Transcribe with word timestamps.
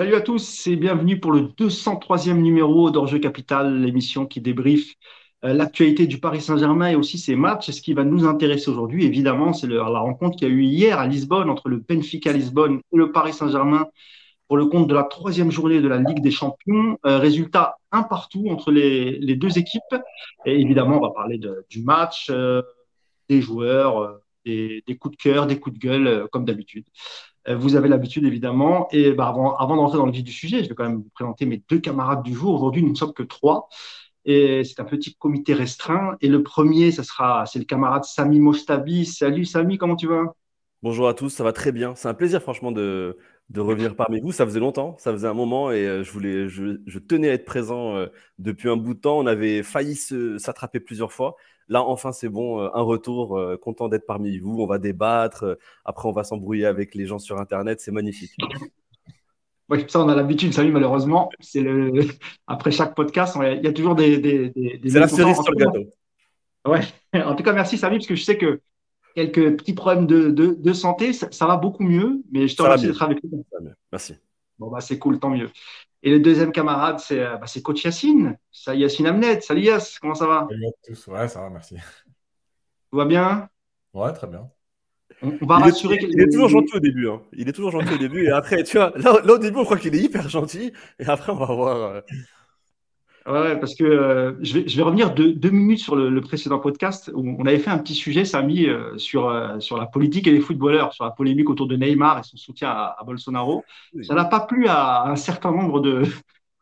Salut 0.00 0.14
à 0.14 0.22
tous 0.22 0.66
et 0.66 0.76
bienvenue 0.76 1.20
pour 1.20 1.30
le 1.30 1.42
203e 1.42 2.38
numéro 2.38 2.90
d'Orjeu 2.90 3.18
Capital, 3.18 3.82
l'émission 3.82 4.24
qui 4.24 4.40
débriefe 4.40 4.94
euh, 5.44 5.52
l'actualité 5.52 6.06
du 6.06 6.18
Paris 6.18 6.40
Saint-Germain 6.40 6.88
et 6.88 6.94
aussi 6.94 7.18
ses 7.18 7.36
matchs. 7.36 7.70
Ce 7.70 7.82
qui 7.82 7.92
va 7.92 8.02
nous 8.02 8.24
intéresser 8.24 8.70
aujourd'hui, 8.70 9.04
évidemment, 9.04 9.52
c'est 9.52 9.66
la 9.66 9.84
rencontre 9.84 10.38
qu'il 10.38 10.48
y 10.48 10.50
a 10.50 10.54
eu 10.54 10.62
hier 10.62 10.98
à 10.98 11.06
Lisbonne 11.06 11.50
entre 11.50 11.68
le 11.68 11.84
Benfica 11.86 12.32
Lisbonne 12.32 12.80
et 12.94 12.96
le 12.96 13.12
Paris 13.12 13.34
Saint-Germain 13.34 13.88
pour 14.48 14.56
le 14.56 14.64
compte 14.64 14.88
de 14.88 14.94
la 14.94 15.02
troisième 15.02 15.50
journée 15.50 15.82
de 15.82 15.88
la 15.88 15.98
Ligue 15.98 16.22
des 16.22 16.30
Champions. 16.30 16.96
Euh, 17.04 17.18
résultat 17.18 17.76
un 17.92 18.02
partout 18.02 18.46
entre 18.48 18.72
les, 18.72 19.36
deux 19.36 19.58
équipes. 19.58 19.96
Et 20.46 20.58
évidemment, 20.58 20.96
on 20.96 21.02
va 21.02 21.10
parler 21.10 21.38
du 21.68 21.82
match, 21.82 22.28
euh, 22.30 22.62
des 23.28 23.42
joueurs, 23.42 24.18
des, 24.46 24.82
des, 24.86 24.96
coups 24.96 25.18
de 25.18 25.22
cœur, 25.22 25.46
des 25.46 25.60
coups 25.60 25.78
de 25.78 25.86
gueule, 25.86 26.26
comme 26.32 26.46
d'habitude. 26.46 26.86
Euh, 27.48 27.56
vous 27.56 27.76
avez 27.76 27.88
l'habitude, 27.88 28.24
évidemment. 28.24 28.88
Et 28.92 29.12
bah, 29.12 29.28
avant, 29.28 29.76
d'entrer 29.76 29.98
dans 29.98 30.06
le 30.06 30.12
vif 30.12 30.24
du 30.24 30.32
sujet, 30.32 30.62
je 30.62 30.68
vais 30.68 30.74
quand 30.74 30.84
même 30.84 30.98
vous 30.98 31.10
présenter 31.14 31.46
mes 31.46 31.62
deux 31.68 31.78
camarades 31.78 32.22
du 32.22 32.34
jour. 32.34 32.54
Aujourd'hui, 32.54 32.82
nous 32.82 32.90
ne 32.90 32.96
sommes 32.96 33.14
que 33.14 33.22
trois. 33.22 33.68
Et 34.24 34.64
c'est 34.64 34.80
un 34.80 34.84
petit 34.84 35.14
comité 35.14 35.54
restreint. 35.54 36.16
Et 36.20 36.28
le 36.28 36.42
premier, 36.42 36.92
ce 36.92 37.02
sera, 37.02 37.46
c'est 37.46 37.58
le 37.58 37.64
camarade 37.64 38.04
Sami 38.04 38.40
Mostabi. 38.40 39.06
Salut 39.06 39.44
Sami, 39.44 39.78
comment 39.78 39.96
tu 39.96 40.06
vas? 40.06 40.34
Bonjour 40.82 41.08
à 41.08 41.14
tous, 41.14 41.28
ça 41.28 41.44
va 41.44 41.52
très 41.52 41.72
bien. 41.72 41.94
C'est 41.94 42.08
un 42.08 42.14
plaisir, 42.14 42.40
franchement, 42.40 42.72
de, 42.72 43.18
revenir 43.54 43.96
parmi 43.96 44.20
vous. 44.20 44.32
Ça 44.32 44.46
faisait 44.46 44.60
longtemps, 44.60 44.96
ça 44.98 45.12
faisait 45.12 45.28
un 45.28 45.34
moment 45.34 45.70
et 45.70 45.86
euh, 45.86 46.02
je, 46.02 46.10
voulais, 46.10 46.48
je, 46.48 46.98
tenais 46.98 47.28
à 47.28 47.34
être 47.34 47.44
présent 47.44 47.96
euh, 47.96 48.06
depuis 48.38 48.70
un 48.70 48.76
bout 48.76 48.94
de 48.94 49.00
temps. 49.00 49.18
On 49.18 49.26
avait 49.26 49.62
failli 49.62 49.94
s'attraper 49.94 50.80
plusieurs 50.80 51.12
fois. 51.12 51.36
Là, 51.70 51.84
enfin, 51.84 52.10
c'est 52.10 52.28
bon, 52.28 52.60
euh, 52.60 52.68
un 52.74 52.82
retour, 52.82 53.38
euh, 53.38 53.56
content 53.56 53.88
d'être 53.88 54.04
parmi 54.04 54.38
vous. 54.38 54.60
On 54.60 54.66
va 54.66 54.78
débattre. 54.78 55.44
Euh, 55.44 55.54
après, 55.84 56.08
on 56.08 56.12
va 56.12 56.24
s'embrouiller 56.24 56.66
avec 56.66 56.96
les 56.96 57.06
gens 57.06 57.20
sur 57.20 57.38
Internet. 57.38 57.80
C'est 57.80 57.92
magnifique. 57.92 58.32
Oui, 59.68 59.84
ça, 59.86 60.00
on 60.00 60.08
a 60.08 60.16
l'habitude. 60.16 60.52
Salut, 60.52 60.72
malheureusement, 60.72 61.30
c'est 61.38 61.60
le... 61.60 61.92
après 62.48 62.72
chaque 62.72 62.96
podcast, 62.96 63.38
il 63.40 63.62
y 63.62 63.68
a 63.68 63.72
toujours 63.72 63.94
des. 63.94 64.18
des, 64.18 64.52
c'est 64.84 64.98
la 64.98 65.06
cerise 65.06 65.40
sur 65.40 65.52
le 65.52 65.64
gâteau. 65.64 65.84
Ouais. 66.66 66.80
En 67.24 67.36
tout 67.36 67.44
cas, 67.44 67.52
merci, 67.52 67.78
Samy, 67.78 67.98
parce 67.98 68.06
que 68.08 68.16
je 68.16 68.24
sais 68.24 68.36
que 68.36 68.60
quelques 69.14 69.56
petits 69.58 69.74
problèmes 69.74 70.06
de, 70.06 70.30
de, 70.30 70.72
santé, 70.72 71.12
ça, 71.12 71.46
va 71.46 71.56
beaucoup 71.56 71.84
mieux. 71.84 72.20
Mais 72.32 72.48
je 72.48 72.56
te 72.56 72.62
remercie 72.62 72.88
d'être 72.88 73.02
avec 73.02 73.22
nous. 73.22 73.44
Merci. 73.92 74.14
Bon, 74.58 74.70
bah, 74.70 74.80
c'est 74.80 74.98
cool, 74.98 75.20
tant 75.20 75.30
mieux. 75.30 75.50
Et 76.02 76.10
le 76.10 76.20
deuxième 76.20 76.52
camarade, 76.52 76.98
c'est 76.98 77.20
euh, 77.20 77.36
bah, 77.36 77.46
coach 77.62 77.84
Yacine. 77.84 78.38
Ça, 78.50 78.74
Yacine 78.74 79.06
Amnet. 79.06 79.40
Salut 79.42 79.62
Yass, 79.62 79.98
comment 79.98 80.14
ça 80.14 80.26
va? 80.26 80.46
Salut 80.48 80.66
à 80.66 80.70
tous. 80.86 81.06
Ouais, 81.08 81.28
ça 81.28 81.40
va, 81.40 81.50
merci. 81.50 81.76
Tout 82.90 82.96
va 82.96 83.04
bien? 83.04 83.48
Ouais, 83.92 84.12
très 84.12 84.26
bien. 84.26 84.50
On, 85.22 85.28
va 85.44 85.58
il 85.58 85.64
rassurer. 85.64 85.96
Est, 85.96 86.08
il 86.08 86.20
est 86.20 86.30
toujours 86.30 86.48
gentil 86.48 86.76
au 86.76 86.80
début. 86.80 87.08
Hein. 87.08 87.20
Il 87.32 87.48
est 87.48 87.52
toujours 87.52 87.72
gentil 87.72 87.94
au 87.94 87.98
début. 87.98 88.24
Et 88.24 88.30
après, 88.30 88.62
tu 88.62 88.78
vois, 88.78 88.92
là, 88.96 89.20
au 89.22 89.38
début, 89.38 89.58
on 89.58 89.64
croit 89.64 89.76
qu'il 89.76 89.94
est 89.94 90.00
hyper 90.00 90.28
gentil. 90.28 90.72
Et 90.98 91.06
après, 91.06 91.32
on 91.32 91.36
va 91.36 91.54
voir. 91.54 91.76
Euh, 91.76 92.00
Ouais, 93.26 93.58
parce 93.60 93.74
que 93.74 93.84
euh, 93.84 94.32
je, 94.40 94.54
vais, 94.54 94.68
je 94.68 94.76
vais 94.76 94.82
revenir 94.82 95.12
deux, 95.14 95.32
deux 95.32 95.50
minutes 95.50 95.78
sur 95.78 95.94
le, 95.94 96.08
le, 96.08 96.20
précédent 96.22 96.58
podcast 96.58 97.10
où 97.14 97.36
on 97.38 97.44
avait 97.44 97.58
fait 97.58 97.70
un 97.70 97.76
petit 97.78 97.94
sujet, 97.94 98.24
Samy, 98.24 98.66
euh, 98.66 98.96
sur, 98.96 99.28
euh, 99.28 99.60
sur 99.60 99.76
la 99.76 99.84
politique 99.86 100.26
et 100.26 100.30
les 100.30 100.40
footballeurs, 100.40 100.94
sur 100.94 101.04
la 101.04 101.10
polémique 101.10 101.50
autour 101.50 101.66
de 101.66 101.76
Neymar 101.76 102.18
et 102.18 102.22
son 102.22 102.38
soutien 102.38 102.70
à, 102.70 102.96
à 102.98 103.04
Bolsonaro. 103.04 103.62
Ça 104.02 104.14
n'a 104.14 104.24
pas 104.24 104.40
plu 104.40 104.68
à, 104.68 105.04
un 105.04 105.16
certain 105.16 105.52
nombre 105.52 105.80
de, 105.80 106.02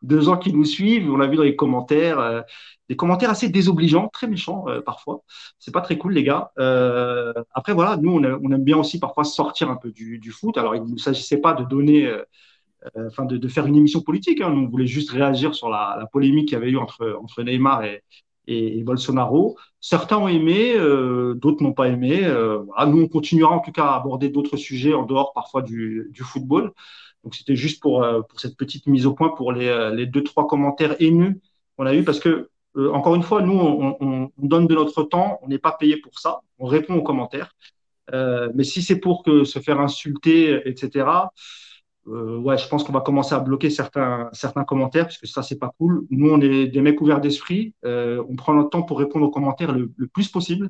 de 0.01 0.19
gens 0.19 0.37
qui 0.37 0.51
nous 0.51 0.65
suivent. 0.65 1.09
On 1.09 1.17
l'a 1.17 1.27
vu 1.27 1.37
dans 1.37 1.43
les 1.43 1.55
commentaires, 1.55 2.43
des 2.89 2.95
commentaires 2.97 3.29
assez 3.29 3.47
désobligeants, 3.47 4.09
très 4.09 4.27
méchants 4.27 4.65
parfois. 4.85 5.21
C'est 5.59 5.71
pas 5.73 5.81
très 5.81 5.97
cool, 5.97 6.13
les 6.13 6.23
gars. 6.23 6.51
après, 7.53 7.73
voilà, 7.73 7.95
nous, 7.97 8.11
on, 8.11 8.23
on, 8.23 8.51
aime 8.51 8.63
bien 8.63 8.77
aussi 8.77 8.99
parfois 8.99 9.23
sortir 9.23 9.69
un 9.69 9.77
peu 9.77 9.91
du, 9.91 10.19
du 10.19 10.31
foot. 10.31 10.57
Alors, 10.57 10.75
il 10.75 10.83
ne 10.83 10.97
s'agissait 10.97 11.37
pas 11.37 11.53
de 11.53 11.63
donner 11.63 12.05
euh, 12.05 12.23
enfin 13.07 13.25
de, 13.25 13.37
de, 13.37 13.47
faire 13.47 13.65
une 13.65 13.75
émission 13.75 14.01
politique. 14.01 14.41
Hein. 14.41 14.51
Nous, 14.51 14.61
on 14.61 14.69
voulait 14.69 14.87
juste 14.87 15.11
réagir 15.11 15.55
sur 15.55 15.69
la, 15.69 15.95
la 15.99 16.05
polémique 16.05 16.49
qu'il 16.49 16.57
y 16.57 16.61
avait 16.61 16.71
eu 16.71 16.77
entre, 16.77 17.17
entre 17.21 17.43
Neymar 17.43 17.83
et, 17.83 18.03
et, 18.47 18.83
Bolsonaro. 18.83 19.57
Certains 19.79 20.17
ont 20.17 20.27
aimé, 20.27 20.73
euh, 20.75 21.33
d'autres 21.35 21.63
n'ont 21.63 21.73
pas 21.73 21.87
aimé. 21.87 22.25
Euh, 22.25 22.59
voilà. 22.59 22.85
Nous, 22.85 23.01
on 23.01 23.07
continuera 23.07 23.53
en 23.53 23.59
tout 23.59 23.71
cas 23.71 23.85
à 23.85 23.95
aborder 23.95 24.29
d'autres 24.29 24.57
sujets 24.57 24.93
en 24.93 25.05
dehors 25.05 25.33
parfois 25.33 25.61
du, 25.61 26.09
du 26.11 26.23
football. 26.23 26.73
Donc, 27.23 27.35
c'était 27.35 27.55
juste 27.55 27.81
pour, 27.81 28.03
euh, 28.03 28.21
pour 28.21 28.39
cette 28.39 28.57
petite 28.57 28.87
mise 28.87 29.05
au 29.05 29.13
point 29.13 29.29
pour 29.29 29.51
les, 29.51 29.91
les 29.93 30.05
deux, 30.05 30.23
trois 30.23 30.47
commentaires 30.47 30.95
haineux 31.01 31.39
qu'on 31.77 31.85
a 31.85 31.95
eu 31.95 32.03
parce 32.03 32.19
que, 32.19 32.49
euh, 32.75 32.91
encore 32.91 33.15
une 33.15 33.23
fois, 33.23 33.41
nous, 33.41 33.53
on, 33.53 33.97
on, 33.99 34.31
on, 34.37 34.45
donne 34.45 34.67
de 34.67 34.75
notre 34.75 35.03
temps, 35.03 35.39
on 35.41 35.47
n'est 35.47 35.59
pas 35.59 35.71
payé 35.71 35.97
pour 35.97 36.19
ça, 36.19 36.41
on 36.59 36.65
répond 36.65 36.95
aux 36.95 37.03
commentaires. 37.03 37.55
Euh, 38.13 38.49
mais 38.55 38.63
si 38.63 38.81
c'est 38.81 38.99
pour 38.99 39.23
que 39.23 39.43
se 39.43 39.59
faire 39.59 39.79
insulter, 39.79 40.61
etc., 40.67 41.05
euh, 42.09 42.37
ouais, 42.37 42.57
je 42.57 42.67
pense 42.67 42.83
qu'on 42.83 42.93
va 42.93 43.01
commencer 43.01 43.35
à 43.35 43.39
bloquer 43.39 43.69
certains, 43.69 44.29
certains 44.33 44.63
commentaires, 44.63 45.05
parce 45.05 45.17
que 45.17 45.27
ça, 45.27 45.43
c'est 45.43 45.59
pas 45.59 45.73
cool. 45.77 46.05
Nous, 46.09 46.29
on 46.29 46.41
est 46.41 46.67
des 46.67 46.81
mecs 46.81 46.99
ouverts 47.01 47.21
d'esprit. 47.21 47.73
Euh, 47.85 48.23
on 48.29 48.35
prend 48.35 48.53
notre 48.53 48.69
temps 48.69 48.83
pour 48.83 48.99
répondre 48.99 49.25
aux 49.25 49.31
commentaires 49.31 49.71
le, 49.71 49.91
plus 50.13 50.29
possible. 50.29 50.69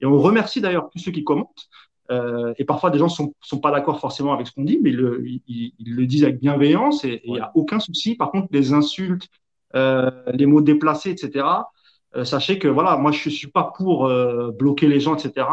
Et 0.00 0.06
on 0.06 0.18
remercie 0.18 0.60
d'ailleurs 0.60 0.90
tous 0.90 0.98
ceux 0.98 1.12
qui 1.12 1.24
commentent. 1.24 1.68
Euh, 2.10 2.54
et 2.58 2.64
parfois, 2.64 2.90
des 2.90 2.98
gens 2.98 3.08
sont, 3.08 3.34
sont 3.40 3.58
pas 3.58 3.70
d'accord 3.70 4.00
forcément 4.00 4.32
avec 4.32 4.46
ce 4.48 4.52
qu'on 4.52 4.64
dit, 4.64 4.80
mais 4.82 4.90
le, 4.90 5.24
ils, 5.26 5.72
le 5.78 6.06
disent 6.06 6.24
avec 6.24 6.40
bienveillance 6.40 7.04
et 7.04 7.20
il 7.24 7.34
n'y 7.34 7.40
a 7.40 7.52
aucun 7.54 7.78
souci. 7.78 8.16
Par 8.16 8.32
contre, 8.32 8.48
les 8.50 8.72
insultes, 8.72 9.28
euh, 9.76 10.10
les 10.32 10.46
mots 10.46 10.60
déplacés, 10.60 11.10
etc., 11.10 11.46
euh, 12.16 12.24
sachez 12.24 12.58
que 12.58 12.66
voilà, 12.66 12.96
moi, 12.96 13.12
je 13.12 13.30
suis 13.30 13.46
pas 13.48 13.72
pour 13.76 14.06
euh, 14.06 14.50
bloquer 14.50 14.88
les 14.88 14.98
gens, 14.98 15.14
etc., 15.14 15.46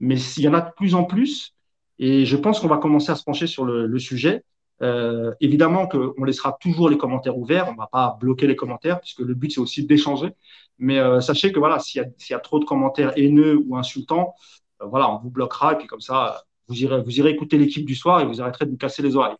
mais 0.00 0.18
il 0.36 0.42
y 0.42 0.48
en 0.48 0.54
a 0.54 0.62
de 0.62 0.70
plus 0.76 0.94
en 0.94 1.04
plus. 1.04 1.54
Et 1.98 2.24
je 2.24 2.36
pense 2.36 2.60
qu'on 2.60 2.68
va 2.68 2.78
commencer 2.78 3.10
à 3.10 3.16
se 3.16 3.24
pencher 3.24 3.46
sur 3.46 3.64
le, 3.64 3.86
le 3.86 3.98
sujet. 3.98 4.44
Euh, 4.80 5.34
évidemment 5.40 5.88
qu'on 5.88 6.22
laissera 6.22 6.56
toujours 6.60 6.88
les 6.88 6.98
commentaires 6.98 7.36
ouverts, 7.36 7.66
on 7.68 7.72
ne 7.72 7.78
va 7.78 7.88
pas 7.88 8.16
bloquer 8.20 8.46
les 8.46 8.54
commentaires 8.54 9.00
puisque 9.00 9.20
le 9.20 9.34
but 9.34 9.50
c'est 9.52 9.60
aussi 9.60 9.84
d'échanger. 9.84 10.30
Mais 10.78 10.98
euh, 10.98 11.20
sachez 11.20 11.52
que 11.52 11.58
voilà, 11.58 11.78
s'il 11.80 12.02
y, 12.30 12.34
a 12.34 12.38
trop 12.38 12.60
de 12.60 12.64
commentaires 12.64 13.12
haineux 13.16 13.60
ou 13.66 13.76
insultants, 13.76 14.34
euh, 14.82 14.86
voilà, 14.86 15.10
on 15.10 15.18
vous 15.18 15.30
bloquera 15.30 15.72
et 15.72 15.76
puis 15.76 15.86
comme 15.88 16.00
ça, 16.00 16.44
vous 16.68 16.80
irez, 16.82 17.02
vous 17.02 17.18
irez 17.18 17.30
écouter 17.30 17.58
l'équipe 17.58 17.84
du 17.84 17.96
soir 17.96 18.20
et 18.20 18.26
vous 18.26 18.40
arrêterez 18.40 18.66
de 18.66 18.70
nous 18.70 18.76
casser 18.76 19.02
les 19.02 19.16
oreilles. 19.16 19.36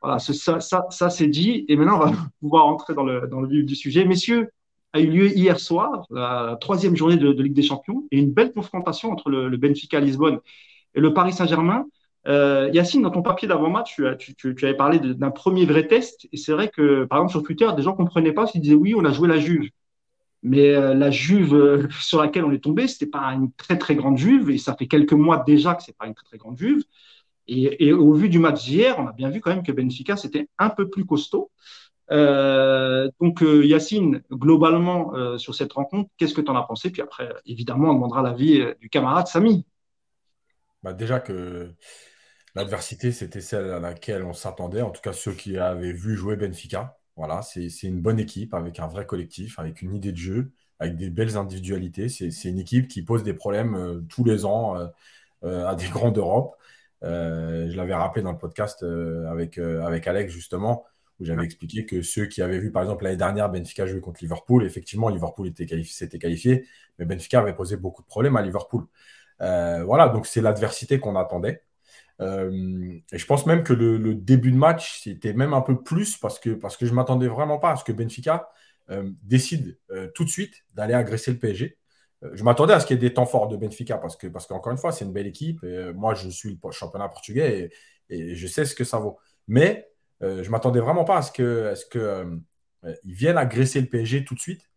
Voilà, 0.00 0.18
ça, 0.20 1.10
c'est 1.10 1.26
dit. 1.26 1.64
Et 1.68 1.76
maintenant, 1.76 1.96
on 1.96 2.06
va 2.06 2.12
pouvoir 2.40 2.66
entrer 2.66 2.94
dans 2.94 3.04
le, 3.04 3.26
dans 3.26 3.40
le 3.40 3.48
vif 3.48 3.66
du 3.66 3.74
sujet. 3.74 4.04
Messieurs, 4.04 4.50
a 4.92 5.00
eu 5.00 5.06
lieu 5.06 5.36
hier 5.36 5.58
soir, 5.58 6.06
la 6.10 6.56
troisième 6.60 6.96
journée 6.96 7.16
de, 7.16 7.32
de 7.32 7.42
Ligue 7.42 7.54
des 7.54 7.62
Champions, 7.62 8.04
et 8.10 8.18
une 8.18 8.32
belle 8.32 8.52
confrontation 8.52 9.10
entre 9.10 9.28
le, 9.28 9.48
le 9.48 9.56
Benfica 9.56 10.00
Lisbonne 10.00 10.38
et 10.94 11.00
le 11.00 11.12
Paris 11.12 11.32
Saint-Germain. 11.32 11.86
Euh, 12.28 12.70
Yacine, 12.74 13.02
dans 13.02 13.10
ton 13.10 13.22
papier 13.22 13.48
d'avant-match, 13.48 14.00
tu, 14.18 14.56
avais 14.62 14.74
parlé 14.74 14.98
d'un 14.98 15.30
premier 15.30 15.64
vrai 15.64 15.86
test. 15.86 16.28
Et 16.32 16.36
c'est 16.36 16.52
vrai 16.52 16.68
que, 16.68 17.04
par 17.04 17.18
exemple, 17.18 17.32
sur 17.32 17.42
Twitter, 17.42 17.68
des 17.76 17.82
gens 17.82 17.92
ne 17.92 17.96
comprenaient 17.96 18.32
pas. 18.32 18.46
Ils 18.54 18.60
disaient 18.60 18.74
oui, 18.74 18.94
on 18.94 19.04
a 19.04 19.12
joué 19.12 19.28
la 19.28 19.38
Juve. 19.38 19.70
Mais 20.42 20.74
euh, 20.74 20.94
la 20.94 21.10
Juve 21.10 21.54
euh, 21.54 21.88
sur 22.00 22.20
laquelle 22.20 22.44
on 22.44 22.52
est 22.52 22.62
tombé, 22.62 22.86
c'était 22.86 23.06
pas 23.10 23.32
une 23.32 23.50
très 23.52 23.78
très 23.78 23.96
grande 23.96 24.18
Juve. 24.18 24.50
Et 24.50 24.58
ça 24.58 24.76
fait 24.76 24.86
quelques 24.86 25.14
mois 25.14 25.42
déjà 25.46 25.74
que 25.74 25.82
c'est 25.82 25.96
pas 25.96 26.06
une 26.06 26.14
très 26.14 26.24
très 26.26 26.38
grande 26.38 26.58
Juve. 26.58 26.84
Et, 27.50 27.94
au 27.94 28.12
vu 28.12 28.28
du 28.28 28.38
match 28.38 28.64
d'hier, 28.64 28.96
on 28.98 29.06
a 29.06 29.12
bien 29.12 29.30
vu 29.30 29.40
quand 29.40 29.48
même 29.50 29.62
que 29.62 29.72
Benfica, 29.72 30.18
c'était 30.18 30.48
un 30.58 30.68
peu 30.68 30.90
plus 30.90 31.06
costaud. 31.06 31.50
Donc, 32.10 33.40
Yacine, 33.40 34.22
globalement, 34.30 35.38
sur 35.38 35.54
cette 35.54 35.72
rencontre, 35.72 36.10
qu'est-ce 36.18 36.34
que 36.34 36.42
tu 36.42 36.50
en 36.50 36.56
as 36.56 36.64
pensé? 36.64 36.90
Puis 36.90 37.00
après, 37.00 37.32
évidemment, 37.46 37.88
on 37.88 37.94
demandera 37.94 38.20
l'avis 38.20 38.62
du 38.82 38.90
camarade 38.90 39.28
Samy. 39.28 39.64
Bah 40.82 40.92
déjà 40.92 41.20
que 41.20 41.72
L'adversité, 42.58 43.12
c'était 43.12 43.40
celle 43.40 43.70
à 43.70 43.78
laquelle 43.78 44.24
on 44.24 44.32
s'attendait, 44.32 44.82
en 44.82 44.90
tout 44.90 45.00
cas 45.00 45.12
ceux 45.12 45.32
qui 45.32 45.58
avaient 45.58 45.92
vu 45.92 46.16
jouer 46.16 46.34
Benfica. 46.34 46.98
Voilà, 47.14 47.40
c'est 47.42 47.68
une 47.84 48.00
bonne 48.00 48.18
équipe 48.18 48.52
avec 48.52 48.80
un 48.80 48.88
vrai 48.88 49.06
collectif, 49.06 49.60
avec 49.60 49.80
une 49.80 49.94
idée 49.94 50.10
de 50.10 50.16
jeu, 50.16 50.50
avec 50.80 50.96
des 50.96 51.08
belles 51.08 51.36
individualités. 51.36 52.08
C'est 52.08 52.48
une 52.48 52.58
équipe 52.58 52.88
qui 52.88 53.02
pose 53.02 53.22
des 53.22 53.32
problèmes 53.32 53.76
euh, 53.76 54.00
tous 54.08 54.24
les 54.24 54.44
ans 54.44 54.76
euh, 54.76 54.88
euh, 55.44 55.68
à 55.68 55.76
des 55.76 55.86
grands 55.90 56.10
d'Europe. 56.10 56.56
je 57.02 57.76
l'avais 57.76 57.94
rappelé 57.94 58.24
dans 58.24 58.32
le 58.32 58.38
podcast 58.38 58.82
avec, 58.82 59.58
avec 59.58 60.08
Alex, 60.08 60.32
justement, 60.32 60.84
où 61.20 61.24
j'avais 61.24 61.44
expliqué 61.44 61.86
que 61.86 62.02
ceux 62.02 62.26
qui 62.26 62.42
avaient 62.42 62.58
vu, 62.58 62.72
par 62.72 62.82
exemple, 62.82 63.04
l'année 63.04 63.16
dernière, 63.16 63.48
Benfica 63.50 63.86
jouer 63.86 64.00
contre 64.00 64.20
Liverpool, 64.20 64.64
effectivement, 64.64 65.10
Liverpool 65.10 65.46
s'était 65.46 65.66
qualifié, 65.66 66.08
qualifié, 66.18 66.66
mais 66.98 67.04
Benfica 67.04 67.38
avait 67.38 67.54
posé 67.54 67.76
beaucoup 67.76 68.02
de 68.02 68.08
problèmes 68.08 68.36
à 68.36 68.42
Liverpool. 68.42 68.84
voilà, 69.38 70.08
donc 70.08 70.26
c'est 70.26 70.40
l'adversité 70.40 70.98
qu'on 70.98 71.14
attendait. 71.14 71.62
Euh, 72.20 72.98
et 73.12 73.18
je 73.18 73.26
pense 73.26 73.46
même 73.46 73.62
que 73.62 73.72
le, 73.72 74.14
début 74.14 74.50
de 74.50 74.56
match, 74.56 75.00
c'était 75.02 75.32
même 75.32 75.54
un 75.54 75.60
peu 75.60 75.82
plus 75.82 76.16
parce 76.16 76.38
que, 76.38 76.50
parce 76.50 76.76
que 76.76 76.86
je 76.86 76.90
ne 76.90 76.96
m'attendais 76.96 77.28
vraiment 77.28 77.58
pas 77.58 77.72
à 77.72 77.76
ce 77.76 77.84
que 77.84 77.92
Benfica 77.92 78.50
euh, 78.90 79.10
décide 79.22 79.78
euh, 79.90 80.08
tout 80.14 80.24
de 80.24 80.28
suite 80.28 80.54
d'aller 80.74 80.94
agresser 80.94 81.30
le 81.32 81.38
PSG. 81.38 81.78
je 82.32 82.42
m'attendais 82.42 82.72
à 82.72 82.80
ce 82.80 82.86
qu'il 82.86 82.96
y 82.96 82.98
ait 82.98 83.08
des 83.08 83.14
temps 83.14 83.26
forts 83.26 83.48
de 83.48 83.56
Benfica 83.56 83.98
parce 83.98 84.16
que, 84.16 84.26
parce 84.26 84.46
qu'encore 84.46 84.72
une 84.72 84.78
fois, 84.78 84.92
c'est 84.92 85.04
une 85.04 85.12
belle 85.12 85.26
équipe. 85.26 85.64
Moi, 85.94 86.14
je 86.14 86.28
suis 86.28 86.58
le 86.62 86.70
championnat 86.72 87.08
portugais 87.08 87.70
et, 88.10 88.34
je 88.34 88.46
sais 88.46 88.64
ce 88.64 88.74
que 88.74 88.84
ça 88.84 88.98
vaut. 88.98 89.18
Mais 89.46 89.88
je 90.20 90.26
ne 90.26 90.48
m'attendais 90.48 90.80
vraiment 90.80 91.04
pas 91.04 91.18
à 91.18 91.22
ce 91.22 91.30
que, 91.30 91.72
à 91.72 92.24
ils 93.04 93.14
viennent 93.14 93.38
agresser 93.38 93.80
le 93.80 93.86
PSG 93.88 94.24
tout 94.24 94.34
de 94.34 94.40
suite. 94.40 94.68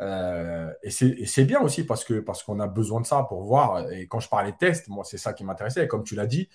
Et 0.00 0.90
c'est 0.90 1.44
bien 1.44 1.60
aussi 1.60 1.84
parce 1.84 2.04
parce 2.24 2.42
qu'on 2.42 2.58
a 2.58 2.66
besoin 2.66 3.00
de 3.00 3.06
ça 3.06 3.22
pour 3.28 3.44
voir. 3.44 3.88
Et 3.92 4.08
quand 4.08 4.18
je 4.18 4.28
parlais 4.28 4.52
test, 4.58 4.88
moi, 4.88 5.04
c'est 5.04 5.18
ça 5.18 5.32
qui 5.32 5.44
m'intéressait. 5.44 5.86
Comme 5.86 6.02
tu 6.02 6.16
l'as 6.16 6.26
dit, 6.26 6.48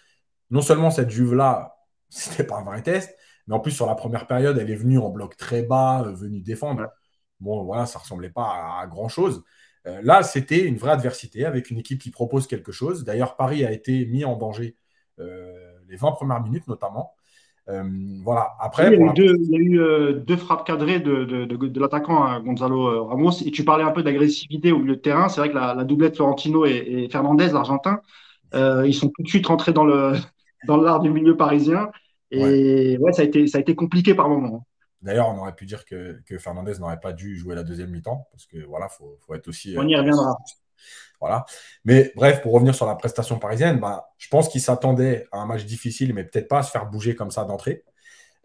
non 0.53 0.61
seulement 0.61 0.91
cette 0.91 1.09
Juve-là, 1.09 1.75
c'était 2.09 2.45
pas 2.45 2.57
un 2.59 2.63
vrai 2.63 2.81
test, 2.81 3.15
Mais 3.47 3.55
en 3.55 3.59
plus, 3.59 3.71
sur 3.71 3.87
la 3.87 3.95
première 3.95 4.27
période, 4.27 4.57
elle 4.57 4.71
est 4.71 4.75
venue 4.75 4.99
en 4.99 5.09
bloc 5.09 5.37
très 5.37 5.63
bas, 5.63 6.03
venue 6.15 6.41
défendre. 6.41 6.89
Bon, 7.39 7.63
voilà, 7.63 7.85
ça 7.85 7.99
ne 7.99 8.03
ressemblait 8.03 8.29
pas 8.29 8.79
à, 8.81 8.87
grand-chose. 8.87 9.43
là, 9.85 10.23
c'était 10.23 10.63
une 10.65 10.77
vraie 10.77 10.91
adversité 10.91 11.45
avec 11.45 11.69
une 11.71 11.79
équipe 11.79 11.99
qui 12.01 12.11
propose 12.11 12.47
quelque 12.47 12.71
chose. 12.71 13.03
D'ailleurs, 13.03 13.35
Paris 13.35 13.65
a 13.65 13.71
été 13.71 14.05
mis 14.05 14.25
en 14.25 14.37
danger 14.37 14.77
les 15.17 15.97
20 15.97 16.11
premières 16.13 16.41
minutes 16.41 16.67
notamment. 16.67 17.13
Euh, 17.69 17.83
voilà. 18.23 18.51
Après, 18.59 18.93
il 18.93 18.99
y 18.99 19.55
a 19.55 19.59
eu, 19.59 19.79
euh, 19.79 20.13
deux, 20.13 20.35
frappes 20.35 20.65
cadrées 20.65 20.99
de, 20.99 21.79
l'attaquant 21.79 22.23
hein, 22.23 22.41
Gonzalo 22.41 22.87
euh, 22.87 23.01
Ramos. 23.03 23.31
Et 23.45 23.51
tu 23.51 23.63
parlais 23.63 23.83
un 23.83 23.91
peu 23.91 24.03
d'agressivité 24.03 24.71
au 24.71 24.79
milieu 24.79 24.95
de 24.95 25.01
terrain. 25.01 25.29
C'est 25.29 25.39
vrai 25.39 25.49
que 25.49 25.55
la, 25.55 25.83
doublette 25.83 26.15
Florentino 26.15 26.65
et, 26.65 27.07
Fernandez, 27.11 27.49
l'Argentin, 27.49 28.01
ils 28.53 28.93
sont 28.93 29.09
tout 29.09 29.23
de 29.23 29.27
suite 29.27 29.47
rentrés 29.47 29.73
dans 29.73 29.85
le 29.85 30.13
dans 30.67 30.77
l'art 30.77 30.99
du 30.99 31.09
milieu 31.09 31.37
parisien. 31.37 31.91
Et 32.31 32.97
ouais. 32.97 33.13
ça, 33.13 33.21
a 33.21 33.25
été, 33.25 33.47
ça 33.47 33.59
a 33.59 33.61
été 33.61 33.75
compliqué 33.75 34.15
par 34.15 34.29
moments. 34.29 34.65
D'ailleurs, 35.01 35.29
on 35.29 35.37
aurait 35.37 35.55
pu 35.55 35.65
dire 35.65 35.85
que, 35.85 36.21
Fernandez 36.39 36.79
n'aurait 36.79 36.99
pas 36.99 37.13
dû 37.13 37.35
jouer 37.37 37.55
la 37.55 37.63
deuxième 37.63 37.91
mi-temps, 37.91 38.27
parce 38.31 38.45
que 38.45 38.57
voilà, 38.65 38.87
faut, 38.87 39.17
faut 39.19 39.35
être 39.35 39.47
aussi. 39.47 39.75
On 39.77 39.87
y 39.87 39.95
reviendra. 39.95 40.37
Voilà. 41.19 41.45
Mais 41.85 42.11
bref, 42.15 42.41
pour 42.41 42.53
revenir 42.53 42.75
sur 42.75 42.85
la 42.85 42.95
prestation 42.95 43.39
parisienne, 43.39 43.79
bah, 43.79 44.09
je 44.17 44.27
pense 44.27 44.49
qu'ils 44.49 44.61
s'attendaient 44.61 45.25
à 45.31 45.37
un 45.37 45.45
match 45.45 45.63
difficile, 45.65 46.13
mais 46.13 46.25
peut-être 46.25 46.49
pas 46.49 46.59
à 46.59 46.63
se 46.63 46.71
faire 46.71 46.85
bouger 46.85 47.15
comme 47.15 47.31
ça 47.31 47.45
d'entrée. 47.45 47.85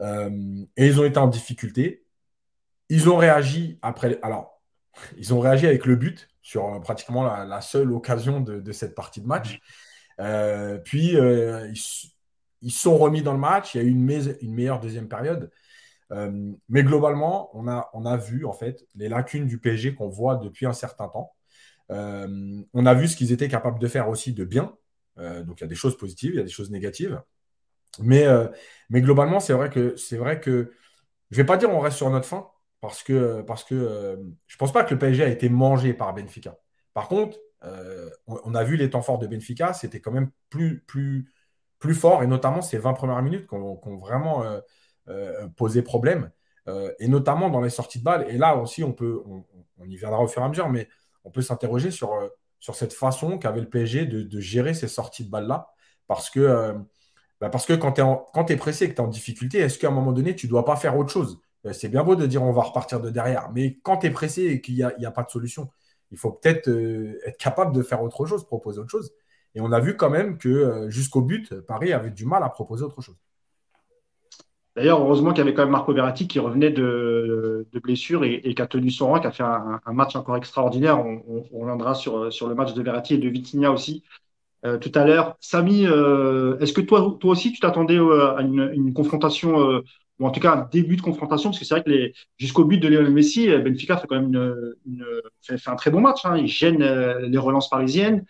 Euh, 0.00 0.64
et 0.76 0.86
ils 0.86 1.00
ont 1.00 1.04
été 1.04 1.18
en 1.18 1.26
difficulté. 1.26 2.04
Ils 2.88 3.10
ont 3.10 3.16
réagi 3.16 3.78
après. 3.82 4.18
Alors, 4.22 4.62
ils 5.16 5.34
ont 5.34 5.40
réagi 5.40 5.66
avec 5.66 5.86
le 5.86 5.96
but 5.96 6.28
sur 6.40 6.72
euh, 6.72 6.78
pratiquement 6.78 7.24
la, 7.24 7.60
seule 7.60 7.92
occasion 7.92 8.40
de, 8.40 8.72
cette 8.72 8.94
partie 8.94 9.20
de 9.20 9.26
match. 9.26 9.60
Euh, 10.20 10.78
puis, 10.78 11.16
ils, 12.62 12.72
sont 12.72 12.96
remis 12.96 13.22
dans 13.22 13.32
le 13.32 13.38
match. 13.38 13.74
Il 13.74 13.78
y 13.78 13.80
a 13.80 13.84
eu 13.84 13.90
une, 13.90 14.54
meilleure 14.54 14.80
deuxième 14.80 15.08
période. 15.08 15.50
mais 16.10 16.82
globalement, 16.82 17.50
on 17.54 17.66
a, 17.66 18.16
vu 18.16 18.44
en 18.44 18.52
fait 18.52 18.84
les 18.94 19.08
lacunes 19.08 19.46
du 19.46 19.58
PSG 19.58 19.94
qu'on 19.94 20.08
voit 20.08 20.36
depuis 20.36 20.66
un 20.66 20.72
certain 20.72 21.08
temps. 21.08 21.32
Euh, 21.90 22.62
on 22.74 22.86
a 22.86 22.94
vu 22.94 23.08
ce 23.08 23.16
qu'ils 23.16 23.32
étaient 23.32 23.48
capables 23.48 23.78
de 23.78 23.88
faire 23.88 24.08
aussi 24.08 24.32
de 24.32 24.44
bien. 24.44 24.74
Euh, 25.18 25.42
donc 25.42 25.60
il 25.60 25.62
y 25.62 25.64
a 25.64 25.68
des 25.68 25.74
choses 25.74 25.96
positives, 25.96 26.32
il 26.34 26.36
y 26.36 26.40
a 26.40 26.44
des 26.44 26.50
choses 26.50 26.70
négatives. 26.70 27.20
Mais, 28.00 28.26
euh, 28.26 28.48
mais 28.90 29.00
globalement, 29.00 29.40
c'est 29.40 29.52
vrai 29.52 29.70
que 29.70 29.96
c'est 29.96 30.16
vrai 30.16 30.40
que 30.40 30.72
je 31.30 31.36
vais 31.36 31.44
pas 31.46 31.56
dire 31.56 31.70
on 31.70 31.80
reste 31.80 31.96
sur 31.96 32.10
notre 32.10 32.26
fin 32.26 32.48
parce 32.80 33.02
que 33.02 33.42
parce 33.42 33.64
que 33.64 34.18
je 34.46 34.56
pense 34.56 34.72
pas 34.72 34.84
que 34.84 34.94
le 34.94 34.98
PSG 34.98 35.24
a 35.24 35.28
été 35.28 35.48
mangé 35.48 35.94
par 35.94 36.14
Benfica. 36.14 36.56
Par 36.94 37.08
contre, 37.08 37.38
on, 38.26 38.54
a 38.54 38.64
vu 38.64 38.76
les 38.76 38.90
temps 38.90 39.02
forts 39.02 39.18
de 39.18 39.26
Benfica, 39.26 39.72
c'était 39.72 40.00
quand 40.00 40.12
même 40.12 40.30
plus 40.50 40.80
plus 40.86 41.32
plus 41.78 41.94
fort 41.94 42.22
et 42.22 42.26
notamment 42.26 42.62
ces 42.62 42.78
20 42.78 42.94
premières 42.94 43.22
minutes 43.22 43.48
qui 43.48 43.54
ont, 43.54 43.96
vraiment 43.96 44.44
posé 45.56 45.82
problème 45.82 46.30
et 46.98 47.08
notamment 47.08 47.50
dans 47.50 47.60
les 47.60 47.70
sorties 47.70 47.98
de 47.98 48.04
balles. 48.04 48.26
Et 48.28 48.38
là 48.38 48.56
aussi, 48.56 48.84
on 48.84 48.92
peut 48.92 49.22
on 49.78 49.88
y 49.88 49.96
viendra 49.96 50.20
au 50.20 50.28
fur 50.28 50.42
et 50.42 50.44
à 50.44 50.48
mesure, 50.48 50.68
mais 50.68 50.88
on 51.24 51.30
peut 51.30 51.42
s'interroger 51.42 51.90
sur, 51.90 52.14
euh, 52.14 52.28
sur 52.60 52.74
cette 52.74 52.92
façon 52.92 53.38
qu'avait 53.38 53.60
le 53.60 53.68
PSG 53.68 54.06
de, 54.06 54.40
gérer 54.40 54.74
ces 54.74 54.88
sorties 54.88 55.24
de 55.24 55.30
balles-là. 55.30 55.68
Parce 56.06 56.30
que, 56.30 56.40
euh, 56.40 56.74
bah, 57.40 57.50
parce 57.50 57.66
que 57.66 57.74
quand 57.74 57.92
tu 57.92 58.52
es, 58.52 58.56
pressé 58.56 58.86
et 58.86 58.88
que 58.88 58.94
tu 58.94 59.00
es 59.02 59.04
en 59.04 59.08
difficulté, 59.08 59.58
est-ce 59.58 59.78
qu'à 59.78 59.88
un 59.88 59.92
moment 59.92 60.12
donné, 60.12 60.34
tu 60.34 60.46
ne 60.46 60.50
dois 60.50 60.64
pas 60.64 60.76
faire 60.76 60.96
autre 60.96 61.10
chose? 61.10 61.40
Euh, 61.66 61.72
C'est 61.72 61.88
bien 61.88 62.02
beau 62.02 62.16
de 62.16 62.26
dire 62.26 62.42
on 62.42 62.52
va 62.52 62.62
repartir 62.62 63.00
de 63.00 63.10
derrière, 63.10 63.50
mais 63.52 63.78
quand 63.82 63.98
tu 63.98 64.06
es 64.06 64.10
pressé 64.10 64.44
et 64.46 64.60
qu'il 64.60 64.74
n'y 64.74 64.82
a, 65.06 65.10
pas 65.10 65.22
de 65.22 65.30
solution, 65.30 65.68
il 66.10 66.18
faut 66.18 66.32
peut-être 66.32 66.68
être 66.68 67.38
capable 67.38 67.74
de 67.74 67.82
faire 67.82 68.02
autre 68.02 68.26
chose, 68.26 68.44
proposer 68.44 68.80
autre 68.80 68.90
chose. 68.90 69.12
Et 69.54 69.60
on 69.60 69.72
a 69.72 69.80
vu 69.80 69.96
quand 69.96 70.10
même 70.10 70.38
que 70.38 70.86
jusqu'au 70.88 71.22
but, 71.22 71.54
Paris 71.60 71.92
avait 71.92 72.10
du 72.10 72.26
mal 72.26 72.42
à 72.42 72.48
proposer 72.48 72.84
autre 72.84 73.02
chose. 73.02 73.16
D'ailleurs, 74.78 75.00
heureusement 75.00 75.30
qu'il 75.30 75.38
y 75.38 75.40
avait 75.40 75.54
quand 75.54 75.64
même 75.64 75.72
Marco 75.72 75.92
Verratti 75.92 76.28
qui 76.28 76.38
revenait 76.38 76.70
de, 76.70 77.66
blessure 77.82 78.22
et, 78.22 78.54
qui 78.54 78.62
a 78.62 78.66
tenu 78.68 78.90
son 78.90 79.08
rang, 79.08 79.18
qui 79.18 79.26
a 79.26 79.32
fait 79.32 79.42
un, 79.42 79.80
match 79.92 80.14
encore 80.14 80.36
extraordinaire. 80.36 81.04
On, 81.04 81.42
reviendra 81.50 81.94
sur, 81.94 82.26
le 82.26 82.54
match 82.54 82.74
de 82.74 82.82
Verratti 82.84 83.14
et 83.14 83.18
de 83.18 83.28
Vitinha 83.28 83.72
aussi 83.72 84.04
euh, 84.64 84.78
tout 84.78 84.92
à 84.94 85.04
l'heure. 85.04 85.36
Samy, 85.40 85.84
euh, 85.84 86.58
est-ce 86.60 86.72
que 86.72 86.80
toi, 86.80 87.18
aussi, 87.24 87.52
tu 87.52 87.58
t'attendais 87.58 87.98
euh, 87.98 88.36
à 88.36 88.42
une, 88.42 88.92
confrontation, 88.94 89.82
ou 90.18 90.26
en 90.26 90.30
tout 90.30 90.40
cas 90.40 90.54
un 90.54 90.68
début 90.70 90.96
de 90.96 91.02
confrontation 91.02 91.50
Parce 91.50 91.60
que 91.60 91.64
c'est 91.64 91.74
vrai 91.74 91.84
que 91.84 92.12
jusqu'au 92.38 92.64
but 92.64 92.78
de 92.78 92.88
Lionel 92.88 93.12
Messi, 93.12 93.48
Benfica 93.48 93.96
fait 93.96 94.06
quand 94.06 94.20
même 94.20 94.74
une, 94.86 95.04
fait, 95.42 95.58
un 95.66 95.76
très 95.76 95.90
bon 95.90 96.00
match. 96.00 96.24
Hein. 96.24 96.36
Il 96.36 96.48
gêne 96.48 96.82
les 96.82 97.38
relances 97.38 97.70
parisiennes. 97.70 98.24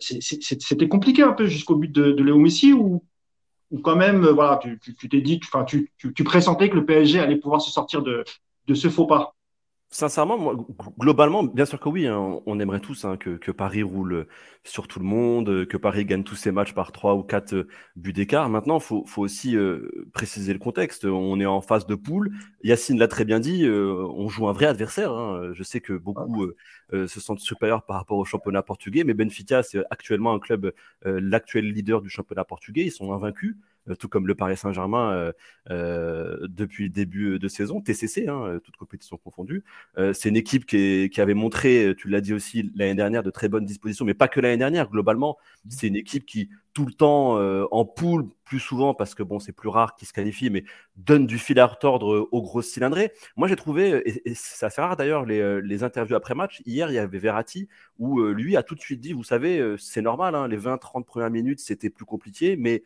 C'était 0.00 0.88
compliqué 0.88 1.22
un 1.22 1.32
peu 1.32 1.46
jusqu'au 1.46 1.76
but 1.76 1.92
de, 1.92 2.12
de 2.12 2.32
Messi 2.32 2.72
ou 2.72 3.02
quand 3.78 3.96
même, 3.96 4.24
euh, 4.24 4.32
voilà, 4.32 4.58
tu 4.58 5.08
t'es 5.08 5.20
dit, 5.20 5.40
enfin, 5.44 5.64
tu, 5.64 5.92
tu, 5.96 6.24
pressentais 6.24 6.68
que 6.68 6.76
le 6.76 6.84
PSG 6.84 7.20
allait 7.20 7.36
pouvoir 7.36 7.60
se 7.60 7.70
sortir 7.70 8.02
de, 8.02 8.24
de 8.66 8.74
ce 8.74 8.88
faux 8.88 9.06
pas? 9.06 9.34
Sincèrement, 9.92 10.38
moi, 10.38 10.54
globalement, 11.00 11.42
bien 11.42 11.64
sûr 11.64 11.80
que 11.80 11.88
oui, 11.88 12.06
hein, 12.06 12.40
on 12.46 12.60
aimerait 12.60 12.78
tous 12.78 13.04
hein, 13.04 13.16
que, 13.16 13.30
que, 13.30 13.50
Paris 13.50 13.82
roule 13.82 14.28
sur 14.62 14.86
tout 14.86 15.00
le 15.00 15.04
monde, 15.04 15.66
que 15.66 15.76
Paris 15.76 16.04
gagne 16.04 16.22
tous 16.22 16.36
ses 16.36 16.52
matchs 16.52 16.74
par 16.74 16.92
3 16.92 17.16
ou 17.16 17.24
4 17.24 17.54
euh, 17.54 17.68
buts 17.96 18.12
d'écart. 18.12 18.48
Maintenant, 18.48 18.78
il 18.78 18.82
faut, 18.82 19.04
faut, 19.06 19.22
aussi 19.22 19.56
euh, 19.56 20.06
préciser 20.12 20.52
le 20.52 20.60
contexte. 20.60 21.06
On 21.06 21.40
est 21.40 21.46
en 21.46 21.60
phase 21.60 21.86
de 21.86 21.96
poule. 21.96 22.30
Yacine 22.62 23.00
l'a 23.00 23.08
très 23.08 23.24
bien 23.24 23.40
dit, 23.40 23.68
on 23.68 24.28
joue 24.28 24.46
un 24.46 24.52
vrai 24.52 24.66
adversaire. 24.66 25.12
Hein. 25.12 25.50
Je 25.54 25.62
sais 25.64 25.80
que 25.80 25.94
beaucoup 25.94 26.46
se 26.92 27.20
sentent 27.20 27.40
supérieurs 27.40 27.84
par 27.84 27.96
rapport 27.96 28.18
au 28.18 28.24
championnat 28.24 28.62
portugais, 28.62 29.02
mais 29.02 29.14
Benfica, 29.14 29.64
c'est 29.64 29.82
actuellement 29.90 30.32
un 30.34 30.38
club, 30.38 30.72
l'actuel 31.04 31.64
leader 31.64 32.00
du 32.00 32.10
championnat 32.10 32.44
portugais. 32.44 32.84
Ils 32.84 32.92
sont 32.92 33.12
invaincus. 33.12 33.56
Euh, 33.90 33.94
tout 33.94 34.08
comme 34.08 34.26
le 34.26 34.34
Paris 34.34 34.56
Saint-Germain 34.56 35.12
euh, 35.12 35.32
euh, 35.70 36.46
depuis 36.48 36.84
le 36.84 36.90
début 36.90 37.38
de 37.38 37.48
saison, 37.48 37.80
TCC, 37.80 38.28
hein, 38.28 38.58
toutes 38.64 38.76
compétitions 38.76 39.18
confondues. 39.18 39.64
c'est 40.14 40.28
une 40.28 40.36
équipe 40.36 40.66
qui, 40.66 41.20
avait 41.20 41.34
montré, 41.34 41.94
tu 41.98 42.08
l'as 42.08 42.20
dit 42.20 42.32
aussi 42.32 42.70
l'année 42.74 42.94
dernière, 42.94 43.22
de 43.22 43.30
très 43.30 43.48
bonnes 43.48 43.64
dispositions, 43.64 44.04
mais 44.04 44.14
pas 44.14 44.28
que 44.28 44.40
l'année 44.40 44.56
dernière. 44.56 44.88
Globalement, 44.88 45.36
mmh. 45.64 45.70
c'est 45.70 45.86
une 45.88 45.96
équipe 45.96 46.24
qui 46.24 46.50
tout 46.72 46.86
le 46.86 46.92
temps 46.92 47.36
en 47.72 47.84
poule, 47.84 48.28
plus 48.44 48.60
souvent 48.60 48.94
parce 48.94 49.14
que 49.14 49.22
bon, 49.22 49.38
c'est 49.40 49.52
plus 49.52 49.68
rare 49.68 49.96
qu'ils 49.96 50.06
se 50.06 50.12
qualifient, 50.12 50.50
mais 50.50 50.64
donne 50.96 51.26
du 51.26 51.38
fil 51.38 51.58
à 51.58 51.66
retordre 51.66 52.28
aux 52.30 52.42
grosses 52.42 52.68
cylindrées. 52.68 53.12
Moi, 53.36 53.48
j'ai 53.48 53.56
trouvé, 53.56 54.02
et, 54.08 54.34
c'est 54.34 54.66
assez 54.66 54.80
rare 54.80 54.96
d'ailleurs, 54.96 55.24
les, 55.24 55.82
interviews 55.82 56.16
après 56.16 56.34
match. 56.34 56.62
Hier, 56.66 56.90
il 56.90 56.94
y 56.94 56.98
avait 56.98 57.18
Verratti 57.18 57.68
où 57.98 58.22
lui 58.22 58.56
a 58.56 58.62
tout 58.62 58.74
de 58.74 58.80
suite 58.80 59.00
dit, 59.00 59.12
vous 59.12 59.24
savez, 59.24 59.76
c'est 59.78 60.02
normal, 60.02 60.34
hein, 60.34 60.46
les 60.46 60.58
20-30 60.58 61.04
premières 61.04 61.30
minutes, 61.30 61.60
c'était 61.60 61.90
plus 61.90 62.04
compliqué, 62.04 62.56
mais 62.56 62.82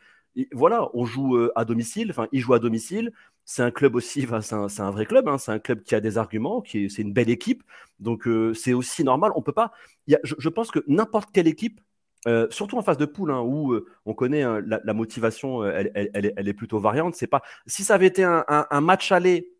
voilà, 0.51 0.89
on 0.93 1.05
joue 1.05 1.37
euh, 1.37 1.51
à 1.55 1.65
domicile, 1.65 2.09
enfin, 2.11 2.27
il 2.31 2.41
joue 2.41 2.53
à 2.53 2.59
domicile. 2.59 3.11
C'est 3.45 3.61
un 3.61 3.71
club 3.71 3.95
aussi, 3.95 4.27
c'est 4.41 4.81
un, 4.81 4.91
vrai 4.91 5.05
club, 5.05 5.27
hein, 5.27 5.37
c'est 5.37 5.51
un 5.51 5.59
club 5.59 5.83
qui 5.83 5.93
a 5.93 6.01
des 6.01 6.17
arguments, 6.17 6.63
c'est 6.65 6.97
une 6.97 7.13
belle 7.13 7.29
équipe. 7.29 7.63
Donc, 7.99 8.27
euh, 8.27 8.53
c'est 8.55 8.73
aussi 8.73 9.03
normal. 9.03 9.31
On 9.35 9.41
peut 9.43 9.51
pas. 9.51 9.71
je, 10.07 10.49
pense 10.49 10.71
que 10.71 10.79
n'importe 10.87 11.29
quelle 11.31 11.47
équipe, 11.47 11.79
euh, 12.27 12.47
surtout 12.49 12.77
en 12.77 12.81
phase 12.81 12.97
de 12.97 13.05
poule, 13.05 13.31
hein, 13.31 13.41
où 13.41 13.79
on 14.05 14.13
connaît 14.15 14.41
hein, 14.41 14.63
la, 14.65 14.93
motivation, 14.93 15.63
elle, 15.63 15.91
est, 15.93 16.53
plutôt 16.53 16.79
variante. 16.79 17.15
C'est 17.15 17.27
pas 17.27 17.43
si 17.67 17.83
ça 17.83 17.93
avait 17.93 18.07
été 18.07 18.23
un, 18.23 18.81
match 18.81 19.11
aller 19.11 19.51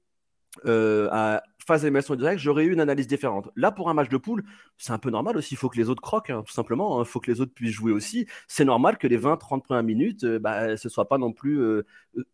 à 0.66 1.44
phase 1.66 1.82
d'élimination 1.82 2.16
directe, 2.16 2.40
j'aurais 2.40 2.66
eu 2.66 2.74
une 2.74 2.80
analyse 2.80 3.08
différente. 3.08 3.50
Là, 3.56 3.72
pour 3.72 3.90
un 3.90 3.94
match 3.94 4.10
de 4.10 4.18
poule, 4.18 4.44
c'est 4.78 4.94
un 4.94 4.98
peu 4.98 5.10
normal 5.10 5.38
aussi. 5.38 5.56
Il 5.56 5.58
faut 5.58 5.70
que 5.70 5.78
les 5.78 5.90
autres 5.90 6.02
croquent, 6.02 6.32
hein, 6.32 6.44
tout 6.46 6.54
simplement. 6.54 7.00
Il 7.00 7.02
hein. 7.02 7.06
faut 7.06 7.20
que 7.20 7.32
les 7.32 7.42
autres 7.42 7.54
puissent 7.54 7.72
jouer 7.72 7.92
aussi. 7.92 8.28
C'est 8.48 8.66
normal 8.66 8.98
que 8.98 9.08
les 9.08 9.18
20-30 9.18 9.64
premières 9.64 9.84
minutes, 9.84 10.24
euh, 10.24 10.40
bah, 10.40 10.78
ce 10.78 10.88
ne 10.88 10.92
soit 10.92 11.08
pas 11.08 11.18
non 11.18 11.32
plus 11.34 11.60
euh, 11.60 11.86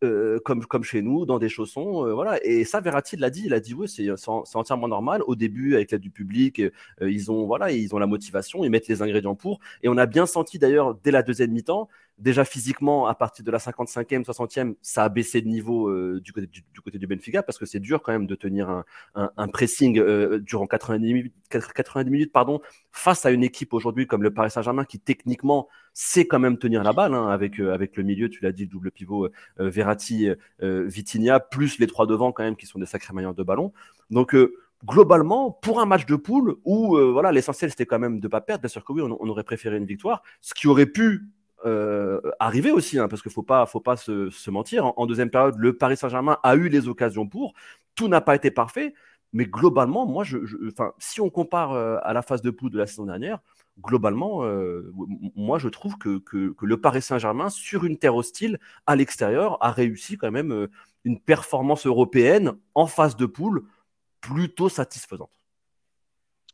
euh, 0.04 0.38
comme, 0.44 0.64
comme 0.66 0.84
chez 0.84 1.02
nous, 1.02 1.24
dans 1.24 1.38
des 1.38 1.48
chaussons. 1.48 2.12
voilà. 2.14 2.44
Et 2.44 2.64
ça, 2.64 2.80
Verratti 2.80 3.16
l'a 3.16 3.30
dit. 3.30 3.42
Il 3.46 3.54
a 3.54 3.60
dit 3.60 3.74
oui, 3.74 3.88
c'est 3.88 4.10
entièrement 4.54 4.88
normal. 4.88 5.22
Au 5.26 5.34
début, 5.34 5.74
avec 5.74 5.90
l'aide 5.90 6.00
du 6.00 6.10
public, 6.10 6.62
ils, 7.00 7.30
ont, 7.30 7.46
voilà, 7.46 7.72
ils 7.72 7.94
ont 7.94 7.98
la 7.98 8.06
motivation, 8.06 8.64
ils 8.64 8.70
mettent 8.70 8.88
les 8.88 9.02
ingrédients 9.02 9.34
pour. 9.34 9.60
Et 9.82 9.88
on 9.88 9.96
a 9.96 10.06
bien 10.06 10.26
senti 10.26 10.58
d'ailleurs, 10.58 10.94
dès 10.94 11.10
la 11.10 11.22
deuxième 11.22 11.52
mi-temps, 11.52 11.88
déjà 12.18 12.44
physiquement, 12.44 13.06
à 13.06 13.14
partir 13.14 13.44
de 13.44 13.50
la 13.50 13.58
55e, 13.58 14.24
60e, 14.24 14.74
ça 14.80 15.04
a 15.04 15.08
baissé 15.08 15.40
de 15.40 15.48
niveau 15.48 15.92
du, 16.20 16.32
côté, 16.32 16.46
du, 16.46 16.80
côté 16.80 16.98
du 16.98 17.06
Benfica 17.06 17.42
parce 17.42 17.58
que 17.58 17.66
c'est 17.66 17.80
dur 17.80 18.02
quand 18.02 18.12
même 18.12 18.26
de 18.26 18.34
tenir 18.34 18.84
un, 19.14 19.48
pressing 19.48 19.98
euh, 19.98 20.38
durant 20.38 20.66
90 20.66 21.14
minutes, 21.14 21.34
90 21.50 22.10
minutes 22.10 22.32
pardon, 22.32 22.60
face 22.90 23.26
à 23.26 23.30
une 23.30 23.42
équipe 23.42 23.72
aujourd'hui 23.72 24.06
comme 24.06 24.22
le 24.22 24.32
Paris 24.32 24.50
Saint-Germain 24.50 24.84
qui 24.84 24.98
techniquement 24.98 25.68
sait 25.94 26.26
quand 26.26 26.38
même 26.38 26.58
tenir 26.58 26.82
la 26.82 26.92
balle 26.92 27.14
hein, 27.14 27.28
avec, 27.28 27.60
euh, 27.60 27.72
avec 27.72 27.96
le 27.96 28.02
milieu, 28.02 28.28
tu 28.28 28.42
l'as 28.42 28.52
dit, 28.52 28.64
le 28.64 28.70
double 28.70 28.90
pivot 28.90 29.26
euh, 29.26 29.30
Verratti, 29.58 30.28
Vitinha, 30.60 31.40
plus 31.40 31.78
les 31.78 31.86
trois 31.86 32.06
devant 32.06 32.32
quand 32.32 32.42
même 32.42 32.56
qui 32.56 32.66
sont 32.66 32.78
des 32.78 32.86
sacrés 32.86 33.12
mailleurs 33.12 33.34
de 33.34 33.42
ballon. 33.42 33.72
Donc 34.10 34.36
globalement, 34.84 35.50
pour 35.50 35.80
un 35.80 35.86
match 35.86 36.06
de 36.06 36.16
poule 36.16 36.56
où 36.64 36.96
voilà 37.12 37.32
l'essentiel 37.32 37.70
c'était 37.70 37.86
quand 37.86 37.98
même 37.98 38.20
de 38.20 38.28
pas 38.28 38.40
perdre, 38.40 38.62
bien 38.62 38.68
sûr 38.68 38.84
que 38.84 38.92
oui, 38.92 39.02
on, 39.02 39.28
aurait 39.28 39.44
préféré 39.44 39.76
une 39.76 39.86
victoire, 39.86 40.22
ce 40.40 40.54
qui 40.54 40.66
aurait 40.68 40.86
pu 40.86 41.28
arriver 42.38 42.70
aussi, 42.70 42.98
hein, 42.98 43.08
parce 43.08 43.22
qu'il 43.22 43.30
ne 43.30 43.34
faut 43.34 43.42
pas, 43.42 43.66
faut 43.66 43.80
pas 43.80 43.96
se, 43.96 44.50
mentir. 44.50 44.92
en, 44.96 45.06
deuxième 45.06 45.30
période, 45.30 45.54
le 45.58 45.76
Paris 45.76 45.96
Saint-Germain 45.96 46.38
a 46.42 46.56
eu 46.56 46.68
les 46.68 46.88
occasions 46.88 47.26
pour. 47.26 47.54
Tout 47.94 48.08
n'a 48.08 48.20
pas 48.20 48.34
été 48.34 48.50
parfait, 48.50 48.94
mais 49.32 49.46
globalement, 49.46 50.06
moi, 50.06 50.24
je, 50.24 50.38
si 50.98 51.20
on 51.20 51.30
compare 51.30 51.72
euh, 51.72 51.98
à 52.02 52.12
la 52.12 52.22
phase 52.22 52.42
de 52.42 52.50
poule 52.50 52.70
de 52.70 52.78
la 52.78 52.86
saison 52.86 53.06
dernière, 53.06 53.38
globalement, 53.80 54.42
moi 55.34 55.58
je 55.58 55.68
trouve 55.68 55.96
que, 55.96 56.18
que, 56.18 56.54
le 56.60 56.80
Paris 56.80 57.00
Saint-Germain, 57.00 57.48
sur 57.48 57.84
une 57.84 57.96
terre 57.96 58.14
hostile, 58.14 58.58
à 58.86 58.96
l'extérieur, 58.96 59.56
a 59.64 59.70
réussi 59.70 60.18
quand 60.18 60.30
même 60.30 60.68
une 61.04 61.18
performance 61.18 61.86
européenne 61.86 62.52
en 62.74 62.86
phase 62.86 63.16
de 63.16 63.24
poule 63.24 63.62
plutôt 64.20 64.68
satisfaisante. 64.68 65.30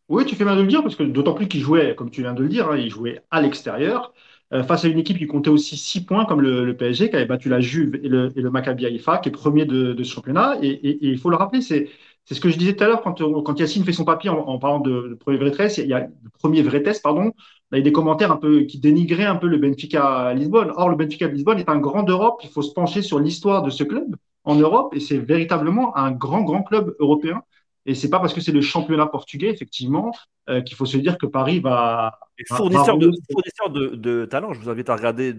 Oui, 0.09 0.25
tu 0.25 0.37
fais 0.37 0.45
bien 0.45 0.57
de 0.57 0.63
le 0.63 0.67
dire, 0.67 0.83
parce 0.83 0.97
que 0.97 1.03
d'autant 1.03 1.35
plus 1.35 1.49
qu'il 1.49 1.61
jouait, 1.61 1.95
comme 1.95 2.11
tu 2.11 2.23
viens 2.23 2.33
de 2.33 2.43
le 2.43 2.49
dire, 2.49 2.71
hein, 2.71 2.77
il 2.77 2.91
jouait 2.91 3.23
à 3.31 3.43
l'extérieur, 3.43 4.15
euh, 4.53 4.63
face 4.63 4.85
à 4.85 4.89
une 4.89 4.99
équipe 4.99 5.19
qui 5.19 5.27
comptait 5.27 5.51
aussi 5.51 5.77
6 5.77 6.05
points, 6.05 6.25
comme 6.25 6.41
le, 6.41 6.77
PSG, 6.77 7.11
qui 7.11 7.17
avait 7.17 7.27
battu 7.27 7.49
la 7.49 7.61
Juve 7.61 7.97
et 8.03 8.09
le, 8.09 8.33
et 8.37 8.41
le 8.41 8.51
Maccabi 8.51 8.87
Haïfa, 8.87 9.19
qui 9.19 9.29
est 9.29 9.33
premier 9.33 9.67
de, 9.67 9.95
ce 10.03 10.11
championnat. 10.11 10.57
Et, 10.63 10.99
il 11.03 11.19
faut 11.19 11.31
le 11.31 11.37
rappeler, 11.37 11.61
c'est 11.61 11.89
ce 12.31 12.41
que 12.41 12.49
je 12.49 12.59
disais 12.59 12.75
tout 12.75 12.85
à 12.85 12.89
l'heure, 12.89 13.03
quand, 13.03 13.23
quand 13.43 13.59
Yacine 13.61 13.85
fait 13.85 13.93
son 13.93 14.05
papier 14.05 14.31
en, 14.31 14.59
parlant 14.59 14.81
de, 14.81 15.17
premier 15.21 15.39
vrai 15.39 15.51
test, 15.51 15.79
il 15.79 15.87
y 15.87 15.95
a 15.95 16.01
le 16.01 16.31
premier 16.39 16.63
vrai 16.63 16.83
test, 16.83 17.03
pardon, 17.03 17.33
il 17.73 17.79
y 17.79 17.81
a 17.81 17.85
des 17.85 17.93
commentaires 17.93 18.33
un 18.33 18.37
peu 18.37 18.63
qui 18.63 18.79
dénigraient 18.79 19.27
un 19.27 19.37
peu 19.37 19.47
le 19.47 19.59
Benfica 19.59 20.05
à 20.29 20.35
Lisbonne. 20.35 20.73
Or, 20.77 20.89
le 20.89 20.97
Benfica 20.97 21.27
à 21.27 21.29
Lisbonne 21.29 21.59
est 21.59 21.69
un 21.69 21.79
grand 21.79 22.03
d'Europe. 22.03 22.41
Il 22.43 22.51
faut 22.51 22.63
se 22.63 22.73
pencher 22.73 23.03
sur 23.03 23.19
l'histoire 23.19 23.63
de 23.63 23.71
ce 23.71 23.85
club 23.85 24.17
en 24.45 24.55
Europe, 24.55 24.95
et 24.95 25.01
c'est 25.01 25.19
véritablement 25.19 25.95
un 25.97 26.11
grand, 26.11 26.43
grand 26.43 26.63
club 26.63 26.97
européen. 27.01 27.43
Et 27.89 27.95
c'est 27.95 28.11
pas 28.11 28.21
parce 28.21 28.35
que 28.35 28.43
c'est 28.43 28.53
le 28.53 28.61
championnat 28.61 29.07
portugais, 29.07 29.49
effectivement, 29.49 30.13
euh, 30.51 30.61
qu'il 30.61 30.77
faut 30.77 30.85
se 30.85 30.99
dire 30.99 31.17
que 31.17 31.25
Paris 31.25 31.59
va. 31.59 32.19
fournisseur, 32.49 32.99
de, 32.99 33.11
fournisseur 33.33 33.71
de, 33.71 34.27
talent, 34.27 34.53
je 34.53 34.61
vous 34.61 34.69
invite 34.69 34.91
à 34.91 34.95
regarder 34.95 35.35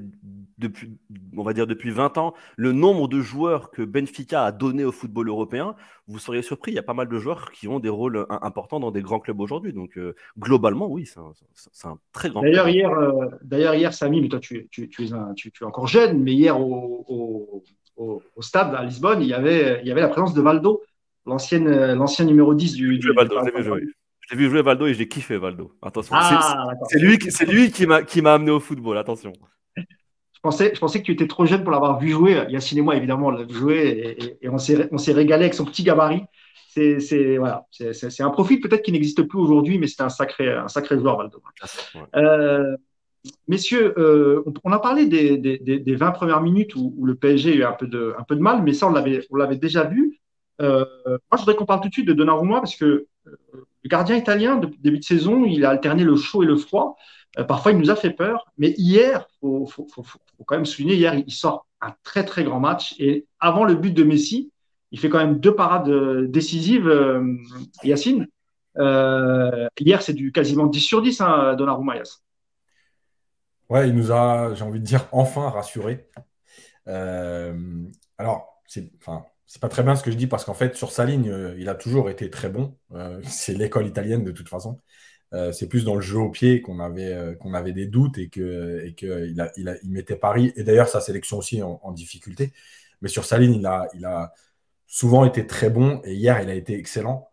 depuis, 0.58 0.98
on 1.38 1.44
va 1.44 1.53
dire 1.53 1.68
depuis 1.68 1.91
20 1.91 2.18
ans, 2.18 2.34
le 2.58 2.72
nombre 2.72 3.08
de 3.08 3.22
joueurs 3.22 3.70
que 3.70 3.84
Benfica 3.84 4.46
a 4.46 4.51
donné 4.51 4.84
au 4.84 4.91
football 4.91 5.29
européen. 5.29 5.75
Vous 6.08 6.18
seriez 6.18 6.41
surpris, 6.41 6.72
il 6.72 6.75
y 6.75 6.79
a 6.79 6.84
pas 6.84 6.96
mal 6.96 7.08
de 7.08 7.20
joueurs 7.20 7.51
qui 7.51 7.68
ont 7.68 7.79
des 7.79 7.88
rôles 7.88 8.25
importants 8.41 8.79
dans 8.79 8.89
des 8.89 9.03
grands 9.03 9.20
clubs 9.20 9.39
aujourd'hui. 9.39 9.72
Donc, 9.72 9.96
euh, 10.00 10.15
globalement, 10.39 10.88
oui, 10.88 11.06
c'est 11.06 11.20
un, 11.88 12.00
très 12.13 12.32
grand 12.32 12.41
D'ailleurs, 12.41 12.68
hier, 12.68 12.89
euh, 12.89 13.27
d'ailleurs, 13.44 13.75
hier, 13.75 13.94
Samy, 13.94 14.22
mais 14.22 14.27
toi, 14.27 14.39
tu, 14.39 14.68
tu, 14.72 14.89
tu, 14.89 15.03
es 15.03 15.10
tu, 15.36 15.51
es 15.62 15.65
encore 15.65 15.88
jeune, 15.88 16.24
mais 16.24 16.34
hier, 16.34 16.60
au, 16.60 17.06
au, 17.96 18.24
au, 18.36 18.41
stade 18.41 18.74
à 18.74 18.84
Lisbonne, 18.84 19.22
il 19.22 19.27
y 19.27 19.36
avait, 19.36 19.82
il 19.84 19.88
y 19.88 19.91
avait 19.91 20.01
la 20.01 20.08
présence 20.08 20.34
de 20.34 20.41
Valdo 20.41 20.82
l'ancienne, 21.26 21.68
euh, 21.68 21.96
l'ancien 21.96 22.26
numéro 22.26 22.54
10 22.54 22.74
du. 22.74 23.00
du 23.00 23.12
Valdo, 23.14 23.36
je 23.40 23.46
l'ai 23.46 23.58
vu 23.58 23.64
jouer. 23.64 23.84
Je 24.22 24.36
l'ai 24.36 24.42
vu 24.42 24.50
jouer 24.50 24.62
Valdo 24.62 24.86
et 24.86 24.94
je 24.94 25.00
l'ai 25.00 25.08
kiffé 25.08 25.38
Valdo. 25.38 25.74
Attention. 25.82 26.16
Ah, 26.18 26.68
c'est 26.90 27.00
lui, 27.00 27.18
c'est 27.30 27.46
lui 27.46 27.72
qui 27.72 27.88
m'a, 27.88 28.04
qui 28.04 28.22
m'a 28.22 28.36
amené 28.36 28.52
au 28.52 28.60
football. 28.60 28.98
Attention. 28.98 29.34
Je 29.76 30.42
pensais, 30.42 30.72
je 30.74 30.80
pensais 30.80 31.00
que 31.00 31.06
tu 31.06 31.12
étais 31.12 31.28
trop 31.28 31.46
jeune 31.46 31.64
pour 31.64 31.72
l'avoir 31.72 32.00
vu 32.00 32.10
jouer. 32.10 32.46
Yacine 32.50 32.78
et 32.78 32.82
moi, 32.82 32.96
évidemment, 32.96 33.28
on 33.28 33.32
l'a 33.32 33.44
vu 33.44 33.54
jouer 33.54 34.18
et, 34.20 34.46
et, 34.46 34.50
on, 34.50 34.58
s'est, 34.58 34.88
on 34.92 34.98
s'est 34.98 35.12
régalé 35.12 35.44
avec 35.44 35.54
son 35.54 35.66
petit 35.66 35.84
gabarit. 35.84 36.24
C'est, 36.70 37.00
c'est, 37.00 37.38
voilà, 37.38 37.66
c'est, 37.72 37.94
c'est, 37.94 38.22
un 38.24 38.30
profil 38.30 38.62
peut-être 38.62 38.84
qui 38.84 38.92
n'existe 38.92 39.24
plus 39.24 39.40
aujourd'hui, 39.40 39.80
mais 39.80 39.88
c'est 39.88 40.04
un 40.04 40.10
sacré, 40.10 40.54
un 40.54 40.68
sacré 40.68 40.98
joueur, 40.98 41.18
Valdo. 41.18 41.42
Euh, 42.16 42.78
messieurs, 43.48 43.94
euh, 43.98 44.44
on, 44.64 44.72
a 44.72 44.80
parlé 44.80 45.08
des, 45.08 45.38
des, 45.38 45.58
des, 45.58 45.96
20 45.96 46.12
premières 46.12 46.42
minutes 46.42 46.76
où, 46.76 46.94
où, 46.96 47.06
le 47.06 47.16
PSG 47.16 47.52
a 47.52 47.56
eu 47.56 47.64
un 47.64 47.74
peu 47.74 47.88
de, 47.88 48.14
un 48.18 48.24
peu 48.24 48.36
de 48.36 48.42
mal, 48.42 48.62
mais 48.64 48.74
ça, 48.74 48.88
on 48.88 48.92
l'avait, 48.92 49.26
on 49.32 49.36
l'avait 49.36 49.58
déjà 49.58 49.84
vu. 49.84 50.19
Euh, 50.62 50.86
moi, 51.06 51.20
je 51.34 51.38
voudrais 51.38 51.56
qu'on 51.56 51.66
parle 51.66 51.82
tout 51.82 51.89
de 51.89 51.94
suite 51.94 52.08
de 52.08 52.13
Donnarumma 52.13 52.60
parce 52.60 52.75
que 52.75 52.86
euh, 52.86 53.08
le 53.84 53.88
gardien 53.88 54.16
italien, 54.16 54.58
début 54.58 55.00
de 55.00 55.04
saison, 55.04 55.46
il 55.46 55.66
a 55.66 55.70
alterné 55.70 56.04
le 56.04 56.16
chaud 56.16 56.44
et 56.44 56.46
le 56.46 56.58
froid. 56.58 56.98
Euh, 57.38 57.44
parfois, 57.44 57.72
il 57.72 57.78
nous 57.78 57.89
a 57.89 57.96
fait 57.96 58.12
peur. 58.12 58.46
Mais 58.58 58.74
hier, 58.78 59.28
il 59.42 59.66
faut, 59.70 59.88
quand 60.46 60.56
même 60.56 60.66
souligner, 60.66 60.96
hier, 60.96 61.13
il 61.16 61.32
sort 61.32 61.66
un 61.82 61.94
très, 62.04 62.25
très 62.25 62.44
grand 62.44 62.60
match. 62.60 62.96
Et 63.00 63.25
avant 63.39 63.63
le 63.63 63.75
but 63.75 63.94
de 63.94 64.04
Messi, 64.04 64.51
il 64.92 65.00
fait 65.00 65.10
quand 65.10 65.20
même 65.20 65.39
deux 65.39 65.56
parades 65.56 65.89
décisives, 66.30 66.92
Yacine. 67.84 68.28
hier, 68.75 70.01
c'est 70.01 70.13
du 70.13 70.32
quasiment 70.32 70.66
10 70.66 70.80
sur 70.80 71.01
10, 71.01 71.22
hein, 71.22 71.56
Donnarumma, 71.56 71.98
Yass. 71.98 72.24
Ouais, 73.70 73.88
il 73.88 73.96
nous 73.96 74.12
a, 74.12 74.56
j'ai 74.56 74.63
envie 74.63 74.80
de 74.80 74.86
dire, 74.86 75.08
enfin 75.12 75.50
rassuré. 75.51 76.10
alors, 76.88 78.62
c'est, 78.66 78.92
c'est 79.50 79.62
pas 79.62 79.68
très 79.68 79.82
bien 79.82 79.96
ce 79.96 80.03
que 80.03 80.12
je 80.12 80.15
dis 80.15 80.27
parce 80.27 80.46
qu'en 80.46 80.53
fait, 80.53 80.75
sur 80.75 80.91
sa 80.91 81.06
ligne, 81.06 81.27
euh, 81.32 81.56
il 81.58 81.70
a 81.70 81.75
toujours 81.75 82.12
été 82.12 82.29
très 82.29 82.50
bon. 82.50 82.77
Euh, 82.94 83.20
c'est 83.24 83.56
l'école 83.56 83.88
italienne 83.88 84.24
de 84.24 84.32
toute 84.32 84.48
façon. 84.48 84.79
Euh, 85.34 85.51
c'est 85.51 85.68
plus 85.68 85.84
dans 85.84 85.96
le 85.96 86.01
jeu 86.01 86.20
au 86.20 86.29
pied 86.29 86.62
qu'on 86.62 86.79
avait, 86.79 87.36
qu'on 87.39 87.56
avait 87.56 87.72
des 87.74 87.88
doutes 87.88 88.20
et 88.20 88.29
qu'il 88.29 88.44
et 88.86 88.94
que 88.94 89.27
il 89.27 89.41
a, 89.41 89.51
il 89.58 89.68
a, 89.68 89.75
il 89.84 89.89
mettait 89.91 90.15
Paris, 90.15 90.53
et 90.56 90.63
d'ailleurs 90.63 90.88
sa 90.88 91.01
sélection 91.01 91.38
aussi 91.39 91.63
en, 91.63 91.91
difficulté. 91.91 92.53
Mais 93.01 93.10
sur 93.10 93.25
sa 93.25 93.39
ligne, 93.39 93.56
il 93.56 93.65
a, 93.65 93.88
il 93.96 94.06
a 94.06 94.34
souvent 94.86 95.25
été 95.25 95.48
très 95.48 95.72
bon 95.72 96.00
et 96.03 96.13
hier, 96.13 96.39
il 96.41 96.50
a 96.50 96.53
été 96.56 96.77
excellent 96.77 97.27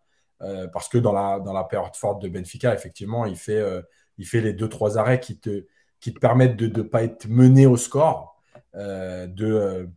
parce 0.72 0.88
que 0.88 0.98
dans 0.98 1.12
la, 1.12 1.40
dans 1.40 1.52
la 1.52 1.64
période 1.64 1.96
forte 1.96 2.22
de 2.22 2.28
Benfica, 2.28 2.74
effectivement, 2.74 3.26
il 3.26 3.36
fait, 3.36 3.62
il 4.18 4.26
fait 4.26 4.40
les 4.40 4.52
deux, 4.52 4.68
trois 4.68 4.98
arrêts 4.98 5.20
qui 5.20 5.38
te, 5.38 5.66
qui 6.00 6.14
te 6.14 6.18
permettent 6.18 6.56
de 6.56 6.66
ne 6.66 6.82
pas 6.82 7.02
être 7.02 7.28
mené 7.28 7.66
au 7.66 7.76
score, 7.76 8.40
de 8.74 9.88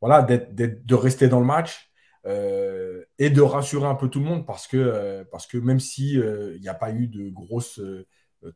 voilà, 0.00 0.22
de 0.22 0.94
rester 0.94 1.28
dans 1.28 1.40
le 1.40 1.46
match 1.46 1.90
euh, 2.26 3.02
et 3.18 3.30
de 3.30 3.40
rassurer 3.40 3.86
un 3.86 3.94
peu 3.94 4.08
tout 4.08 4.20
le 4.20 4.26
monde 4.26 4.46
parce 4.46 4.66
que, 4.66 4.76
euh, 4.76 5.24
parce 5.30 5.46
que 5.46 5.56
même 5.56 5.80
s'il 5.80 6.20
euh, 6.20 6.58
n'y 6.58 6.68
a 6.68 6.74
pas 6.74 6.90
eu 6.90 7.06
de 7.06 7.30
grosse 7.30 7.80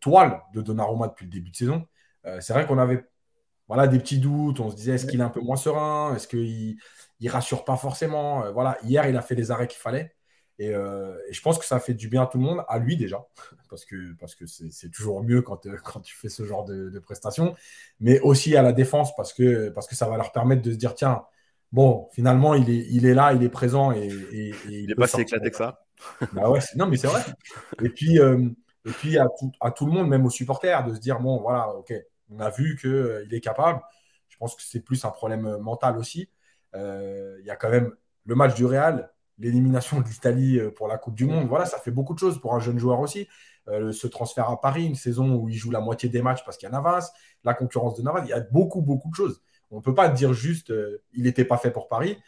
toile 0.00 0.42
de 0.52 0.60
Donnarumma 0.62 1.08
depuis 1.08 1.24
le 1.26 1.30
début 1.30 1.50
de 1.50 1.56
saison, 1.56 1.86
c'est 2.40 2.54
vrai 2.54 2.66
qu'on 2.66 2.78
avait 2.78 3.04
voilà, 3.68 3.86
des 3.86 3.98
petits 3.98 4.18
doutes. 4.18 4.60
On 4.60 4.70
se 4.70 4.76
disait, 4.76 4.92
est-ce 4.94 5.06
qu'il 5.06 5.20
est 5.20 5.24
un 5.24 5.30
peu 5.30 5.40
moins 5.40 5.56
serein? 5.56 6.14
Est-ce 6.16 6.28
qu'il 6.28 6.76
ne 7.20 7.30
rassure 7.30 7.64
pas 7.64 7.76
forcément? 7.76 8.50
Voilà, 8.52 8.78
Hier, 8.82 9.06
il 9.08 9.16
a 9.16 9.22
fait 9.22 9.34
les 9.34 9.50
arrêts 9.50 9.68
qu'il 9.68 9.80
fallait. 9.80 10.14
Et, 10.58 10.72
je 10.72 11.40
pense 11.42 11.58
que 11.58 11.66
ça 11.66 11.80
fait 11.80 11.94
du 11.94 12.08
bien 12.08 12.22
à 12.22 12.26
tout 12.26 12.38
le 12.38 12.44
monde, 12.44 12.64
à 12.68 12.78
lui 12.78 12.96
déjà, 12.96 13.26
parce 13.70 13.84
que 13.84 14.14
parce 14.18 14.34
que 14.34 14.46
c'est 14.46 14.90
toujours 14.90 15.22
mieux 15.22 15.42
quand, 15.42 15.66
quand 15.84 16.00
tu 16.00 16.14
fais 16.14 16.30
ce 16.30 16.44
genre 16.44 16.64
de, 16.64 16.88
de, 16.88 16.98
prestations, 16.98 17.54
mais 18.00 18.20
aussi 18.20 18.56
à 18.56 18.62
la 18.62 18.72
défense 18.72 19.14
parce 19.16 19.34
que, 19.34 19.68
parce 19.70 19.86
que 19.86 19.94
ça 19.94 20.08
va 20.08 20.16
leur 20.16 20.32
permettre 20.32 20.62
de 20.62 20.72
se 20.72 20.76
dire 20.76 20.94
tiens, 20.94 21.24
bon, 21.74 22.08
finalement, 22.12 22.54
il 22.54 22.70
est, 22.70 22.86
il 22.90 23.04
est 23.04 23.14
là, 23.14 23.32
il 23.32 23.42
est 23.42 23.48
présent 23.48 23.90
et, 23.90 24.08
il 24.70 24.90
est 24.90 24.94
pas 24.94 25.08
si 25.08 25.20
éclaté 25.20 25.50
que 25.50 25.56
ça. 25.56 25.80
Bah 26.32 26.48
ouais, 26.48 26.60
non, 26.76 26.86
mais 26.86 26.96
c'est 26.96 27.08
vrai. 27.08 27.22
Et 27.82 27.88
puis, 27.88 28.20
euh, 28.20 28.48
et 28.84 28.90
puis 28.90 29.18
à, 29.18 29.26
tout, 29.38 29.50
à 29.60 29.72
tout 29.72 29.84
le 29.84 29.92
monde, 29.92 30.08
même 30.08 30.24
aux 30.24 30.30
supporters, 30.30 30.84
de 30.84 30.94
se 30.94 31.00
dire 31.00 31.18
bon, 31.18 31.40
voilà, 31.40 31.68
ok, 31.70 31.92
on 32.30 32.38
a 32.38 32.50
vu 32.50 32.76
qu'il 32.80 32.90
euh, 32.90 33.28
est 33.28 33.40
capable. 33.40 33.80
Je 34.28 34.36
pense 34.36 34.54
que 34.54 34.62
c'est 34.62 34.80
plus 34.80 35.04
un 35.04 35.10
problème 35.10 35.46
euh, 35.46 35.58
mental 35.58 35.98
aussi. 35.98 36.30
Il 36.74 37.44
y 37.44 37.50
a 37.50 37.56
quand 37.56 37.70
même 37.70 37.92
le 38.24 38.34
match 38.34 38.54
du 38.54 38.64
Real, 38.64 39.12
l'élimination 39.38 40.00
de 40.00 40.08
l'Italie 40.08 40.58
pour 40.74 40.88
la 40.88 40.98
Coupe 40.98 41.14
du 41.14 41.24
Monde. 41.24 41.46
Voilà, 41.46 41.66
ça 41.66 41.78
fait 41.78 41.92
beaucoup 41.92 42.14
de 42.14 42.18
choses 42.18 42.40
pour 42.40 42.52
un 42.54 42.58
jeune 42.58 42.80
joueur 42.80 42.98
aussi. 42.98 43.28
ce 43.68 44.06
transfert 44.08 44.50
à 44.50 44.60
Paris, 44.60 44.84
une 44.84 44.96
saison 44.96 45.36
où 45.36 45.48
il 45.48 45.54
joue 45.54 45.70
la 45.70 45.78
moitié 45.78 46.08
des 46.08 46.20
matchs 46.20 46.44
parce 46.44 46.56
qu'il 46.56 46.66
y 46.66 46.68
a 46.68 46.72
Navas, 46.72 47.12
la 47.44 47.54
concurrence 47.54 47.96
de 47.96 48.02
Navas, 48.02 48.22
il 48.24 48.30
y 48.30 48.32
a 48.32 48.40
beaucoup, 48.40 48.82
beaucoup 48.82 49.08
de 49.08 49.14
choses. 49.14 49.40
On 49.70 49.78
ne 49.78 49.82
peut 49.82 49.94
pas 49.94 50.08
dire 50.08 50.32
juste 50.32 50.70
euh, 50.70 51.02
il 51.12 51.24
n'était 51.24 51.44
pas 51.44 51.56
fait 51.56 51.70
pour 51.70 51.88
Paris. 51.88 52.18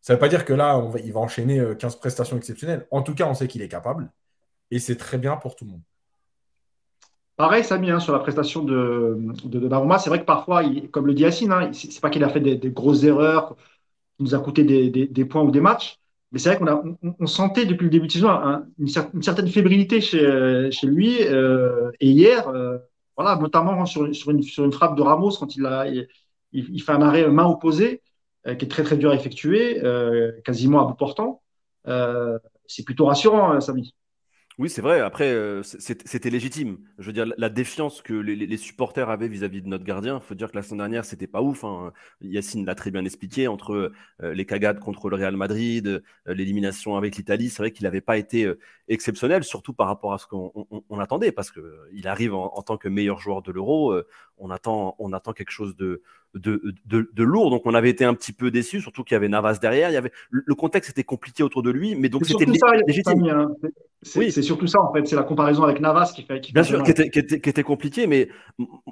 Ça 0.00 0.12
ne 0.12 0.16
veut 0.16 0.20
pas 0.20 0.28
dire 0.28 0.44
que 0.44 0.52
là, 0.52 0.82
il 1.04 1.12
va 1.12 1.20
enchaîner 1.20 1.62
15 1.78 1.94
euh, 1.94 1.98
prestations 1.98 2.36
exceptionnelles. 2.36 2.86
En 2.90 3.02
tout 3.02 3.14
cas, 3.14 3.26
on 3.26 3.34
sait 3.34 3.48
qu'il 3.48 3.62
est 3.62 3.68
capable. 3.68 4.10
Et 4.70 4.78
c'est 4.78 4.96
très 4.96 5.18
bien 5.18 5.36
pour 5.36 5.56
tout 5.56 5.64
le 5.64 5.72
monde. 5.72 5.82
Pareil, 7.36 7.64
Samy, 7.64 7.90
hein, 7.90 8.00
sur 8.00 8.12
la 8.12 8.18
prestation 8.18 8.62
de, 8.62 9.18
de, 9.44 9.68
c'est 9.98 10.10
vrai 10.10 10.20
que 10.20 10.26
parfois, 10.26 10.62
comme 10.90 11.06
le 11.06 11.14
dit 11.14 11.22
Yacine, 11.22 11.52
hein, 11.52 11.72
ce 11.72 11.86
n'est 11.86 12.00
pas 12.00 12.10
qu'il 12.10 12.22
a 12.22 12.28
fait 12.28 12.40
des, 12.40 12.70
grosses 12.70 13.02
erreurs 13.02 13.56
qui 14.16 14.24
nous 14.24 14.34
a 14.34 14.38
coûté 14.40 14.62
des, 14.62 15.24
points 15.24 15.42
ou 15.42 15.50
des 15.50 15.62
matchs, 15.62 15.98
mais 16.32 16.38
c'est 16.38 16.54
vrai 16.54 16.58
qu'on 16.58 16.98
on, 17.18 17.26
sentait 17.26 17.64
depuis 17.64 17.84
le 17.84 17.90
début 17.90 18.08
de 18.08 18.12
saison 18.12 18.28
une, 18.78 19.22
certaine 19.22 19.48
fébrilité 19.48 20.02
chez, 20.02 20.86
lui. 20.86 21.22
Euh, 21.22 21.90
et 21.98 22.10
hier, 22.10 22.52
voilà, 23.16 23.36
notamment 23.36 23.86
sur, 23.86 24.04
une, 24.04 24.72
frappe 24.72 24.96
de 24.96 25.02
Ramos, 25.02 25.36
quand 25.38 25.56
il 25.56 25.64
a, 25.64 25.86
fait 26.52 26.92
un 26.92 27.02
arrêt 27.02 27.28
main 27.28 27.46
opposée 27.46 28.02
euh, 28.46 28.54
qui 28.54 28.64
est 28.64 28.68
très 28.68 28.82
très 28.82 28.96
dur 28.96 29.10
à 29.10 29.14
effectuer, 29.14 29.84
euh, 29.84 30.32
quasiment 30.44 30.80
à 30.80 30.86
bout 30.86 30.94
portant. 30.94 31.42
Euh, 31.86 32.38
c'est 32.66 32.84
plutôt 32.84 33.04
rassurant, 33.04 33.60
Samy. 33.60 33.94
Oui, 34.58 34.70
c'est 34.70 34.80
vrai. 34.80 35.00
Après, 35.00 35.34
c'était 35.62 36.28
légitime. 36.28 36.78
Je 36.98 37.06
veux 37.06 37.12
dire, 37.14 37.24
la 37.38 37.48
défiance 37.48 38.02
que 38.02 38.12
les, 38.12 38.56
supporters 38.58 39.08
avaient 39.08 39.28
vis-à-vis 39.28 39.62
de 39.62 39.68
notre 39.68 39.84
gardien, 39.84 40.20
il 40.22 40.22
faut 40.22 40.34
dire 40.34 40.50
que 40.50 40.56
la 40.56 40.62
semaine 40.62 40.78
dernière, 40.78 41.06
c'était 41.06 41.26
pas 41.26 41.40
ouf. 41.40 41.64
Hein. 41.64 41.94
Yacine 42.20 42.66
l'a 42.66 42.74
très 42.74 42.90
bien 42.90 43.02
expliqué 43.06 43.48
entre 43.48 43.90
les 44.20 44.44
cagades 44.44 44.78
contre 44.78 45.08
le 45.08 45.16
Real 45.16 45.34
Madrid, 45.34 46.02
l'élimination 46.26 46.96
avec 46.96 47.16
l'Italie. 47.16 47.48
C'est 47.48 47.62
vrai 47.62 47.70
qu'il 47.70 47.84
n'avait 47.84 48.02
pas 48.02 48.18
été 48.18 48.52
exceptionnel, 48.88 49.44
surtout 49.44 49.72
par 49.72 49.86
rapport 49.86 50.12
à 50.12 50.18
ce 50.18 50.26
qu'on 50.26 50.98
attendait, 50.98 51.32
parce 51.32 51.50
qu'il 51.50 52.06
arrive 52.06 52.34
en, 52.34 52.60
tant 52.60 52.76
que 52.76 52.88
meilleur 52.88 53.18
joueur 53.18 53.40
de 53.40 53.52
l'Euro. 53.52 53.94
On, 54.40 54.50
attend, 54.50 54.96
on 54.98 55.12
attend 55.12 55.32
quelque 55.32 55.50
chose 55.50 55.76
de, 55.76 56.02
de, 56.34 56.60
de, 56.86 57.22
lourd. 57.22 57.50
Donc 57.50 57.62
on 57.66 57.74
avait 57.74 57.90
été 57.90 58.04
un 58.04 58.14
petit 58.14 58.32
peu 58.32 58.50
déçus, 58.50 58.80
surtout 58.80 59.04
qu'il 59.04 59.14
y 59.14 59.16
avait 59.16 59.28
Navas 59.28 59.58
derrière. 59.60 59.90
Il 59.90 59.94
y 59.94 59.96
avait, 59.96 60.12
le 60.30 60.54
contexte 60.54 60.90
était 60.90 61.04
compliqué 61.04 61.42
autour 61.42 61.62
de 61.62 61.70
lui, 61.70 61.94
mais 61.94 62.08
donc 62.08 62.26
c'était 62.26 62.46
légitime. 62.86 63.24
Hein. 63.28 63.52
C'est 64.02 64.30
surtout 64.42 64.66
ça 64.66 64.80
en 64.80 64.92
fait, 64.92 65.06
c'est 65.06 65.16
la 65.16 65.22
comparaison 65.22 65.62
avec 65.62 65.80
Navas 65.80 66.12
qui 66.14 66.22
fait. 66.22 66.40
Qui 66.40 66.52
Bien 66.52 66.62
sûr, 66.62 66.82
qui 66.82 66.90
était, 66.90 67.10
qui, 67.10 67.18
était, 67.18 67.62
compliqué, 67.62 68.06
mais 68.06 68.28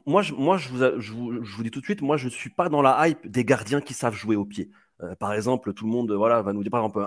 moi, 0.07 0.23
je, 0.23 0.35
moi 0.35 0.59
je, 0.59 0.69
vous, 0.69 0.79
je, 1.01 1.13
vous, 1.57 1.63
dis 1.63 1.71
tout 1.71 1.81
de 1.81 1.85
suite, 1.85 2.03
moi 2.03 2.17
je 2.17 2.27
ne 2.27 2.31
suis 2.31 2.51
pas 2.51 2.69
dans 2.69 2.83
la 2.83 3.09
hype 3.09 3.27
des 3.27 3.45
gardiens 3.45 3.81
qui 3.81 3.95
savent 3.95 4.15
jouer 4.15 4.37
au 4.37 4.45
pied. 4.45 4.71
Euh, 5.03 5.15
par 5.15 5.33
exemple, 5.33 5.73
tout 5.75 5.85
le 5.85 5.93
monde 5.93 6.11
voilà, 6.13 6.43
va 6.43 6.53
nous 6.53 6.63
dire, 6.63 6.71
par 6.71 6.81
exemple, 6.81 7.05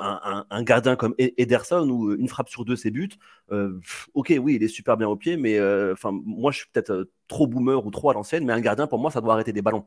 un, 0.50 0.64
gardien 0.64 0.96
comme 0.96 1.14
Ederson 1.18 1.90
ou 1.90 2.14
une 2.14 2.28
frappe 2.28 2.50
sur 2.50 2.66
deux, 2.66 2.76
c'est 2.76 2.92
but. 2.92 3.18
Euh, 3.52 3.80
ok, 4.14 4.34
oui, 4.42 4.56
il 4.56 4.64
est 4.64 4.70
super 4.70 4.98
bien 4.98 5.08
au 5.08 5.16
pied, 5.16 5.38
mais 5.38 5.60
enfin, 5.92 6.12
moi, 6.12 6.52
je 6.52 6.60
suis 6.60 6.68
peut-être 6.72 7.10
trop 7.28 7.48
boomer 7.48 7.86
ou 7.86 7.92
trop 7.92 8.10
à 8.10 8.14
l'ancienne, 8.14 8.46
mais 8.46 8.54
un 8.54 8.62
gardien, 8.62 8.88
pour 8.88 9.00
moi, 9.00 9.12
ça 9.12 9.22
doit 9.22 9.34
arrêter 9.34 9.54
des 9.54 9.62
ballons. 9.62 9.86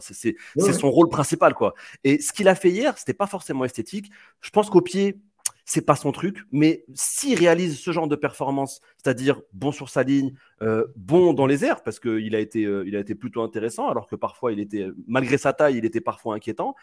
c'est 0.00 0.36
son 0.56 0.90
rôle 0.90 1.08
principal, 1.08 1.54
quoi. 1.54 1.74
Et 2.02 2.20
ce 2.20 2.32
qu'il 2.32 2.48
a 2.48 2.54
fait 2.54 2.70
hier, 2.70 2.96
c'était 2.98 3.14
pas 3.14 3.26
forcément 3.26 3.64
esthétique. 3.64 4.10
Je 4.40 4.50
pense 4.50 4.70
qu'au 4.70 4.80
pied, 4.80 5.20
c'est 5.64 5.80
pas 5.80 5.96
son 5.96 6.12
truc, 6.12 6.44
mais 6.52 6.84
s'il 6.94 7.38
réalise 7.38 7.78
ce 7.78 7.90
genre 7.90 8.06
de 8.06 8.16
performance, 8.16 8.80
c'est-à-dire 9.02 9.40
bon 9.52 9.72
sur 9.72 9.88
sa 9.88 10.02
ligne, 10.02 10.34
euh, 10.62 10.86
bon 10.94 11.32
dans 11.32 11.46
les 11.46 11.64
airs, 11.64 11.82
parce 11.82 11.98
qu'il 11.98 12.34
a, 12.34 12.40
été, 12.40 12.64
euh, 12.64 12.84
il 12.86 12.96
a 12.96 13.00
été 13.00 13.14
plutôt 13.14 13.42
intéressant, 13.42 13.88
alors 13.88 14.06
que 14.06 14.16
parfois, 14.16 14.52
il 14.52 14.60
était, 14.60 14.88
malgré 15.06 15.38
sa 15.38 15.52
taille, 15.52 15.78
il 15.78 15.84
était 15.84 16.02
parfois 16.02 16.34
inquiétant. 16.34 16.74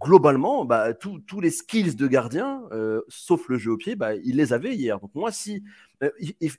Globalement, 0.00 0.64
bah, 0.64 0.94
tous 0.94 1.40
les 1.40 1.50
skills 1.50 1.94
de 1.94 2.06
gardien, 2.06 2.62
euh, 2.72 3.02
sauf 3.08 3.48
le 3.48 3.58
jeu 3.58 3.72
au 3.72 3.76
pied, 3.76 3.96
bah, 3.96 4.14
il 4.14 4.36
les 4.36 4.52
avait 4.52 4.74
hier. 4.74 4.98
Donc 4.98 5.14
moi, 5.14 5.30
si, 5.30 5.62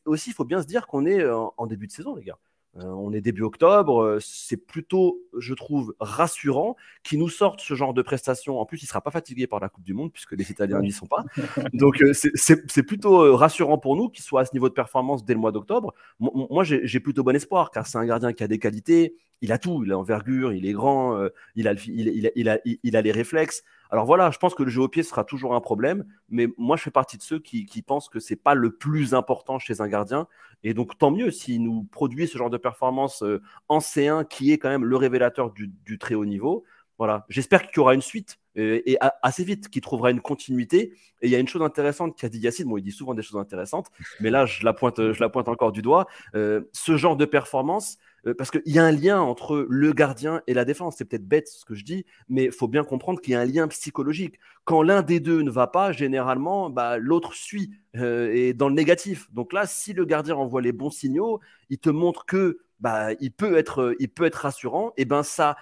aussi, 0.06 0.30
il 0.30 0.34
faut 0.34 0.46
bien 0.46 0.62
se 0.62 0.68
dire 0.68 0.88
qu'on 0.88 1.06
est 1.06 1.26
en 1.30 1.68
début 1.68 1.88
de 1.88 1.92
saison, 1.92 2.16
les 2.16 2.24
gars. 2.24 2.38
Euh, 2.78 2.86
on 2.86 3.12
est 3.12 3.20
début 3.20 3.42
octobre, 3.42 4.02
euh, 4.02 4.20
c'est 4.22 4.56
plutôt, 4.56 5.22
je 5.38 5.54
trouve, 5.54 5.94
rassurant 6.00 6.78
qu'ils 7.04 7.20
nous 7.20 7.28
sortent 7.28 7.60
ce 7.60 7.74
genre 7.74 7.94
de 7.94 8.02
prestations. 8.02 8.60
En 8.60 8.66
plus, 8.66 8.82
il 8.82 8.86
ne 8.86 8.88
sera 8.88 9.02
pas 9.02 9.12
fatigué 9.12 9.46
par 9.46 9.60
la 9.60 9.68
Coupe 9.68 9.84
du 9.84 9.94
Monde, 9.94 10.14
puisque 10.14 10.32
les 10.32 10.52
Italiens 10.52 10.80
n'y 10.80 10.94
sont 10.94 11.06
pas. 11.06 11.26
Donc, 11.74 12.02
euh, 12.02 12.14
c'est 12.14 12.84
plutôt 12.84 13.36
rassurant 13.36 13.78
pour 13.78 13.98
nous 13.98 14.08
qu'il 14.08 14.24
soit 14.24 14.42
à 14.42 14.46
ce 14.46 14.54
niveau 14.54 14.70
de 14.70 14.74
performance 14.74 15.26
dès 15.26 15.34
le 15.34 15.40
mois 15.40 15.52
d'octobre. 15.52 15.94
Moi, 16.20 16.64
j'ai 16.64 17.00
plutôt 17.02 17.24
bon 17.24 17.36
espoir, 17.36 17.72
car 17.72 17.86
c'est 17.88 17.98
un 17.98 18.06
gardien 18.06 18.32
qui 18.32 18.44
a 18.44 18.48
des 18.48 18.60
qualités, 18.60 19.16
il 19.42 19.52
a 19.52 19.58
tout, 19.58 19.84
il 19.84 19.92
a 19.92 19.98
envergure, 19.98 20.54
il 20.54 20.66
est 20.66 20.74
grand, 20.74 21.28
il, 21.56 21.68
a, 21.68 23.02
les 23.02 23.12
réflexes. 23.12 23.64
Alors 23.92 24.06
voilà, 24.06 24.32
je 24.32 24.38
pense 24.38 24.56
que 24.56 24.64
le 24.64 24.70
jeu 24.70 24.82
au 24.82 24.88
pied 24.88 25.04
sera 25.04 25.26
toujours 25.26 25.54
un 25.54 25.60
problème, 25.60 26.06
mais 26.30 26.48
moi 26.58 26.78
je 26.78 26.84
fais 26.84 26.92
partie 26.92 27.18
de 27.18 27.24
ceux 27.24 27.40
qui, 27.40 27.82
pensent 27.82 28.08
que 28.08 28.22
c'est 28.22 28.38
pas 28.38 28.54
le 28.54 28.72
plus 28.72 29.14
important 29.14 29.60
chez 29.60 29.82
un 29.82 29.88
gardien. 29.90 30.28
Et 30.64 30.74
donc 30.74 30.98
tant 30.98 31.12
mieux 31.12 31.30
s'il 31.30 31.62
nous 31.64 31.84
produit 31.84 32.28
ce 32.28 32.38
genre 32.38 32.50
de 32.50 32.58
performance 32.58 33.22
euh, 33.24 33.42
en 33.68 33.80
C1 33.80 34.26
qui 34.28 34.54
est 34.54 34.58
quand 34.58 34.70
même 34.70 34.86
le 34.86 34.96
révélateur 34.96 35.52
du, 35.52 35.98
très 36.00 36.16
haut 36.16 36.26
niveau. 36.26 36.64
Voilà, 36.98 37.26
j'espère 37.28 37.64
qu'il 37.68 37.78
y 37.78 37.80
aura 37.80 37.96
une 37.96 38.02
suite 38.02 38.40
euh, 38.58 38.80
et, 38.86 38.98
assez 39.24 39.44
vite, 39.44 39.70
qu'il 39.70 39.82
trouvera 39.82 40.12
une 40.12 40.22
continuité. 40.22 40.94
Et 41.22 41.28
il 41.28 41.30
y 41.30 41.36
a 41.36 41.40
une 41.40 41.48
chose 41.48 41.64
intéressante 41.64 42.18
qu'a 42.18 42.30
dit 42.30 42.40
Yacine. 42.40 42.70
Bon, 42.70 42.78
il 42.78 42.84
dit 42.84 42.92
souvent 42.92 43.14
des 43.14 43.24
choses 43.24 43.42
intéressantes, 43.42 43.88
mais 44.22 44.30
là 44.30 44.46
je 44.46 44.64
la 44.64 44.72
pointe, 44.72 45.12
je 45.12 45.20
la 45.20 45.28
pointe 45.28 45.50
encore 45.50 45.74
du 45.74 45.82
doigt. 45.82 46.08
Euh, 46.36 46.62
ce 46.72 46.96
genre 46.96 47.18
de 47.18 47.26
performance, 47.26 47.98
parce 48.38 48.52
qu'il 48.52 48.62
y 48.68 48.78
a 48.78 48.84
un 48.84 48.92
lien 48.92 49.20
entre 49.20 49.66
le 49.68 49.94
gardien 49.94 50.42
et 50.46 50.54
la 50.54 50.66
défense. 50.66 50.96
C'est 50.98 51.06
peut-être 51.06 51.28
bête 51.28 51.48
ce 51.48 51.66
que 51.66 51.74
je 51.74 51.84
dis, 51.84 52.06
mais 52.30 52.46
il 52.46 52.52
faut 52.52 52.68
bien 52.68 52.84
comprendre 52.84 53.20
qu'il 53.20 53.34
y 53.34 53.36
a 53.36 53.40
un 53.42 53.46
lien 53.46 53.68
psychologique. 53.68 54.36
Quand 54.64 54.84
l'un 54.84 55.02
des 55.02 55.20
deux 55.20 55.42
ne 55.42 55.50
va 55.50 55.68
pas, 55.68 55.92
généralement, 55.92 56.70
bah, 56.70 56.98
l'autre 56.98 57.34
suit 57.34 57.72
euh, 57.96 58.32
et 58.32 58.54
dans 58.54 58.70
le 58.70 58.76
négatif. 58.76 59.32
Donc 59.34 59.54
là, 59.54 59.66
si 59.66 59.94
le 59.94 60.06
gardien 60.06 60.36
envoie 60.36 60.62
les 60.62 60.72
bons 60.72 60.92
signaux, 60.92 61.40
il 61.70 61.80
te 61.80 61.90
montre 61.90 62.26
que 62.26 62.60
bah, 62.80 63.14
il 63.20 63.32
peut 63.32 63.58
être, 63.58 63.96
rassurant. 64.34 64.94
Et 64.98 65.06
ben 65.06 65.24
ça, 65.24 65.56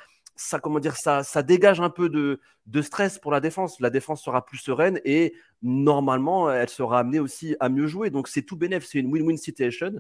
comment 0.62 0.80
dire, 0.80 0.96
ça, 0.98 1.24
dégage 1.44 1.80
un 1.80 1.89
peu 1.89 2.10
de, 2.10 2.42
stress 2.82 3.20
pour 3.20 3.32
la 3.32 3.39
défense. 3.39 3.80
La 3.80 3.89
défense 3.89 4.22
sera 4.22 4.46
plus 4.46 4.58
sereine 4.58 5.00
et 5.06 5.34
normalement, 5.62 6.51
elle 6.51 6.70
sera 6.70 7.00
amenée 7.00 7.20
aussi 7.20 7.56
à 7.62 7.70
mieux 7.70 7.88
jouer. 7.88 8.10
Donc 8.10 8.28
c'est 8.28 8.44
tout 8.44 8.58
bénéf, 8.58 8.86
c'est 8.86 9.00
une 9.00 9.12
win-win 9.12 9.38
situation. 9.38 9.94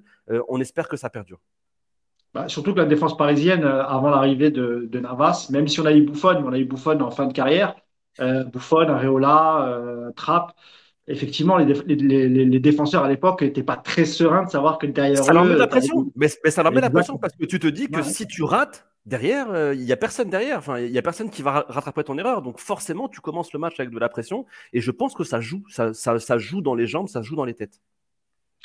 On 0.49 0.59
espère 0.59 0.89
que 0.89 0.97
ça 0.97 1.09
perdure. 1.09 1.39
Bah, 2.33 2.47
surtout 2.47 2.73
que 2.73 2.79
la 2.79 2.85
défense 2.85 3.17
parisienne, 3.17 3.63
euh, 3.63 3.83
avant 3.83 4.09
l'arrivée 4.09 4.51
de, 4.51 4.87
Navas, 4.99 5.47
même 5.49 5.67
si 5.67 5.79
on 5.79 5.85
a 5.85 5.93
eu 5.93 6.03
Bouffon, 6.03 6.43
on 6.45 6.53
a 6.53 6.59
eu 6.59 6.65
Bouffon 6.65 6.99
en 7.01 7.09
fin 7.09 7.25
de 7.25 7.33
carrière, 7.33 7.75
euh, 8.19 8.43
Bouffon, 8.43 8.87
Areola, 8.87 9.67
euh, 9.67 10.11
Trapp, 10.11 10.53
effectivement, 11.07 11.57
les, 11.57 12.59
défenseurs 12.59 13.03
à 13.03 13.09
l'époque 13.09 13.41
n'étaient 13.41 13.63
pas 13.63 13.77
très 13.77 14.05
sereins 14.05 14.43
de 14.43 14.49
savoir 14.49 14.77
que 14.77 14.85
derrière 14.85 15.23
ça 15.23 15.31
eux. 15.31 15.33
Leur 15.33 15.45
met 15.45 15.55
la 15.55 15.65
pression. 15.65 16.11
Mais, 16.15 16.27
ça 16.27 16.61
leur 16.61 16.71
met 16.71 16.81
la 16.81 16.91
pression 16.91 17.17
parce 17.17 17.35
que 17.35 17.45
tu 17.45 17.57
te 17.57 17.67
dis 17.67 17.87
que 17.87 18.03
si 18.03 18.27
tu 18.27 18.43
rates, 18.43 18.85
derrière, 19.07 19.73
il 19.73 19.83
n'y 19.83 19.91
a 19.91 19.97
personne 19.97 20.29
derrière. 20.29 20.59
Enfin, 20.59 20.77
il 20.77 20.91
n'y 20.91 20.99
a 20.99 21.01
personne 21.01 21.31
qui 21.31 21.41
va 21.41 21.65
rattraper 21.67 22.03
ton 22.03 22.15
erreur. 22.19 22.43
Donc 22.43 22.59
forcément, 22.59 23.09
tu 23.09 23.21
commences 23.21 23.53
le 23.53 23.59
match 23.59 23.79
avec 23.79 23.91
de 23.91 23.97
la 23.97 24.09
pression. 24.09 24.45
Et 24.71 24.81
je 24.81 24.91
pense 24.91 25.15
que 25.15 25.23
ça 25.23 25.41
joue. 25.41 25.63
ça 25.69 26.37
joue 26.37 26.61
dans 26.61 26.75
les 26.75 26.85
jambes, 26.85 27.07
ça 27.07 27.23
joue 27.23 27.35
dans 27.35 27.45
les 27.45 27.55
têtes. 27.55 27.79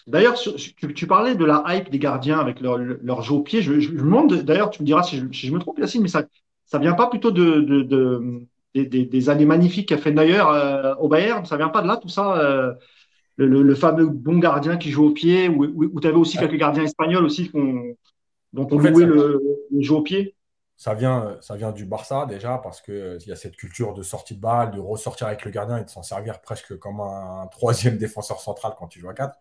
D'ailleurs, 0.07 0.35
tu, 0.35 1.07
parlais 1.07 1.35
de 1.35 1.45
la 1.45 1.65
hype 1.69 1.91
des 1.91 1.99
gardiens 1.99 2.39
avec 2.39 2.61
leur, 2.61 2.77
leur 2.79 3.23
jeu 3.23 3.35
au 3.35 3.41
pied. 3.41 3.63
Je, 3.63 3.73
me 3.73 3.99
demande, 3.99 4.35
d'ailleurs, 4.43 4.71
tu 4.71 4.83
me 4.83 4.87
diras 4.87 5.03
si 5.03 5.17
je, 5.31 5.53
me 5.53 5.59
trompe, 5.59 5.79
Yacine, 5.79 6.03
mais 6.03 6.09
ça 6.09 6.25
ça 6.67 6.79
vient 6.79 6.95
pas 6.95 7.09
plutôt 7.09 7.31
de, 7.31 8.47
des, 8.75 9.31
années 9.31 9.45
magnifiques 9.45 9.89
qu'a 9.89 9.99
fait 9.99 10.11
Neuer 10.11 10.41
euh, 10.41 10.95
au 10.97 11.09
Bayern? 11.09 11.45
Ça 11.45 11.57
vient 11.57 11.69
pas 11.69 11.83
de 11.83 11.87
là, 11.87 11.99
tout 11.99 12.09
ça 12.09 12.39
euh, 12.39 12.73
le, 13.37 13.75
fameux 13.75 14.07
bon 14.07 14.39
gardien 14.39 14.77
qui 14.77 14.91
joue 14.91 15.07
au 15.07 15.11
pied, 15.11 15.49
ou, 15.49 16.01
tu 16.01 16.07
avais 16.07 16.17
aussi 16.17 16.39
quelques 16.39 16.57
gardiens 16.57 16.85
espagnols 16.85 17.25
aussi 17.25 17.51
dont 18.53 18.69
on 18.71 18.79
louait 18.79 19.07
le, 19.07 19.41
jeu 19.79 19.95
au 19.95 20.03
pied 20.03 20.35
ça 20.77 20.95
vient, 20.95 21.37
ça 21.41 21.55
vient 21.55 21.73
du 21.73 21.85
Barça 21.85 22.27
déjà 22.27 22.59
parce 22.59 22.81
qu'il 22.81 22.95
euh, 22.95 23.19
y 23.27 23.33
a 23.33 23.37
cette 23.37 23.57
culture 23.57 23.95
de 23.95 24.03
sortie 24.03 24.35
de 24.35 24.41
balle, 24.41 24.73
de 24.73 24.81
ressortir 24.81 25.29
avec 25.29 25.45
le 25.45 25.51
gardien 25.51 25.79
et 25.79 25.85
de 25.85 25.89
s'en 25.89 26.03
servir 26.03 26.41
presque 26.41 26.77
comme 26.79 27.01
un, 27.01 27.47
troisième 27.47 27.97
défenseur 27.99 28.41
central 28.41 28.73
quand 28.77 28.89
tu 28.89 29.01
joues 29.01 29.09
à 29.09 29.15
4. 29.15 29.39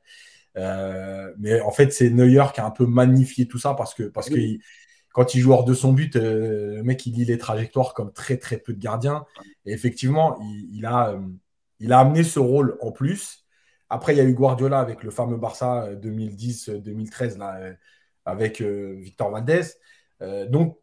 Euh, 0.58 1.34
mais 1.38 1.62
en 1.62 1.72
fait, 1.72 1.92
c'est 1.92 2.10
Neuer 2.10 2.46
qui 2.54 2.62
a 2.62 2.66
un 2.66 2.72
peu 2.72 2.86
magnifié 2.86 3.48
tout 3.48 3.58
ça 3.58 3.74
parce 3.74 3.94
que, 3.94 4.04
parce 4.04 4.30
que 4.30 4.36
quand 5.14 5.36
il 5.36 5.42
joue 5.42 5.52
hors 5.52 5.66
de 5.66 5.74
son 5.74 5.94
but, 5.94 6.16
euh, 6.16 6.76
le 6.76 6.84
mec 6.84 7.06
il 7.06 7.14
lit 7.14 7.26
les 7.26 7.38
trajectoires 7.38 7.94
comme 7.94 8.12
très 8.12 8.38
très 8.38 8.58
peu 8.58 8.74
de 8.74 8.80
gardiens. 8.80 9.26
Et 9.66 9.74
effectivement, 9.74 10.40
il, 10.72 10.86
a, 10.86 11.12
euh, 11.12 11.20
il 11.80 11.94
a 11.94 12.00
amené 12.00 12.24
ce 12.24 12.40
rôle 12.40 12.78
en 12.82 12.92
plus. 12.92 13.46
Après, 13.90 14.14
il 14.14 14.18
y 14.18 14.22
a 14.22 14.24
eu 14.24 14.34
Guardiola 14.34 14.80
avec 14.80 15.04
le 15.04 15.12
fameux 15.12 15.38
Barça 15.38 15.94
2010-2013 15.96 17.78
avec 18.26 18.62
Victor 18.62 19.30
Valdez. 19.30 19.62
donc, 20.50 20.78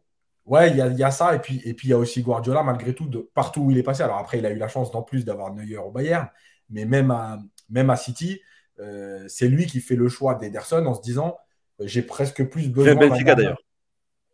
ouais, 0.45 0.69
il 0.69 0.77
y, 0.77 0.81
a, 0.81 0.87
il 0.87 0.97
y, 0.97 1.03
a 1.03 1.11
ça. 1.11 1.35
Et 1.35 1.39
puis, 1.39 1.61
et 1.65 1.73
puis, 1.73 1.89
il 1.89 1.91
y 1.91 1.93
a 1.93 1.97
aussi 1.97 2.21
Guardiola, 2.21 2.63
malgré 2.63 2.95
tout, 2.95 3.07
de, 3.07 3.29
partout 3.33 3.61
où 3.63 3.71
il 3.71 3.77
est 3.77 3.83
passé. 3.83 4.03
Alors 4.03 4.17
après, 4.17 4.37
il 4.37 4.45
a 4.45 4.51
eu 4.51 4.57
la 4.57 4.69
chance 4.69 4.91
d'en 4.91 5.01
plus 5.01 5.25
d'avoir 5.25 5.53
Neuer 5.53 5.77
au 5.77 5.91
Bayern. 5.91 6.29
Mais 6.69 6.85
même 6.85 7.11
à, 7.11 7.39
même 7.69 7.89
à 7.89 7.97
City, 7.97 8.39
euh, 8.81 9.25
c'est 9.27 9.47
lui 9.47 9.65
qui 9.67 9.79
fait 9.79 9.95
le 9.95 10.09
choix 10.09 10.35
d'Ederson 10.35 10.85
en 10.85 10.93
se 10.93 11.01
disant 11.01 11.37
euh, 11.79 11.87
j'ai 11.87 12.01
presque 12.01 12.43
plus 12.45 12.69
besoin. 12.69 12.95
d'ailleurs. 12.95 13.61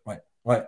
Ouais, 0.06 0.22
ouais. 0.46 0.64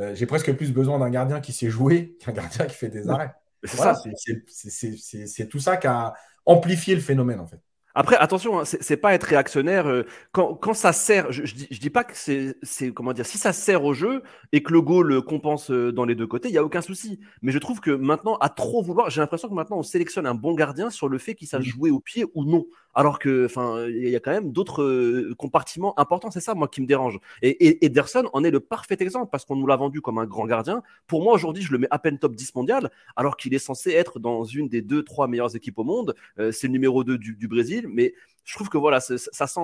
Euh, 0.00 0.14
j'ai 0.14 0.26
presque 0.26 0.52
plus 0.54 0.72
besoin 0.72 0.98
d'un 0.98 1.10
gardien 1.10 1.40
qui 1.40 1.52
sait 1.52 1.70
jouer 1.70 2.16
qu'un 2.20 2.32
gardien 2.32 2.66
qui 2.66 2.74
fait 2.74 2.88
des 2.88 3.08
arrêts. 3.08 3.32
C'est 3.64 5.48
tout 5.48 5.58
ça 5.58 5.76
qui 5.76 5.86
a 5.86 6.14
amplifié 6.44 6.94
le 6.94 7.00
phénomène 7.00 7.40
en 7.40 7.46
fait. 7.46 7.60
Après, 7.94 8.16
attention, 8.16 8.60
hein, 8.60 8.64
c'est 8.64 8.96
pas 8.96 9.12
être 9.12 9.24
réactionnaire. 9.24 9.86
Euh, 9.86 10.04
quand, 10.32 10.54
quand 10.54 10.72
ça 10.72 10.92
sert, 10.92 11.30
je, 11.30 11.44
je, 11.44 11.54
dis, 11.54 11.68
je 11.70 11.78
dis 11.78 11.90
pas 11.90 12.04
que 12.04 12.14
c'est 12.14 12.92
comment 12.92 13.12
dire, 13.12 13.26
si 13.26 13.36
ça 13.36 13.52
sert 13.52 13.84
au 13.84 13.92
jeu 13.92 14.22
et 14.52 14.62
que 14.62 14.72
le 14.72 14.80
goal 14.80 15.22
compense 15.22 15.70
euh, 15.70 15.92
dans 15.92 16.06
les 16.06 16.14
deux 16.14 16.26
côtés, 16.26 16.48
il 16.48 16.54
y 16.54 16.58
a 16.58 16.64
aucun 16.64 16.80
souci. 16.80 17.20
Mais 17.42 17.52
je 17.52 17.58
trouve 17.58 17.80
que 17.80 17.90
maintenant, 17.90 18.36
à 18.36 18.48
trop 18.48 18.82
vouloir, 18.82 19.10
j'ai 19.10 19.20
l'impression 19.20 19.48
que 19.48 19.54
maintenant 19.54 19.78
on 19.78 19.82
sélectionne 19.82 20.26
un 20.26 20.34
bon 20.34 20.54
gardien 20.54 20.88
sur 20.88 21.08
le 21.08 21.18
fait 21.18 21.34
qu'il 21.34 21.48
sache 21.48 21.64
jouer 21.64 21.90
au 21.90 22.00
pied 22.00 22.24
ou 22.34 22.44
non. 22.44 22.64
Alors 22.94 23.18
que, 23.18 23.46
enfin, 23.46 23.86
il 23.88 24.08
y 24.08 24.16
a 24.16 24.20
quand 24.20 24.32
même 24.32 24.52
d'autres 24.52 24.82
euh, 24.82 25.34
compartiments 25.38 25.98
importants. 25.98 26.30
C'est 26.30 26.40
ça, 26.40 26.54
moi, 26.54 26.68
qui 26.68 26.82
me 26.82 26.86
dérange. 26.86 27.18
Et, 27.40 27.84
Ederson 27.84 28.28
en 28.32 28.44
est 28.44 28.50
le 28.50 28.60
parfait 28.60 28.96
exemple 29.00 29.28
parce 29.30 29.44
qu'on 29.44 29.56
nous 29.56 29.66
l'a 29.66 29.76
vendu 29.76 30.00
comme 30.00 30.18
un 30.18 30.26
grand 30.26 30.46
gardien. 30.46 30.82
Pour 31.06 31.22
moi, 31.22 31.32
aujourd'hui, 31.32 31.62
je 31.62 31.72
le 31.72 31.78
mets 31.78 31.88
à 31.90 31.98
peine 31.98 32.18
top 32.18 32.34
10 32.34 32.54
mondial, 32.54 32.90
alors 33.16 33.36
qu'il 33.36 33.54
est 33.54 33.58
censé 33.58 33.92
être 33.92 34.18
dans 34.18 34.44
une 34.44 34.68
des 34.68 34.82
deux, 34.82 35.02
trois 35.02 35.28
meilleures 35.28 35.56
équipes 35.56 35.78
au 35.78 35.84
monde. 35.84 36.14
c'est 36.36 36.66
le 36.66 36.72
numéro 36.72 37.04
2 37.04 37.18
du, 37.18 37.34
du 37.34 37.48
Brésil 37.48 37.86
mais 37.88 38.14
je 38.44 38.54
trouve 38.54 38.68
que 38.68 38.78
voilà, 38.78 39.00
ça, 39.00 39.18
sent, 39.46 39.60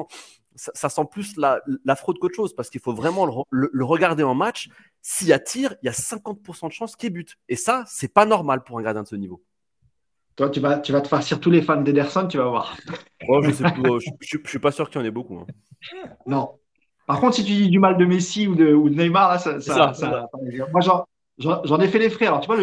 ça, 0.54 0.88
sent 0.88 1.02
plus 1.10 1.36
la, 1.36 1.60
fraude 1.96 2.18
qu'autre 2.18 2.36
chose 2.36 2.54
parce 2.54 2.70
qu'il 2.70 2.80
faut 2.80 2.94
vraiment 2.94 3.44
le, 3.50 3.84
regarder 3.84 4.22
en 4.22 4.34
match. 4.34 4.68
S'il 5.02 5.28
y 5.28 5.32
a 5.32 5.38
tir, 5.38 5.74
il 5.82 5.86
y 5.86 5.88
a 5.88 5.92
50% 5.92 6.68
de 6.68 6.72
chances 6.72 6.96
qu'il 6.96 7.12
bute. 7.12 7.36
Et 7.48 7.56
ça, 7.56 7.84
c'est 7.86 8.12
pas 8.12 8.26
normal 8.26 8.62
pour 8.62 8.78
un 8.78 8.82
gardien 8.82 9.02
de 9.02 9.08
ce 9.08 9.16
niveau. 9.16 9.42
Toi, 10.38 10.50
tu 10.50 10.60
vas, 10.60 10.78
tu 10.78 10.92
vas 10.92 11.00
te 11.00 11.08
farcir 11.08 11.40
tous 11.40 11.50
les 11.50 11.62
fans 11.62 11.80
d'Ederson, 11.80 12.28
tu 12.28 12.38
vas 12.38 12.44
voir. 12.44 12.76
Oh, 13.26 13.42
je, 13.42 13.48
ne 13.48 14.46
suis 14.46 14.58
pas 14.60 14.70
sûr 14.70 14.88
qu'il 14.88 15.00
y 15.00 15.02
en 15.02 15.06
ait 15.06 15.10
beaucoup. 15.10 15.36
Hein. 15.36 15.46
Non. 16.26 16.60
Par 17.08 17.18
contre, 17.18 17.34
si 17.34 17.44
tu 17.44 17.54
dis 17.54 17.68
du 17.68 17.80
mal 17.80 17.96
de 17.96 18.04
Messi 18.04 18.46
ou 18.46 18.54
de, 18.54 18.72
Neymar, 18.88 19.40
ça, 19.40 19.58
moi, 20.72 20.80
j'en 21.40 21.80
ai 21.80 21.88
fait 21.88 21.98
les 21.98 22.08
frais. 22.08 22.26
Alors, 22.26 22.40
tu 22.40 22.46
vois, 22.46 22.56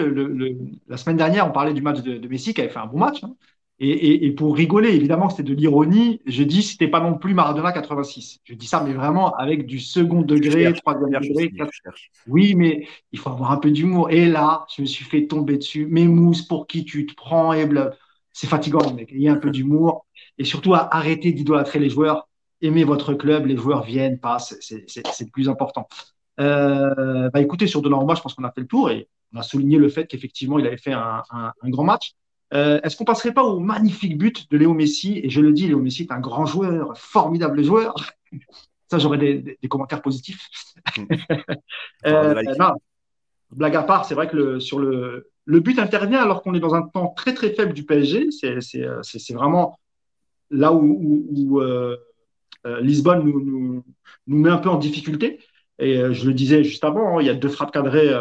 la 0.88 0.96
semaine 0.96 1.18
dernière, 1.18 1.46
on 1.46 1.52
parlait 1.52 1.74
du 1.74 1.82
match 1.82 2.00
de, 2.00 2.26
Messi 2.30 2.54
qui 2.54 2.62
avait 2.62 2.70
fait 2.70 2.80
un 2.80 2.86
bon 2.86 3.00
match. 3.00 3.22
Hein. 3.26 3.36
Et, 3.80 4.32
pour 4.32 4.56
rigoler, 4.56 4.90
évidemment, 4.90 5.30
c'était 5.30 5.44
de 5.44 5.54
l'ironie. 5.54 6.22
Je 6.26 6.44
dis, 6.44 6.64
c'était 6.64 6.88
pas 6.88 7.02
non 7.02 7.18
plus 7.18 7.34
Maradona 7.34 7.74
86. 7.74 8.40
Je 8.46 8.54
dis 8.54 8.68
ça, 8.68 8.82
mais 8.82 8.94
vraiment 8.94 9.34
avec 9.36 9.66
du 9.66 9.80
second 9.80 10.22
degré, 10.22 10.72
troisième 10.74 11.22
degré. 11.22 11.52
Oui, 12.28 12.56
mais 12.56 12.88
il 13.12 13.20
faut 13.20 13.30
avoir 13.30 13.52
un 13.52 13.58
peu 13.58 13.72
d'humour. 13.72 14.10
Et 14.12 14.28
là, 14.28 14.66
je 14.74 14.82
me 14.82 14.88
suis 14.88 15.04
fait 15.04 15.28
tomber 15.28 15.58
dessus. 15.58 15.88
Mais 15.90 16.06
mousse, 16.06 16.42
pour 16.42 16.68
qui 16.68 16.86
tu 16.86 17.06
te 17.06 17.16
prends 17.16 17.52
et 17.52 17.68
C'est 18.32 18.48
fatigant, 18.48 18.94
mec. 18.94 19.10
Il 19.12 19.22
y 19.22 19.28
a 19.28 19.34
un 19.34 19.38
peu 19.38 19.52
d'humour. 19.52 20.06
Et 20.38 20.46
surtout, 20.46 20.74
arrêtez 20.74 21.34
d'idolâtrer 21.34 21.80
les 21.80 21.90
joueurs. 21.90 22.30
Aimez 22.62 22.86
votre 22.86 23.14
club, 23.14 23.46
les 23.46 23.58
joueurs 23.58 23.84
viennent, 23.84 24.20
passent. 24.20 24.56
C'est 24.62 25.04
le 25.20 25.32
plus 25.32 25.50
important. 25.50 25.88
Euh, 26.40 27.30
bah 27.30 27.42
écoutez, 27.42 27.68
sur 27.68 27.82
moi, 27.82 28.16
je 28.16 28.22
pense 28.22 28.34
qu'on 28.34 28.44
a 28.44 28.52
fait 28.52 28.62
le 28.62 28.68
tour 28.68 28.90
et 28.90 29.08
on 29.34 29.40
a 29.40 29.44
souligné 29.44 29.78
le 29.78 29.90
fait 29.90 30.08
qu'effectivement, 30.08 30.60
il 30.60 30.68
avait 30.68 30.78
fait 30.78 30.94
un, 30.94 31.24
grand 31.66 31.84
match. 31.84 32.14
Est-ce 32.56 32.96
qu'on 32.96 33.06
passerait 33.06 33.34
pas 33.34 33.44
au 33.44 33.60
magnifique 33.60 34.18
but 34.18 34.50
de 34.52 34.58
Léo 34.58 34.74
Messi? 34.74 35.20
Et 35.24 35.30
je 35.30 35.42
le 35.42 35.52
dis, 35.52 35.68
Léo 35.68 35.80
Messi 35.80 36.04
est 36.04 36.12
un 36.12 36.20
grand 36.20 36.46
joueur, 36.46 36.92
un 36.92 36.96
formidable 36.96 37.64
joueur. 37.64 37.96
Ça, 38.90 38.98
j'aurais 39.00 39.18
des, 39.18 39.58
commentaires 39.68 40.02
positifs. 40.02 40.48
blague 43.52 43.76
à 43.76 43.84
part, 43.84 44.06
c'est 44.06 44.16
vrai 44.16 44.28
que 44.28 44.36
le, 44.36 44.60
sur 44.60 44.80
le, 44.80 45.30
le 45.46 45.60
but 45.60 45.80
intervient 45.80 46.20
alors 46.20 46.42
qu'on 46.42 46.54
est 46.54 46.60
dans 46.60 46.76
un 46.76 46.82
temps 46.82 47.10
très 47.10 47.34
très 47.34 47.52
faible 47.52 47.74
du 47.74 47.86
PSG. 47.86 48.30
C'est 48.32 49.34
vraiment 49.34 49.80
là 50.50 50.74
où, 50.74 51.62
euh, 51.62 51.98
euh, 52.66 52.82
Lisbonne 52.82 53.24
nous, 53.24 53.84
nous, 54.28 54.38
met 54.38 54.50
un 54.50 54.58
peu 54.58 54.70
en 54.70 54.78
difficulté. 54.78 55.40
Et 55.78 55.98
euh, 55.98 56.14
je 56.14 56.28
le 56.28 56.34
disais 56.34 56.64
juste 56.64 56.84
avant, 56.84 57.18
hein, 57.18 57.22
il 57.22 57.28
y 57.28 57.30
a 57.30 57.34
deux 57.34 57.50
frappes 57.50 57.72
cadrées 57.72 58.12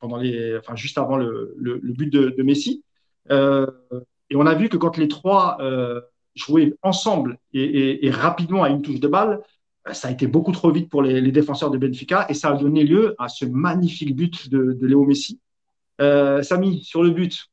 pendant 0.00 0.16
les, 0.16 0.56
enfin, 0.58 0.76
juste 0.76 0.98
avant 0.98 1.16
le, 1.16 1.54
le, 1.56 1.78
but 1.78 2.12
de, 2.12 2.30
de 2.30 2.42
Messi. 2.42 2.84
Et 3.30 4.36
on 4.36 4.46
a 4.46 4.54
vu 4.54 4.68
que 4.68 4.76
quand 4.76 4.96
les 4.96 5.08
trois 5.08 5.58
jouaient 6.34 6.74
ensemble 6.82 7.38
et, 7.52 8.06
et, 8.06 8.10
rapidement 8.10 8.62
à 8.62 8.68
une 8.68 8.82
touche 8.82 9.00
de 9.00 9.08
balle, 9.08 9.40
ça 9.92 10.08
a 10.08 10.10
été 10.10 10.26
beaucoup 10.26 10.52
trop 10.52 10.70
vite 10.70 10.90
pour 10.90 11.02
les, 11.02 11.20
les, 11.20 11.32
défenseurs 11.32 11.70
de 11.70 11.78
Benfica 11.78 12.26
et 12.28 12.34
ça 12.34 12.50
a 12.50 12.56
donné 12.56 12.84
lieu 12.84 13.14
à 13.18 13.28
ce 13.28 13.44
magnifique 13.44 14.16
but 14.16 14.50
de, 14.50 14.72
de 14.72 14.86
Léo 14.86 15.04
Messi. 15.04 15.40
Samy, 15.98 16.82
sur 16.82 17.02
le 17.02 17.10
but, 17.10 17.48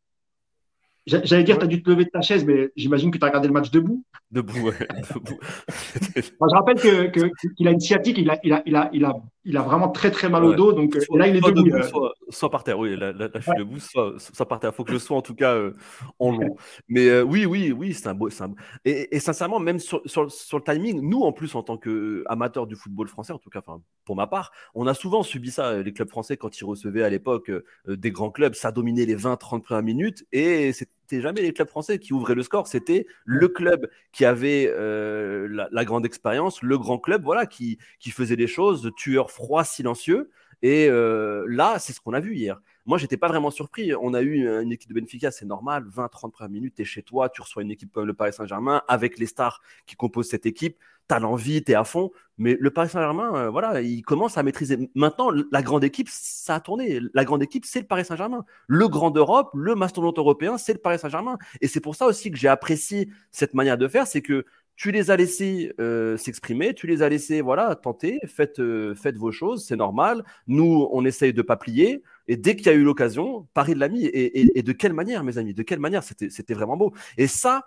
J'allais 1.05 1.43
dire, 1.43 1.57
tu 1.57 1.65
as 1.65 1.67
dû 1.67 1.83
te 1.83 1.89
lever 1.89 2.05
de 2.05 2.09
ta 2.09 2.21
chaise, 2.21 2.45
mais 2.45 2.71
j'imagine 2.77 3.11
que 3.11 3.17
tu 3.17 3.25
as 3.25 3.27
regardé 3.27 3.47
le 3.47 3.53
match 3.53 3.71
debout. 3.71 4.05
Debout, 4.31 4.59
ouais. 4.59 4.73
je 6.15 6.55
rappelle 6.55 6.79
qu'il 6.79 7.11
que, 7.11 7.67
a 7.67 7.71
une 7.71 7.79
sciatique, 7.81 8.17
il 8.17 8.29
a, 8.29 8.39
il, 8.43 8.53
a, 8.53 8.63
il, 8.65 8.75
a, 8.75 8.89
il, 8.93 9.03
a, 9.03 9.13
il 9.45 9.57
a 9.57 9.61
vraiment 9.61 9.89
très 9.89 10.11
très 10.11 10.29
mal 10.29 10.43
au 10.45 10.53
dos. 10.53 10.73
Donc 10.73 10.95
euh, 10.95 11.17
là, 11.17 11.27
il 11.27 11.35
est 11.35 11.41
debout. 11.41 11.75
Euh. 11.75 12.09
soit, 12.29 12.49
par 12.49 12.63
terre, 12.63 12.79
oui. 12.79 12.95
Là, 12.95 13.11
là, 13.11 13.29
je 13.33 13.41
suis 13.41 13.51
debout, 13.57 13.79
soit, 13.79 14.13
soit, 14.17 14.47
par 14.47 14.59
terre. 14.59 14.71
Il 14.73 14.75
faut 14.75 14.83
que 14.83 14.93
je 14.93 14.97
sois 14.97 15.17
en 15.17 15.21
tout 15.21 15.35
cas 15.35 15.53
euh, 15.53 15.75
en 16.19 16.31
long. 16.31 16.55
Mais 16.87 17.21
oui, 17.21 17.45
oui, 17.45 17.71
oui, 17.71 17.93
c'est 17.93 18.07
un 18.07 18.13
beau. 18.13 18.29
Un... 18.41 18.53
Et, 18.85 19.15
et, 19.15 19.19
sincèrement, 19.19 19.59
même 19.59 19.79
sur, 19.79 20.01
sur, 20.05 20.31
sur, 20.31 20.57
le 20.57 20.63
timing, 20.63 21.01
nous, 21.01 21.21
en 21.21 21.31
plus, 21.31 21.55
en 21.55 21.63
tant 21.63 21.77
qu'amateurs 21.77 22.67
du 22.67 22.75
football 22.75 23.07
français, 23.07 23.33
en 23.33 23.39
tout 23.39 23.49
cas, 23.49 23.61
pour 24.05 24.15
ma 24.15 24.27
part, 24.27 24.51
on 24.75 24.87
a 24.87 24.93
souvent 24.93 25.23
subi 25.23 25.51
ça. 25.51 25.81
Les 25.81 25.93
clubs 25.93 26.09
français, 26.09 26.37
quand 26.37 26.59
ils 26.59 26.65
recevaient 26.65 27.03
à 27.03 27.09
l'époque 27.09 27.51
des 27.87 28.11
grands 28.11 28.31
clubs, 28.31 28.53
ça 28.53 28.71
dominait 28.71 29.05
les 29.05 29.15
20-30 29.15 29.61
premières 29.61 29.83
minutes. 29.83 30.25
Et 30.31 30.71
c'était 30.73 30.91
jamais 31.11 31.41
les 31.41 31.53
clubs 31.53 31.67
français 31.67 31.99
qui 31.99 32.13
ouvraient 32.13 32.35
le 32.35 32.43
score, 32.43 32.67
c'était 32.67 33.05
le 33.25 33.47
club 33.47 33.89
qui 34.11 34.25
avait 34.25 34.67
euh, 34.69 35.67
la, 35.71 35.85
grande 35.85 36.05
expérience, 36.05 36.61
le 36.61 36.77
grand 36.77 36.97
club, 36.97 37.23
voilà, 37.23 37.45
qui, 37.45 37.77
qui 37.99 38.11
faisait 38.11 38.35
des 38.35 38.47
choses, 38.47 38.91
tueur 38.95 39.31
froid, 39.31 39.63
silencieux. 39.63 40.29
Et 40.61 40.87
euh, 40.89 41.45
là, 41.49 41.77
c'est 41.77 41.91
ce 41.91 41.99
qu'on 41.99 42.13
a 42.13 42.21
vu 42.21 42.35
hier. 42.35 42.61
Moi, 42.85 42.97
j'étais 42.97 43.17
pas 43.17 43.27
vraiment 43.27 43.51
surpris. 43.51 43.93
On 43.95 44.13
a 44.13 44.21
eu 44.21 44.47
une 44.61 44.71
équipe 44.71 44.93
de 44.93 44.99
Benfica, 44.99 45.29
c'est 45.29 45.45
normal. 45.45 45.85
20-30 45.85 46.31
premières 46.31 46.49
minutes, 46.49 46.75
tu 46.75 46.81
es 46.81 46.85
chez 46.85 47.03
toi, 47.03 47.29
tu 47.29 47.41
reçois 47.41 47.63
une 47.63 47.71
équipe 47.71 47.91
comme 47.91 48.05
le 48.05 48.13
Paris 48.13 48.33
Saint-Germain 48.33 48.81
avec 48.87 49.17
les 49.19 49.25
stars 49.25 49.61
qui 49.85 49.95
composent 49.95 50.29
cette 50.29 50.45
équipe. 50.45 50.77
Tu 51.09 51.15
as 51.15 51.19
l'envie, 51.19 51.63
tu 51.63 51.71
es 51.71 51.75
à 51.75 51.83
fond. 51.83 52.11
Mais 52.37 52.57
le 52.59 52.71
Paris 52.71 52.89
Saint-Germain, 52.89 53.35
euh, 53.35 53.49
voilà, 53.49 53.81
il 53.81 54.01
commence 54.01 54.37
à 54.37 54.43
maîtriser. 54.43 54.89
Maintenant, 54.95 55.29
la 55.51 55.61
grande 55.61 55.83
équipe, 55.83 56.09
ça 56.09 56.55
a 56.55 56.59
tourné. 56.59 56.99
La 57.13 57.25
grande 57.25 57.43
équipe, 57.43 57.65
c'est 57.65 57.81
le 57.81 57.87
Paris 57.87 58.05
Saint-Germain. 58.05 58.45
Le 58.67 58.87
grand 58.87 59.11
d'Europe, 59.11 59.51
le 59.53 59.75
mastodonte 59.75 60.17
européen, 60.17 60.57
c'est 60.57 60.73
le 60.73 60.79
Paris 60.79 60.99
Saint-Germain. 60.99 61.37
Et 61.61 61.67
c'est 61.67 61.81
pour 61.81 61.95
ça 61.95 62.07
aussi 62.07 62.31
que 62.31 62.37
j'ai 62.37 62.47
apprécié 62.47 63.09
cette 63.31 63.53
manière 63.53 63.77
de 63.77 63.87
faire, 63.87 64.07
c'est 64.07 64.21
que 64.21 64.45
tu 64.75 64.91
les 64.91 65.11
as 65.11 65.17
laissés 65.17 65.73
euh, 65.79 66.17
s'exprimer, 66.17 66.73
tu 66.73 66.87
les 66.87 67.03
as 67.03 67.09
laissés 67.09 67.41
voilà, 67.41 67.75
tenter, 67.75 68.19
faites, 68.25 68.59
euh, 68.59 68.95
faites 68.95 69.17
vos 69.17 69.31
choses, 69.31 69.65
c'est 69.65 69.75
normal. 69.75 70.23
Nous, 70.47 70.87
on 70.91 71.05
essaye 71.05 71.33
de 71.33 71.41
pas 71.41 71.57
plier. 71.57 72.01
Et 72.27 72.37
dès 72.37 72.55
qu'il 72.55 72.67
y 72.67 72.69
a 72.69 72.73
eu 72.73 72.83
l'occasion, 72.83 73.47
Paris 73.53 73.75
l'a 73.75 73.87
mis. 73.89 74.05
Et, 74.05 74.57
et, 74.57 74.63
de 74.63 74.71
quelle 74.71 74.93
manière, 74.93 75.23
mes 75.23 75.37
amis? 75.37 75.53
De 75.53 75.63
quelle 75.63 75.79
manière? 75.79 76.03
C'était 76.03 76.53
vraiment 76.53 76.77
beau. 76.77 76.93
Et 77.17 77.27
ça, 77.27 77.65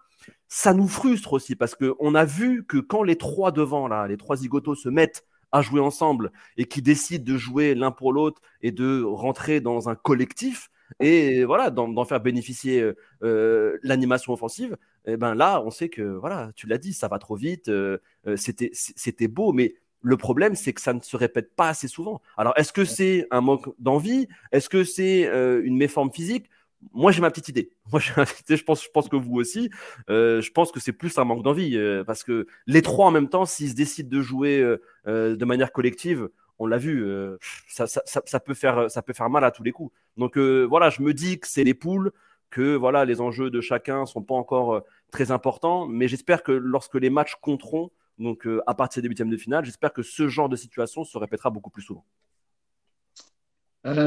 ça 0.48 0.74
nous 0.74 0.88
frustre 0.88 1.32
aussi 1.32 1.56
parce 1.56 1.74
qu'on 1.74 2.14
a 2.14 2.24
vu 2.24 2.64
que 2.64 2.78
quand 2.78 3.02
les 3.02 3.16
trois 3.16 3.52
devant, 3.52 3.88
là, 3.88 4.06
les 4.06 4.16
trois 4.16 4.36
zigotos 4.36 4.74
se 4.74 4.88
mettent 4.88 5.24
à 5.52 5.62
jouer 5.62 5.80
ensemble 5.80 6.32
et 6.56 6.66
qui 6.66 6.82
décident 6.82 7.24
de 7.24 7.36
jouer 7.38 7.74
l'un 7.74 7.90
pour 7.90 8.12
l'autre 8.12 8.42
et 8.62 8.72
de 8.72 9.02
rentrer 9.02 9.60
dans 9.60 9.88
un 9.88 9.94
collectif, 9.94 10.70
et 11.00 11.44
voilà, 11.44 11.70
d'en 11.70 12.04
faire 12.04 12.20
bénéficier 12.20 12.80
euh, 12.80 12.94
euh, 13.22 13.78
l'animation 13.82 14.32
offensive, 14.32 14.76
et 15.04 15.12
eh 15.12 15.16
ben 15.16 15.34
là, 15.34 15.62
on 15.64 15.70
sait 15.70 15.88
que, 15.88 16.02
voilà, 16.02 16.50
tu 16.56 16.66
l'as 16.66 16.78
dit, 16.78 16.92
ça 16.92 17.08
va 17.08 17.18
trop 17.18 17.36
vite, 17.36 17.68
euh, 17.68 17.98
c'était 18.36 19.28
beau, 19.28 19.52
mais 19.52 19.74
le 20.02 20.16
problème, 20.16 20.54
c'est 20.54 20.72
que 20.72 20.80
ça 20.80 20.92
ne 20.92 21.00
se 21.00 21.16
répète 21.16 21.54
pas 21.54 21.68
assez 21.68 21.88
souvent. 21.88 22.20
Alors, 22.36 22.52
est-ce 22.56 22.72
que 22.72 22.84
c'est 22.84 23.26
un 23.30 23.40
manque 23.40 23.68
d'envie? 23.78 24.28
Est-ce 24.52 24.68
que 24.68 24.84
c'est 24.84 25.24
une 25.64 25.76
méforme 25.76 26.12
physique? 26.12 26.48
Moi, 26.92 27.10
j'ai 27.12 27.20
ma 27.20 27.30
petite 27.30 27.48
idée. 27.48 27.70
Moi, 27.92 28.00
j'ai 28.00 28.56
je 28.56 28.64
pense, 28.64 28.84
je 28.84 28.90
pense 28.90 29.08
que 29.08 29.16
vous 29.16 29.36
aussi. 29.36 29.70
je 30.08 30.50
pense 30.50 30.72
que 30.72 30.80
c'est 30.80 30.92
plus 30.92 31.16
un 31.18 31.24
manque 31.24 31.42
d'envie 31.42 31.78
parce 32.06 32.22
que 32.22 32.46
les 32.66 32.82
trois 32.82 33.06
en 33.06 33.10
même 33.10 33.28
temps, 33.28 33.46
s'ils 33.46 33.70
se 33.70 33.74
décident 33.74 34.08
de 34.08 34.20
jouer 34.20 34.76
de 35.06 35.44
manière 35.44 35.72
collective, 35.72 36.28
on 36.58 36.66
l'a 36.66 36.78
vu, 36.78 37.04
euh, 37.04 37.36
ça, 37.68 38.40
peut 38.40 38.54
faire, 38.54 38.90
ça 38.90 39.02
peut 39.02 39.12
faire 39.12 39.30
mal 39.30 39.44
à 39.44 39.50
tous 39.50 39.62
les 39.62 39.72
coups. 39.72 39.94
Donc 40.16 40.38
euh, 40.38 40.64
voilà, 40.64 40.90
je 40.90 41.02
me 41.02 41.12
dis 41.12 41.38
que 41.38 41.46
c'est 41.46 41.64
les 41.64 41.74
poules, 41.74 42.12
que 42.50 42.74
voilà, 42.76 43.04
les 43.04 43.20
enjeux 43.20 43.50
de 43.50 43.60
chacun 43.60 44.06
sont 44.06 44.22
pas 44.22 44.34
encore 44.34 44.74
euh, 44.74 44.80
très 45.10 45.30
importants, 45.30 45.86
mais 45.86 46.08
j'espère 46.08 46.42
que 46.42 46.52
lorsque 46.52 46.94
les 46.94 47.10
matchs 47.10 47.36
compteront, 47.40 47.90
donc 48.18 48.48
à 48.66 48.72
partir 48.72 49.02
des 49.02 49.08
huitièmes 49.08 49.28
de 49.28 49.36
finale, 49.36 49.66
j'espère 49.66 49.92
que 49.92 50.02
ce 50.02 50.26
genre 50.26 50.48
de 50.48 50.56
situation 50.56 51.04
se 51.04 51.18
répétera 51.18 51.50
beaucoup 51.50 51.68
plus 51.68 51.82
souvent. 51.82 52.04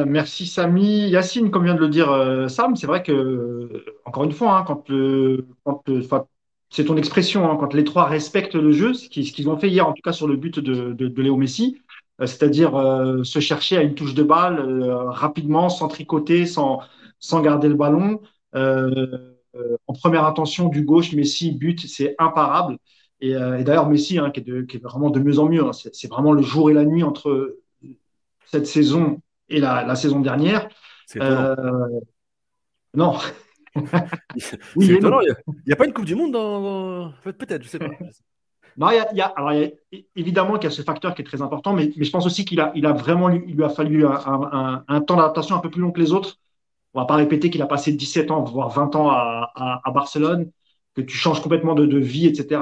Merci 0.06 0.46
Samy. 0.46 1.10
Yacine, 1.10 1.52
comme 1.52 1.64
vient 1.64 1.76
de 1.76 1.80
le 1.80 1.90
dire 1.90 2.10
Sam, 2.50 2.76
c'est 2.76 2.88
vrai 2.88 3.04
que, 3.04 3.86
encore 4.06 4.24
une 4.24 4.32
fois, 4.32 4.66
hein, 4.68 4.84
c'est 6.70 6.86
ton 6.86 6.98
expression, 6.98 7.50
hein, 7.50 7.58
quand 7.60 7.74
les 7.74 7.84
trois 7.84 8.06
respectent 8.06 8.56
le 8.56 8.72
jeu, 8.72 8.94
ce 8.94 9.10
qu'ils 9.10 9.50
ont 9.50 9.58
fait 9.58 9.70
hier, 9.70 9.88
en 9.88 9.94
tout 9.94 10.02
cas 10.02 10.12
sur 10.12 10.28
le 10.28 10.36
but 10.36 10.60
de 10.60 11.22
Léo 11.22 11.36
Messi, 11.38 11.82
euh, 12.22 12.26
c'est-à-dire 12.26 12.76
euh, 12.76 13.24
se 13.24 13.40
chercher 13.40 13.78
à 13.78 13.82
une 13.82 13.96
touche 13.96 14.14
de 14.14 14.24
balle 14.24 14.60
euh, 14.60 15.10
rapidement, 15.10 15.70
sans 15.70 15.88
tricoter, 15.88 16.46
sans, 16.46 16.82
garder 17.42 17.70
le 17.70 17.76
ballon. 17.76 18.22
en 18.54 19.94
première 19.94 20.26
intention 20.26 20.70
du 20.70 20.84
gauche, 20.84 21.14
Messi 21.14 21.52
but, 21.52 21.88
c'est 21.88 22.16
imparable. 22.20 22.78
Et, 23.22 23.34
d'ailleurs, 23.34 23.90
Messi, 23.90 24.18
hein, 24.18 24.32
qui, 24.32 24.40
est 24.42 24.84
vraiment 24.84 25.10
de 25.10 25.20
mieux 25.20 25.40
en 25.40 25.50
mieux, 25.50 25.64
c'est 25.74 26.08
vraiment 26.08 26.32
le 26.34 26.42
jour 26.42 26.70
et 26.70 26.74
la 26.74 26.86
nuit 26.86 27.04
entre 27.04 27.58
cette 28.46 28.68
saison 28.68 29.22
et 29.50 29.60
la, 29.60 29.84
la 29.84 29.96
saison 29.96 30.20
dernière. 30.20 30.68
Euh, 31.18 31.56
non. 32.94 33.18
oui, 34.76 34.88
Il 34.88 35.00
n'y 35.68 35.74
a, 35.74 35.76
pas 35.76 35.86
une 35.86 35.94
Coupe 35.94 36.06
du 36.06 36.16
Monde 36.16 36.32
dans. 36.32 37.14
Peut-être, 37.24 37.64
je 37.64 37.70
sais 37.70 37.80
pas. 37.80 37.90
Non, 38.78 38.92
il 38.92 39.18
y 39.18 39.22
a, 39.22 39.26
alors, 39.26 39.52
évidemment 40.16 40.54
qu'il 40.54 40.70
y 40.70 40.74
a 40.74 40.76
ce 40.76 40.84
facteur 40.84 41.14
qui 41.14 41.22
est 41.22 41.26
très 41.26 41.42
important, 41.42 41.74
mais, 41.74 41.92
mais 41.98 42.06
je 42.06 42.12
pense 42.12 42.26
aussi 42.26 42.46
qu'il 42.46 42.62
a, 42.62 42.72
il 42.76 42.86
a 42.86 42.94
vraiment, 42.94 43.30
il 43.30 43.56
lui 43.56 43.64
a 43.64 43.70
fallu 43.70 44.06
un, 44.06 44.84
un, 44.88 45.02
temps 45.02 45.18
d'adaptation 45.18 45.56
un 45.56 45.60
peu 45.60 45.70
plus 45.70 45.82
long 45.82 45.92
que 45.92 46.00
les 46.00 46.14
autres. 46.14 46.38
On 46.94 47.02
va 47.02 47.06
pas 47.06 47.18
répéter 47.18 47.50
qu'il 47.50 47.62
a 47.62 47.68
passé 47.68 47.92
17 47.92 48.32
ans, 48.32 48.42
voire 48.44 48.70
20 48.70 48.96
ans 48.96 49.10
à, 49.10 49.52
à, 49.84 49.92
Barcelone, 49.92 50.50
que 50.96 51.02
tu 51.02 51.16
changes 51.18 51.42
complètement 51.42 51.76
de, 51.76 51.86
de 51.86 51.98
vie, 51.98 52.26
etc. 52.26 52.62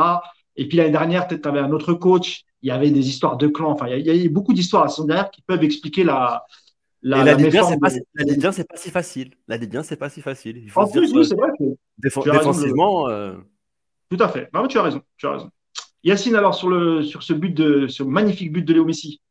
Et 0.56 0.67
puis 0.67 0.78
l'année 0.78 0.91
dernière, 0.91 1.28
tu 1.28 1.39
avais 1.43 1.60
un 1.60 1.71
autre 1.71 1.93
coach, 1.93 2.45
il 2.62 2.69
y 2.69 2.71
avait 2.71 2.89
des 2.89 3.08
histoires 3.08 3.38
de 3.38 3.47
clans. 3.47 3.71
Enfin, 3.71 3.88
il 3.88 4.06
y 4.06 4.10
a, 4.10 4.15
eu 4.15 4.30
beaucoup 4.30 4.54
d'histoires 4.54 4.84
la 4.84 4.89
saison 4.89 5.06
dernière 5.06 5.30
qui 5.30 5.41
peuvent 5.41 5.63
expliquer 5.63 6.04
la. 6.04 6.45
La, 7.08 7.24
la, 7.24 7.36
Ligue 7.36 7.56
1, 7.56 7.63
c'est 7.63 7.80
pas, 7.80 7.89
pas, 7.89 8.78
si 8.78 8.91
facile. 8.91 9.34
La 9.48 9.56
Ligue 9.56 9.78
1, 9.78 9.84
c'est 9.84 9.96
pas 9.96 10.10
si 10.10 10.22
facile. 10.22 10.58
Il 10.58 10.70
faut 10.70 10.82
en 10.82 10.89
plus, 10.89 11.13
oui, 11.13 11.26
c'est 11.26 11.36
vrai. 11.36 11.52
défensivement. 11.98 13.08
Euh, 13.08 13.38
Tout 14.10 14.17
à 14.20 14.28
fait. 14.28 14.50
Non, 14.54 14.67
tu 14.67 14.78
as 14.78 14.84
raison. 14.84 15.02
Tu 15.15 15.26
as 15.26 15.32
raison. 15.32 15.50
Yacine, 16.04 16.36
alors 16.36 16.54
sur, 16.54 16.67
le, 16.67 17.04
sur 17.04 17.24
ce 17.24 17.32
but 17.32 17.52
de 17.52 17.88
ce 17.88 18.04
magnifique 18.04 18.52
but 18.52 18.63
de 18.63 18.74
Léo 18.74 18.84
Messi. 18.84 19.22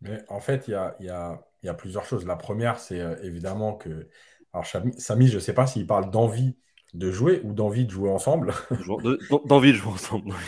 Mais 0.00 0.22
en 0.28 0.40
fait, 0.40 0.68
il 0.68 0.70
y 0.70 0.74
a, 0.74 0.96
y, 1.00 1.10
a, 1.10 1.38
y 1.62 1.68
a, 1.68 1.74
plusieurs 1.74 2.06
choses. 2.06 2.24
La 2.26 2.36
première, 2.36 2.78
c'est 2.78 3.00
euh, 3.00 3.16
évidemment 3.22 3.74
que. 3.74 4.08
Alors, 4.54 4.64
Samy, 4.96 5.28
je 5.28 5.34
ne 5.34 5.40
sais 5.40 5.52
pas 5.52 5.66
s'il 5.66 5.86
parle 5.86 6.10
d'envie 6.10 6.56
de 6.94 7.10
jouer 7.10 7.42
ou 7.44 7.52
d'envie 7.52 7.84
de 7.84 7.90
jouer 7.90 8.08
ensemble. 8.08 8.54
d'envie 9.44 9.72
de 9.72 9.76
jouer 9.76 9.92
ensemble. 9.92 10.34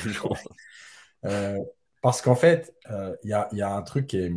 Euh, 1.27 1.59
parce 2.01 2.23
qu'en 2.23 2.35
fait, 2.35 2.75
euh, 2.91 3.15
il 3.25 3.29
y, 3.29 3.35
a, 3.35 3.47
y, 3.53 3.61
a, 3.61 3.75
un 3.75 3.83
truc 3.83 4.07
qui 4.07 4.17
est, 4.17 4.33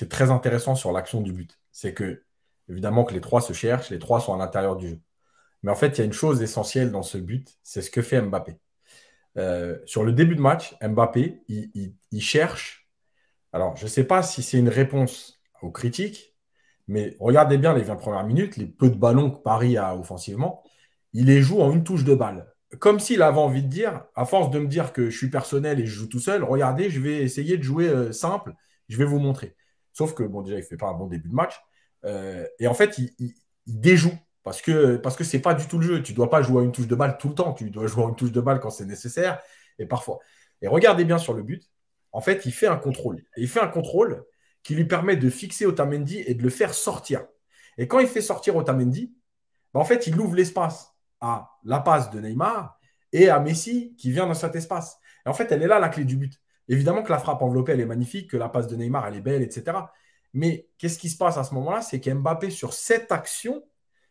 qui 0.00 0.08
très 0.08 0.30
intéressant 0.30 0.74
sur 0.74 0.92
l'action 0.92 1.20
du 1.20 1.32
but. 1.32 1.58
C'est 1.72 1.92
que, 1.92 2.22
évidemment, 2.68 3.04
que 3.04 3.12
les 3.12 3.20
trois 3.20 3.40
se 3.40 3.52
cherchent, 3.52 3.90
les 3.90 3.98
trois 3.98 4.20
sont 4.20 4.34
à 4.34 4.38
l'intérieur 4.38 4.76
du 4.76 4.88
jeu. 4.88 5.00
Mais 5.62 5.70
en 5.70 5.74
fait, 5.74 5.88
il 5.88 5.98
y 5.98 6.02
a 6.02 6.04
une 6.04 6.12
chose 6.12 6.42
essentielle 6.42 6.90
dans 6.90 7.02
ce 7.02 7.18
but, 7.18 7.58
c'est 7.62 7.82
ce 7.82 7.90
que 7.90 8.00
fait 8.00 8.22
Mbappé. 8.22 8.56
Euh, 9.36 9.78
sur 9.84 10.02
le 10.02 10.12
début 10.12 10.36
de 10.36 10.40
match, 10.40 10.74
Mbappé, 10.80 11.42
il, 11.48 12.22
cherche. 12.22 12.88
Alors, 13.52 13.76
je 13.76 13.84
ne 13.84 13.88
sais 13.88 14.04
pas 14.04 14.22
si 14.22 14.42
c'est 14.42 14.58
une 14.58 14.70
réponse 14.70 15.40
aux 15.60 15.70
critiques, 15.70 16.34
mais 16.88 17.14
regardez 17.20 17.58
bien 17.58 17.74
les 17.74 17.82
20 17.82 17.96
premières 17.96 18.24
minutes, 18.24 18.56
les 18.56 18.66
peu 18.66 18.88
de 18.88 18.96
ballons 18.96 19.30
que 19.30 19.42
Paris 19.42 19.76
a 19.76 19.94
offensivement, 19.96 20.62
il 21.12 21.26
les 21.26 21.42
joue 21.42 21.60
en 21.60 21.72
une 21.72 21.84
touche 21.84 22.04
de 22.04 22.14
balle. 22.14 22.46
Comme 22.78 23.00
s'il 23.00 23.20
avait 23.20 23.38
envie 23.38 23.62
de 23.62 23.68
dire, 23.68 24.04
à 24.14 24.24
force 24.24 24.50
de 24.50 24.60
me 24.60 24.66
dire 24.66 24.92
que 24.92 25.10
je 25.10 25.16
suis 25.16 25.28
personnel 25.28 25.78
et 25.78 25.86
je 25.86 25.92
joue 25.92 26.08
tout 26.08 26.20
seul, 26.20 26.42
regardez, 26.42 26.88
je 26.88 27.00
vais 27.00 27.18
essayer 27.18 27.58
de 27.58 27.62
jouer 27.62 27.88
euh, 27.88 28.12
simple, 28.12 28.54
je 28.88 28.96
vais 28.96 29.04
vous 29.04 29.18
montrer. 29.18 29.56
Sauf 29.92 30.14
que, 30.14 30.22
bon, 30.22 30.42
déjà, 30.42 30.56
il 30.56 30.60
ne 30.60 30.64
fait 30.64 30.76
pas 30.76 30.88
un 30.88 30.94
bon 30.94 31.06
début 31.06 31.28
de 31.28 31.34
match. 31.34 31.60
Euh, 32.04 32.46
et 32.58 32.66
en 32.66 32.74
fait, 32.74 32.98
il, 32.98 33.34
déjoue 33.66 34.12
parce 34.42 34.62
que 34.62 34.96
parce 34.96 35.16
que 35.16 35.36
pas 35.36 35.54
du 35.54 35.66
tout 35.66 35.78
le 35.78 35.86
jeu. 35.86 36.02
Tu 36.02 36.12
dois 36.12 36.30
pas 36.30 36.42
jouer 36.42 36.64
une 36.64 36.72
touche 36.72 36.88
de 36.88 36.94
balle 36.94 37.18
tout 37.18 37.28
le 37.28 37.34
temps. 37.34 37.52
Tu 37.52 37.70
dois 37.70 37.86
jouer 37.86 38.04
une 38.04 38.16
touche 38.16 38.32
de 38.32 38.40
balle 38.40 38.60
quand 38.60 38.70
c'est 38.70 38.86
nécessaire 38.86 39.40
et 39.78 39.86
parfois. 39.86 40.18
Et 40.62 40.68
regardez 40.68 41.04
bien 41.04 41.18
sur 41.18 41.34
le 41.34 41.42
but. 41.42 41.70
En 42.12 42.20
fait, 42.20 42.46
il 42.46 42.52
fait 42.52 42.66
un 42.66 42.76
contrôle. 42.76 43.22
Il 43.36 43.48
fait 43.48 43.60
un 43.60 43.68
contrôle 43.68 44.24
qui 44.62 44.74
lui 44.74 44.84
permet 44.84 45.16
de 45.16 45.30
fixer 45.30 45.66
Otamendi 45.66 46.22
et 46.26 46.34
de 46.34 46.42
le 46.42 46.50
faire 46.50 46.74
sortir. 46.74 47.26
Et 47.78 47.86
quand 47.86 47.98
il 47.98 48.08
fait 48.08 48.20
sortir 48.20 48.56
Otamendi, 48.56 49.14
bah, 49.72 49.80
en 49.80 49.84
fait, 49.84 50.06
il 50.06 50.18
ouvre 50.18 50.34
l'espace 50.34 50.94
à 51.20 51.50
la 51.64 51.80
passe 51.80 52.10
de 52.10 52.20
Neymar 52.20 52.78
et 53.12 53.28
à 53.28 53.40
Messi 53.40 53.94
qui 53.96 54.10
vient 54.10 54.26
dans 54.26 54.34
cet 54.34 54.56
espace. 54.56 54.98
Et 55.24 55.28
en 55.28 55.34
fait, 55.34 55.52
elle 55.52 55.62
est 55.62 55.66
là 55.68 55.78
la 55.78 55.88
clé 55.88 56.04
du 56.04 56.16
but. 56.16 56.40
Évidemment 56.70 57.02
que 57.02 57.10
la 57.10 57.18
frappe 57.18 57.42
enveloppée, 57.42 57.72
elle 57.72 57.80
est 57.80 57.86
magnifique, 57.86 58.30
que 58.30 58.36
la 58.36 58.48
passe 58.48 58.68
de 58.68 58.76
Neymar, 58.76 59.06
elle 59.08 59.16
est 59.16 59.20
belle, 59.20 59.42
etc. 59.42 59.76
Mais 60.32 60.68
qu'est-ce 60.78 60.98
qui 60.98 61.10
se 61.10 61.18
passe 61.18 61.36
à 61.36 61.44
ce 61.44 61.52
moment-là? 61.54 61.82
C'est 61.82 62.00
qu'Mbappé, 62.00 62.48
sur 62.48 62.72
cette 62.72 63.10
action, 63.10 63.62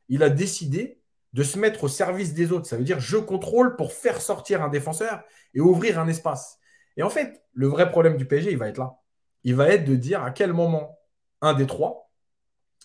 il 0.10 0.24
a 0.24 0.30
décidé 0.30 1.02
de 1.34 1.43
se 1.43 1.58
mettre 1.58 1.86
au 1.86 1.88
service 1.88 2.34
des 2.34 2.52
autres. 2.52 2.67
Ça 2.67 2.76
veut 2.76 2.84
dire 2.84 3.00
je 3.00 3.15
contrôle 3.17 3.78
pour 3.78 3.93
faire 3.93 4.19
sortir 4.19 4.62
un 4.62 4.67
défenseur 4.67 5.24
et 5.54 5.62
ouvrir 5.62 6.00
un 6.00 6.08
espace. 6.10 6.60
Et 6.98 7.04
en 7.04 7.10
fait, 7.10 7.41
le 7.54 7.67
vrai 7.67 7.89
problème 7.89 8.17
du 8.17 8.26
PSG, 8.26 8.52
il 8.52 8.58
va 8.58 8.67
être 8.67 8.78
là. 8.78 8.98
Il 9.45 9.56
va 9.56 9.69
être 9.69 9.86
de 9.86 9.95
dire 9.95 10.22
à 10.22 10.32
quel 10.32 10.52
moment 10.52 11.00
un 11.41 11.54
des 11.54 11.65
trois, 11.65 12.12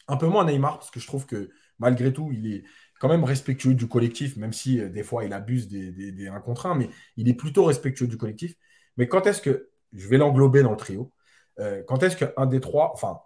un 0.06 0.16
peu 0.16 0.26
moins 0.26 0.44
Neymar, 0.44 0.78
parce 0.78 0.92
que 0.92 1.00
je 1.00 1.06
trouve 1.08 1.26
que 1.26 1.50
malgré 1.80 2.12
tout, 2.12 2.30
il 2.32 2.52
est 2.52 2.64
quand 3.00 3.08
même 3.08 3.24
respectueux 3.24 3.74
du 3.74 3.88
collectif, 3.88 4.36
même 4.36 4.52
si 4.52 4.80
euh, 4.80 4.88
des 4.88 5.02
fois 5.02 5.24
il 5.24 5.32
abuse 5.32 5.68
des, 5.68 5.90
des, 5.90 6.28
1 6.28 6.40
contre 6.40 6.66
1, 6.66 6.76
mais 6.76 6.88
il 7.16 7.28
est 7.28 7.34
plutôt 7.34 7.64
respectueux 7.64 8.06
du 8.06 8.16
collectif. 8.16 8.54
Mais 8.96 9.08
quand 9.08 9.26
est-ce 9.26 9.40
que, 9.40 9.70
je 9.92 10.08
vais 10.08 10.18
l'englober 10.18 10.62
dans 10.62 10.72
le 10.72 10.76
trio, 10.76 11.12
euh, 11.60 11.82
quand 11.86 12.02
est-ce 12.02 12.16
qu'un 12.16 12.46
des 12.46 12.60
trois, 12.60 12.90
enfin, 12.92 13.20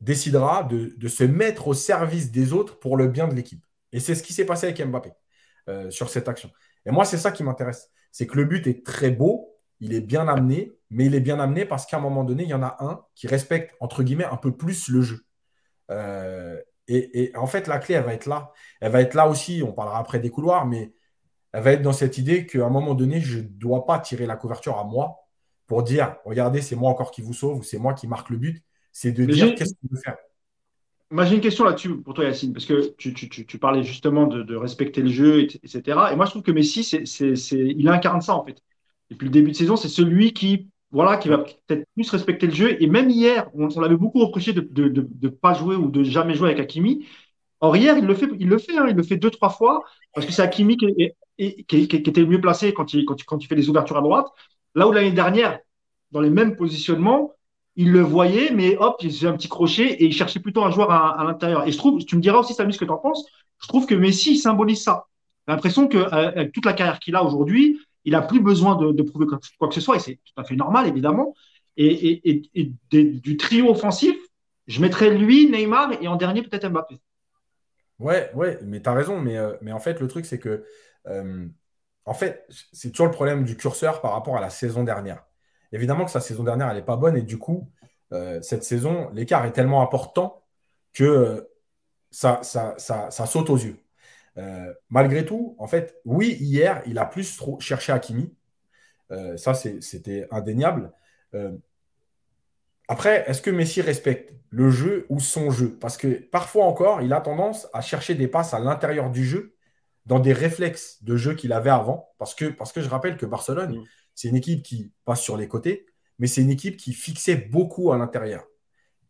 décidera 0.00 0.64
de, 0.64 1.08
se 1.08 1.24
mettre 1.24 1.68
au 1.68 1.74
service 1.74 2.30
des 2.30 2.52
autres 2.52 2.78
pour 2.78 2.96
le 2.96 3.08
bien 3.08 3.28
de 3.28 3.34
l'équipe? 3.34 3.64
Et 3.92 4.00
c'est 4.00 4.14
ce 4.14 4.22
qui 4.22 4.32
s'est 4.32 4.46
passé 4.46 4.66
avec 4.66 4.84
Mbappé 4.84 5.12
euh, 5.68 5.90
sur 5.90 6.10
cette 6.10 6.28
action. 6.28 6.50
Et 6.84 6.90
moi, 6.90 7.04
c'est 7.04 7.18
ça 7.18 7.30
qui 7.32 7.44
m'intéresse. 7.44 7.90
C'est 8.12 8.26
que 8.26 8.36
le 8.36 8.44
but 8.44 8.66
est 8.66 8.84
très 8.84 9.10
beau, 9.10 9.56
il 9.80 9.94
est 9.94 10.00
bien 10.00 10.28
amené, 10.28 10.72
mais 10.90 11.06
il 11.06 11.14
est 11.14 11.20
bien 11.20 11.38
amené 11.38 11.64
parce 11.64 11.86
qu'à 11.86 11.98
un 11.98 12.00
moment 12.00 12.24
donné, 12.24 12.44
il 12.44 12.48
y 12.48 12.54
en 12.54 12.62
a 12.62 12.76
un 12.80 13.04
qui 13.14 13.26
respecte, 13.26 13.74
entre 13.80 14.02
guillemets, 14.02 14.24
un 14.24 14.36
peu 14.36 14.56
plus 14.56 14.88
le 14.88 15.02
jeu. 15.02 15.24
Et, 16.88 17.32
en 17.34 17.46
fait, 17.46 17.66
la 17.66 17.78
clé, 17.78 17.96
elle 17.96 18.04
va 18.04 18.14
être 18.14 18.26
là. 18.26 18.52
Elle 18.80 18.92
va 18.92 19.00
être 19.00 19.14
là 19.14 19.28
aussi, 19.28 19.62
on 19.66 19.72
parlera 19.72 19.98
après 19.98 20.20
des 20.20 20.30
couloirs, 20.30 20.66
mais 20.66 20.92
elle 21.56 21.62
va 21.62 21.72
être 21.72 21.80
dans 21.80 21.94
cette 21.94 22.18
idée 22.18 22.44
qu'à 22.44 22.66
un 22.66 22.68
moment 22.68 22.94
donné, 22.94 23.18
je 23.18 23.38
ne 23.38 23.44
dois 23.44 23.86
pas 23.86 23.98
tirer 23.98 24.26
la 24.26 24.36
couverture 24.36 24.76
à 24.76 24.84
moi 24.84 25.16
pour 25.66 25.82
dire, 25.82 26.16
regardez, 26.26 26.60
c'est 26.60 26.76
moi 26.76 26.90
encore 26.90 27.10
qui 27.10 27.22
vous 27.22 27.32
sauve 27.32 27.60
ou 27.60 27.62
c'est 27.62 27.78
moi 27.78 27.94
qui 27.94 28.06
marque 28.06 28.28
le 28.28 28.36
but. 28.36 28.62
C'est 28.92 29.10
de 29.10 29.24
dire 29.24 29.54
qu'est-ce 29.54 29.72
qu'on 29.72 29.88
veut 29.90 30.00
faire? 30.04 30.18
Moi, 31.10 31.24
j'ai 31.24 31.34
une 31.34 31.40
question 31.40 31.64
là-dessus 31.64 31.96
pour 32.02 32.12
toi, 32.12 32.24
Yacine, 32.24 32.52
parce 32.52 32.66
que 32.66 32.94
tu, 32.98 33.58
parlais 33.58 33.82
justement 33.82 34.26
de, 34.26 34.54
respecter 34.54 35.00
le 35.00 35.08
jeu, 35.08 35.44
etc. 35.44 35.80
Et 36.12 36.16
moi, 36.16 36.26
je 36.26 36.32
trouve 36.32 36.42
que 36.42 36.50
Messi, 36.50 36.82
il 36.82 37.88
incarne 37.88 38.20
ça, 38.20 38.34
en 38.34 38.44
fait. 38.44 38.58
Depuis 39.08 39.24
le 39.24 39.30
début 39.30 39.52
de 39.52 39.56
saison, 39.56 39.76
c'est 39.76 39.88
celui 39.88 40.34
qui 40.34 40.68
voilà, 40.90 41.16
qui 41.16 41.30
va 41.30 41.38
peut-être 41.38 41.86
plus 41.94 42.10
respecter 42.10 42.48
le 42.48 42.54
jeu. 42.54 42.82
Et 42.82 42.86
même 42.86 43.08
hier, 43.08 43.48
on, 43.54 43.68
l'avait 43.80 43.96
beaucoup 43.96 44.18
reproché 44.18 44.52
de 44.52 44.60
ne 45.22 45.28
pas 45.28 45.54
jouer 45.54 45.74
ou 45.76 45.88
de 45.90 46.04
jamais 46.04 46.34
jouer 46.34 46.50
avec 46.50 46.60
Hakimi. 46.60 47.06
Or, 47.60 47.74
hier, 47.78 47.96
il 47.96 48.04
le 48.04 48.14
fait, 48.14 48.28
il 48.38 48.48
le 48.48 48.58
fait, 48.58 48.76
hein, 48.76 48.86
il 48.90 48.94
le 48.94 49.02
fait 49.02 49.16
deux, 49.16 49.30
trois 49.30 49.48
fois, 49.48 49.82
parce 50.12 50.26
que 50.26 50.32
c'est 50.32 50.42
Hakimi 50.42 50.76
qui, 50.76 51.12
était 51.38 52.20
le 52.20 52.26
mieux 52.26 52.40
placé 52.40 52.72
quand 52.72 52.92
il, 52.94 53.04
quand, 53.04 53.22
quand 53.24 53.42
il 53.42 53.46
fait 53.46 53.54
les 53.54 53.68
ouvertures 53.68 53.96
à 53.96 54.02
droite. 54.02 54.26
Là 54.74 54.88
où 54.88 54.92
l'année 54.92 55.12
dernière, 55.12 55.58
dans 56.12 56.20
les 56.20 56.30
mêmes 56.30 56.56
positionnements, 56.56 57.32
il 57.76 57.92
le 57.92 58.00
voyait, 58.00 58.50
mais 58.52 58.76
hop, 58.78 58.96
il 59.00 59.10
faisait 59.10 59.28
un 59.28 59.36
petit 59.36 59.48
crochet 59.48 59.84
et 59.84 60.04
il 60.04 60.12
cherchait 60.12 60.40
plutôt 60.40 60.64
un 60.64 60.70
joueur 60.70 60.90
à, 60.90 61.22
l'intérieur. 61.24 61.66
Et 61.66 61.72
je 61.72 61.78
trouve, 61.78 62.02
tu 62.04 62.16
me 62.16 62.20
diras 62.22 62.38
aussi, 62.38 62.54
Samy, 62.54 62.72
ce 62.72 62.78
que 62.78 62.84
tu 62.84 62.90
en 62.90 62.96
penses, 62.96 63.26
je 63.60 63.68
trouve 63.68 63.86
que 63.86 63.94
Messi 63.94 64.38
symbolise 64.38 64.82
ça. 64.82 65.06
J'ai 65.46 65.52
l'impression 65.52 65.86
qu'avec 65.86 66.52
toute 66.52 66.64
la 66.64 66.72
carrière 66.72 66.98
qu'il 66.98 67.14
a 67.14 67.22
aujourd'hui, 67.22 67.78
il 68.04 68.12
n'a 68.12 68.22
plus 68.22 68.40
besoin 68.40 68.76
de, 68.76 69.02
prouver 69.02 69.26
quoi 69.26 69.68
que 69.68 69.74
ce 69.74 69.80
soit, 69.80 69.96
et 69.96 70.00
c'est 70.00 70.14
tout 70.24 70.40
à 70.40 70.44
fait 70.44 70.56
normal, 70.56 70.86
évidemment. 70.86 71.34
Et, 71.76 72.22
du 72.90 73.36
trio 73.36 73.70
offensif, 73.70 74.16
je 74.66 74.80
mettrais 74.80 75.10
lui, 75.10 75.50
Neymar, 75.50 75.92
et 76.00 76.08
en 76.08 76.16
dernier, 76.16 76.42
peut-être 76.42 76.68
Mbappé. 76.68 76.98
Ouais, 77.98 78.30
ouais, 78.34 78.58
mais 78.64 78.80
tu 78.80 78.88
as 78.88 78.92
raison. 78.92 79.20
Mais, 79.20 79.36
euh, 79.36 79.54
mais 79.62 79.72
en 79.72 79.78
fait, 79.80 80.00
le 80.00 80.08
truc, 80.08 80.26
c'est 80.26 80.38
que, 80.38 80.64
euh, 81.08 81.46
en 82.04 82.14
fait, 82.14 82.46
c'est 82.72 82.90
toujours 82.90 83.06
le 83.06 83.12
problème 83.12 83.44
du 83.44 83.56
curseur 83.56 84.00
par 84.00 84.12
rapport 84.12 84.36
à 84.36 84.40
la 84.40 84.50
saison 84.50 84.84
dernière. 84.84 85.24
Évidemment 85.72 86.04
que 86.04 86.10
sa 86.10 86.20
saison 86.20 86.44
dernière, 86.44 86.68
elle 86.68 86.76
n'est 86.76 86.82
pas 86.82 86.96
bonne, 86.96 87.16
et 87.16 87.22
du 87.22 87.38
coup, 87.38 87.70
euh, 88.12 88.40
cette 88.42 88.64
saison, 88.64 89.10
l'écart 89.12 89.44
est 89.44 89.52
tellement 89.52 89.82
important 89.82 90.44
que 90.92 91.48
ça, 92.10 92.40
ça, 92.42 93.26
saute 93.26 93.50
aux 93.50 93.56
yeux. 93.56 93.78
Euh, 94.38 94.72
malgré 94.90 95.24
tout, 95.24 95.56
en 95.58 95.66
fait, 95.66 96.00
oui, 96.04 96.36
hier, 96.40 96.82
il 96.86 96.98
a 96.98 97.06
plus 97.06 97.40
cherché 97.58 97.92
Hakimi. 97.92 98.34
Euh, 99.10 99.36
ça, 99.36 99.54
c'était 99.54 100.26
indéniable. 100.30 100.92
Euh, 101.34 101.52
après, 102.88 103.24
est-ce 103.28 103.42
que 103.42 103.50
Messi 103.50 103.80
respecte 103.80 104.32
le 104.50 104.70
jeu 104.70 105.06
ou 105.08 105.20
son 105.20 105.50
jeu? 105.50 105.76
Parce 105.80 105.96
que 105.96 106.08
parfois 106.08 106.64
encore, 106.66 107.02
il 107.02 107.12
a 107.12 107.20
tendance 107.20 107.68
à 107.72 107.80
chercher 107.80 108.14
des 108.14 108.28
passes 108.28 108.54
à 108.54 108.60
l'intérieur 108.60 109.10
du 109.10 109.24
jeu 109.24 109.55
dans 110.06 110.20
des 110.20 110.32
réflexes 110.32 111.02
de 111.02 111.16
jeu 111.16 111.34
qu'il 111.34 111.52
avait 111.52 111.70
avant. 111.70 112.10
Parce 112.18 112.34
que, 112.34 112.46
parce 112.46 112.72
que 112.72 112.80
je 112.80 112.88
rappelle 112.88 113.16
que 113.16 113.26
Barcelone, 113.26 113.78
mm. 113.78 113.84
c'est 114.14 114.28
une 114.28 114.36
équipe 114.36 114.62
qui 114.62 114.92
passe 115.04 115.20
sur 115.20 115.36
les 115.36 115.48
côtés, 115.48 115.86
mais 116.18 116.26
c'est 116.26 116.40
une 116.40 116.50
équipe 116.50 116.76
qui 116.76 116.92
fixait 116.92 117.36
beaucoup 117.36 117.92
à 117.92 117.98
l'intérieur. 117.98 118.44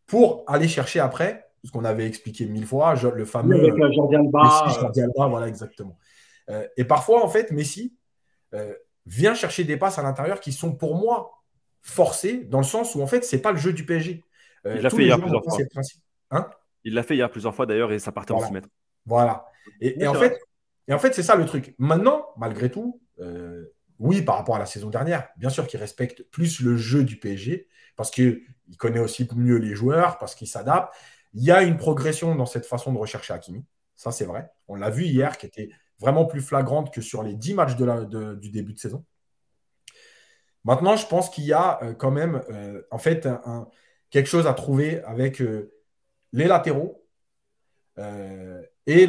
Pour 0.07 0.45
aller 0.47 0.69
chercher 0.69 1.01
après 1.01 1.47
ce 1.65 1.71
qu'on 1.71 1.85
avait 1.85 2.07
expliqué 2.07 2.47
mille 2.47 2.67
fois, 2.67 2.95
le 2.95 3.25
fameux 3.25 3.57
avec 3.57 3.75
euh, 3.75 3.93
Jordi 3.93 4.17
Alba. 4.17 4.67
Messi, 4.67 5.01
Alba, 5.01 5.27
voilà 5.27 5.49
exactement. 5.49 5.99
Euh, 6.49 6.67
et 6.77 6.85
parfois, 6.85 7.25
en 7.25 7.29
fait, 7.29 7.51
Messi 7.51 7.97
euh, 8.55 8.73
vient 9.05 9.35
chercher 9.35 9.65
des 9.65 9.77
passes 9.77 9.99
à 9.99 10.03
l'intérieur 10.03 10.41
qui 10.41 10.53
sont 10.53 10.75
pour 10.75 10.97
moi 10.97 11.43
forcées, 11.83 12.45
dans 12.45 12.59
le 12.59 12.65
sens 12.65 12.95
où 12.95 13.03
en 13.03 13.07
fait, 13.07 13.25
c'est 13.25 13.43
pas 13.43 13.53
le 13.53 13.59
jeu 13.59 13.73
du 13.73 13.85
PSG. 13.85 14.25
Il 14.65 14.81
l'a 14.81 14.91
fait 14.91 15.05
hier 15.05 15.21
plusieurs 15.21 15.45
fois. 15.45 15.59
Hein? 16.31 16.51
Il 16.83 16.95
l'a 16.95 17.03
fait 17.03 17.15
hier 17.15 17.31
plusieurs 17.31 17.55
fois 17.55 17.67
d'ailleurs 17.67 17.93
et 17.93 17.99
ça 17.99 18.13
partait 18.13 18.33
en 18.33 18.41
6 18.41 18.53
mètres. 18.53 18.69
Voilà. 19.05 19.47
Et, 19.81 20.07
en 20.07 20.15
fait, 20.15 20.39
et 20.89 20.95
en 20.95 20.99
fait, 20.99 21.15
c'est 21.15 21.23
ça 21.23 21.37
le 21.37 21.47
truc. 21.47 21.75
Maintenant, 21.79 22.27
malgré 22.37 22.71
tout, 22.71 23.01
oui, 23.99 24.23
par 24.23 24.37
rapport 24.37 24.57
à 24.57 24.59
la 24.59 24.67
saison 24.67 24.91
dernière, 24.91 25.29
bien 25.37 25.51
sûr 25.51 25.67
qu'il 25.67 25.81
respecte 25.81 26.23
plus 26.31 26.61
le 26.61 26.77
jeu 26.77 27.03
du 27.03 27.19
PSG 27.19 27.69
parce 27.97 28.11
qu'il 28.11 28.43
connaît 28.79 29.01
aussi 29.01 29.29
mieux 29.35 29.57
les 29.57 29.75
joueurs, 29.75 30.19
parce 30.19 30.35
qu'il 30.35 30.47
s'adapte. 30.47 30.95
Il 31.33 31.43
y 31.43 31.51
a 31.51 31.63
une 31.63 31.77
progression 31.77 32.35
dans 32.35 32.47
cette 32.47 32.67
façon 32.67 32.93
de 32.93 32.99
rechercher 32.99 33.33
Hakimi. 33.33 33.65
Ça, 33.97 34.13
c'est 34.13 34.27
vrai. 34.27 34.51
On 34.69 34.75
l'a 34.75 34.91
vu 34.91 35.05
hier, 35.05 35.39
qui 35.39 35.47
était 35.47 35.71
vraiment 35.99 36.27
plus 36.27 36.43
flagrante 36.43 36.93
que 36.93 37.01
sur 37.01 37.23
les 37.23 37.35
10 37.35 37.55
matchs 37.55 37.77
du 37.77 38.51
début 38.51 38.75
de 38.75 38.79
saison. 38.79 39.05
Maintenant, 40.65 40.97
je 40.97 41.07
pense 41.07 41.31
qu'il 41.31 41.45
y 41.45 41.53
a 41.53 41.83
euh, 41.83 41.95
quand 41.95 42.11
même, 42.11 42.43
euh, 42.51 42.83
en 42.91 42.99
fait, 42.99 43.29
quelque 44.11 44.29
chose 44.29 44.47
à 44.47 44.53
trouver 44.53 45.01
avec 45.05 45.41
euh, 45.41 45.73
les 46.33 46.47
latéraux 46.47 47.03
et 48.87 49.09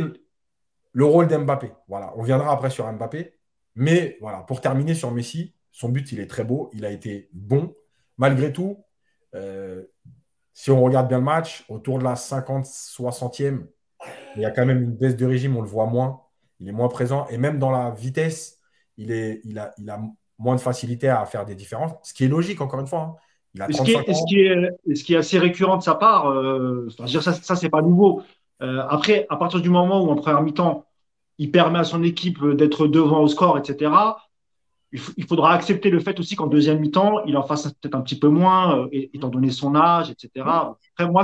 le 0.98 1.06
rôle 1.06 1.28
d'Mbappé. 1.28 1.72
Voilà, 1.88 2.12
on 2.16 2.24
viendra 2.24 2.52
après 2.52 2.72
sur 2.72 2.92
Mbappé. 2.92 3.36
Mais 3.76 4.18
voilà, 4.20 4.40
pour 4.40 4.62
terminer 4.62 4.96
sur 4.96 5.12
Messi, 5.12 5.54
son 5.72 5.90
but, 5.90 6.12
il 6.12 6.20
est 6.20 6.26
très 6.26 6.44
beau, 6.44 6.72
il 6.74 6.86
a 6.86 6.90
été 6.90 7.30
bon. 7.34 7.76
Malgré 8.18 8.52
tout, 8.52 8.84
si 10.54 10.72
on 10.72 10.82
regarde 10.82 11.08
bien 11.08 11.20
le 11.20 11.24
match, 11.24 11.66
autour 11.70 12.00
de 12.00 12.04
la 12.04 12.16
50, 12.16 12.66
60e, 12.66 13.68
il 14.36 14.42
y 14.42 14.46
a 14.46 14.50
quand 14.50 14.66
même 14.66 14.82
une 14.82 14.96
baisse 14.96 15.16
de 15.16 15.24
régime, 15.28 15.56
on 15.56 15.62
le 15.62 15.68
voit 15.68 15.86
moins. 15.86 16.22
Il 16.60 16.68
est 16.68 16.72
moins 16.72 16.88
présent. 16.88 17.28
Et 17.28 17.38
même 17.38 17.60
dans 17.60 17.70
la 17.70 17.92
vitesse, 17.92 18.58
il, 18.98 19.12
est, 19.12 19.42
il, 19.44 19.60
a, 19.60 19.76
il 19.78 19.88
a 19.92 20.02
moins 20.40 20.56
de 20.56 20.62
facilité 20.62 21.10
à 21.10 21.24
faire 21.28 21.46
des 21.46 21.54
différences. 21.54 21.92
Ce 22.02 22.12
qui 22.12 22.26
est 22.26 22.28
logique, 22.28 22.60
encore 22.60 22.80
une 22.80 22.88
fois. 22.88 23.02
Hein. 23.02 23.16
Il 23.54 23.62
a 23.62 23.68
ce, 23.68 23.84
qui 23.84 23.92
est, 23.92 24.14
ce, 24.14 24.24
qui 24.28 24.40
est, 24.42 24.96
ce, 24.96 25.04
qui 25.04 25.14
est, 25.14 25.18
assez 25.18 25.38
récurrent 25.38 25.78
de 25.78 25.84
sa 25.84 25.94
part, 25.94 26.32
euh, 26.32 26.90
ça, 27.08 27.34
ça 27.34 27.56
c'est 27.56 27.70
pas 27.70 27.84
nouveau. 27.84 28.24
Euh, 28.64 28.84
après, 28.90 29.28
à 29.30 29.38
partir 29.38 29.62
du 29.62 29.70
moment 29.70 30.04
où 30.04 30.10
en 30.10 30.16
première 30.16 30.42
mi-temps, 30.42 30.87
il 31.38 31.52
permet 31.52 31.80
à 31.80 31.84
son 31.84 32.04
équipe 32.04 32.44
d'être 32.56 32.88
devant 32.88 33.22
au 33.22 33.28
score, 33.28 33.58
etc., 33.58 33.92
il, 34.92 35.26
faudra 35.26 35.54
accepter 35.54 35.90
le 35.90 36.00
fait 36.00 36.20
aussi 36.20 36.36
qu'en 36.36 36.48
deuxième 36.48 36.80
mi-temps, 36.80 37.24
il 37.26 37.36
en 37.36 37.44
fasse 37.44 37.64
peut-être 37.74 37.96
un 37.96 38.02
petit 38.02 38.18
peu 38.18 38.30
moins, 38.30 38.86
euh, 38.86 38.90
étant 39.14 39.28
donné 39.28 39.52
son 39.52 39.76
âge, 39.76 40.10
etc. 40.10 40.46
Après, 40.46 41.12
moi, 41.12 41.24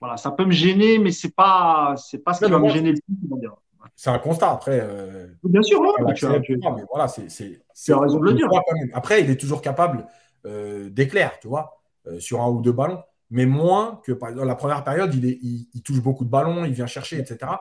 voilà, 0.00 0.16
ça 0.16 0.30
peut 0.30 0.44
me 0.44 0.52
gêner, 0.52 0.98
mais 0.98 1.12
c'est 1.12 1.34
pas, 1.34 1.94
c'est 1.96 2.18
pas 2.18 2.32
ce 2.32 2.44
qui 2.44 2.50
va 2.50 2.58
me 2.58 2.68
gêner 2.68 2.92
le 2.92 2.98
plus. 2.98 3.48
C'est 3.94 4.10
un 4.10 4.18
constat. 4.18 4.50
Après, 4.50 4.80
euh, 4.82 5.26
bien 5.44 5.62
sûr, 5.62 5.80
tu, 6.14 6.24
as, 6.26 6.30
mais 6.30 6.82
voilà, 6.90 7.08
c'est, 7.08 7.94
raison 7.94 8.20
de 8.20 8.24
le 8.24 8.32
dire. 8.32 8.48
Après, 8.94 9.20
il 9.22 9.30
est 9.30 9.36
toujours 9.36 9.60
capable 9.60 10.06
euh, 10.46 10.88
d'éclair, 10.88 11.38
tu 11.40 11.48
vois, 11.48 11.82
sur 12.18 12.40
un 12.40 12.48
ou 12.48 12.62
deux 12.62 12.72
ballons, 12.72 13.02
mais 13.30 13.44
moins 13.44 14.00
que 14.04 14.12
dans 14.12 14.44
la 14.44 14.54
première 14.54 14.82
période, 14.82 15.14
il, 15.14 15.26
est, 15.26 15.38
il, 15.42 15.82
touche 15.82 16.00
beaucoup 16.00 16.24
de 16.24 16.30
ballons, 16.30 16.64
il 16.64 16.72
vient 16.72 16.86
chercher, 16.86 17.18
etc. 17.18 17.52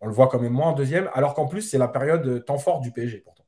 On 0.00 0.06
le 0.06 0.12
voit 0.12 0.28
quand 0.28 0.40
même 0.40 0.52
moins 0.52 0.68
en 0.68 0.74
deuxième, 0.74 1.08
alors 1.14 1.34
qu'en 1.34 1.46
plus, 1.46 1.62
c'est 1.62 1.78
la 1.78 1.88
période 1.88 2.44
temps 2.44 2.58
fort 2.58 2.80
du 2.80 2.92
PSG 2.92 3.18
pourtant. 3.18 3.44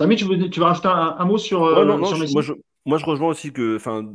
Samy, 0.00 0.16
tu 0.16 0.24
veux, 0.24 0.48
tu 0.48 0.60
rajouter 0.60 0.88
un, 0.88 1.24
mot 1.24 1.36
sur, 1.36 1.64
euh, 1.64 1.84
moi, 2.86 2.98
je, 2.98 3.04
rejoins 3.04 3.28
aussi 3.28 3.52
que, 3.52 3.76
enfin, 3.76 4.06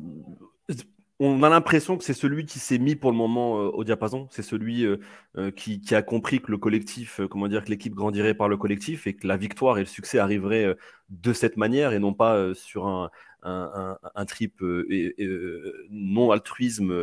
on 1.20 1.44
a 1.44 1.50
l'impression 1.50 1.98
que 1.98 2.04
c'est 2.04 2.14
celui 2.14 2.46
qui 2.46 2.60
s'est 2.60 2.80
mis 2.80 2.96
pour 2.96 3.12
le 3.12 3.18
moment 3.18 3.60
euh, 3.60 3.70
au 3.70 3.84
diapason. 3.84 4.28
C'est 4.32 4.42
celui 4.42 4.84
euh, 4.84 4.98
euh, 5.38 5.52
qui, 5.52 5.80
a 5.94 6.02
compris 6.02 6.42
que 6.42 6.52
le 6.52 6.58
collectif, 6.58 7.22
comment 7.30 7.48
dire, 7.48 7.64
que 7.64 7.70
l'équipe 7.70 7.94
grandirait 7.94 8.34
par 8.34 8.50
le 8.50 8.58
collectif 8.58 9.08
et 9.08 9.16
que 9.16 9.28
la 9.28 9.38
victoire 9.38 9.78
et 9.78 9.82
le 9.82 9.88
succès 9.88 10.20
arriveraient 10.20 10.76
de 11.10 11.34
cette 11.34 11.56
manière 11.56 11.94
et 11.94 12.00
non 12.00 12.14
pas 12.14 12.54
sur 12.54 12.88
un, 12.88 13.10
un, 13.44 14.26
trip 14.26 14.62
non 15.90 16.32
altruisme 16.32 16.94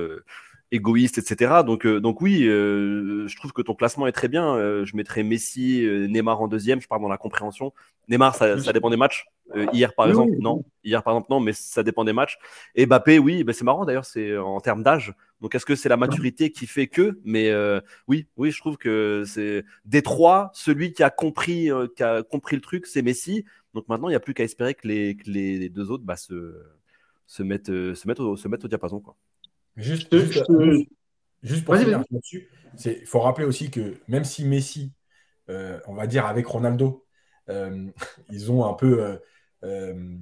égoïste, 0.73 1.19
etc. 1.19 1.63
Donc, 1.65 1.87
donc 1.87 2.21
oui, 2.21 2.43
je 2.43 3.37
trouve 3.37 3.53
que 3.53 3.63
ton 3.63 3.75
classement 3.75 4.07
est 4.07 4.13
très 4.13 4.29
bien. 4.29 4.57
je 4.85 4.97
mettrais 4.97 5.23
Messi, 5.23 5.87
Neymar 6.09 6.41
en 6.41 6.49
deuxième. 6.49 6.81
Je 6.81 6.89
parle 6.89 7.03
dans 7.03 7.09
la 7.09 7.19
compréhension. 7.19 7.73
Neymar, 8.09 8.35
ça, 8.35 8.59
ça 8.59 8.73
dépend 8.73 8.91
des 8.91 8.97
matchs. 8.97 9.27
Euh, 9.55 9.67
hier, 9.73 9.95
par 9.95 10.09
exemple, 10.09 10.33
non. 10.39 10.65
Hier, 10.85 11.03
par 11.03 11.15
exemple, 11.15 11.29
non, 11.31 11.41
mais 11.41 11.53
ça 11.53 11.83
dépend 11.83 12.05
des 12.05 12.13
matchs. 12.13 12.39
Et 12.75 12.87
Mbappé, 12.87 13.19
oui, 13.19 13.45
ben 13.45 13.53
c'est 13.53 13.65
marrant 13.65 13.85
d'ailleurs, 13.85 14.05
c'est 14.05 14.37
en 14.37 14.61
termes 14.61 14.83
d'âge. 14.83 15.15
Donc, 15.41 15.55
est-ce 15.55 15.67
que 15.67 15.75
c'est 15.75 15.89
la 15.89 15.97
maturité 15.97 16.51
qui 16.51 16.67
fait 16.67 16.87
que 16.87 17.19
Mais 17.25 17.51
euh, 17.51 17.81
oui, 18.07 18.27
oui, 18.37 18.51
je 18.51 18.59
trouve 18.59 18.77
que 18.77 19.25
c'est 19.27 19.65
des 19.85 20.03
trois, 20.03 20.51
celui 20.55 20.93
qui 20.93 21.03
a 21.03 21.11
compris, 21.11 21.71
euh, 21.71 21.87
qui 21.95 22.03
a 22.03 22.23
compris 22.23 22.57
le 22.57 22.63
truc, 22.63 22.87
c'est 22.87 23.03
Messi. 23.03 23.45
Donc 23.75 23.89
maintenant, 23.89 24.09
il 24.09 24.13
n'y 24.13 24.17
a 24.17 24.21
plus 24.21 24.35
qu'à 24.35 24.45
espérer 24.45 24.75
que 24.75 24.87
les, 24.87 25.17
les, 25.27 25.69
deux 25.69 25.91
autres 25.91 26.05
bah, 26.05 26.17
se, 26.17 26.61
se, 27.27 27.43
mettent, 27.43 27.67
se, 27.67 28.09
mettent 28.09 28.21
au, 28.21 28.37
se 28.37 28.49
mettent 28.49 28.65
au 28.65 28.69
diapason. 28.69 29.01
Quoi. 29.01 29.17
Juste, 29.81 30.17
juste, 31.43 31.65
pour 31.65 31.77
finir 31.77 31.99
là-dessus, 32.11 32.49
il 32.85 33.07
faut 33.07 33.21
rappeler 33.21 33.47
aussi 33.47 33.71
que 33.71 33.97
même 34.09 34.25
si 34.25 34.45
Messi, 34.45 34.93
on 35.49 35.95
va 35.95 36.07
dire 36.07 36.27
avec 36.27 36.47
Ronaldo, 36.47 37.05
ils 38.31 38.53
ont 38.53 38.65
un 38.65 38.75
peu 38.75 39.19
euh, 39.65 40.17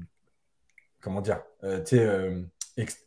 comment 1.00 1.20
dire, 1.20 1.42
euh, 1.62 1.84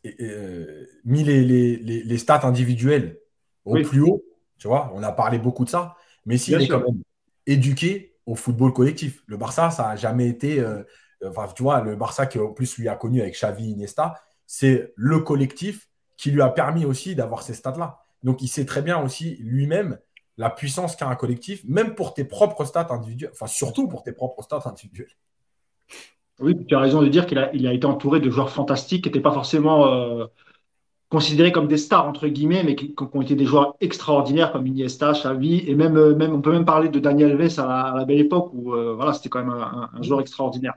euh, 0.06 0.86
mis 1.04 1.24
les, 1.24 1.44
les, 1.76 2.18
stats 2.18 2.46
individuelles 2.46 3.18
au 3.64 3.74
plus 3.82 4.00
haut. 4.00 4.24
Tu 4.58 4.68
vois, 4.68 4.92
on 4.94 5.02
a 5.02 5.12
parlé 5.12 5.38
beaucoup 5.38 5.64
de 5.64 5.70
ça. 5.70 5.96
Mais 6.24 6.38
s'il 6.38 6.60
est 6.60 6.68
quand 6.68 6.80
même 6.80 7.02
éduqué 7.46 8.14
au 8.26 8.34
football 8.34 8.72
collectif. 8.72 9.22
Le 9.26 9.36
Barça, 9.36 9.70
ça 9.70 9.88
n'a 9.88 9.96
jamais 9.96 10.28
été. 10.28 10.64
enfin, 11.24 11.48
tu 11.54 11.62
vois, 11.62 11.80
le 11.80 11.96
Barça 11.96 12.26
qui 12.26 12.38
en 12.38 12.52
plus 12.52 12.78
lui 12.78 12.88
a 12.88 12.96
connu 12.96 13.20
avec 13.20 13.34
Xavi 13.34 13.70
Iniesta, 13.70 14.14
c'est 14.46 14.92
le 14.96 15.20
collectif 15.20 15.88
qui 16.22 16.30
lui 16.30 16.40
a 16.40 16.48
permis 16.50 16.84
aussi 16.84 17.16
d'avoir 17.16 17.42
ces 17.42 17.52
stats-là. 17.52 17.98
Donc, 18.22 18.42
il 18.42 18.46
sait 18.46 18.64
très 18.64 18.80
bien 18.80 19.02
aussi 19.02 19.38
lui-même 19.40 19.98
la 20.38 20.50
puissance 20.50 20.94
qu'a 20.94 21.08
un 21.08 21.16
collectif, 21.16 21.64
même 21.64 21.96
pour 21.96 22.14
tes 22.14 22.22
propres 22.22 22.64
stats 22.64 22.86
individuelles, 22.90 23.32
enfin 23.32 23.48
surtout 23.48 23.88
pour 23.88 24.04
tes 24.04 24.12
propres 24.12 24.40
stats 24.44 24.62
individuelles. 24.66 25.16
Oui, 26.38 26.64
tu 26.64 26.76
as 26.76 26.78
raison 26.78 27.02
de 27.02 27.08
dire 27.08 27.26
qu'il 27.26 27.38
a, 27.38 27.52
il 27.52 27.66
a 27.66 27.72
été 27.72 27.86
entouré 27.86 28.20
de 28.20 28.30
joueurs 28.30 28.50
fantastiques 28.50 29.02
qui 29.02 29.08
n'étaient 29.08 29.20
pas 29.20 29.32
forcément 29.32 29.88
euh, 29.88 30.26
considérés 31.12 31.52
comme 31.52 31.68
des 31.68 31.76
stars, 31.76 32.08
entre 32.08 32.26
guillemets, 32.26 32.62
mais 32.64 32.74
qui, 32.74 32.94
ont 32.98 33.20
été 33.20 33.34
des 33.34 33.44
joueurs 33.44 33.76
extraordinaires 33.82 34.50
comme 34.50 34.66
Iniesta, 34.66 35.12
Xavi, 35.12 35.62
et 35.68 35.74
même, 35.74 35.98
euh, 35.98 36.14
même 36.14 36.32
on 36.32 36.40
peut 36.40 36.52
même 36.52 36.64
parler 36.64 36.88
de 36.88 36.98
Daniel 36.98 37.32
Alves 37.32 37.60
à 37.60 37.92
la, 37.98 38.04
belle 38.06 38.20
époque 38.20 38.48
où 38.54 38.72
euh, 38.72 38.94
voilà, 38.94 39.12
c'était 39.12 39.28
quand 39.28 39.40
même 39.40 39.50
un, 39.50 39.90
joueur 40.00 40.22
extraordinaire. 40.22 40.72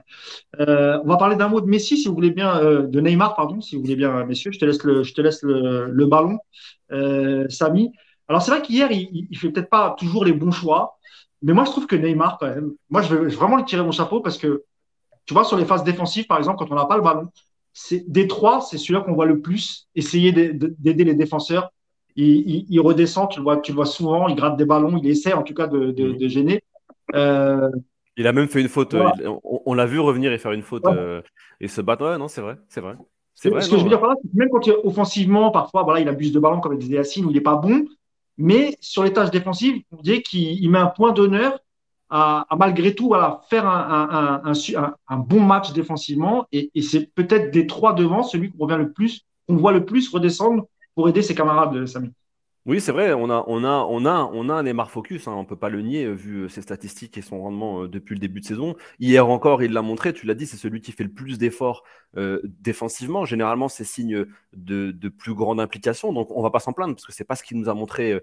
on 0.58 1.06
va 1.06 1.16
parler 1.16 1.36
d'un 1.36 1.48
mot 1.48 1.62
de 1.62 1.66
Messi, 1.66 1.96
si 1.96 2.06
vous 2.06 2.14
voulez 2.14 2.32
bien, 2.32 2.60
de 2.62 3.00
Neymar, 3.00 3.34
pardon, 3.34 3.62
si 3.62 3.76
vous 3.76 3.82
voulez 3.82 3.96
bien, 3.96 4.26
messieurs. 4.26 4.52
Je 4.52 4.58
te 4.58 4.66
laisse 4.66 4.84
le, 4.84 5.02
je 5.02 5.14
te 5.14 5.22
laisse 5.22 5.42
le, 5.42 6.04
ballon, 6.04 6.38
Samy. 7.48 7.92
Alors 8.28 8.42
c'est 8.42 8.50
vrai 8.50 8.60
qu'hier, 8.60 8.92
il, 8.92 9.26
il 9.30 9.38
fait 9.38 9.48
peut-être 9.48 9.70
pas 9.70 9.96
toujours 9.98 10.26
les 10.26 10.32
bons 10.32 10.50
choix, 10.50 10.98
mais 11.40 11.54
moi 11.54 11.64
je 11.64 11.70
trouve 11.70 11.86
que 11.86 11.96
Neymar, 11.96 12.36
quand 12.38 12.48
même, 12.48 12.72
moi 12.90 13.00
je 13.00 13.14
veux 13.14 13.28
vraiment 13.28 13.56
lui 13.56 13.64
tirer 13.64 13.82
mon 13.82 13.92
chapeau 13.92 14.20
parce 14.20 14.36
que 14.36 14.64
tu 15.24 15.32
vois, 15.32 15.44
sur 15.44 15.56
les 15.56 15.64
phases 15.64 15.82
défensives, 15.82 16.26
par 16.26 16.36
exemple, 16.36 16.58
quand 16.58 16.70
on 16.70 16.76
n'a 16.76 16.84
pas 16.84 16.96
le 16.96 17.02
ballon, 17.02 17.30
des 18.06 18.26
trois, 18.26 18.60
c'est 18.60 18.78
celui-là 18.78 19.00
qu'on 19.00 19.14
voit 19.14 19.26
le 19.26 19.40
plus 19.40 19.88
essayer 19.94 20.32
d'aider 20.32 21.04
les 21.04 21.14
défenseurs. 21.14 21.72
Il, 22.16 22.80
redescend, 22.80 23.28
tu 23.28 23.40
le, 23.40 23.44
vois, 23.44 23.58
tu 23.58 23.72
vois 23.72 23.84
souvent, 23.84 24.28
il 24.28 24.36
gratte 24.36 24.56
des 24.56 24.64
ballons, 24.64 24.98
il 25.02 25.06
essaie 25.08 25.34
en 25.34 25.42
tout 25.42 25.52
cas 25.52 25.66
de, 25.66 25.92
mhm. 25.92 26.28
gêner. 26.28 26.62
Euh, 27.14 27.70
il 28.16 28.26
a 28.26 28.32
même 28.32 28.48
fait 28.48 28.62
une 28.62 28.68
faute. 28.68 28.96
on, 29.44 29.74
l'a 29.74 29.86
vu 29.86 30.00
revenir 30.00 30.32
et 30.32 30.38
faire 30.38 30.52
une 30.52 30.62
faute 30.62 30.86
euh, 30.86 31.20
et 31.60 31.68
se 31.68 31.82
battre. 31.82 32.06
Ouais, 32.06 32.18
non, 32.18 32.28
c'est 32.28 32.40
vrai, 32.40 32.56
c'est 32.68 32.80
vrai. 32.80 32.94
C'est 33.34 33.50
Ce 33.60 33.68
que 33.68 33.76
je 33.76 33.82
veux 33.82 33.90
dire 33.90 34.00
par 34.00 34.10
là, 34.10 34.16
même 34.32 34.48
quand 34.50 34.66
il, 34.66 34.72
offensivement, 34.82 35.50
parfois, 35.50 35.82
voilà, 35.82 36.00
il 36.00 36.08
abuse 36.08 36.32
de 36.32 36.40
ballon, 36.40 36.60
comme 36.60 36.78
disait 36.78 36.94
Yacine, 36.94 37.26
où 37.26 37.30
il 37.30 37.34
n'est 37.34 37.42
pas 37.42 37.56
bon. 37.56 37.84
Mais 38.38 38.76
sur 38.80 39.04
les 39.04 39.12
tâches 39.12 39.30
défensives, 39.30 39.82
on 39.92 40.00
dirait 40.00 40.22
qu'il 40.22 40.70
met 40.70 40.78
un 40.78 40.86
point 40.86 41.12
d'honneur 41.12 41.58
à, 42.10 42.46
malgré 42.58 42.94
tout 42.94 43.08
voilà, 43.08 43.42
faire 43.48 43.66
un, 43.66 44.42
un, 45.08 45.16
bon 45.16 45.40
match 45.40 45.72
défensivement. 45.72 46.46
Et, 46.52 46.70
et 46.74 46.82
c'est 46.82 47.12
peut-être 47.14 47.50
des 47.50 47.66
trois 47.66 47.92
devant 47.92 48.22
celui 48.22 48.50
qu'on 48.50 48.64
revient 48.64 48.78
le 48.78 48.92
plus, 48.92 49.26
qu'on 49.48 49.56
voit 49.56 49.72
le 49.72 49.84
plus 49.84 50.08
redescendre 50.08 50.66
pour 50.94 51.08
aider 51.08 51.22
ses 51.22 51.34
camarades, 51.34 51.86
Samy. 51.86 52.10
Oui, 52.66 52.80
c'est 52.80 52.90
vrai, 52.90 53.12
on 53.12 53.30
a, 53.30 53.44
on 53.46 53.62
a, 53.62 53.86
on 53.88 54.04
a, 54.04 54.28
on 54.32 54.48
a 54.48 54.54
un 54.54 54.64
Neymar 54.64 54.90
focus, 54.90 55.28
hein, 55.28 55.32
on 55.36 55.42
ne 55.42 55.46
peut 55.46 55.54
pas 55.54 55.68
le 55.68 55.82
nier 55.82 56.12
vu 56.12 56.38
euh, 56.38 56.48
ses 56.48 56.62
statistiques 56.62 57.16
et 57.16 57.22
son 57.22 57.40
rendement 57.40 57.84
euh, 57.84 57.88
depuis 57.88 58.14
le 58.14 58.18
début 58.18 58.40
de 58.40 58.44
saison. 58.44 58.74
Hier 58.98 59.28
encore, 59.28 59.62
il 59.62 59.72
l'a 59.72 59.82
montré, 59.82 60.12
tu 60.12 60.26
l'as 60.26 60.34
dit, 60.34 60.46
c'est 60.46 60.56
celui 60.56 60.80
qui 60.80 60.90
fait 60.90 61.04
le 61.04 61.12
plus 61.12 61.38
d'efforts 61.38 61.84
euh, 62.16 62.40
défensivement. 62.44 63.24
Généralement, 63.24 63.68
c'est 63.68 63.84
signe 63.84 64.24
de, 64.52 64.90
de, 64.90 65.08
plus 65.08 65.32
grande 65.34 65.60
implication, 65.60 66.12
donc 66.12 66.36
on 66.36 66.42
va 66.42 66.50
pas 66.50 66.58
s'en 66.58 66.72
plaindre 66.72 66.96
parce 66.96 67.06
que 67.06 67.12
c'est 67.12 67.22
pas 67.22 67.36
ce 67.36 67.44
qu'il 67.44 67.56
nous 67.56 67.68
a 67.68 67.74
montré 67.74 68.20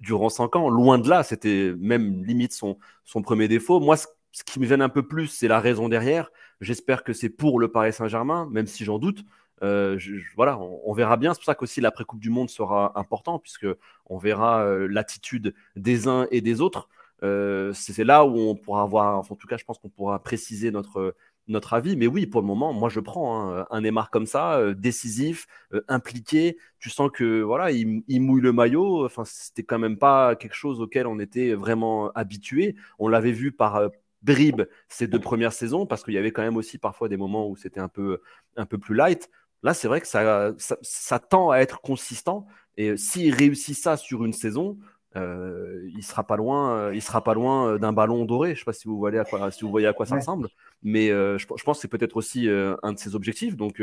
durant 0.00 0.28
cinq 0.28 0.54
ans. 0.54 0.68
Loin 0.68 0.98
de 0.98 1.08
là, 1.08 1.22
c'était 1.22 1.72
même 1.78 2.22
limite 2.22 2.52
son, 2.52 2.76
son 3.04 3.22
premier 3.22 3.48
défaut. 3.48 3.80
Moi, 3.80 3.96
ce, 3.96 4.08
ce 4.32 4.44
qui 4.44 4.60
me 4.60 4.66
gêne 4.66 4.82
un 4.82 4.90
peu 4.90 5.02
plus, 5.08 5.28
c'est 5.28 5.48
la 5.48 5.60
raison 5.60 5.88
derrière. 5.88 6.30
J'espère 6.60 7.02
que 7.02 7.14
c'est 7.14 7.30
pour 7.30 7.58
le 7.60 7.72
Paris 7.72 7.94
Saint-Germain, 7.94 8.46
même 8.50 8.66
si 8.66 8.84
j'en 8.84 8.98
doute. 8.98 9.24
Euh, 9.62 9.98
voilà, 10.34 10.58
on, 10.58 10.92
verra 10.92 11.16
bien. 11.16 11.32
C'est 11.34 11.40
pour 11.40 11.46
ça 11.46 11.54
qu'aussi 11.54 11.80
l'après-Coupe 11.80 12.20
du 12.20 12.30
Monde 12.30 12.50
sera 12.50 12.98
important, 12.98 13.38
puisque 13.38 13.66
on 14.06 14.18
verra 14.18 14.64
euh, 14.64 14.86
l'attitude 14.86 15.54
des 15.76 16.08
uns 16.08 16.26
et 16.30 16.40
des 16.40 16.60
autres. 16.60 16.88
Euh, 17.22 17.72
c'est 17.72 18.04
là 18.04 18.26
où 18.26 18.36
on 18.36 18.54
pourra 18.54 18.82
avoir, 18.82 19.18
en 19.18 19.22
tout 19.36 19.46
cas, 19.46 19.56
je 19.56 19.64
pense 19.64 19.78
qu'on 19.78 19.88
pourra 19.88 20.22
préciser 20.22 20.70
notre, 20.70 21.14
notre 21.48 21.72
avis. 21.74 21.96
Mais 21.96 22.06
oui, 22.06 22.26
pour 22.26 22.42
le 22.42 22.46
moment, 22.46 22.72
moi, 22.72 22.90
je 22.90 23.00
prends 23.00 23.56
hein, 23.56 23.66
un 23.70 23.80
Neymar 23.80 24.10
comme 24.10 24.26
ça, 24.26 24.74
décisif, 24.74 25.46
impliqué. 25.88 26.58
Tu 26.78 26.90
sens 26.90 27.10
que 27.12 27.40
voilà, 27.40 27.70
il, 27.70 28.20
mouille 28.20 28.42
le 28.42 28.52
maillot. 28.52 29.06
Enfin, 29.06 29.24
c'était 29.24 29.62
quand 29.62 29.78
même 29.78 29.98
pas 29.98 30.36
quelque 30.36 30.54
chose 30.54 30.80
auquel 30.80 31.06
on 31.06 31.18
était 31.18 31.54
vraiment 31.54 32.10
habitué. 32.12 32.76
On 32.98 33.08
l'avait 33.08 33.32
vu 33.32 33.52
par 33.52 33.90
bribes 34.22 34.62
ces 34.88 35.06
deux 35.06 35.20
premières 35.20 35.52
saisons, 35.52 35.86
parce 35.86 36.02
qu'il 36.02 36.14
y 36.14 36.18
avait 36.18 36.32
quand 36.32 36.42
même 36.42 36.56
aussi 36.56 36.78
parfois 36.78 37.08
des 37.08 37.16
moments 37.16 37.48
où 37.48 37.56
c'était 37.56 37.80
un 37.80 37.88
peu, 37.88 38.20
un 38.56 38.66
peu 38.66 38.76
plus 38.76 38.94
light. 38.94 39.30
Là, 39.62 39.74
c'est 39.74 39.88
vrai 39.88 40.00
que 40.00 40.06
ça, 40.06 40.52
ça, 40.58 41.18
tend 41.18 41.50
à 41.50 41.58
être 41.58 41.80
consistant. 41.80 42.46
Et 42.76 42.96
s'il 42.96 43.34
réussit 43.34 43.76
ça 43.76 43.96
sur 43.96 44.24
une 44.24 44.32
saison, 44.32 44.78
euh, 45.16 45.88
il 45.96 46.02
sera 46.02 46.24
pas 46.24 46.36
loin, 46.36 46.76
euh, 46.76 46.94
il 46.94 47.00
sera 47.00 47.24
pas 47.24 47.32
loin 47.32 47.70
euh, 47.70 47.78
d'un 47.78 47.92
ballon 47.92 48.24
doré. 48.26 48.54
Je 48.54 48.60
sais 48.60 48.64
pas 48.64 48.72
si 48.74 48.86
vous 48.86 48.98
voyez 48.98 49.18
à 49.18 49.24
quoi, 49.24 49.50
si 49.50 49.64
vous 49.64 49.70
voyez 49.70 49.86
à 49.86 49.94
quoi 49.94 50.04
ça 50.04 50.16
ressemble, 50.16 50.48
mais 50.82 51.08
je, 51.08 51.46
pense 51.46 51.78
que 51.78 51.82
c'est 51.82 51.88
peut-être 51.88 52.16
aussi 52.16 52.48
un 52.48 52.92
de 52.92 52.98
ses 52.98 53.14
objectifs. 53.14 53.56
Donc 53.56 53.82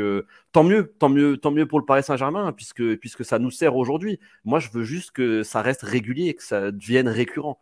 tant 0.52 0.64
mieux, 0.64 0.94
tant 0.98 1.08
mieux, 1.08 1.36
tant 1.36 1.50
mieux 1.50 1.66
pour 1.66 1.80
le 1.80 1.84
Paris 1.84 2.02
Saint-Germain, 2.02 2.52
puisque 2.52 2.96
puisque 2.98 3.24
ça 3.24 3.38
nous 3.38 3.50
sert 3.50 3.76
aujourd'hui. 3.76 4.20
Moi, 4.44 4.60
je 4.60 4.70
veux 4.70 4.84
juste 4.84 5.10
que 5.10 5.42
ça 5.42 5.62
reste 5.62 5.82
régulier, 5.82 6.34
que 6.34 6.42
ça 6.42 6.70
devienne 6.70 7.08
récurrent. 7.08 7.60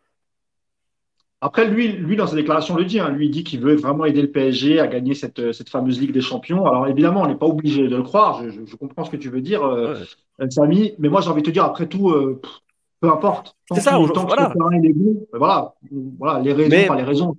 Après, 1.45 1.67
lui, 1.67 1.89
lui, 1.89 2.15
dans 2.15 2.25
sa 2.25 2.37
déclaration, 2.37 2.77
le 2.77 2.85
dit. 2.85 3.01
Hein. 3.01 3.09
lui, 3.09 3.25
il 3.25 3.29
dit 3.29 3.43
qu'il 3.43 3.59
veut 3.59 3.75
vraiment 3.75 4.05
aider 4.05 4.21
le 4.21 4.31
PSG 4.31 4.79
à 4.79 4.87
gagner 4.87 5.13
cette, 5.13 5.51
cette 5.51 5.69
fameuse 5.69 5.99
Ligue 5.99 6.13
des 6.13 6.21
Champions. 6.21 6.65
Alors, 6.65 6.87
évidemment, 6.87 7.23
on 7.23 7.27
n'est 7.27 7.35
pas 7.35 7.47
obligé 7.47 7.85
de 7.89 7.97
le 7.97 8.01
croire. 8.01 8.41
Je, 8.49 8.75
comprends 8.77 9.03
ce 9.03 9.11
que 9.11 9.17
tu 9.17 9.29
veux 9.29 9.41
dire, 9.41 9.61
euh, 9.61 9.95
Samy. 10.49 10.93
Mais 10.99 11.09
moi, 11.09 11.19
j'ai 11.19 11.29
envie 11.29 11.41
de 11.41 11.47
te 11.47 11.51
dire, 11.51 11.65
après 11.65 11.87
tout, 11.87 12.11
euh, 12.11 12.39
peu 13.01 13.09
importe. 13.11 13.57
C'est 13.73 13.81
ça, 13.81 13.91
tant 14.13 14.25
voilà. 14.25 14.53
que 14.53 14.57
le 14.57 14.89
est 14.89 14.93
bon, 14.93 15.27
ben 15.33 15.37
voilà, 15.37 15.73
voilà, 16.17 16.39
les 16.39 16.53
raisons, 16.53 16.93
les 16.93 17.03
raisons. 17.03 17.35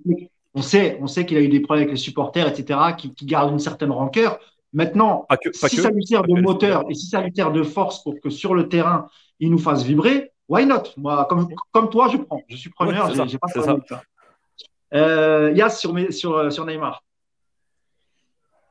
On 0.53 0.61
sait, 0.61 0.99
on 1.01 1.07
sait 1.07 1.25
qu'il 1.25 1.37
a 1.37 1.41
eu 1.41 1.49
des 1.49 1.59
problèmes 1.59 1.85
avec 1.85 1.97
les 1.97 1.99
supporters, 1.99 2.47
etc., 2.47 2.79
qui, 2.95 3.11
qui 3.11 3.25
gardent 3.25 3.53
une 3.53 3.59
certaine 3.59 3.91
rancœur. 3.91 4.37
Maintenant, 4.71 5.25
si 5.51 5.77
ça 5.77 5.89
lui 5.89 6.05
sert 6.05 6.21
de 6.21 6.39
moteur 6.41 6.85
et 6.89 6.93
si 6.93 7.07
ça 7.07 7.21
lui 7.21 7.31
sert 7.35 7.51
de 7.51 7.63
force 7.63 8.03
pour 8.03 8.19
que 8.19 8.29
sur 8.29 8.53
le 8.53 8.69
terrain, 8.69 9.07
il 9.39 9.49
nous 9.49 9.57
fasse 9.57 9.83
vibrer, 9.83 10.31
why 10.47 10.65
not? 10.65 10.83
Moi, 10.97 11.25
comme, 11.29 11.47
comme 11.71 11.89
toi, 11.89 12.09
je 12.11 12.17
prends. 12.17 12.41
Je 12.47 12.55
suis 12.55 12.69
preneur, 12.69 13.11
j'ai 13.27 13.37
pas 13.37 13.47
ça. 13.47 13.77
Euh, 14.93 15.51
Yas 15.53 15.71
sur, 15.71 15.93
sur, 16.11 16.37
euh, 16.37 16.49
sur 16.49 16.65
Neymar. 16.65 17.03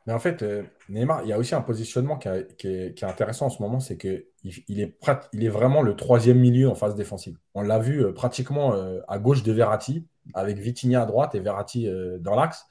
Mais 0.06 0.12
en 0.12 0.18
fait, 0.18 0.42
euh, 0.42 0.62
Neymar, 0.88 1.22
il 1.22 1.28
y 1.28 1.32
a 1.32 1.38
aussi 1.38 1.54
un 1.54 1.62
positionnement 1.62 2.18
qui, 2.18 2.28
est, 2.68 3.02
intéressant 3.02 3.46
en 3.46 3.50
ce 3.50 3.62
moment, 3.62 3.80
c'est 3.80 3.96
qu'il 3.96 4.24
il 4.68 4.80
est, 4.80 4.98
il 5.32 5.44
est 5.44 5.48
vraiment 5.48 5.82
le 5.82 5.96
troisième 5.96 6.38
milieu 6.38 6.68
en 6.68 6.74
phase 6.74 6.94
défensive. 6.94 7.38
On 7.54 7.62
l'a 7.62 7.78
vu 7.78 8.04
euh, 8.04 8.12
pratiquement 8.12 8.74
à 9.08 9.18
gauche 9.18 9.42
de 9.42 9.52
Verratti, 9.52 10.06
avec 10.34 10.58
Vitinha 10.58 11.02
à 11.02 11.06
droite 11.06 11.34
et 11.34 11.40
Verratti 11.40 11.88
dans 12.20 12.34
l'axe, 12.34 12.66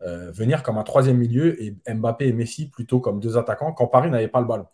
venir 0.00 0.62
comme 0.62 0.76
un 0.76 0.82
troisième 0.82 1.16
milieu 1.16 1.62
et 1.62 1.74
Mbappé 1.88 2.28
et 2.28 2.32
Messi 2.32 2.68
plutôt 2.68 3.00
comme 3.00 3.20
deux 3.20 3.38
attaquants 3.38 3.72
quand 3.72 3.86
Paris 3.86 4.10
n'avait 4.10 4.28
pas 4.28 4.40
le 4.40 4.46
ballon. 4.46 4.66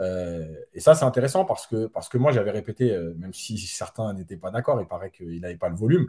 Euh, 0.00 0.54
et 0.72 0.80
ça, 0.80 0.94
c'est 0.94 1.04
intéressant 1.04 1.44
parce 1.44 1.66
que, 1.66 1.86
parce 1.86 2.08
que 2.08 2.18
moi, 2.18 2.32
j'avais 2.32 2.50
répété, 2.50 2.92
euh, 2.92 3.14
même 3.16 3.32
si 3.32 3.58
certains 3.58 4.12
n'étaient 4.14 4.36
pas 4.36 4.50
d'accord, 4.50 4.80
il 4.80 4.86
paraît 4.86 5.10
qu'il 5.10 5.40
n'avait 5.40 5.56
pas 5.56 5.68
le 5.68 5.76
volume, 5.76 6.08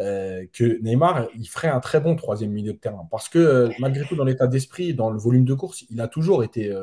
euh, 0.00 0.46
que 0.52 0.80
Neymar, 0.82 1.28
il 1.34 1.46
ferait 1.46 1.68
un 1.68 1.80
très 1.80 2.00
bon 2.00 2.16
troisième 2.16 2.50
milieu 2.50 2.72
de 2.72 2.78
terrain. 2.78 3.06
Parce 3.10 3.28
que 3.28 3.70
malgré 3.78 4.04
tout, 4.04 4.16
dans 4.16 4.24
l'état 4.24 4.46
d'esprit, 4.46 4.94
dans 4.94 5.10
le 5.10 5.18
volume 5.18 5.44
de 5.44 5.54
course, 5.54 5.84
il 5.90 6.00
a 6.00 6.08
toujours 6.08 6.44
été 6.44 6.74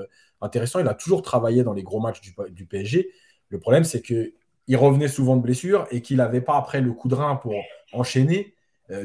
intéressant. 0.42 0.80
Il 0.80 0.88
a 0.88 0.94
toujours 0.94 1.22
travaillé 1.22 1.64
dans 1.64 1.74
les 1.74 1.84
gros 1.84 2.00
matchs 2.00 2.22
du, 2.22 2.66
PSG. 2.66 3.10
Le 3.50 3.60
problème, 3.60 3.84
c'est 3.84 4.02
qu'il 4.02 4.78
revenait 4.78 5.08
souvent 5.08 5.36
de 5.38 5.42
blessure 5.42 5.88
et 5.92 6.02
qu'il 6.02 6.18
n'avait 6.18 6.42
pas 6.42 6.56
après 6.56 6.82
le 6.82 6.94
coup 6.94 7.08
de 7.08 7.16
rein 7.16 7.36
pour 7.36 7.54
enchaîner. 7.94 8.54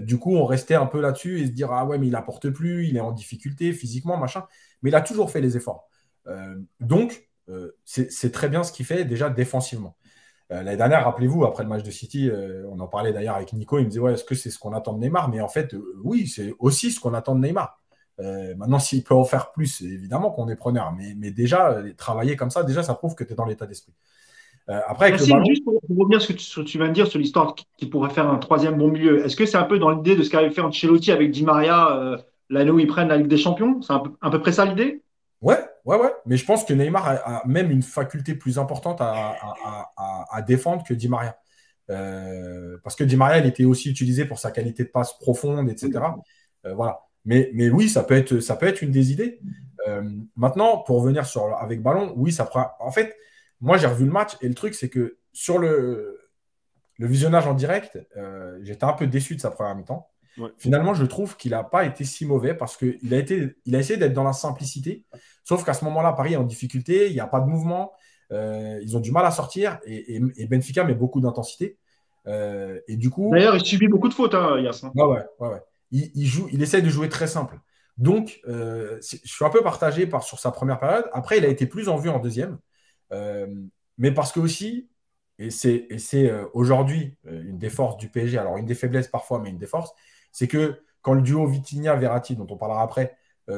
Du 0.01 0.19
coup, 0.19 0.37
on 0.37 0.45
restait 0.45 0.75
un 0.75 0.87
peu 0.87 1.01
là-dessus 1.01 1.41
et 1.41 1.47
se 1.47 1.51
dire 1.51 1.73
Ah 1.73 1.87
ouais, 1.87 1.99
mais 1.99 2.07
il 2.07 2.13
n'apporte 2.13 2.51
plus, 2.51 2.87
il 2.87 2.97
est 2.99 3.01
en 3.01 3.13
difficulté 3.13 3.73
physiquement, 3.73 4.19
machin. 4.19 4.45
Mais 4.83 4.91
il 4.91 4.95
a 4.95 5.01
toujours 5.01 5.31
fait 5.31 5.41
les 5.41 5.57
efforts. 5.57 5.89
Donc, 6.81 7.27
c'est 7.85 8.33
très 8.33 8.49
bien 8.49 8.63
ce 8.63 8.73
qu'il 8.73 8.87
fait 8.87 9.05
déjà 9.05 9.31
défensivement. 9.31 9.97
L'année 10.51 10.77
dernière, 10.77 11.05
rappelez-vous, 11.05 11.45
après 11.45 11.63
le 11.63 11.69
match 11.69 11.83
de 11.83 11.91
City, 11.91 12.31
on 12.71 12.79
en 12.79 12.87
parlait 12.87 13.13
d'ailleurs 13.13 13.37
avec 13.37 13.53
Nico, 13.53 13.79
il 13.79 13.85
me 13.85 13.89
disait 13.89 14.01
Ouais, 14.01 14.13
est-ce 14.13 14.25
que 14.25 14.35
c'est 14.35 14.51
ce 14.51 14.59
qu'on 14.59 14.73
attend 14.73 14.93
de 14.93 15.01
Neymar? 15.01 15.29
Mais 15.29 15.41
en 15.41 15.49
fait, 15.49 15.75
oui, 16.03 16.27
c'est 16.27 16.55
aussi 16.59 16.91
ce 16.93 17.01
qu'on 17.01 17.15
attend 17.15 17.35
de 17.35 17.41
Neymar. 17.41 17.81
maintenant, 18.57 18.79
s'il 18.79 19.03
peut 19.03 19.15
en 19.15 19.25
faire 19.25 19.53
plus, 19.53 19.83
évidemment 19.83 20.31
qu'on 20.31 20.49
est 20.49 20.57
preneur. 20.57 20.93
Mais, 20.93 21.15
mais 21.17 21.31
déjà, 21.31 21.83
travailler 21.97 22.37
comme 22.37 22.51
ça, 22.51 22.63
déjà, 22.63 22.83
ça 22.83 22.95
prouve 22.95 23.15
que 23.15 23.25
tu 23.25 23.33
es 23.33 23.37
dans 23.37 23.47
l'état 23.47 23.67
d'esprit. 23.67 23.95
Euh, 24.71 24.81
après, 24.87 25.11
Merci, 25.11 25.33
juste 25.47 25.65
pour, 25.65 25.75
revenir 25.91 26.23
sur 26.23 26.41
ce 26.41 26.61
que 26.61 26.65
tu, 26.65 26.79
viens 26.79 26.89
de 26.89 26.93
dire 26.93 27.07
sur 27.07 27.19
l'histoire 27.19 27.55
qui, 27.77 27.87
pourrait 27.87 28.11
faire 28.11 28.29
un 28.29 28.39
troisième 28.39 28.79
bon 28.79 28.89
milieu, 28.89 29.25
est-ce 29.25 29.37
que 29.37 29.45
c'est 29.45 29.59
un 29.59 29.65
peu 29.65 29.79
dans 29.79 29.91
l'idée 29.91 30.17
de 30.17 30.23
ce 30.23 30.31
qu'avait 30.31 30.51
fait 30.51 30.63
Ancelotti 30.63 31.13
avec 31.13 31.31
Di 31.31 31.45
Maria 31.45 31.97
euh, 31.97 32.17
l'année 32.49 32.71
où 32.71 32.79
ils 32.79 32.87
prennent 32.87 33.09
la 33.09 33.19
Ligue 33.19 33.29
des 33.29 33.37
Champions? 33.37 33.83
C'est 33.83 33.93
à 33.93 34.31
peu 34.31 34.41
près 34.41 34.53
ça 34.53 34.65
l'idée? 34.65 35.03
Ouais, 35.43 35.59
ouais, 35.85 35.97
ouais. 35.97 36.13
Mais 36.27 36.37
je 36.37 36.45
pense 36.45 36.65
que 36.65 36.73
Neymar 36.73 37.07
a, 37.07 37.43
même 37.47 37.71
une 37.71 37.83
faculté 37.83 38.35
plus 38.35 38.59
importante 38.59 39.01
à, 39.01 40.43
défendre 40.47 40.85
que 40.85 40.95
Di 40.95 41.09
Maria. 41.09 41.39
Euh, 41.91 42.79
parce 42.83 42.97
que 42.97 43.05
Di 43.05 43.17
Maria, 43.17 43.39
il 43.39 43.47
était 43.47 43.65
aussi 43.65 43.91
utilisé 43.91 44.25
pour 44.25 44.39
sa 44.39 44.51
qualité 44.51 44.85
de 44.85 44.89
passe 44.89 45.19
profonde, 45.19 45.69
etc. 45.71 46.01
voilà. 46.75 47.01
Mais, 47.27 47.51
mais 47.55 47.71
oui, 47.71 47.89
ça 47.89 48.03
peut, 48.03 48.15
être, 48.15 48.41
ça 48.41 48.57
peut 48.57 48.67
être 48.67 48.83
une 48.83 48.91
des 48.91 49.13
idées. 49.13 49.41
maintenant, 50.37 50.79
pour 50.79 51.01
revenir 51.01 51.27
sur, 51.27 51.55
avec 51.57 51.83
ballon, 51.83 52.13
oui, 52.17 52.33
ça 52.33 52.45
prend. 52.45 52.71
En 52.81 52.91
fait, 52.91 53.17
moi, 53.61 53.79
j'ai 53.79 53.87
revu 53.87 54.05
le 54.05 54.13
match 54.13 54.37
et 54.43 54.49
le 54.49 54.55
truc, 54.55 54.75
c'est 54.75 54.91
que 54.91 55.17
sur 55.33 55.59
le, 55.59 56.19
le 56.99 57.07
visionnage 57.07 57.47
en 57.47 57.55
direct, 57.55 57.99
euh, 58.17 58.59
j'étais 58.63 58.85
un 58.85 58.93
peu 58.93 59.07
déçu 59.07 59.37
de 59.37 59.41
sa 59.41 59.51
première 59.51 59.75
mi-temps. 59.75 60.09
Finalement, 60.59 60.95
je 60.95 61.05
trouve 61.05 61.37
qu'il 61.37 61.53
n'a 61.53 61.65
pas 61.65 61.85
été 61.85 62.05
si 62.05 62.27
mauvais 62.27 62.55
parce 62.55 62.77
qu'il 62.77 63.15
a, 63.15 63.19
été, 63.19 63.57
il 63.67 63.77
a 63.77 63.79
essayé 63.79 63.99
d'être 63.99 64.13
dans 64.13 64.25
la 64.25 64.33
simplicité. 64.33 65.05
Sauf 65.45 65.65
qu'à 65.65 65.75
ce 65.75 65.85
moment-là, 65.85 66.13
Paris 66.13 66.35
est 66.35 66.37
en 66.37 66.45
difficulté, 66.45 67.09
il 67.09 67.13
n'y 67.13 67.21
a 67.21 67.27
pas 67.27 67.41
de 67.41 67.47
mouvement, 67.47 67.93
euh, 68.33 68.79
ils 68.83 68.97
ont 68.97 69.01
du 69.01 69.13
mal 69.13 69.25
à 69.27 69.31
sortir 69.31 69.79
et, 69.87 70.47
Benfica 70.47 70.85
met 70.85 70.95
beaucoup 70.95 71.21
d'intensité. 71.21 71.79
Euh, 72.27 72.81
et 72.89 72.97
du 72.97 73.11
coup. 73.11 73.31
D'ailleurs, 73.33 73.57
il 73.57 73.65
subit 73.65 73.89
beaucoup 73.89 74.09
de 74.09 74.15
fautes, 74.15 74.35
hein, 74.35 74.59
Yass. 74.59 74.83
Ouais, 74.83 75.05
ouais, 75.05 75.25
ouais, 75.39 75.63
Il, 75.91 76.27
joue, 76.27 76.49
il 76.51 76.63
essaie 76.63 76.83
de 76.83 76.89
jouer 76.89 77.09
très 77.09 77.27
simple. 77.27 77.59
Donc, 77.97 78.41
je 78.47 78.99
suis 79.01 79.45
un 79.45 79.51
peu 79.51 79.63
partagé 79.63 80.07
par, 80.07 80.23
sur 80.23 80.39
sa 80.39 80.51
première 80.51 80.81
période. 80.81 81.09
Après, 81.13 81.39
il 81.39 81.45
a 81.45 81.49
été 81.49 81.67
plus 81.67 81.89
en 81.89 81.97
vue 81.97 82.09
en 82.09 82.19
deuxième. 82.19 82.59
Euh, 83.13 83.47
mais 83.99 84.13
parce 84.13 84.33
que 84.33 84.41
aussi, 84.41 84.89
et 85.39 85.51
c'est 85.51 85.89
euh, 86.15 86.47
aujourd'hui 86.53 87.17
euh, 87.27 87.43
une 87.43 87.59
des 87.59 87.71
forces 87.71 87.97
du 87.97 88.09
PSG, 88.09 88.39
alors 88.39 88.57
une 88.57 88.67
des 88.67 88.75
faiblesses 88.75 89.09
parfois, 89.09 89.41
mais 89.41 89.51
une 89.51 89.59
des 89.59 89.67
forces, 89.67 89.93
c'est 90.35 90.49
que 90.49 90.83
quand 91.01 91.15
le 91.15 91.23
duo 91.23 91.47
Vitinha-Verratti, 91.47 92.37
dont 92.37 92.47
on 92.51 92.59
parlera 92.59 92.83
après, 92.83 93.17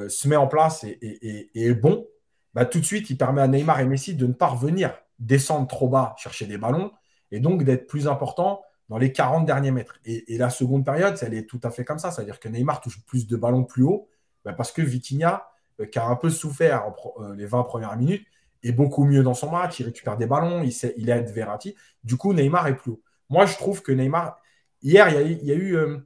se 0.09 0.29
met 0.29 0.37
en 0.37 0.47
place 0.47 0.85
et, 0.85 1.51
est 1.55 1.75
bon, 1.75 2.07
bah, 2.55 2.65
tout 2.65 2.81
de 2.81 2.85
suite, 2.85 3.11
il 3.11 3.17
permet 3.17 3.41
à 3.41 3.49
Neymar 3.49 3.81
et 3.81 3.87
Messi 3.87 4.15
de 4.15 4.27
ne 4.27 4.33
pas 4.33 4.47
revenir 4.47 4.95
descendre 5.19 5.67
trop 5.67 5.89
bas, 5.89 6.15
chercher 6.19 6.47
des 6.47 6.59
ballons, 6.59 6.91
et 7.31 7.41
donc 7.41 7.65
d'être 7.65 7.87
plus 7.87 8.09
important 8.09 8.63
dans 8.89 8.99
les 8.99 9.13
40 9.13 9.47
derniers 9.47 9.71
mètres. 9.71 9.99
Et, 10.05 10.39
la 10.39 10.51
seconde 10.51 10.85
période, 10.85 11.17
elle 11.23 11.35
est 11.35 11.47
tout 11.47 11.61
à 11.63 11.71
fait 11.71 11.85
comme 11.85 11.99
ça, 11.99 12.11
c'est-à-dire 12.11 12.39
que 12.39 12.49
Neymar 12.49 12.81
touche 12.81 13.05
plus 13.05 13.27
de 13.27 13.37
ballons 13.37 13.65
plus 13.65 13.83
haut, 13.83 14.09
bah, 14.45 14.53
parce 14.53 14.73
que 14.73 14.83
Vitinha, 14.83 15.49
qui 15.91 15.99
a 15.99 16.07
un 16.07 16.17
peu 16.17 16.31
souffert 16.31 16.93
les 17.37 17.47
20 17.47 17.63
premières 17.65 17.97
minutes, 17.97 18.27
est 18.63 18.73
beaucoup 18.73 19.05
mieux 19.05 19.23
dans 19.23 19.35
son 19.35 19.51
match, 19.51 19.81
il 19.81 19.87
récupère 19.87 20.17
des 20.17 20.27
ballons, 20.27 20.63
il, 20.63 21.11
aide 21.11 21.31
Verratti. 21.31 21.75
Du 22.05 22.17
coup, 22.17 22.33
Neymar 22.33 22.67
est 22.69 22.77
plus 22.77 22.93
haut. 22.93 23.03
Moi, 23.29 23.47
je 23.47 23.55
trouve 23.57 23.83
que 23.83 23.93
Neymar, 23.93 24.41
hier, 24.83 25.09
il 25.09 25.45
y 25.45 25.53
a, 25.53 25.55
eu, 25.55 25.77
euh, 25.77 25.99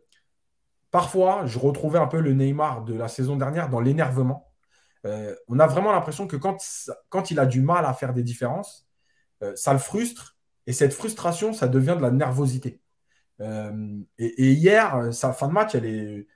parfois, 0.91 1.47
je 1.47 1.59
retrouvais 1.59 1.99
un 1.99 2.07
peu 2.07 2.21
le 2.21 2.33
Neymar 2.33 2.85
de 2.85 2.95
la 2.95 3.09
saison 3.09 3.37
dernière 3.37 3.69
dans 3.69 3.81
l'énervement. 3.81 4.51
Euh, 5.07 5.35
on 5.49 5.59
a 5.59 5.67
vraiment 5.67 5.93
l'impression 5.93 6.27
que 6.27 6.37
quand, 6.37 6.59
quand 7.09 7.31
il 7.31 7.39
a 7.39 7.47
du 7.47 7.63
mal 7.63 7.87
à 7.87 7.95
faire 7.95 8.13
des 8.13 8.23
différences, 8.23 8.87
euh, 9.43 9.53
ça 9.57 9.73
le 9.73 9.79
frustre. 9.79 10.37
Et 10.67 10.73
cette 10.73 10.93
frustration, 10.93 11.53
ça 11.53 11.69
devient 11.69 11.95
de 11.97 12.03
la 12.03 12.11
nervosité. 12.11 12.81
et, 14.19 14.53
hier, 14.53 15.13
sa 15.13 15.33
fin 15.33 15.49
de 15.49 15.53
match, 15.53 15.75
elle 15.75 15.87
est, 15.87 16.27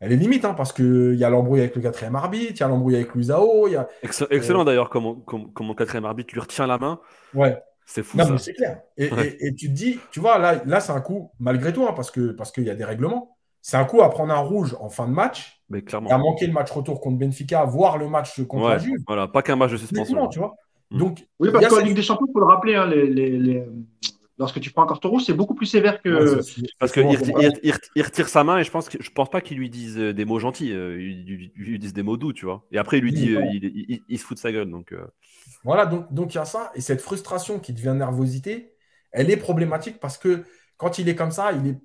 elle 0.00 0.12
est 0.12 0.16
limite, 0.16 0.46
hein, 0.46 0.54
parce 0.54 0.72
qu'il 0.72 1.14
y 1.14 1.24
a 1.24 1.30
l'embrouille 1.30 1.60
avec 1.60 1.76
le 1.76 1.82
quatrième 1.82 2.16
arbitre, 2.16 2.54
il 2.56 2.60
y 2.60 2.62
a 2.62 2.68
l'embrouille 2.68 2.96
avec 2.96 3.14
Luisao. 3.14 3.68
Y 3.68 3.76
a, 3.76 3.86
Excellent 4.02 4.62
euh, 4.62 4.64
d'ailleurs, 4.64 4.88
comme, 4.88 5.22
mon 5.60 5.74
quatrième 5.74 6.06
arbitre 6.06 6.32
lui 6.32 6.40
retient 6.40 6.66
la 6.66 6.78
main. 6.78 7.00
Ouais. 7.34 7.62
C'est 7.90 8.04
fou. 8.04 8.16
Non, 8.16 8.38
c'est 8.38 8.52
clair. 8.52 8.82
Et, 8.96 9.10
tu 9.56 9.66
te 9.66 9.72
dis, 9.72 9.98
tu 10.12 10.20
vois, 10.20 10.38
là, 10.38 10.62
là 10.64 10.78
c'est 10.78 10.92
un 10.92 11.00
coup, 11.00 11.32
malgré 11.40 11.72
tout, 11.72 11.84
hein, 11.88 11.92
parce 11.92 12.12
qu'il 12.12 12.36
parce 12.36 12.52
qu'il 12.52 12.62
y 12.62 12.70
a 12.70 12.76
des 12.76 12.84
règlements, 12.84 13.36
c'est 13.62 13.76
un 13.76 13.84
coup 13.84 14.00
à 14.00 14.10
prendre 14.10 14.32
un 14.32 14.38
rouge 14.38 14.76
en 14.78 14.88
fin 14.88 15.08
de 15.08 15.12
match, 15.12 15.60
Mais 15.68 15.82
clairement. 15.82 16.08
à 16.10 16.16
manquer 16.16 16.46
le 16.46 16.52
match 16.52 16.70
retour 16.70 17.00
contre 17.00 17.18
Benfica, 17.18 17.64
voir 17.64 17.98
le 17.98 18.08
match 18.08 18.40
contre 18.46 18.68
la 18.68 18.78
Juve. 18.78 19.00
Voilà, 19.08 19.26
pas 19.26 19.42
qu'un 19.42 19.56
match 19.56 19.72
de 19.72 19.76
suspension. 19.76 20.28
Tu 20.28 20.38
vois. 20.38 20.54
Mm. 20.92 20.98
Donc, 20.98 21.26
oui, 21.40 21.50
parce 21.52 21.66
qu'en 21.66 21.80
Ligue 21.80 21.96
des 21.96 22.02
Champions, 22.02 22.26
il 22.28 22.32
faut 22.32 22.38
le 22.38 22.46
rappeler, 22.46 22.76
hein, 22.76 22.86
les, 22.86 23.64
lorsque 24.38 24.60
tu 24.60 24.70
prends 24.70 24.84
un 24.84 24.86
carton 24.86 25.10
rouge, 25.10 25.24
c'est 25.26 25.34
beaucoup 25.34 25.56
plus 25.56 25.66
sévère 25.66 26.00
que. 26.00 26.40
Parce 26.78 26.92
qu'il 26.92 27.06
il, 27.96 28.02
retire 28.02 28.28
sa 28.28 28.44
main 28.44 28.58
et 28.58 28.64
je 28.64 28.70
pense 28.70 28.88
que 28.88 29.02
je 29.02 29.10
pense 29.10 29.30
pas 29.30 29.40
qu'il 29.40 29.58
lui 29.58 29.68
dise 29.68 29.98
euh, 29.98 30.14
des 30.14 30.24
mots 30.24 30.38
gentils, 30.38 30.72
euh, 30.72 31.02
il, 31.02 31.50
lui 31.56 31.78
dise 31.80 31.92
des 31.92 32.04
mots 32.04 32.16
doux, 32.16 32.32
tu 32.32 32.44
vois. 32.44 32.64
Et 32.70 32.78
après, 32.78 32.98
il 32.98 33.02
lui 33.02 33.12
dit, 33.12 33.34
euh, 33.34 33.44
il, 34.08 34.18
se 34.18 34.24
fout 34.24 34.36
de 34.36 34.40
sa 34.40 34.52
gueule. 34.52 34.70
Donc, 34.70 34.94
Voilà, 35.64 35.86
donc, 35.86 36.12
donc 36.12 36.34
il 36.34 36.36
y 36.36 36.40
a 36.40 36.44
ça. 36.44 36.70
Et 36.74 36.80
cette 36.80 37.00
frustration 37.00 37.58
qui 37.58 37.72
devient 37.72 37.94
nervosité, 37.96 38.74
elle 39.12 39.30
est 39.30 39.36
problématique 39.36 40.00
parce 40.00 40.18
que 40.18 40.44
quand 40.76 40.98
il 40.98 41.08
est 41.08 41.14
comme 41.14 41.30
ça, 41.30 41.52
il 41.52 41.66
est 41.66 41.78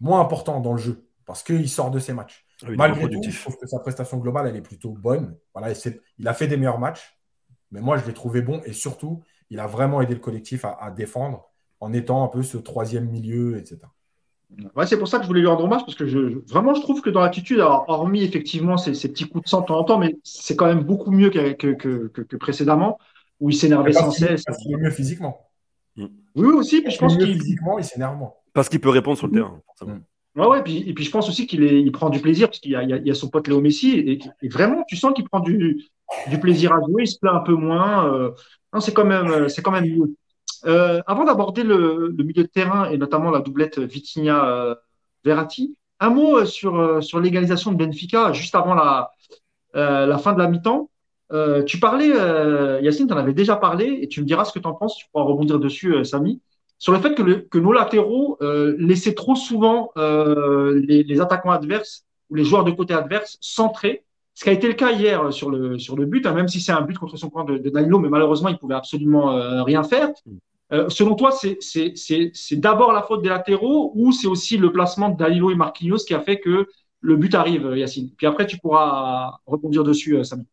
moins 0.00 0.20
important 0.20 0.60
dans 0.60 0.72
le 0.72 0.78
jeu 0.78 1.08
parce 1.26 1.42
qu'il 1.42 1.68
sort 1.68 1.90
de 1.90 1.98
ses 1.98 2.12
matchs. 2.12 2.46
Ah 2.62 2.68
Malgré 2.76 3.08
tout, 3.08 3.20
je 3.22 3.40
trouve 3.40 3.56
que 3.56 3.66
sa 3.66 3.78
prestation 3.78 4.18
globale, 4.18 4.48
elle 4.48 4.56
est 4.56 4.62
plutôt 4.62 4.92
bonne. 4.92 5.36
Voilà, 5.54 5.74
il 6.18 6.28
a 6.28 6.34
fait 6.34 6.46
des 6.46 6.56
meilleurs 6.56 6.78
matchs, 6.78 7.18
mais 7.70 7.80
moi, 7.80 7.98
je 7.98 8.06
l'ai 8.06 8.14
trouvé 8.14 8.42
bon 8.42 8.60
et 8.64 8.72
surtout, 8.72 9.22
il 9.50 9.60
a 9.60 9.66
vraiment 9.66 10.00
aidé 10.00 10.14
le 10.14 10.20
collectif 10.20 10.64
à, 10.64 10.90
défendre 10.90 11.50
en 11.80 11.92
étant 11.92 12.24
un 12.24 12.28
peu 12.28 12.42
ce 12.42 12.58
troisième 12.58 13.08
milieu, 13.08 13.56
etc. 13.58 13.78
Ouais, 14.74 14.86
c'est 14.86 14.98
pour 14.98 15.08
ça 15.08 15.18
que 15.18 15.24
je 15.24 15.28
voulais 15.28 15.40
lui 15.40 15.46
rendre 15.46 15.64
hommage 15.64 15.82
parce 15.82 15.94
que 15.94 16.06
je, 16.06 16.40
vraiment 16.48 16.74
je 16.74 16.80
trouve 16.80 17.02
que 17.02 17.10
dans 17.10 17.20
l'attitude, 17.20 17.60
hormis 17.60 18.24
effectivement 18.24 18.76
ces, 18.78 18.92
petits 18.92 19.28
coups 19.28 19.44
de 19.44 19.48
sang 19.48 19.60
de 19.60 19.66
temps 19.66 19.78
en 19.78 19.84
temps, 19.84 19.98
mais 19.98 20.16
c'est 20.24 20.56
quand 20.56 20.66
même 20.66 20.82
beaucoup 20.82 21.10
mieux 21.10 21.30
que, 21.30 21.52
que, 21.52 22.36
précédemment 22.36 22.98
où 23.40 23.50
il 23.50 23.56
s'énervait 23.56 23.92
sans 23.92 24.10
cesse. 24.10 24.44
Parce 24.44 24.58
qu'il 24.58 24.72
est 24.72 24.76
mieux 24.76 24.90
physiquement. 24.90 25.48
Mm. 25.96 26.06
Oui, 26.34 26.48
aussi. 26.54 26.80
Puis 26.80 26.92
je 26.92 26.98
pense 26.98 27.16
qu'il 27.16 27.38
physiquement, 27.38 27.78
il 27.78 27.84
s'énerve 27.84 28.16
moins. 28.16 28.32
Parce 28.54 28.68
qu'il 28.68 28.80
peut 28.80 28.88
répondre 28.88 29.18
sur 29.18 29.26
le 29.26 29.34
terrain. 29.34 29.60
Mm. 29.82 30.40
Ouais, 30.40 30.46
ouais, 30.46 30.62
puis, 30.62 30.88
et 30.88 30.94
puis 30.94 31.04
je 31.04 31.10
pense 31.10 31.28
aussi 31.28 31.46
qu'il 31.46 31.62
il 31.62 31.92
prend 31.92 32.10
du 32.10 32.20
plaisir 32.20 32.48
parce 32.48 32.60
qu'il 32.60 32.70
y, 32.70 33.08
y, 33.08 33.10
a 33.10 33.14
son 33.14 33.28
pote 33.28 33.48
Léo 33.48 33.60
Messi 33.60 33.90
et, 33.90 34.18
et 34.42 34.48
vraiment 34.48 34.84
tu 34.86 34.96
sens 34.96 35.12
qu'il 35.14 35.28
prend 35.28 35.40
du, 35.40 35.84
du 36.28 36.38
plaisir 36.38 36.72
à 36.72 36.80
jouer, 36.80 37.04
il 37.04 37.06
se 37.06 37.18
plaint 37.18 37.34
un 37.34 37.40
peu 37.40 37.54
moins. 37.54 38.12
Euh, 38.12 38.30
c'est 38.80 38.94
quand 38.94 39.04
même, 39.04 39.30
euh, 39.30 39.48
c'est 39.48 39.62
quand 39.62 39.70
même 39.70 39.84
mieux. 39.84 40.14
Euh, 40.66 41.00
avant 41.06 41.24
d'aborder 41.24 41.62
le, 41.62 42.14
milieu 42.18 42.42
de 42.42 42.48
terrain 42.48 42.90
et 42.90 42.98
notamment 42.98 43.30
la 43.30 43.40
doublette 43.40 43.78
Vitinha-Verratti, 43.78 45.76
un 46.00 46.10
mot 46.10 46.44
sur, 46.44 47.02
sur 47.02 47.20
l'égalisation 47.20 47.72
de 47.72 47.76
Benfica 47.76 48.32
juste 48.32 48.54
avant 48.54 48.74
la, 48.74 49.12
fin 50.18 50.32
de 50.32 50.38
la 50.38 50.48
mi-temps. 50.48 50.90
tu 51.66 51.80
parlais, 51.80 52.08
Yacine, 52.82 53.06
tu 53.06 53.12
en 53.12 53.16
avais 53.16 53.32
déjà 53.32 53.56
parlé 53.56 53.98
et 54.02 54.08
tu 54.08 54.20
me 54.20 54.26
diras 54.26 54.44
ce 54.44 54.52
que 54.52 54.58
tu 54.58 54.68
en 54.68 54.74
penses, 54.74 54.96
tu 54.96 55.06
pourras 55.12 55.24
rebondir 55.24 55.58
dessus, 55.58 56.04
Samy, 56.04 56.40
sur 56.78 56.92
le 56.92 57.00
fait 57.00 57.14
que, 57.14 57.58
nos 57.58 57.72
latéraux 57.72 58.38
laissaient 58.78 59.14
trop 59.14 59.34
souvent 59.34 59.90
les, 59.96 61.20
attaquants 61.20 61.50
adverses 61.50 62.04
ou 62.30 62.34
les 62.36 62.44
joueurs 62.44 62.64
de 62.64 62.70
côté 62.70 62.94
adverse 62.94 63.38
centrés 63.40 64.04
ce 64.38 64.44
qui 64.44 64.50
a 64.50 64.52
été 64.52 64.68
le 64.68 64.74
cas 64.74 64.92
hier 64.92 65.20
euh, 65.20 65.30
sur 65.32 65.50
le, 65.50 65.80
sur 65.80 65.96
le 65.96 66.04
but, 66.04 66.24
hein, 66.24 66.32
même 66.32 66.46
si 66.46 66.60
c'est 66.60 66.70
un 66.70 66.82
but 66.82 66.96
contre 66.96 67.16
son 67.16 67.28
camp 67.28 67.42
de, 67.42 67.58
de 67.58 67.70
mais 67.70 68.08
malheureusement, 68.08 68.48
il 68.48 68.56
pouvait 68.56 68.76
absolument 68.76 69.32
euh, 69.32 69.64
rien 69.64 69.82
faire. 69.82 70.10
Euh, 70.72 70.88
selon 70.88 71.14
toi, 71.14 71.30
c'est 71.32 72.56
d'abord 72.56 72.92
la 72.92 73.02
faute 73.02 73.22
des 73.22 73.28
latéraux 73.28 73.92
ou 73.94 74.12
c'est 74.12 74.26
aussi 74.26 74.56
le 74.58 74.70
placement 74.70 75.08
de 75.08 75.16
Danilo 75.16 75.50
et 75.50 75.54
Marquinhos 75.54 76.04
qui 76.06 76.14
a 76.14 76.20
fait 76.20 76.40
que 76.40 76.68
le 77.00 77.16
but 77.16 77.34
arrive, 77.34 77.76
Yacine? 77.76 78.10
Puis 78.16 78.26
après, 78.26 78.46
tu 78.46 78.58
pourras 78.58 79.38
rebondir 79.46 79.84
dessus, 79.84 80.22
Samy. 80.24 80.44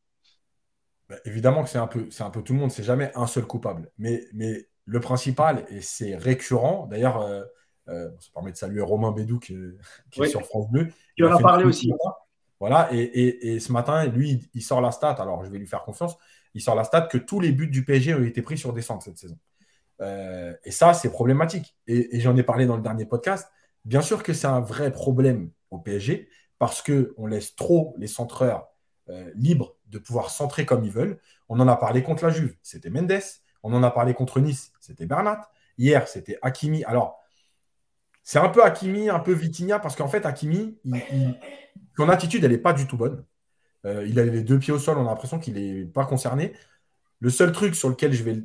Bah, 1.10 1.16
évidemment 1.26 1.64
que 1.64 1.70
c'est 1.70 1.78
un, 1.78 1.88
peu, 1.88 2.08
un 2.20 2.30
peu 2.30 2.42
tout 2.42 2.54
le 2.54 2.60
monde, 2.60 2.72
c'est 2.72 2.84
jamais 2.84 3.12
un 3.16 3.28
seul 3.28 3.46
coupable. 3.46 3.92
Mais, 3.98 4.24
mais 4.34 4.68
le 4.86 5.00
principal, 5.00 5.66
et 5.70 5.82
c'est 5.82 6.16
récurrent, 6.16 6.88
d'ailleurs, 6.90 7.28
ça 7.88 8.30
permet 8.34 8.52
de 8.52 8.58
saluer 8.58 8.82
Romain 8.82 9.12
Bédou 9.12 9.40
qui, 9.40 9.54
est 10.22 10.28
sur 10.28 10.44
France 10.44 10.72
2. 10.72 10.88
Tu 11.16 11.26
en 11.26 11.36
as 11.36 11.42
parlé 11.42 11.66
aussi. 11.66 11.92
Voilà, 12.60 12.90
et, 12.94 13.60
ce 13.60 13.72
matin, 13.72 14.06
lui, 14.06 14.50
il 14.54 14.62
sort 14.62 14.82
la 14.82 14.92
stat, 14.92 15.12
alors 15.20 15.44
je 15.44 15.52
vais 15.52 15.58
lui 15.58 15.68
faire 15.68 15.84
confiance, 15.84 16.18
il 16.54 16.62
sort 16.62 16.76
la 16.76 16.86
stat 16.86 17.02
que 17.02 17.18
tous 17.18 17.40
les 17.40 17.52
buts 17.52 17.68
du 17.68 17.84
PSG 17.84 18.16
ont 18.16 18.24
été 18.24 18.42
pris 18.42 18.58
sur 18.58 18.72
des 18.72 18.82
centres 18.82 19.04
cette 19.04 19.18
saison. 19.18 19.38
Euh, 20.02 20.54
et 20.64 20.72
ça, 20.72 20.94
c'est 20.94 21.10
problématique. 21.10 21.76
Et, 21.88 22.20
j'en 22.20 22.36
ai 22.36 22.44
parlé 22.44 22.66
dans 22.66 22.76
le 22.76 22.82
dernier 22.82 23.06
podcast. 23.06 23.50
Bien 23.86 24.02
sûr 24.02 24.24
que 24.24 24.34
c'est 24.34 24.48
un 24.48 24.60
vrai 24.60 24.92
problème 24.92 25.52
au 25.72 25.80
PSG 25.80 26.30
parce 26.58 26.82
qu'on 26.82 27.28
laisse 27.28 27.56
trop 27.56 27.94
les 27.98 28.08
centreurs 28.08 28.68
euh, 29.10 29.30
libres 29.36 29.76
de 29.88 30.00
pouvoir 30.00 30.30
centrer 30.30 30.66
comme 30.66 30.84
ils 30.84 30.92
veulent. 30.92 31.20
On 31.50 31.60
en 31.60 31.68
a 31.68 31.76
parlé 31.76 32.02
contre 32.02 32.26
la 32.26 32.32
Juve, 32.32 32.56
c'était 32.62 32.90
Mendes. 32.90 33.22
On 33.64 33.74
en 33.74 33.84
a 33.84 33.92
parlé 33.92 34.14
contre 34.14 34.40
Nice, 34.40 34.72
c'était 34.80 35.06
Bernat. 35.06 35.50
Hier, 35.78 36.08
c'était 36.08 36.38
Hakimi. 36.42 36.84
Alors, 36.86 37.20
c'est 38.24 38.40
un 38.40 38.50
peu 38.50 38.64
Hakimi, 38.64 39.10
un 39.10 39.20
peu 39.20 39.34
Vitinha, 39.34 39.80
parce 39.80 39.96
qu'en 39.96 40.08
fait, 40.08 40.26
Hakimi, 40.26 40.80
son 41.96 42.10
attitude, 42.10 42.44
elle 42.44 42.52
n'est 42.52 42.58
pas 42.58 42.74
du 42.74 42.88
tout 42.88 42.98
bonne. 42.98 43.24
Euh, 43.86 44.06
il 44.08 44.20
a 44.20 44.26
les 44.26 44.44
deux 44.44 44.58
pieds 44.58 44.74
au 44.74 44.80
sol, 44.80 44.98
on 44.98 45.06
a 45.06 45.10
l'impression 45.10 45.40
qu'il 45.40 45.54
n'est 45.54 45.86
pas 45.86 46.06
concerné. 46.06 46.54
Le 47.20 47.30
seul 47.30 47.52
truc 47.52 47.76
sur 47.76 47.90
lequel 47.90 48.14
je 48.14 48.24
vais 48.24 48.44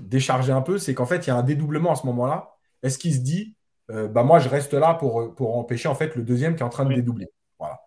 décharger 0.00 0.52
un 0.52 0.62
peu, 0.62 0.78
c'est 0.78 0.94
qu'en 0.94 1.06
fait, 1.06 1.26
il 1.26 1.28
y 1.28 1.30
a 1.30 1.36
un 1.36 1.42
dédoublement 1.42 1.92
à 1.92 1.96
ce 1.96 2.06
moment-là. 2.06 2.54
Est-ce 2.82 2.98
qu'il 2.98 3.14
se 3.14 3.20
dit, 3.20 3.56
euh, 3.90 4.08
bah 4.08 4.22
moi, 4.22 4.38
je 4.38 4.48
reste 4.48 4.74
là 4.74 4.94
pour, 4.94 5.34
pour 5.34 5.56
empêcher 5.56 5.88
en 5.88 5.94
fait 5.94 6.16
le 6.16 6.22
deuxième 6.22 6.54
qui 6.54 6.62
est 6.62 6.66
en 6.66 6.70
train 6.70 6.84
de 6.84 6.94
dédoubler? 6.94 7.28
Voilà. 7.58 7.80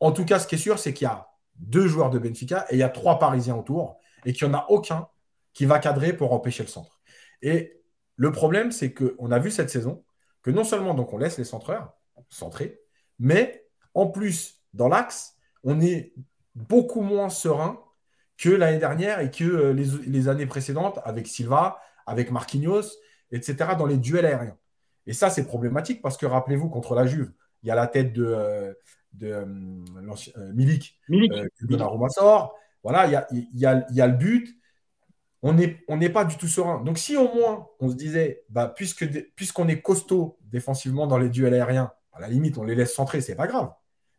En 0.00 0.12
tout 0.12 0.24
cas, 0.24 0.38
ce 0.38 0.46
qui 0.46 0.54
est 0.54 0.58
sûr, 0.58 0.78
c'est 0.78 0.92
qu'il 0.94 1.06
y 1.06 1.10
a 1.10 1.28
deux 1.56 1.88
joueurs 1.88 2.10
de 2.10 2.18
Benfica 2.18 2.66
et 2.70 2.76
il 2.76 2.78
y 2.78 2.82
a 2.84 2.88
trois 2.88 3.18
Parisiens 3.18 3.56
autour 3.56 3.98
et 4.24 4.32
qu'il 4.32 4.48
n'y 4.48 4.54
en 4.54 4.58
a 4.58 4.66
aucun 4.68 5.08
qui 5.54 5.66
va 5.66 5.78
cadrer 5.78 6.12
pour 6.12 6.32
empêcher 6.32 6.62
le 6.62 6.68
centre. 6.68 7.00
Et 7.42 7.82
le 8.16 8.32
problème, 8.32 8.70
c'est 8.70 8.92
qu'on 8.92 9.30
a 9.30 9.38
vu 9.38 9.50
cette 9.50 9.70
saison 9.70 10.04
que 10.42 10.50
non 10.50 10.64
seulement 10.64 10.94
donc 10.94 11.12
on 11.12 11.18
laisse 11.18 11.38
les 11.38 11.44
centreurs 11.44 11.94
centrer, 12.30 12.80
mais 13.18 13.64
en 13.94 14.06
plus, 14.06 14.62
dans 14.74 14.88
l'axe, 14.88 15.36
on 15.64 15.80
est 15.80 16.12
beaucoup 16.54 17.00
moins 17.00 17.28
serein 17.28 17.80
que 18.38 18.48
l'année 18.48 18.78
dernière 18.78 19.20
et 19.20 19.30
que 19.30 19.44
euh, 19.44 19.72
les, 19.72 20.28
années 20.28 20.46
précédentes 20.46 21.00
avec 21.04 21.26
Silva, 21.26 21.80
avec 22.06 22.30
Marquinhos, 22.30 22.84
etc., 23.32 23.70
dans 23.76 23.86
les 23.86 23.98
duels 23.98 24.24
aériens. 24.24 24.56
Et 25.06 25.12
ça, 25.12 25.28
c'est 25.28 25.44
problématique 25.44 26.00
parce 26.00 26.16
que 26.16 26.24
rappelez-vous, 26.24 26.68
contre 26.68 26.94
la 26.94 27.06
Juve, 27.06 27.32
il 27.62 27.68
y 27.68 27.72
a 27.72 27.74
la 27.74 27.88
tête 27.88 28.12
de, 28.12 28.24
euh, 28.24 28.72
de 29.14 29.26
euh, 29.26 29.44
Milik, 30.54 30.98
Milik. 31.08 31.32
que 31.32 31.66
Donnarumma 31.66 32.08
sort. 32.08 32.54
Voilà, 32.84 33.06
il 33.06 33.12
y 33.12 33.16
a, 33.16 33.26
y, 33.32 33.66
a, 33.66 33.86
y 33.90 34.00
a, 34.00 34.06
le 34.06 34.16
but. 34.16 34.56
On 35.42 35.52
n'est 35.52 35.78
on 35.88 35.98
pas 36.10 36.24
du 36.24 36.36
tout 36.36 36.46
serein. 36.46 36.82
Donc, 36.82 36.98
si 36.98 37.16
au 37.16 37.32
moins 37.34 37.68
on 37.80 37.90
se 37.90 37.94
disait, 37.94 38.44
bah, 38.48 38.72
puisque, 38.74 39.06
puisqu'on 39.34 39.68
est 39.68 39.80
costaud 39.80 40.38
défensivement 40.42 41.06
dans 41.06 41.18
les 41.18 41.28
duels 41.28 41.54
aériens, 41.54 41.92
à 42.12 42.20
la 42.20 42.28
limite, 42.28 42.58
on 42.58 42.64
les 42.64 42.74
laisse 42.74 42.94
centrer, 42.94 43.20
c'est 43.20 43.36
pas 43.36 43.46
grave. 43.46 43.72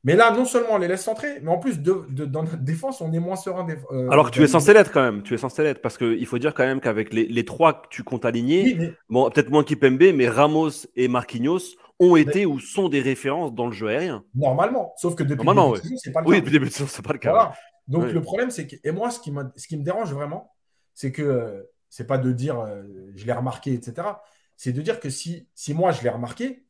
Mais 0.04 0.16
là, 0.16 0.32
non 0.32 0.46
seulement 0.46 0.74
on 0.74 0.78
les 0.78 0.88
laisse 0.88 1.04
centrer, 1.04 1.40
mais 1.42 1.52
en 1.52 1.58
plus, 1.58 1.80
de, 1.80 2.06
dans 2.26 2.44
notre 2.44 2.58
défense, 2.58 3.02
on 3.02 3.12
est 3.12 3.20
moins 3.20 3.36
serein. 3.36 3.68
Euh, 3.92 4.10
Alors 4.10 4.30
que 4.30 4.36
tu 4.36 4.42
es 4.42 4.48
censé 4.48 4.74
l'être 4.74 4.92
quand 4.92 5.02
même. 5.02 5.24
Tu 5.24 5.34
es 5.34 5.38
censé 5.38 5.62
l'être 5.62 5.82
parce 5.82 5.98
qu'il 5.98 6.26
faut 6.26 6.38
dire 6.38 6.54
quand 6.54 6.66
même 6.66 6.80
qu'avec 6.80 7.14
les, 7.14 7.46
trois 7.46 7.82
que 7.82 7.88
tu 7.90 8.04
comptes 8.04 8.26
aligner, 8.26 8.94
bon, 9.10 9.30
peut-être 9.30 9.50
moins 9.50 9.64
Kipembe, 9.64 10.14
mais 10.14 10.30
Ramos 10.30 10.88
et 10.96 11.08
Marquinhos 11.08 11.76
ont 12.00 12.16
été 12.16 12.46
ou 12.46 12.60
sont 12.60 12.88
des 12.88 13.02
références 13.02 13.54
dans 13.54 13.68
le 13.68 13.74
jeu 13.74 13.88
aérien. 13.90 14.24
Normalement. 14.34 14.94
Sauf 14.96 15.16
que 15.16 15.24
depuis 15.24 15.46
le 15.46 15.54
début 15.54 15.82
de 15.82 15.98
c'est 15.98 16.12
pas 16.12 16.22
le 16.22 16.26
cas. 16.26 16.30
Oui, 16.30 16.38
depuis 16.38 16.52
le 16.52 16.60
début 16.60 16.66
de 16.68 16.74
saison, 16.74 16.88
c'est 16.88 17.06
pas 17.06 17.14
le 17.14 17.20
cas. 17.20 17.54
Donc 17.88 18.12
le 18.12 18.22
problème, 18.22 18.52
c'est 18.52 18.68
que. 18.68 18.76
Et 18.84 18.92
moi, 18.92 19.12
ce 19.12 19.20
qui, 19.20 19.34
ce 19.56 19.68
qui 19.68 19.78
me 19.78 19.84
dérange 19.84 20.14
vraiment, 20.14 20.54
c'est 20.94 21.12
que 21.12 21.22
euh, 21.22 21.64
c'est 21.90 22.08
pas 22.08 22.18
de 22.18 22.32
dire 22.32 22.60
euh, 22.60 22.84
je 23.16 23.26
l'ai 23.26 23.34
remarqué, 23.34 23.74
etc. 23.74 24.08
C'est 24.56 24.72
de 24.72 24.82
dire 24.82 25.00
que 25.00 25.10
si, 25.10 25.48
si 25.56 25.74
moi 25.74 25.92
je 25.92 26.04
l'ai 26.04 26.10
remarqué, 26.10 26.66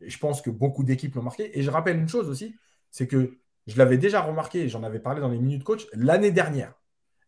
et 0.00 0.10
je 0.10 0.18
pense 0.18 0.42
que 0.42 0.50
beaucoup 0.50 0.82
d'équipes 0.82 1.14
l'ont 1.14 1.22
marqué, 1.22 1.56
et 1.58 1.62
je 1.62 1.70
rappelle 1.70 1.96
une 1.96 2.08
chose 2.08 2.28
aussi, 2.28 2.56
c'est 2.94 3.08
que 3.08 3.40
je 3.66 3.76
l'avais 3.76 3.98
déjà 3.98 4.20
remarqué, 4.20 4.68
j'en 4.68 4.84
avais 4.84 5.00
parlé 5.00 5.20
dans 5.20 5.28
les 5.28 5.40
minutes 5.40 5.64
coach, 5.64 5.88
l'année 5.94 6.30
dernière, 6.30 6.74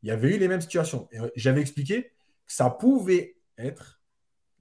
il 0.04 0.08
y 0.08 0.12
avait 0.12 0.36
eu 0.36 0.38
les 0.38 0.46
mêmes 0.46 0.60
situations. 0.60 1.08
Euh, 1.14 1.28
j'avais 1.34 1.60
expliqué 1.60 2.04
que 2.04 2.52
ça 2.52 2.70
pouvait 2.70 3.36
être 3.58 4.00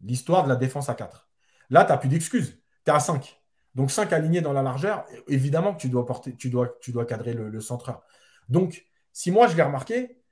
l'histoire 0.01 0.45
de 0.45 0.49
la 0.49 0.55
défense 0.55 0.89
à 0.89 0.95
4. 0.95 1.29
Là, 1.69 1.85
tu 1.85 1.91
n'as 1.91 1.99
plus 1.99 2.09
d'excuses. 2.09 2.59
Tu 2.85 2.91
es 2.91 2.95
à 2.95 2.99
5. 2.99 3.39
Donc 3.75 3.91
5 3.91 4.11
alignés 4.13 4.41
dans 4.41 4.51
la 4.51 4.63
largeur, 4.63 5.05
évidemment 5.27 5.75
que 5.75 5.81
tu 5.81 5.89
dois, 5.89 6.07
porter, 6.07 6.35
tu 6.35 6.49
dois, 6.49 6.75
tu 6.81 6.91
dois 6.91 7.05
cadrer 7.05 7.35
le, 7.35 7.61
centreur. 7.61 8.01
Donc, 8.49 8.83
si 9.13 9.29
moi 9.29 9.45
je 9.45 9.55
l'ai 9.55 9.61
remarqué, 9.61 10.23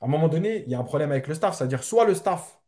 à 0.00 0.06
un 0.06 0.08
moment 0.08 0.26
donné, 0.26 0.64
il 0.64 0.68
y 0.68 0.74
a 0.74 0.80
un 0.80 0.84
problème 0.84 1.12
avec 1.12 1.28
le 1.28 1.34
staff. 1.34 1.56
C'est-à-dire, 1.56 1.84
soit 1.84 2.06
le 2.06 2.16
staff 2.16 2.58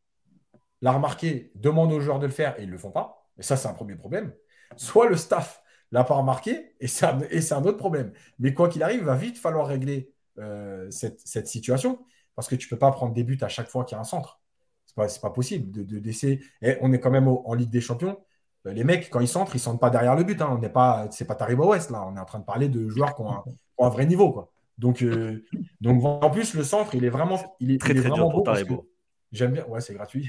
l'a 0.82 0.92
remarqué, 0.92 1.50
demande 1.56 1.92
aux 1.92 1.98
joueurs 1.98 2.20
de 2.20 2.26
le 2.26 2.32
faire 2.32 2.56
et 2.60 2.62
ils 2.62 2.68
ne 2.68 2.72
le 2.72 2.78
font 2.78 2.92
pas. 2.92 3.28
Et 3.38 3.42
ça, 3.42 3.56
c'est 3.56 3.66
un 3.66 3.74
premier 3.74 3.96
problème. 3.96 4.32
Soit 4.76 5.08
le 5.08 5.16
staff 5.16 5.63
l'a 5.94 6.02
pas 6.02 6.14
remarqué, 6.14 6.74
et 6.80 6.88
c'est 6.88 7.06
un, 7.06 7.64
autre 7.64 7.78
problème. 7.78 8.12
Mais 8.40 8.52
quoi 8.52 8.68
qu'il 8.68 8.82
arrive, 8.82 8.98
il 8.98 9.04
va 9.04 9.14
vite 9.14 9.38
falloir 9.38 9.68
régler 9.68 10.12
euh, 10.38 10.90
cette, 10.90 11.46
situation, 11.46 12.04
parce 12.34 12.48
que 12.48 12.56
tu 12.56 12.66
ne 12.66 12.70
peux 12.70 12.78
pas 12.78 12.90
prendre 12.90 13.14
des 13.14 13.22
buts 13.22 13.38
à 13.42 13.48
chaque 13.48 13.68
fois 13.68 13.84
qu'il 13.84 13.94
y 13.94 13.98
a 13.98 14.00
un 14.00 14.04
centre. 14.04 14.40
Ce 14.86 15.00
n'est 15.00 15.06
pas, 15.22 15.30
possible 15.30 15.70
de, 15.70 15.98
d'essayer. 16.00 16.42
Et 16.62 16.76
on 16.80 16.92
est 16.92 16.98
quand 16.98 17.12
même 17.12 17.28
en 17.28 17.54
Ligue 17.54 17.70
des 17.70 17.80
Champions. 17.80 18.18
Euh, 18.66 18.72
les 18.72 18.82
mecs, 18.82 19.08
quand 19.08 19.20
ils 19.20 19.28
centrent, 19.28 19.54
ils 19.54 19.58
ne 19.58 19.62
sentent 19.62 19.80
pas 19.80 19.90
derrière 19.90 20.16
le 20.16 20.24
but. 20.24 20.42
Hein. 20.42 20.48
On 20.50 20.58
n'est 20.58 20.68
pas, 20.68 21.06
c'est 21.12 21.26
pas 21.26 21.36
Taribo 21.36 21.70
West, 21.70 21.90
là. 21.90 22.04
On 22.08 22.16
est 22.16 22.20
en 22.20 22.24
train 22.24 22.40
de 22.40 22.44
parler 22.44 22.68
de 22.68 22.88
joueurs 22.88 23.14
qui 23.14 23.22
ont 23.22 23.30
un, 23.78 23.88
vrai 23.88 24.04
niveau. 24.04 24.32
Quoi. 24.32 24.50
Donc, 24.78 25.00
euh, 25.00 25.44
donc, 25.80 26.04
en 26.04 26.30
plus, 26.30 26.54
le 26.54 26.64
centre, 26.64 26.96
il 26.96 27.04
est 27.04 27.10
vraiment, 27.10 27.38
il 27.60 27.70
est, 27.70 27.80
très, 27.80 27.94
très 27.94 28.10
dur 28.10 28.30
pour 28.30 28.42
Taribo. 28.42 28.88
J'aime 29.30 29.52
bien, 29.52 29.64
ouais, 29.66 29.80
c'est 29.80 29.94
gratuit. 29.94 30.28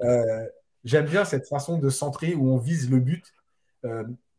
j'aime 0.84 1.06
bien 1.06 1.26
cette 1.26 1.46
façon 1.46 1.78
de 1.78 1.90
centrer 1.90 2.34
où 2.34 2.50
on 2.50 2.56
vise 2.56 2.90
le 2.90 3.00
but 3.00 3.34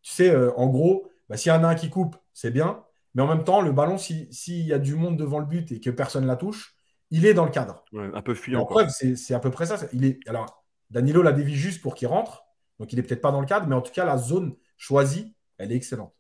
tu 0.09 0.15
sais, 0.15 0.31
euh, 0.31 0.51
en 0.57 0.67
gros, 0.67 1.07
bah, 1.29 1.37
s'il 1.37 1.51
y 1.51 1.55
en 1.55 1.63
a 1.63 1.67
un 1.67 1.75
qui 1.75 1.91
coupe, 1.91 2.15
c'est 2.33 2.49
bien. 2.49 2.83
Mais 3.13 3.21
en 3.21 3.27
même 3.27 3.43
temps, 3.43 3.61
le 3.61 3.71
ballon, 3.71 3.99
s'il 3.99 4.65
y 4.65 4.73
a 4.73 4.79
du 4.79 4.95
monde 4.95 5.17
devant 5.17 5.37
le 5.37 5.45
but 5.45 5.71
et 5.71 5.79
que 5.79 5.91
personne 5.91 6.23
ne 6.23 6.27
la 6.27 6.35
touche, 6.35 6.75
il 7.11 7.27
est 7.27 7.35
dans 7.35 7.45
le 7.45 7.51
cadre. 7.51 7.85
un 7.93 8.21
peu 8.23 8.33
fuyant. 8.33 8.61
En 8.61 8.65
preuve, 8.65 8.89
c'est 8.89 9.33
à 9.35 9.39
peu 9.39 9.51
près 9.51 9.67
ça. 9.67 9.77
Il 9.93 10.05
est, 10.05 10.19
alors, 10.27 10.63
Danilo 10.89 11.21
la 11.21 11.31
dévie 11.31 11.55
juste 11.55 11.81
pour 11.81 11.93
qu'il 11.93 12.07
rentre. 12.07 12.43
Donc, 12.79 12.91
il 12.91 12.95
n'est 12.95 13.03
peut-être 13.03 13.21
pas 13.21 13.31
dans 13.31 13.41
le 13.41 13.45
cadre, 13.45 13.67
mais 13.67 13.75
en 13.75 13.81
tout 13.81 13.91
cas, 13.91 14.03
la 14.03 14.17
zone 14.17 14.55
choisie, 14.77 15.35
elle 15.59 15.71
est 15.71 15.75
excellente. 15.75 16.13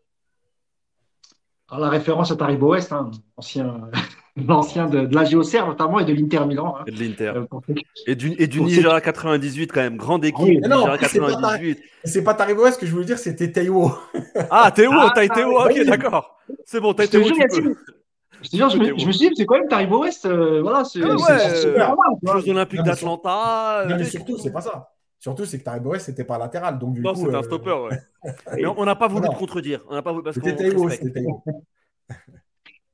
Alors, 1.71 1.85
la 1.85 1.89
référence 1.89 2.31
à 2.31 2.35
Taribo 2.35 2.71
West, 2.71 2.91
hein, 2.91 3.11
ancien, 3.37 3.89
l'ancien 4.47 4.87
de, 4.87 5.05
de 5.05 5.15
la 5.15 5.23
JOCR 5.23 5.67
notamment 5.67 5.99
et 5.99 6.05
de 6.05 6.13
l'Inter 6.13 6.45
Milan. 6.45 6.75
Hein. 6.79 6.83
Et 6.87 6.91
de 6.91 7.03
l'Inter. 7.03 7.33
Euh, 7.35 7.73
et 8.07 8.15
du, 8.15 8.33
et 8.39 8.47
du 8.47 8.61
Nigeria 8.61 8.99
98 9.01 9.71
quand 9.71 9.81
même, 9.81 9.97
grande 9.97 10.25
équipe. 10.25 10.43
Oui, 10.43 10.59
non, 10.67 10.85
98. 10.97 11.79
C'est 12.05 12.23
pas, 12.23 12.33
Taribo 12.33 12.63
West 12.63 12.79
que 12.79 12.87
je 12.87 12.91
voulais 12.91 13.05
dire, 13.05 13.19
c'était 13.19 13.51
Teiwo. 13.51 13.91
Ah, 14.49 14.71
Teiwo, 14.71 14.93
ah, 14.95 15.65
ok, 15.65 15.85
d'accord. 15.85 16.37
C'est 16.65 16.79
bon, 16.79 16.93
t'as 16.93 17.07
Teiwo. 17.07 17.27
Je, 17.27 17.33
je, 17.33 18.57
je, 18.57 18.77
me, 18.77 18.97
je 18.97 19.05
me 19.05 19.11
suis 19.11 19.29
dit, 19.29 19.35
c'est 19.35 19.45
quand 19.45 19.55
même 19.55 19.67
Taribo 19.67 20.01
West. 20.01 20.25
Euh, 20.25 20.61
voilà, 20.61 20.85
c'est 20.85 21.01
ah 21.03 21.09
ouais, 21.09 21.55
super 21.55 21.89
normal. 21.89 22.41
Jeux 22.41 22.51
Olympiques 22.51 22.83
d'Atlanta. 22.83 23.85
Non, 23.87 23.97
mais 23.97 24.05
surtout, 24.05 24.37
c'est 24.37 24.51
pas 24.51 24.61
ça. 24.61 24.89
Surtout, 25.19 25.45
c'est 25.45 25.59
que 25.59 25.63
Taribo 25.65 25.91
West, 25.91 26.05
c'était 26.05 26.23
pas 26.23 26.37
latéral. 26.37 26.79
Donc, 26.79 26.93
du 26.93 27.01
non, 27.01 27.13
c'était 27.13 27.35
un 27.35 27.39
euh, 27.39 27.43
stopper, 27.43 27.71
ouais. 27.71 27.99
mais 28.55 28.65
on 28.65 28.85
n'a 28.85 28.95
pas 28.95 29.07
voulu 29.07 29.27
te 29.27 29.35
contredire. 29.35 29.83
On 29.89 29.93
n'a 29.93 30.01
pas 30.01 30.13
voulu. 30.13 30.31
C'était 30.33 30.55
Teiwo, 30.55 30.89
c'était 30.89 31.11
peux 31.11 31.25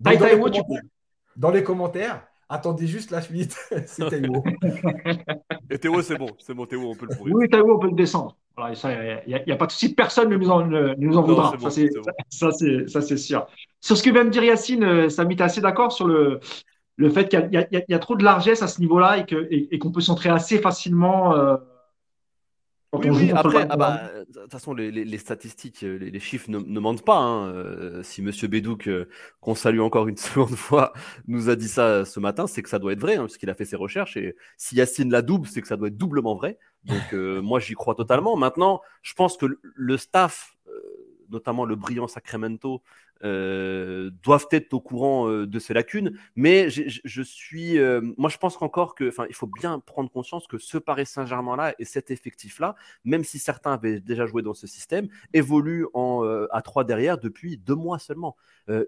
dans 1.38 1.52
les 1.52 1.64
commentaires. 1.64 2.26
Attendez 2.50 2.88
juste 2.88 3.12
la 3.12 3.22
suite. 3.22 3.56
c'est 3.86 4.08
Théo. 4.10 4.44
Et 5.70 5.78
Théo, 5.78 6.02
c'est 6.02 6.18
bon. 6.18 6.28
C'est 6.40 6.54
bon, 6.54 6.66
Théo, 6.66 6.90
on 6.90 6.96
peut 6.96 7.08
le 7.10 7.16
pourrir. 7.16 7.36
Oui, 7.36 7.50
Théo, 7.50 7.76
on 7.76 7.80
peut 7.80 7.90
le 7.90 7.96
descendre. 7.96 8.36
Il 8.58 9.24
n'y 9.28 9.52
a, 9.52 9.56
pas 9.56 9.66
de 9.66 9.72
souci. 9.72 9.94
Personne 9.94 10.30
ne 10.30 10.38
nous 10.38 10.50
en, 10.50 10.66
nous 10.66 11.18
en 11.18 11.24
voudra. 11.24 11.54
ça, 12.30 12.52
c'est 12.52 13.18
sûr. 13.18 13.48
Sur 13.82 13.98
ce 13.98 14.04
que 14.04 14.10
vient 14.10 14.26
de 14.26 14.30
dire 14.30 14.44
Yacine, 14.44 14.84
euh, 14.84 15.10
Samy, 15.10 15.36
tu 15.36 15.44
assez 15.44 15.62
d'accord 15.62 15.92
sur 15.92 16.08
le, 16.08 16.40
le 16.96 17.10
fait 17.10 17.28
qu'il 17.28 17.50
y, 17.52 17.94
a 17.94 18.00
trop 18.00 18.16
de 18.16 18.24
largesse 18.24 18.64
à 18.64 18.68
ce 18.68 18.80
niveau-là 18.80 19.18
et 19.18 19.26
qu'on 19.26 19.46
et, 19.52 19.78
qu'on 19.78 19.92
peut 19.92 20.02
s'entrer 20.02 20.30
assez 20.30 20.58
facilement. 20.60 21.36
Euh, 21.36 21.58
oui, 23.04 23.32
après, 23.32 23.68
ah 23.70 23.78
bah, 23.78 24.12
de 24.30 24.42
toute 24.42 24.52
façon, 24.52 24.74
les, 24.74 25.18
statistiques, 25.18 25.84
euh, 25.84 25.98
les, 25.98 26.20
chiffres 26.20 26.50
ne, 26.50 26.80
mentent 26.80 27.04
pas. 27.04 27.18
Hein. 27.18 27.48
Euh, 27.50 28.04
si 28.04 28.22
Monsieur 28.22 28.48
Bédouk, 28.48 28.88
euh, 28.88 29.08
qu'on 29.42 29.56
salue 29.56 29.80
encore 29.80 30.08
une 30.08 30.18
seconde 30.18 30.56
fois, 30.56 30.94
nous 31.28 31.50
a 31.50 31.56
dit 31.56 31.68
ça 31.68 32.06
ce 32.06 32.20
matin, 32.20 32.48
c'est 32.48 32.64
que 32.64 32.70
ça 32.70 32.80
doit 32.80 32.94
être 32.94 33.02
vrai, 33.02 33.16
hein, 33.16 33.22
parce 33.22 33.38
qu'il 33.38 33.50
a 33.50 33.54
fait 33.54 33.66
ses 33.66 33.76
recherches. 33.76 34.18
Et 34.18 34.36
si 34.58 34.76
Yacine 34.76 35.12
la 35.12 35.22
double, 35.22 35.48
c'est 35.48 35.62
que 35.62 35.68
ça 35.68 35.78
doit 35.78 35.88
être 35.88 35.98
doublement 35.98 36.36
vrai. 36.36 36.58
Donc, 36.84 37.14
moi, 37.44 37.60
j'y 37.60 37.74
crois 37.74 37.96
totalement. 37.96 38.36
Maintenant, 38.36 38.82
je 39.02 39.14
pense 39.14 39.38
que 39.38 39.46
le 39.62 39.98
staff, 39.98 40.56
notamment 41.30 41.66
le 41.66 41.76
brillant 41.76 42.08
Sacramento, 42.08 42.82
euh, 43.24 44.12
doivent 44.24 44.48
être 44.52 44.74
au 44.74 44.82
courant 44.82 45.30
euh, 45.30 45.48
de 45.48 45.58
ces 45.58 45.74
lacunes. 45.74 46.18
Mais 46.36 46.70
je 46.70 47.22
suis, 47.22 47.80
euh, 47.80 48.02
moi, 48.18 48.30
je 48.30 48.38
pense 48.38 48.58
qu'encore 48.58 48.94
que, 48.94 49.12
il 49.30 49.36
faut 49.36 49.48
bien 49.48 49.80
prendre 49.80 50.12
conscience 50.12 50.48
que 50.48 50.58
ce 50.58 50.78
Paris 50.78 51.06
Saint-Germain-là 51.06 51.76
et 51.80 51.86
cet 51.86 52.12
effectif-là, 52.12 52.76
même 53.06 53.24
si 53.24 53.40
certains 53.40 53.74
avaient 53.74 54.02
déjà 54.02 54.26
joué 54.26 54.42
dans 54.42 54.54
ce 54.54 54.68
système, 54.68 55.08
évolue 55.34 55.86
en, 55.94 56.24
à 56.52 56.62
trois 56.62 56.84
derrière 56.84 57.18
depuis 57.18 57.58
deux 57.58 57.76
mois 57.76 58.00
seulement. 58.00 58.36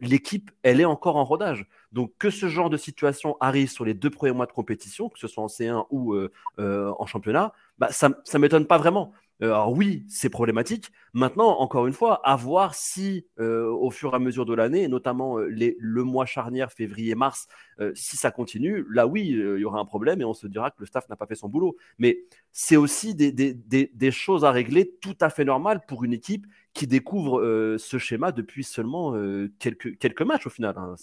L'équipe, 0.02 0.52
elle 0.64 0.82
est 0.82 0.86
encore 0.86 1.16
en 1.16 1.24
rodage. 1.24 1.68
Donc 1.92 2.12
que 2.18 2.30
ce 2.30 2.48
genre 2.48 2.70
de 2.70 2.78
situation 2.78 3.38
arrive 3.40 3.70
sur 3.70 3.86
les 3.86 3.94
deux 3.94 4.10
premiers 4.10 4.34
mois 4.34 4.46
de 4.46 4.52
compétition, 4.52 5.10
que 5.10 5.20
ce 5.20 5.28
soit 5.28 5.44
en 5.44 5.48
C1 5.48 5.86
ou 5.90 6.16
en 6.58 7.06
championnat, 7.06 7.54
bah, 7.78 7.90
ça 7.92 8.10
ne 8.10 8.40
m'étonne 8.40 8.66
pas 8.66 8.78
vraiment. 8.78 9.14
Euh, 9.44 9.48
alors 9.48 9.72
oui, 9.74 10.04
c'est 10.10 10.30
problématique. 10.30 10.92
Maintenant, 11.14 11.60
encore 11.60 11.88
une 11.88 11.94
fois, 11.94 12.22
à 12.24 12.36
voir 12.36 12.74
si 12.74 13.28
euh, 13.40 13.70
au 13.70 13.92
fur 13.92 14.14
et 14.14 14.16
à 14.16 14.20
mesure 14.20 14.46
de 14.46 14.54
l'année, 14.54 14.88
notamment 14.88 15.38
euh, 15.38 15.48
les, 15.48 15.76
le 15.80 16.04
mois 16.04 16.26
charnière 16.26 16.72
février-mars, 16.72 17.48
si 17.94 18.18
ça 18.18 18.32
continue, 18.32 18.84
là 18.90 19.06
oui, 19.06 19.28
il 19.28 19.60
y 19.60 19.64
aura 19.64 19.80
un 19.80 19.86
problème 19.86 20.20
et 20.20 20.26
on 20.26 20.34
se 20.34 20.48
dira 20.48 20.72
que 20.72 20.78
le 20.80 20.88
staff 20.88 21.08
n'a 21.10 21.16
pas 21.16 21.28
fait 21.28 21.36
son 21.36 21.48
boulot. 21.48 21.78
Mais 22.00 22.24
c'est 22.52 22.76
aussi 22.76 23.14
des, 23.14 23.32
des, 23.32 23.54
des, 23.54 24.12
choses 24.12 24.44
à 24.46 24.52
régler 24.52 24.96
tout 25.00 25.16
à 25.22 25.30
fait 25.30 25.46
normales 25.46 25.82
pour 25.88 26.04
une 26.04 26.12
équipe 26.12 26.48
qui 26.74 26.88
découvre 26.88 27.78
ce 27.78 28.00
schéma 28.00 28.32
depuis 28.32 28.64
seulement 28.64 29.14
quelques, 29.60 30.00
quelques 30.00 30.24
matchs 30.24 30.48
au 30.48 30.50
final. 30.50 30.76
Hein. 30.76 30.96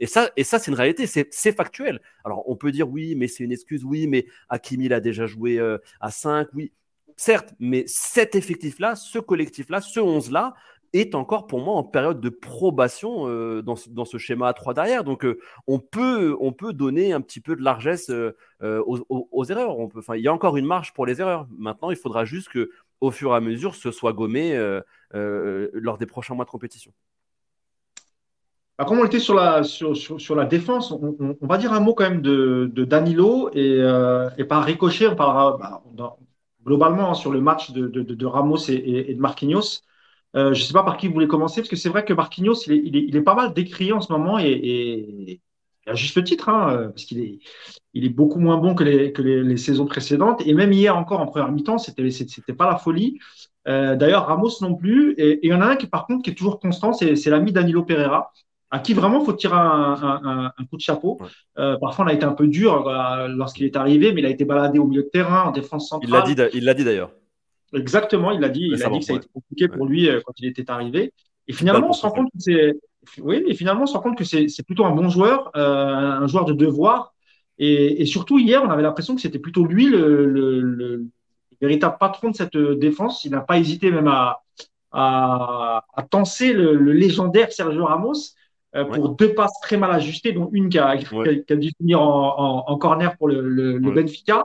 Et 0.00 0.06
ça, 0.06 0.30
et 0.36 0.44
ça 0.44 0.58
c'est 0.58 0.70
une 0.70 0.76
réalité, 0.76 1.06
c'est 1.06 1.56
factuel. 1.56 2.02
Alors 2.26 2.46
on 2.46 2.56
peut 2.56 2.72
dire 2.72 2.90
oui, 2.90 3.14
mais 3.14 3.26
c'est 3.26 3.44
une 3.44 3.52
excuse, 3.52 3.82
oui, 3.82 4.06
mais 4.06 4.26
Hakimi 4.50 4.84
il 4.84 4.92
a 4.92 5.00
déjà 5.00 5.24
joué 5.26 5.58
à 6.00 6.10
5, 6.10 6.48
oui. 6.52 6.72
Certes, 7.16 7.54
mais 7.58 7.84
cet 7.86 8.34
effectif-là, 8.34 8.94
ce 8.96 9.18
collectif-là, 9.18 9.80
ce 9.80 10.00
11-là, 10.00 10.54
est 10.92 11.14
encore 11.14 11.46
pour 11.46 11.60
moi 11.60 11.74
en 11.74 11.82
période 11.82 12.20
de 12.20 12.28
probation 12.28 13.26
euh, 13.26 13.62
dans, 13.62 13.76
ce, 13.76 14.18
schéma 14.18 14.48
à 14.48 14.52
3 14.52 14.74
derrière. 14.74 15.04
Donc 15.04 15.24
euh, 15.24 15.38
on, 15.66 15.78
peut, 15.78 16.36
on 16.40 16.52
peut 16.52 16.72
donner 16.72 17.12
un 17.12 17.20
petit 17.20 17.40
peu 17.40 17.56
de 17.56 17.62
largesse 17.62 18.10
euh, 18.10 18.32
aux, 18.60 19.44
erreurs. 19.44 19.76
Il 20.14 20.20
y 20.20 20.28
a 20.28 20.32
encore 20.32 20.56
une 20.56 20.66
marge 20.66 20.92
pour 20.92 21.06
les 21.06 21.20
erreurs. 21.20 21.46
Maintenant, 21.56 21.90
il 21.90 21.96
faudra 21.96 22.24
juste 22.24 22.48
que 22.48 22.70
au 23.00 23.10
fur 23.10 23.32
et 23.32 23.36
à 23.36 23.40
mesure, 23.40 23.74
ce 23.74 23.90
soit 23.90 24.12
gommé 24.12 24.56
lors 25.12 25.98
des 25.98 26.06
prochains 26.06 26.34
mois 26.34 26.44
de 26.44 26.50
compétition. 26.50 26.92
Bah, 28.78 28.84
comme 28.84 29.00
on 29.00 29.04
était 29.04 29.18
sur 29.18 29.34
la, 29.34 29.62
défense, 30.44 30.92
on, 30.92 31.36
va 31.46 31.58
dire 31.58 31.72
un 31.72 31.80
mot 31.80 31.94
quand 31.94 32.08
même 32.08 32.22
de, 32.22 32.70
Danilo 32.84 33.50
et, 33.54 33.78
et, 34.38 34.44
par 34.44 34.64
ricochet, 34.64 35.08
on 35.08 35.16
parlera 35.16 35.82
bah, 35.94 36.16
globalement 36.64 37.10
hein, 37.10 37.14
sur 37.14 37.32
le 37.32 37.40
match 37.40 37.72
de, 37.72 38.26
Ramos 38.26 38.68
et, 38.68 39.14
de 39.14 39.20
Marquinhos. 39.20 39.82
Euh, 40.34 40.54
je 40.54 40.60
ne 40.60 40.66
sais 40.66 40.72
pas 40.72 40.82
par 40.82 40.96
qui 40.96 41.08
vous 41.08 41.14
voulez 41.14 41.28
commencer, 41.28 41.60
parce 41.60 41.68
que 41.68 41.76
c'est 41.76 41.88
vrai 41.88 42.04
que 42.04 42.12
Marquinhos, 42.12 42.66
il 42.66 43.16
est, 43.16 43.20
pas 43.20 43.34
mal 43.34 43.52
décrié 43.52 43.92
en 43.92 44.00
ce 44.00 44.12
moment, 44.12 44.38
et, 44.38 45.40
à 45.86 45.94
juste 45.94 46.22
titre, 46.24 46.48
hein, 46.48 46.90
parce 46.90 47.04
qu'il 47.04 47.20
est, 47.94 48.08
beaucoup 48.08 48.38
moins 48.38 48.56
bon 48.56 48.74
que 48.74 48.84
les, 48.84 49.56
saisons 49.56 49.86
précédentes. 49.86 50.42
Et 50.46 50.54
même 50.54 50.72
hier 50.72 50.96
encore 50.96 51.20
en 51.20 51.26
première 51.26 51.52
mi-temps, 51.52 51.78
c'était, 51.78 52.10
c'était 52.10 52.54
pas 52.54 52.70
la 52.70 52.76
folie. 52.76 53.18
Euh, 53.68 53.96
d'ailleurs, 53.96 54.26
Ramos 54.26 54.50
non 54.60 54.74
plus. 54.74 55.12
Et 55.18 55.40
il 55.42 55.50
y 55.50 55.54
en 55.54 55.60
a 55.60 55.66
un 55.66 55.76
qui, 55.76 55.86
par 55.86 56.06
contre, 56.06 56.22
qui 56.22 56.30
est 56.30 56.34
toujours 56.34 56.60
constant, 56.60 56.92
c'est 56.92 57.26
l'ami 57.26 57.52
Danilo 57.52 57.84
Pereira, 57.84 58.32
à 58.72 58.78
qui 58.78 58.94
vraiment 58.94 59.22
faut 59.22 59.34
tirer 59.34 59.54
un, 59.54 59.98
un, 60.02 60.52
un 60.56 60.64
coup 60.64 60.76
de 60.76 60.80
chapeau. 60.80 61.20
Euh, 61.58 61.76
parfois, 61.78 62.06
on 62.06 62.08
a 62.08 62.14
été 62.14 62.24
un 62.24 62.32
peu 62.32 62.48
dur 62.48 62.88
euh, 62.88 63.28
lorsqu'il 63.28 63.66
est 63.66 63.76
arrivé, 63.76 64.12
mais 64.12 64.22
il 64.22 64.26
a 64.26 64.30
été 64.30 64.46
baladé 64.46 64.78
au 64.78 64.86
milieu 64.86 65.02
de 65.02 65.08
terrain, 65.08 65.44
en 65.44 65.50
défense 65.52 65.90
centrale. 65.90 66.24
Il 66.26 66.36
l'a 66.36 66.48
dit, 66.48 66.56
il 66.56 66.64
l'a 66.64 66.72
dit 66.72 66.82
d'ailleurs. 66.82 67.10
Exactement, 67.74 68.30
il 68.30 68.42
a 68.42 68.48
dit, 68.48 68.70
il 68.72 68.82
a 68.82 68.88
dit 68.88 68.98
que 68.98 69.04
ça 69.04 69.12
a 69.12 69.16
été 69.16 69.28
compliqué 69.32 69.68
pour 69.68 69.84
lui 69.84 70.08
euh, 70.08 70.20
quand 70.24 70.32
il 70.38 70.46
était 70.46 70.70
arrivé. 70.70 71.12
Et 71.48 71.52
finalement, 71.52 71.90
on 71.90 71.92
se 71.92 72.00
rend 72.00 72.12
compte 72.12 72.30
que 72.32 72.38
c'est, 72.38 72.74
oui, 73.20 73.42
et 73.46 73.54
finalement, 73.54 73.82
on 73.82 73.86
se 73.86 73.92
rend 73.92 74.00
compte 74.00 74.16
que 74.16 74.24
c'est 74.24 74.66
plutôt 74.66 74.86
un 74.86 74.92
bon 74.92 75.10
joueur, 75.10 75.50
un 75.54 76.26
joueur 76.26 76.46
de 76.46 76.54
devoir. 76.54 77.12
Et, 77.58 78.00
et, 78.00 78.06
surtout 78.06 78.38
hier, 78.38 78.62
on 78.64 78.70
avait 78.70 78.82
l'impression 78.82 79.14
que 79.14 79.20
c'était 79.20 79.38
plutôt 79.38 79.66
lui 79.66 79.86
le, 79.86 80.24
le, 80.24 80.60
le, 80.60 81.06
véritable 81.60 81.96
patron 82.00 82.30
de 82.30 82.36
cette 82.36 82.56
défense. 82.56 83.24
Il 83.24 83.32
n'a 83.32 83.40
pas 83.40 83.58
hésité 83.58 83.90
même 83.90 84.08
à, 84.08 84.40
à, 84.92 85.84
à 85.94 86.02
tenser 86.04 86.54
le, 86.54 86.74
légendaire 86.92 87.52
Sergio 87.52 87.84
Ramos 87.84 88.34
euh, 88.74 88.84
pour 88.84 89.10
deux 89.10 89.34
passes 89.34 89.58
très 89.60 89.76
mal 89.76 89.92
ajustées, 89.92 90.32
dont 90.32 90.48
une 90.52 90.68
qui 90.68 90.78
a, 90.78 90.96
qui 90.96 91.52
a, 91.52 91.56
dû 91.56 91.70
finir 91.78 92.00
en, 92.00 92.38
en, 92.38 92.64
en, 92.72 92.78
corner 92.78 93.16
pour 93.16 93.28
le, 93.28 93.78
Benfica. 93.78 94.44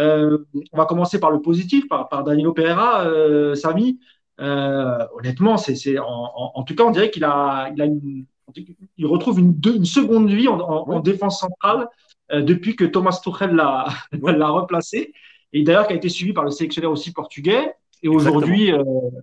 Euh, 0.00 0.38
on 0.72 0.76
va 0.76 0.86
commencer 0.86 1.20
par 1.20 1.30
le 1.30 1.40
positif, 1.40 1.86
par, 1.88 2.24
Danilo 2.24 2.52
Pereira, 2.52 3.04
euh, 3.04 3.54
Samy. 3.54 3.98
Euh, 4.40 5.06
honnêtement, 5.18 5.56
c'est, 5.58 5.98
en, 5.98 6.62
tout 6.64 6.74
cas, 6.74 6.84
on 6.84 6.90
dirait 6.90 7.10
qu'il 7.10 7.24
a, 7.24 7.70
il 7.76 9.06
retrouve 9.06 9.38
une, 9.38 9.60
une 9.66 9.84
seconde 9.84 10.30
vie 10.30 10.48
en, 10.48 11.00
défense 11.00 11.40
centrale 11.40 11.88
depuis 12.32 12.76
que 12.76 12.84
Thomas 12.84 13.20
Tuchel 13.22 13.54
l'a, 13.54 13.86
l'a 14.12 14.48
replacé. 14.48 15.12
Et 15.52 15.62
d'ailleurs, 15.62 15.86
qui 15.86 15.92
a 15.92 15.96
été 15.96 16.08
suivi 16.08 16.32
par 16.32 16.44
le 16.44 16.50
sélectionneur 16.50 16.92
aussi 16.92 17.12
portugais. 17.12 17.74
Et 18.02 18.08
aujourd'hui, 18.08 18.72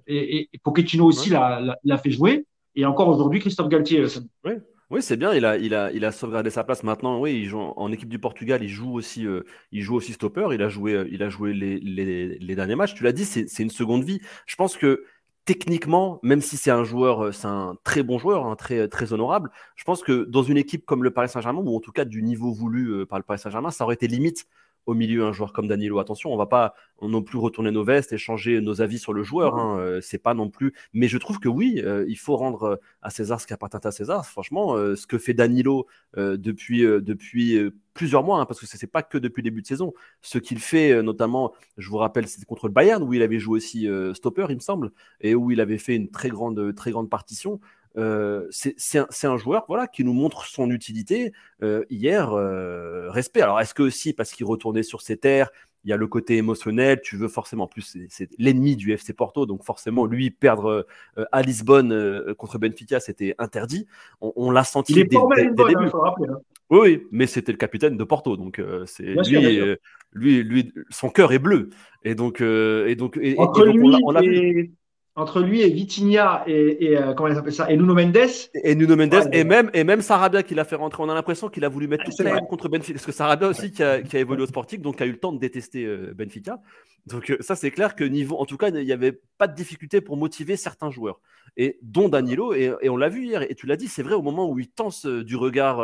et, 0.06 0.50
Pochettino 0.64 1.06
aussi 1.06 1.32
l'a, 1.32 1.98
fait 1.98 2.12
jouer. 2.12 2.46
Et 2.78 2.86
encore 2.86 3.10
aujourd'hui, 3.10 3.40
Christophe 3.40 3.70
Galtier. 3.70 4.06
Oui. 4.46 4.54
Oui, 4.90 5.02
c'est 5.02 5.18
bien, 5.18 5.34
il 5.34 5.44
a, 5.44 5.58
il, 5.58 5.76
a, 5.76 5.92
il 5.92 6.06
a 6.06 6.14
sauvegardé 6.14 6.50
sa 6.50 6.64
place. 6.64 6.84
Maintenant, 6.84 7.20
oui, 7.20 7.34
il 7.34 7.46
joue 7.46 7.60
en, 7.60 7.92
équipe 7.92 8.08
du 8.08 8.20
Portugal, 8.20 8.64
il 8.64 8.70
joue 8.70 8.94
aussi, 8.94 9.28
euh, 9.28 9.42
il 9.74 9.82
joue 9.82 9.96
aussi 9.96 10.14
stopper, 10.14 10.48
il 10.54 10.62
a 10.62 10.70
joué, 10.70 10.94
euh, 10.94 11.10
il 11.12 11.24
a 11.24 11.30
joué 11.30 11.54
les, 11.54 11.78
les, 11.80 12.40
les 12.40 12.56
derniers 12.56 12.76
matchs. 12.76 12.94
Tu 12.94 13.04
l'as 13.04 13.12
dit, 13.12 13.26
c'est 13.26 13.60
une 13.60 13.70
seconde 13.70 14.06
vie. 14.06 14.22
Je 14.46 14.56
pense 14.56 14.78
que 14.78 15.04
techniquement, 15.44 16.20
même 16.24 16.40
si 16.40 16.56
c'est 16.56 16.72
un 16.72 16.86
joueur, 16.86 17.26
euh, 17.26 17.32
c'est 17.34 17.48
un 17.48 17.76
très 17.84 18.02
bon 18.02 18.18
joueur, 18.18 18.46
un 18.46 18.56
très, 18.56 18.88
très 18.88 19.12
honorable, 19.12 19.50
je 19.76 19.84
pense 19.84 20.04
que 20.04 20.24
dans 20.24 20.44
une 20.44 20.58
équipe 20.58 20.86
comme 20.86 21.04
le 21.04 21.12
Paris 21.12 21.28
Saint-Germain, 21.28 21.62
ou 21.62 21.76
en 21.76 21.82
tout 21.82 21.92
cas 21.92 22.06
du 22.06 22.24
niveau 22.24 22.54
voulu 22.54 23.06
par 23.08 23.20
le 23.20 23.24
Paris 23.24 23.40
Saint-Germain, 23.40 23.72
ça 23.72 23.84
aurait 23.84 23.96
été 23.96 24.08
limite 24.08 24.46
au 24.88 24.94
milieu 24.94 25.26
un 25.26 25.34
joueur 25.34 25.54
comme 25.54 25.68
Danilo. 25.68 26.00
Attention, 26.00 26.34
on 26.34 26.38
va 26.38 26.48
pas 26.48 26.74
non 27.02 27.22
plus 27.22 27.38
retourner 27.38 27.72
nos 27.72 27.84
vestes 27.84 28.14
et 28.14 28.18
changer 28.18 28.62
nos 28.62 28.82
avis 28.82 28.98
sur 28.98 29.14
le 29.14 29.22
joueur. 29.22 29.56
Hein. 29.58 29.78
Euh, 29.80 30.02
c'est 30.02 30.18
pas 30.18 30.34
non 30.34 30.50
plus. 30.50 30.74
Mais 30.94 31.08
je 31.08 31.18
trouve 31.18 31.40
que 31.40 31.50
oui, 31.50 31.82
euh, 31.86 32.06
il 32.08 32.18
faut 32.18 32.38
rendre 32.38 32.64
euh, 32.64 32.76
à 33.02 33.10
César 33.10 33.40
ce 33.40 33.46
qui 33.46 33.54
appartient 33.54 33.86
à 33.86 33.92
César. 33.92 34.26
Franchement, 34.26 34.76
ce 34.96 35.06
que 35.06 35.18
fait 35.18 35.34
Danilo 35.34 35.86
depuis 36.16 36.82
depuis 36.82 37.60
plusieurs 37.94 38.24
mois, 38.24 38.40
hein, 38.40 38.46
parce 38.46 38.60
que 38.60 38.66
ce 38.66 38.78
n'est 38.78 38.90
pas 38.90 39.04
que 39.04 39.18
depuis 39.18 39.42
le 39.42 39.50
début 39.50 39.62
de 39.62 39.68
saison. 39.68 39.94
Ce 40.22 40.38
qu'il 40.38 40.60
fait, 40.60 41.02
notamment, 41.04 41.54
je 41.78 41.90
vous 41.90 41.98
rappelle, 41.98 42.28
c'était 42.28 42.46
contre 42.46 42.68
le 42.68 42.74
Bayern 42.74 43.04
où 43.04 43.14
il 43.14 43.22
avait 43.22 43.40
joué 43.40 43.58
aussi 43.58 43.88
stopper, 44.14 44.46
il 44.50 44.56
me 44.56 44.62
semble, 44.62 44.92
et 45.20 45.36
où 45.36 45.52
il 45.52 45.60
avait 45.60 45.78
fait 45.78 45.96
une 45.96 46.10
très 46.10 46.30
grande 46.30 46.74
très 46.76 46.92
grande 46.92 47.10
partition. 47.10 47.60
Euh, 47.98 48.46
c'est 48.52 49.26
un, 49.26 49.38
joueur 49.38 49.66
voilà, 49.68 49.88
qui 49.88 50.04
nous 50.04 50.14
montre 50.14 50.46
son 50.46 50.70
utilité. 50.70 51.34
Euh, 51.64 51.84
hier, 51.90 52.32
euh, 52.34 53.10
respect. 53.10 53.42
Alors, 53.42 53.60
est-ce 53.60 53.74
que 53.74 53.84
aussi 53.84 54.14
parce 54.14 54.32
qu'il 54.32 54.46
retournait 54.46 54.84
sur 54.84 55.02
ses 55.02 55.18
terres, 55.18 55.50
il 55.84 55.90
y 55.90 55.94
a 55.94 55.98
le 55.98 56.08
côté 56.08 56.38
émotionnel, 56.38 57.00
tu 57.02 57.16
veux 57.18 57.30
forcément, 57.30 57.66
plus 57.66 57.98
c'est 58.10 58.30
l'ennemi 58.38 58.76
du 58.76 58.92
FC 58.92 59.14
Porto, 59.14 59.46
donc 59.46 59.64
forcément, 59.64 60.06
lui, 60.06 60.32
perdre 60.32 60.86
à 61.32 61.42
Lisbonne 61.42 62.34
contre 62.34 62.58
Benfica, 62.58 63.00
c'était 63.00 63.36
interdit. 63.38 63.88
On, 64.20 64.52
l'a 64.52 64.66
senti 64.66 64.94
il 64.94 65.00
est 65.00 65.04
dès, 65.06 65.16
hein, 65.16 65.24
hein. 65.24 66.40
Oui, 66.70 67.08
mais 67.12 67.26
c'était 67.26 67.54
le 67.54 67.58
capitaine 67.58 67.96
de 67.96 68.04
Porto, 68.04 68.36
donc 68.36 68.62
c'est 68.86 69.16
lui, 69.30 69.78
lui, 70.12 70.44
lui, 70.44 70.74
son 70.90 71.10
cœur 71.10 71.32
est 71.32 71.40
bleu. 71.40 71.70
Et 72.04 72.16
donc, 72.16 72.42
et 72.42 72.96
donc, 72.96 73.18
et, 73.22 73.38
Entre 73.38 73.66
lui 73.66 73.96
on 74.04 74.12
l'a 74.12 74.22
vu 74.22 74.74
entre 75.18 75.42
lui 75.42 75.62
et 75.62 75.70
Vitinha 75.70 76.44
et, 76.46 76.86
et 76.86 76.98
euh, 76.98 77.14
comment 77.16 77.34
ça 77.50 77.70
et 77.72 77.76
Nuno 77.76 77.96
Mendes. 77.96 78.18
Et 78.54 78.76
Nuno 78.76 78.96
Mendes 78.96 79.28
et 79.34 79.44
même 79.44 79.72
et 79.74 79.84
même 79.84 80.02
Sarabia 80.02 80.44
qui 80.44 80.54
l'a 80.54 80.64
fait 80.64 80.76
rentrer. 80.76 81.02
On 81.02 81.10
a 81.10 81.16
l'impression 81.16 81.50
qu'il 81.50 81.66
a 81.66 81.70
voulu 81.70 81.88
mettre 81.88 82.04
toute 82.04 82.20
la 82.20 82.40
contre 82.42 82.70
Benfica 82.70 82.94
parce 82.94 83.06
que 83.06 83.12
Sarabia 83.12 83.48
aussi 83.48 83.72
qui, 83.72 83.84
a, 83.84 84.00
évolué 84.14 84.44
au 84.44 84.46
Sporting 84.46 84.80
donc 84.80 85.02
a 85.02 85.08
eu 85.08 85.12
le 85.12 85.18
temps 85.18 85.34
de 85.34 85.40
détester 85.40 85.86
euh, 85.86 86.14
Benfica. 86.16 86.62
Donc 87.08 87.32
euh, 87.32 87.38
ça 87.40 87.56
c'est 87.56 87.72
clair 87.72 87.96
que 87.96 88.04
niveau 88.04 88.38
en 88.38 88.46
tout 88.46 88.58
cas 88.58 88.70
il 88.70 88.86
n'y 88.86 88.92
avait 88.92 89.20
pas 89.40 89.48
de 89.48 89.56
difficulté 89.56 90.02
pour 90.02 90.18
motiver 90.18 90.56
certains 90.56 90.92
joueurs. 90.92 91.20
Et 91.58 91.80
dont 91.82 92.10
Danilo 92.10 92.54
et, 92.54 92.72
et 92.82 92.90
on 92.90 92.98
l'a 92.98 93.10
vu 93.10 93.26
hier 93.26 93.42
et 93.42 93.56
tu 93.56 93.66
l'as 93.66 93.76
dit 93.76 93.88
c'est 93.88 94.04
vrai 94.04 94.14
au 94.14 94.22
moment 94.22 94.48
où 94.48 94.60
il 94.60 94.70
tense 94.70 95.08
du 95.08 95.36
regard 95.36 95.84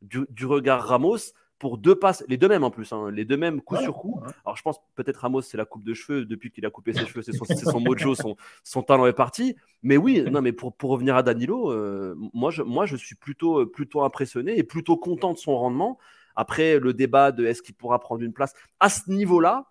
du, 0.00 0.20
du 0.30 0.46
regard 0.46 0.82
Ramos 0.82 1.34
pour 1.62 1.78
deux 1.78 1.94
passes, 1.94 2.24
les 2.26 2.36
deux 2.36 2.48
mêmes 2.48 2.64
en 2.64 2.72
plus, 2.72 2.92
hein, 2.92 3.08
les 3.12 3.24
deux 3.24 3.36
mêmes 3.36 3.60
coup 3.60 3.76
sur 3.76 3.94
coup. 3.94 4.20
Alors 4.44 4.56
je 4.56 4.62
pense 4.62 4.80
peut-être 4.96 5.18
Ramos, 5.18 5.42
c'est 5.42 5.56
la 5.56 5.64
coupe 5.64 5.84
de 5.84 5.94
cheveux, 5.94 6.24
depuis 6.24 6.50
qu'il 6.50 6.66
a 6.66 6.70
coupé 6.70 6.92
ses 6.92 7.06
cheveux, 7.06 7.22
c'est 7.22 7.30
son, 7.30 7.44
son, 7.44 7.78
mojo, 7.78 8.16
son, 8.16 8.34
son, 8.64 8.82
talent 8.82 9.06
est 9.06 9.12
parti. 9.12 9.54
Mais 9.84 9.96
oui, 9.96 10.24
non, 10.32 10.42
mais 10.42 10.50
pour, 10.50 10.74
pour 10.74 10.90
revenir 10.90 11.14
à 11.14 11.22
Danilo, 11.22 11.70
euh, 11.70 12.16
moi, 12.34 12.50
je, 12.50 12.62
moi 12.62 12.84
je 12.84 12.96
suis 12.96 13.14
plutôt, 13.14 13.64
plutôt 13.64 14.02
impressionné 14.02 14.58
et 14.58 14.64
plutôt 14.64 14.96
content 14.96 15.34
de 15.34 15.38
son 15.38 15.56
rendement. 15.56 15.98
Après 16.34 16.80
le 16.80 16.94
débat 16.94 17.30
de 17.30 17.46
est-ce 17.46 17.62
qu'il 17.62 17.76
pourra 17.76 18.00
prendre 18.00 18.24
une 18.24 18.32
place 18.32 18.54
à 18.80 18.88
ce 18.88 19.08
niveau-là, 19.08 19.66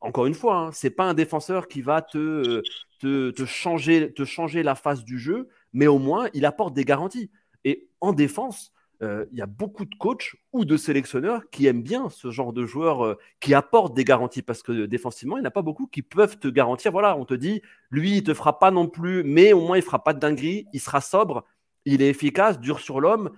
encore 0.00 0.26
une 0.26 0.34
fois, 0.34 0.56
hein, 0.56 0.70
c'est 0.70 0.90
pas 0.90 1.04
un 1.04 1.14
défenseur 1.14 1.66
qui 1.66 1.82
va 1.82 2.00
te, 2.00 2.62
te, 3.00 3.32
te, 3.32 3.44
changer, 3.44 4.12
te 4.12 4.24
changer 4.24 4.62
la 4.62 4.76
face 4.76 5.02
du 5.02 5.18
jeu, 5.18 5.48
mais 5.72 5.88
au 5.88 5.98
moins 5.98 6.28
il 6.32 6.46
apporte 6.46 6.74
des 6.74 6.84
garanties. 6.84 7.32
Et 7.64 7.88
en 8.00 8.12
défense, 8.12 8.72
euh, 9.02 9.26
il 9.32 9.38
y 9.38 9.42
a 9.42 9.46
beaucoup 9.46 9.84
de 9.84 9.94
coachs 9.96 10.36
ou 10.52 10.64
de 10.64 10.76
sélectionneurs 10.76 11.42
qui 11.50 11.66
aiment 11.66 11.82
bien 11.82 12.08
ce 12.10 12.30
genre 12.30 12.52
de 12.52 12.64
joueurs 12.64 13.04
euh, 13.04 13.18
qui 13.40 13.52
apportent 13.52 13.94
des 13.94 14.04
garanties 14.04 14.42
parce 14.42 14.62
que 14.62 14.86
défensivement, 14.86 15.36
il 15.36 15.40
n'y 15.40 15.46
en 15.46 15.48
a 15.48 15.52
pas 15.52 15.62
beaucoup 15.62 15.86
qui 15.86 16.02
peuvent 16.02 16.38
te 16.38 16.48
garantir. 16.48 16.92
Voilà, 16.92 17.16
on 17.16 17.24
te 17.24 17.34
dit, 17.34 17.60
lui, 17.90 18.18
il 18.18 18.22
te 18.22 18.34
fera 18.34 18.58
pas 18.58 18.70
non 18.70 18.88
plus, 18.88 19.24
mais 19.24 19.52
au 19.52 19.60
moins 19.60 19.76
il 19.76 19.82
fera 19.82 20.02
pas 20.02 20.14
de 20.14 20.20
dinguerie, 20.20 20.66
il 20.72 20.80
sera 20.80 21.00
sobre, 21.00 21.44
il 21.84 22.02
est 22.02 22.08
efficace, 22.08 22.60
dur 22.60 22.80
sur 22.80 23.00
l'homme. 23.00 23.30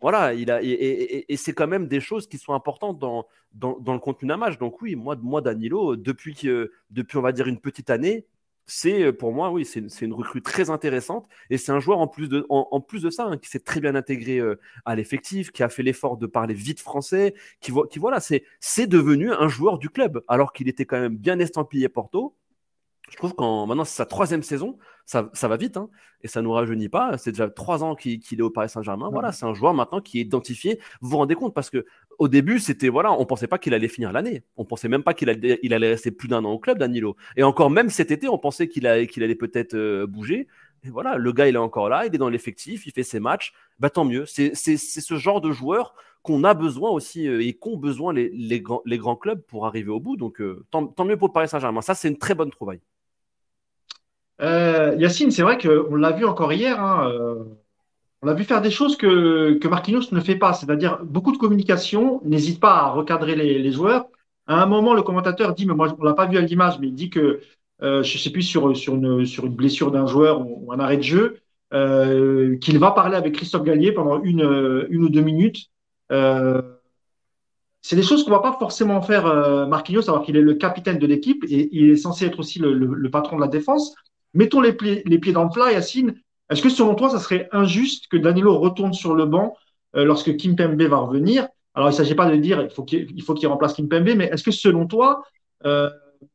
Voilà, 0.00 0.32
il 0.32 0.50
a, 0.50 0.60
et, 0.62 1.26
c'est 1.36 1.52
quand 1.52 1.66
même 1.66 1.86
des 1.86 2.00
choses 2.00 2.26
qui 2.26 2.38
sont 2.38 2.54
importantes 2.54 2.98
dans, 2.98 3.26
dans, 3.52 3.92
le 3.92 3.98
contenu 3.98 4.28
d'un 4.28 4.38
match. 4.38 4.58
Donc 4.58 4.80
oui, 4.80 4.94
moi, 4.96 5.16
moi 5.20 5.42
Danilo, 5.42 5.96
depuis, 5.96 6.34
depuis, 6.90 7.18
on 7.18 7.22
va 7.22 7.32
dire, 7.32 7.48
une 7.48 7.60
petite 7.60 7.90
année, 7.90 8.26
c'est 8.70 9.02
euh, 9.02 9.12
pour 9.12 9.32
moi, 9.32 9.50
oui, 9.50 9.64
c'est 9.64 9.80
une, 10.00 10.12
recrue 10.12 10.42
très 10.42 10.70
intéressante 10.70 11.28
et 11.50 11.58
c'est 11.58 11.72
un 11.72 11.80
joueur 11.80 11.98
en 11.98 12.06
plus 12.06 12.28
de, 12.28 12.46
en, 12.48 12.80
plus 12.80 13.02
de 13.02 13.10
ça 13.10 13.24
hein, 13.24 13.36
qui 13.36 13.48
s'est 13.50 13.60
très 13.60 13.80
bien 13.80 13.94
intégré 13.96 14.38
euh, 14.38 14.60
à 14.84 14.94
l'effectif, 14.94 15.50
qui 15.50 15.62
a 15.62 15.68
fait 15.68 15.82
l'effort 15.82 16.16
de 16.16 16.26
parler 16.26 16.54
vite 16.54 16.80
français, 16.80 17.34
qui, 17.60 17.72
qui 17.90 17.98
voilà, 17.98 18.20
c'est 18.20 18.86
devenu 18.86 19.32
un 19.32 19.48
joueur 19.48 19.78
du 19.78 19.90
club 19.90 20.22
alors 20.28 20.52
qu'il 20.52 20.68
était 20.68 20.84
quand 20.86 21.00
même 21.00 21.16
bien 21.16 21.38
estampillé 21.40 21.88
Porto. 21.88 22.36
Je 23.10 23.16
trouve 23.16 23.34
qu'en 23.34 23.66
maintenant 23.66 23.84
c'est 23.84 23.96
sa 23.96 24.06
troisième 24.06 24.42
saison, 24.42 24.78
ça, 25.04 25.48
va 25.48 25.56
vite 25.56 25.76
hein, 25.76 25.90
et 26.22 26.28
ça 26.28 26.40
nous 26.40 26.52
rajeunit 26.52 26.88
pas. 26.88 27.18
C'est 27.18 27.32
déjà 27.32 27.48
trois 27.50 27.82
ans 27.82 27.96
qu'il 27.96 28.20
est 28.38 28.42
au 28.42 28.50
Paris 28.50 28.68
Saint-Germain. 28.68 29.10
Voilà, 29.10 29.32
c'est 29.32 29.44
un 29.44 29.54
joueur 29.54 29.74
maintenant 29.74 30.00
qui 30.00 30.18
est 30.18 30.22
identifié. 30.22 30.78
Vous 31.00 31.10
vous 31.10 31.16
rendez 31.16 31.34
compte 31.34 31.52
parce 31.52 31.68
que 31.68 31.84
au 32.18 32.28
début 32.28 32.60
c'était 32.60 32.88
voilà, 32.88 33.12
on 33.12 33.26
pensait 33.26 33.48
pas 33.48 33.58
qu'il 33.58 33.74
allait 33.74 33.88
finir 33.88 34.12
l'année. 34.12 34.44
On 34.56 34.64
pensait 34.64 34.88
même 34.88 35.02
pas 35.02 35.14
qu'il 35.14 35.28
allait, 35.28 35.58
il 35.62 35.74
allait 35.74 35.88
rester 35.88 36.12
plus 36.12 36.28
d'un 36.28 36.44
an 36.44 36.52
au 36.52 36.58
club, 36.58 36.78
Danilo. 36.78 37.16
Et 37.36 37.42
encore 37.42 37.70
même 37.70 37.90
cet 37.90 38.10
été, 38.12 38.28
on 38.28 38.38
pensait 38.38 38.68
qu'il 38.68 38.86
allait, 38.86 39.06
qu'il 39.08 39.22
allait 39.24 39.34
peut-être 39.34 39.74
euh, 39.74 40.06
bouger. 40.06 40.46
Et 40.84 40.90
voilà, 40.90 41.16
le 41.16 41.32
gars 41.32 41.48
il 41.48 41.56
est 41.56 41.58
encore 41.58 41.88
là, 41.88 42.06
il 42.06 42.14
est 42.14 42.18
dans 42.18 42.30
l'effectif, 42.30 42.86
il 42.86 42.92
fait 42.92 43.02
ses 43.02 43.20
matchs. 43.20 43.52
Bah 43.80 43.90
tant 43.90 44.04
mieux. 44.04 44.26
C'est 44.26 44.54
ce 44.54 45.16
genre 45.16 45.40
de 45.40 45.50
joueur 45.50 45.94
qu'on 46.22 46.44
a 46.44 46.54
besoin 46.54 46.90
aussi 46.90 47.26
euh, 47.26 47.42
et 47.42 47.54
qu'ont 47.54 47.76
besoin 47.76 48.12
les, 48.12 48.30
les, 48.30 48.60
grands, 48.60 48.82
les 48.84 48.98
grands 48.98 49.16
clubs 49.16 49.40
pour 49.42 49.66
arriver 49.66 49.90
au 49.90 50.00
bout. 50.00 50.16
Donc 50.16 50.40
euh, 50.40 50.64
tant, 50.70 50.86
tant 50.86 51.04
mieux 51.04 51.16
pour 51.16 51.28
le 51.28 51.32
Paris 51.32 51.48
Saint-Germain. 51.48 51.80
Ça 51.80 51.94
c'est 51.94 52.08
une 52.08 52.18
très 52.18 52.34
bonne 52.34 52.50
trouvaille. 52.50 52.80
Euh, 54.40 54.94
Yacine, 54.98 55.30
c'est 55.30 55.42
vrai 55.42 55.58
qu'on 55.58 55.94
l'a 55.96 56.12
vu 56.12 56.24
encore 56.24 56.52
hier. 56.52 56.80
Hein, 56.82 57.10
euh, 57.10 57.44
on 58.22 58.26
l'a 58.26 58.34
vu 58.34 58.44
faire 58.44 58.62
des 58.62 58.70
choses 58.70 58.96
que, 58.96 59.54
que 59.54 59.68
Marquinhos 59.68 60.12
ne 60.12 60.20
fait 60.20 60.36
pas, 60.36 60.52
c'est-à-dire 60.52 61.00
beaucoup 61.04 61.32
de 61.32 61.38
communication, 61.38 62.20
n'hésite 62.24 62.60
pas 62.60 62.74
à 62.74 62.90
recadrer 62.90 63.34
les, 63.34 63.58
les, 63.58 63.72
joueurs. 63.72 64.06
À 64.46 64.62
un 64.62 64.66
moment, 64.66 64.94
le 64.94 65.02
commentateur 65.02 65.54
dit, 65.54 65.66
mais 65.66 65.74
moi, 65.74 65.94
on 65.98 66.04
l'a 66.04 66.14
pas 66.14 66.26
vu 66.26 66.36
à 66.38 66.40
l'image, 66.42 66.78
mais 66.80 66.88
il 66.88 66.94
dit 66.94 67.10
que, 67.10 67.40
euh, 67.82 68.02
je 68.02 68.18
sais 68.18 68.30
plus, 68.30 68.42
sur, 68.42 68.76
sur, 68.76 68.94
une, 68.94 69.24
sur 69.26 69.46
une 69.46 69.54
blessure 69.54 69.90
d'un 69.90 70.06
joueur 70.06 70.40
ou, 70.46 70.72
un 70.72 70.80
arrêt 70.80 70.98
de 70.98 71.02
jeu, 71.02 71.38
euh, 71.72 72.56
qu'il 72.58 72.78
va 72.78 72.90
parler 72.90 73.16
avec 73.16 73.34
Christophe 73.34 73.64
Gallier 73.64 73.92
pendant 73.92 74.22
une, 74.22 74.86
une 74.90 75.04
ou 75.04 75.08
deux 75.08 75.22
minutes. 75.22 75.70
Euh, 76.12 76.62
c'est 77.82 77.96
des 77.96 78.02
choses 78.02 78.24
qu'on 78.24 78.30
va 78.30 78.40
pas 78.40 78.56
forcément 78.58 79.00
faire 79.00 79.26
euh, 79.26 79.66
Marquinhos, 79.66 80.08
alors 80.08 80.22
qu'il 80.22 80.36
est 80.36 80.42
le 80.42 80.54
capitaine 80.54 80.98
de 80.98 81.06
l'équipe 81.06 81.44
et 81.48 81.68
il 81.72 81.90
est 81.90 81.96
censé 81.96 82.26
être 82.26 82.38
aussi 82.38 82.58
le, 82.58 82.74
le, 82.74 82.86
le 82.86 83.10
patron 83.10 83.36
de 83.36 83.40
la 83.40 83.48
défense. 83.48 83.94
Mettons 84.34 84.60
les, 84.60 84.72
pieds, 84.72 85.02
dans 85.32 85.44
le 85.44 85.50
plat, 85.50 85.72
Yacine. 85.72 86.14
Est-ce 86.50 86.62
que 86.62 86.68
selon 86.68 86.94
toi, 86.94 87.10
ça 87.10 87.18
serait 87.18 87.48
injuste 87.52 88.08
que 88.08 88.16
Danilo 88.16 88.58
retourne 88.58 88.92
sur 88.92 89.14
le 89.14 89.26
banc 89.26 89.56
euh, 89.96 90.04
lorsque 90.04 90.36
Kim 90.36 90.56
Pembe 90.56 90.82
va 90.82 90.98
revenir? 90.98 91.48
Alors, 91.74 91.88
il 91.88 91.92
ne 91.92 91.96
s'agit 91.96 92.14
pas 92.14 92.30
de 92.30 92.36
dire 92.36 92.68
qu'il 92.86 93.22
faut 93.22 93.34
qu'il 93.34 93.48
remplace 93.48 93.74
Kim 93.74 93.88
Pembe, 93.88 94.10
mais 94.16 94.26
est-ce 94.26 94.42
que 94.42 94.50
selon 94.50 94.86
toi, 94.86 95.22
euh, 95.64 95.90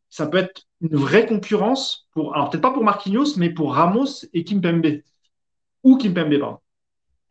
ça 0.09 0.27
peut 0.27 0.37
être 0.37 0.63
une 0.81 0.95
vraie 0.95 1.25
concurrence 1.25 2.07
pour, 2.13 2.33
alors 2.33 2.49
peut-être 2.49 2.61
pas 2.61 2.71
pour 2.71 2.83
Marquinhos, 2.83 3.37
mais 3.37 3.49
pour 3.49 3.73
Ramos 3.73 4.25
et 4.33 4.43
Kim 4.43 4.61
Pembe? 4.61 5.01
Ou 5.83 5.97
Kim 5.97 6.13
Pembe, 6.13 6.39
pardon. 6.39 6.59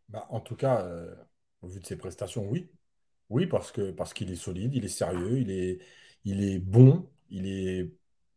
Bah, 0.09 0.25
en 0.29 0.39
tout 0.39 0.55
cas, 0.55 0.81
euh, 0.81 1.13
au 1.61 1.67
vu 1.67 1.79
de 1.79 1.85
ses 1.85 1.97
prestations, 1.97 2.47
oui. 2.47 2.67
Oui, 3.29 3.47
parce 3.47 3.71
qu'il 3.71 4.31
est 4.31 4.35
solide, 4.35 4.75
il 4.75 4.85
est 4.85 4.87
sérieux, 4.87 5.39
il 5.39 5.49
est, 5.49 5.79
il 6.25 6.43
est 6.43 6.59
bon, 6.59 7.09
il 7.31 7.47
est 7.47 7.91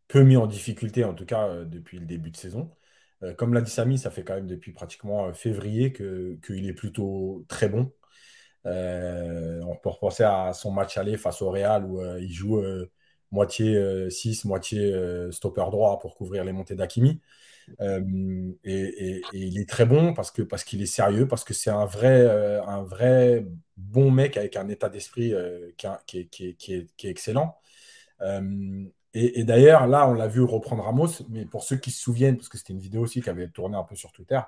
peu 0.09 0.23
mis 0.23 0.37
en 0.37 0.47
difficulté, 0.47 1.05
en 1.05 1.15
tout 1.15 1.27
cas 1.27 1.49
euh, 1.49 1.65
depuis 1.65 1.99
le 1.99 2.07
début 2.07 2.31
de 2.31 2.37
saison. 2.37 2.71
Euh, 3.23 3.35
comme 3.35 3.55
l'a 3.55 3.61
dit 3.61 3.71
Samy, 3.71 3.99
ça 3.99 4.11
fait 4.11 4.25
quand 4.25 4.35
même 4.35 4.47
depuis 4.47 4.73
pratiquement 4.73 5.27
euh, 5.27 5.33
février 5.33 5.93
qu'il 5.93 6.67
est 6.69 6.73
plutôt 6.75 7.45
très 7.49 7.69
bon. 7.69 7.93
on 8.65 9.77
peut 9.83 9.89
repenser 9.91 10.25
à 10.25 10.53
son 10.55 10.71
match 10.73 10.99
aller 10.99 11.17
face 11.17 11.43
au 11.43 11.51
Real 11.51 11.85
où 11.85 12.03
il 12.19 12.33
joue 12.33 12.63
moitié 13.31 14.11
6, 14.11 14.45
moitié 14.45 14.93
stopper 15.33 15.67
droit 15.71 15.99
pour 15.99 16.17
couvrir 16.17 16.45
les 16.45 16.53
montées 16.53 16.75
d'Akimi. 16.75 17.21
Et, 17.81 19.23
il 19.33 19.59
est 19.61 19.69
très 19.69 19.87
bon 19.87 20.15
parce 20.15 20.31
que 20.31 20.43
parce 20.43 20.65
qu'il 20.65 20.83
est 20.83 20.87
sérieux, 20.87 21.29
parce 21.29 21.45
que 21.45 21.55
c'est 21.55 21.71
un 21.71 21.87
vrai, 21.87 22.27
un 22.67 22.83
vrai 22.83 23.47
bon 23.77 24.11
mec 24.11 24.37
avec 24.37 24.57
un 24.57 24.69
état 24.69 24.89
d'esprit 24.89 25.33
qui, 26.07 26.29
qui, 26.29 26.57
qui, 26.57 26.75
est 26.75 27.11
excellent. 27.11 27.59
Et, 29.15 29.45
d'ailleurs, 29.45 29.87
là, 29.87 30.07
on 30.07 30.13
l'a 30.13 30.29
vu 30.29 30.43
reprendre 30.43 30.85
Ramos, 30.85 31.23
mais 31.31 31.47
pour 31.47 31.65
ceux 31.65 31.77
qui 31.77 31.91
se 31.91 32.01
souviennent, 32.01 32.37
parce 32.37 32.49
que 32.51 32.59
c'était 32.59 32.75
une 32.75 32.79
vidéo 32.79 33.01
aussi 33.03 33.23
qui 33.23 33.31
avait 33.31 33.49
tourné 33.49 33.77
un 33.77 33.83
peu 33.83 33.97
sur 33.97 34.13
Twitter, 34.13 34.41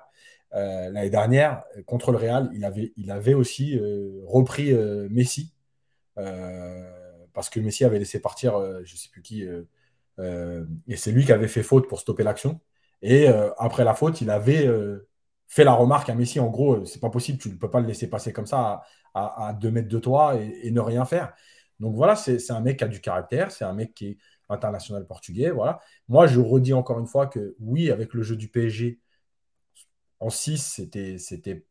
euh, 0.53 0.89
l'année 0.91 1.09
dernière, 1.09 1.63
contre 1.87 2.11
le 2.11 2.17
Real, 2.17 2.49
il 2.53 2.63
avait, 2.63 2.93
il 2.95 3.09
avait 3.09 3.33
aussi 3.33 3.77
euh, 3.79 4.21
repris 4.25 4.71
euh, 4.71 5.07
Messi, 5.09 5.53
parce 7.33 7.49
que 7.49 7.59
Messi 7.59 7.85
avait 7.85 7.97
laissé 7.99 8.19
partir, 8.21 8.59
je 8.83 8.93
ne 8.93 8.97
sais 8.97 9.09
plus 9.09 9.21
qui, 9.21 9.43
et 9.43 10.95
c'est 10.95 11.11
lui 11.11 11.25
qui 11.25 11.31
avait 11.31 11.47
fait 11.47 11.63
faute 11.63 11.87
pour 11.87 11.99
stopper 11.99 12.23
l'action. 12.23 12.59
Et 13.01 13.27
après 13.57 13.83
la 13.83 13.95
faute, 13.95 14.21
il 14.21 14.29
avait 14.29 14.69
fait 15.47 15.63
la 15.63 15.73
remarque 15.73 16.09
à 16.09 16.15
Messi, 16.15 16.39
en 16.39 16.49
gros, 16.49 16.85
c'est 16.85 16.99
pas 16.99 17.09
possible, 17.09 17.39
tu 17.39 17.49
ne 17.49 17.55
peux 17.55 17.71
pas 17.71 17.79
le 17.79 17.87
laisser 17.87 18.07
passer 18.09 18.33
comme 18.33 18.45
ça 18.45 18.83
à, 19.15 19.55
deux 19.59 19.71
mètres 19.71 19.87
de 19.87 19.99
toi 19.99 20.35
et, 20.35 20.67
et 20.67 20.71
ne 20.71 20.81
rien 20.81 21.05
faire. 21.05 21.33
Donc 21.79 21.95
voilà, 21.95 22.15
c'est 22.15 22.51
un 22.51 22.59
mec 22.59 22.77
qui 22.77 22.83
a 22.83 22.87
du 22.87 23.01
caractère, 23.01 23.51
c'est 23.51 23.65
un 23.65 23.73
mec 23.73 23.95
qui 23.95 24.09
est 24.09 24.17
international 24.51 25.05
portugais. 25.05 25.51
Voilà. 25.51 25.79
Moi, 26.07 26.27
je 26.27 26.39
redis 26.39 26.73
encore 26.73 26.99
une 26.99 27.07
fois 27.07 27.27
que 27.27 27.55
oui, 27.59 27.91
avec 27.91 28.13
le 28.13 28.23
jeu 28.23 28.35
du 28.35 28.47
PSG, 28.47 28.99
en 30.19 30.29
6, 30.29 30.73
c'était, 30.75 31.17
c'était 31.17 31.65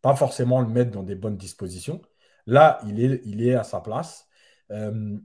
pas 0.00 0.14
forcément 0.14 0.60
le 0.60 0.68
mettre 0.68 0.92
dans 0.92 1.02
des 1.02 1.16
bonnes 1.16 1.36
dispositions. 1.36 2.00
Là, 2.46 2.78
il 2.86 3.02
est, 3.02 3.20
il 3.24 3.46
est 3.46 3.54
à 3.54 3.64
sa 3.64 3.80
place. 3.80 4.28
Euh, 4.70 5.16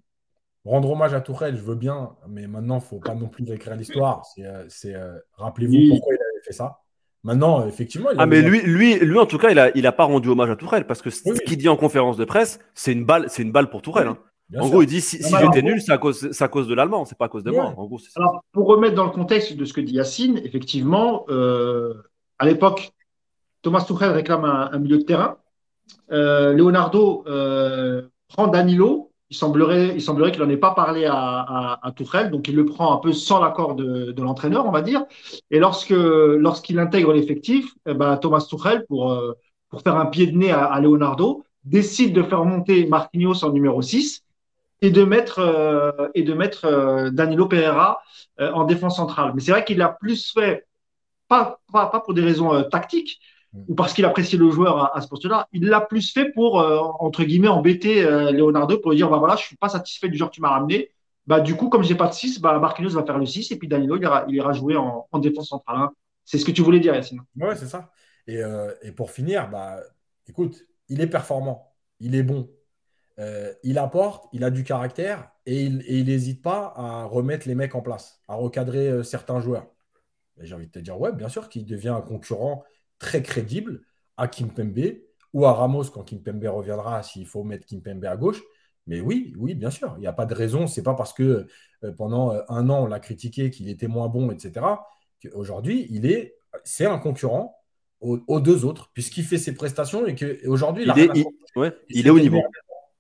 rendre 0.66 0.90
hommage 0.92 1.14
à 1.14 1.22
Tourelle, 1.22 1.56
je 1.56 1.62
veux 1.62 1.76
bien, 1.76 2.16
mais 2.28 2.48
maintenant, 2.48 2.76
il 2.76 2.84
ne 2.84 2.86
faut 2.86 3.00
pas 3.00 3.14
non 3.14 3.28
plus 3.28 3.50
écrire 3.52 3.76
l'histoire. 3.76 4.26
C'est, 4.26 4.46
euh, 4.46 4.68
euh, 4.86 5.20
rappelez-vous 5.34 5.96
pourquoi 5.96 6.16
il 6.16 6.22
avait 6.22 6.44
fait 6.44 6.54
ça. 6.54 6.80
Maintenant, 7.24 7.68
effectivement. 7.68 8.10
ah, 8.18 8.26
mais 8.26 8.42
lui, 8.42 8.62
lui, 8.62 8.98
lui, 8.98 9.20
en 9.20 9.28
tout 9.28 9.38
cas, 9.38 9.52
il 9.52 9.56
n'a 9.56 9.70
il 9.76 9.86
a 9.86 9.92
pas 9.92 10.06
rendu 10.06 10.30
hommage 10.30 10.50
à 10.50 10.56
Tourelle 10.56 10.88
parce 10.88 11.04
que 11.04 11.12
ce 11.12 11.22
qu'il 11.44 11.58
dit 11.58 11.70
en 11.70 11.78
conférence 11.78 12.18
de 12.18 12.26
presse, 12.26 12.60
c'est 12.74 12.94
une 12.94 13.06
balle, 13.06 13.30
c'est 13.30 13.44
une 13.44 13.52
balle 13.52 13.70
pour 13.70 13.84
Tourelle. 13.84 14.08
Hein 14.08 14.18
en 14.60 14.70
gros, 14.70 14.82
il 14.82 14.88
dit 14.88 15.02
si, 15.02 15.22
j'étais 15.22 15.62
nul, 15.62 15.82
c'est 15.82 15.92
à 15.92 15.98
cause, 15.98 16.42
à 16.42 16.48
cause 16.48 16.68
de 16.68 16.74
l'allemand, 16.74 17.06
c'est 17.06 17.18
pas 17.18 17.26
à 17.26 17.30
cause 17.30 17.44
de 17.44 17.52
moi. 17.52 17.74
En 17.78 17.86
gros, 17.86 18.00
Alors, 18.16 18.44
pour 18.52 18.68
remettre 18.68 18.96
dans 18.96 19.06
le 19.06 19.12
contexte 19.12 19.56
de 19.56 19.66
ce 19.66 19.74
que 19.74 19.82
dit 19.82 19.94
Yacine, 19.94 20.40
effectivement, 20.44 21.26
euh, 21.30 21.94
à 22.40 22.46
l'époque, 22.46 22.92
Thomas 23.62 23.84
Tuchel 23.84 24.12
réclame 24.12 24.46
un, 24.46 24.78
milieu 24.80 24.98
de 24.98 25.04
terrain. 25.04 25.38
Euh, 26.12 26.54
Leonardo 26.54 27.24
euh, 27.28 28.04
prend 28.28 28.48
Danilo. 28.48 29.12
Il 29.30 29.38
semblerait, 29.38 29.94
il 29.96 30.02
semblerait 30.02 30.34
qu'il 30.34 30.42
n'en 30.42 30.50
ait 30.50 30.58
pas 30.58 30.74
parlé 30.74 31.06
à, 31.06 31.16
à, 31.16 31.88
à, 31.88 31.92
Tuchel, 31.94 32.32
donc 32.32 32.50
il 32.50 32.56
le 32.56 32.66
prend 32.66 32.94
un 32.94 32.98
peu 32.98 33.14
sans 33.14 33.40
l'accord 33.40 33.76
de, 33.76 34.12
de 34.12 34.22
l'entraîneur, 34.22 34.66
on 34.66 34.72
va 34.72 34.82
dire. 34.82 35.06
Et 35.52 35.60
lorsque, 35.60 35.92
lorsqu'il 35.92 36.78
intègre 36.80 37.14
l'effectif, 37.14 37.74
eh 37.86 37.94
ben, 37.94 38.18
Thomas 38.18 38.46
Tuchel, 38.50 38.86
pour, 38.88 39.18
pour 39.70 39.82
faire 39.82 39.96
un 39.96 40.08
pied 40.08 40.28
de 40.28 40.38
nez 40.38 40.52
à, 40.52 40.66
à 40.66 40.82
Leonardo, 40.82 41.46
décide 41.64 42.14
de 42.14 42.24
faire 42.24 42.44
monter 42.44 42.88
Marquinhos 42.88 43.46
en 43.46 43.54
numéro 43.54 43.82
6 43.82 44.22
et 44.82 44.90
de 44.90 45.04
mettre, 45.04 45.40
euh, 45.40 46.10
et 46.16 46.24
de 46.24 46.34
mettre 46.34 46.66
euh, 46.66 47.10
Danilo 47.12 47.48
Pereira 47.48 48.02
euh, 48.40 48.52
en 48.52 48.66
défense 48.66 48.98
centrale. 48.98 49.32
Mais 49.36 49.42
c'est 49.42 49.52
vrai 49.52 49.64
qu'il 49.64 49.82
a 49.82 49.90
plus 49.90 50.34
fait, 50.34 50.68
pas, 51.28 51.62
pas, 51.72 51.88
pas 51.88 52.00
pour 52.00 52.14
des 52.14 52.24
raisons 52.24 52.64
tactiques, 52.70 53.20
mm. 53.54 53.64
ou 53.70 53.76
parce 53.76 53.94
qu'il 53.94 54.06
apprécie 54.06 54.38
le 54.38 54.50
joueur 54.50 54.78
à, 54.78 54.98
à 54.98 55.02
ce 55.02 55.08
poste-là, 55.08 55.48
il 55.54 55.66
l'a 55.66 55.82
plus 55.82 56.12
fait 56.12 56.32
pour, 56.32 56.56
entre 57.02 57.24
guillemets, 57.24 57.48
embêter 57.48 58.04
Leonardo 58.32 58.80
pour 58.80 58.92
lui 58.92 58.98
dire, 58.98 59.10
bah 59.10 59.18
voilà, 59.18 59.36
je 59.36 59.44
suis 59.44 59.58
pas 59.58 59.70
satisfait 59.70 60.10
du 60.10 60.18
joueur 60.18 60.32
que 60.32 60.36
tu 60.36 60.42
m'as 60.42 60.50
ramené. 60.50 60.90
Bah, 61.28 61.40
du 61.40 61.56
coup, 61.56 61.70
comme 61.70 61.84
j'ai 61.84 61.96
pas 61.96 62.08
de 62.08 62.14
6, 62.14 62.42
bah, 62.42 62.58
Marquinhos 62.58 62.90
va 62.90 63.06
faire 63.06 63.20
le 63.20 63.28
6 63.28 63.52
et 63.52 63.58
puis 63.58 63.68
Danilo, 63.68 63.96
il 63.98 64.04
ira, 64.04 64.26
il 64.28 64.36
ira 64.36 64.54
jouer 64.54 64.76
en, 64.76 65.08
en 65.12 65.20
défense 65.20 65.50
centrale. 65.50 65.78
Hein. 65.78 65.92
C'est 66.26 66.40
ce 66.40 66.46
que 66.46 66.52
tu 66.52 66.64
voulais 66.64 66.80
dire, 66.80 66.96
Yacine. 66.96 67.22
Ouais, 67.36 67.56
c'est 67.56 67.68
ça. 67.68 67.92
Et, 68.26 68.42
et, 68.82 68.92
pour 68.92 69.12
finir, 69.12 69.50
bah, 69.50 69.80
écoute, 70.28 70.64
il 70.90 71.02
est 71.02 71.08
performant, 71.08 71.72
il 72.00 72.16
est 72.16 72.24
bon, 72.24 72.50
euh, 73.20 73.54
il 73.64 73.78
apporte, 73.78 74.28
il 74.34 74.44
a 74.44 74.50
du 74.50 74.64
caractère 74.64 75.32
et 75.46 75.64
il 75.64 76.06
n'hésite 76.06 76.42
pas 76.42 76.74
à 76.76 77.04
remettre 77.06 77.48
les 77.48 77.56
mecs 77.56 77.76
en 77.76 77.82
place, 77.82 78.22
à 78.28 78.36
recadrer 78.36 78.88
euh, 78.88 79.04
certains 79.04 79.40
joueurs. 79.40 79.68
J'ai 80.40 80.56
envie 80.56 80.68
de 80.68 80.72
te 80.72 80.80
dire, 80.80 81.00
ouais, 81.00 81.12
bien 81.12 81.30
sûr 81.30 81.50
qu'il 81.50 81.66
devient 81.66 81.90
un 81.90 82.02
concurrent 82.02 82.64
très 83.00 83.22
crédible 83.22 83.82
à 84.18 84.28
Kimpembe 84.28 84.98
ou 85.34 85.46
à 85.46 85.54
Ramos 85.54 85.86
quand 85.86 86.04
Kimpembe 86.04 86.46
reviendra, 86.46 87.04
s'il 87.04 87.28
faut 87.28 87.44
mettre 87.44 87.66
Kimpembe 87.66 88.06
à 88.06 88.16
gauche. 88.16 88.42
Mais 88.88 89.02
oui, 89.02 89.34
oui, 89.38 89.54
bien 89.54 89.70
sûr, 89.70 89.94
il 89.98 90.02
n'y 90.02 90.08
a 90.08 90.14
pas 90.14 90.26
de 90.26 90.34
raison. 90.34 90.66
C'est 90.66 90.84
pas 90.84 90.96
parce 90.96 91.14
que 91.14 91.48
euh, 91.84 91.92
pendant 91.92 92.34
un 92.50 92.70
an 92.70 92.84
on 92.84 92.88
l'a 92.88 93.00
critiqué 93.00 93.50
qu'il 93.50 93.70
était 93.70 93.88
moins 93.88 94.08
bon, 94.08 94.32
etc. 94.32 94.66
Qu'aujourd'hui, 95.22 95.88
il 95.92 96.06
est, 96.08 96.36
c'est 96.64 96.86
un 96.86 96.98
concurrent 96.98 97.58
aux, 98.00 98.40
deux 98.40 98.66
autres, 98.66 98.90
puisqu'il 98.96 99.24
fait 99.24 99.38
ses 99.38 99.54
prestations 99.54 100.08
et 100.08 100.16
qu'aujourd'hui, 100.16 100.86
il, 100.88 101.26
il 101.90 102.08
est 102.08 102.10
au 102.10 102.20
niveau. 102.20 102.42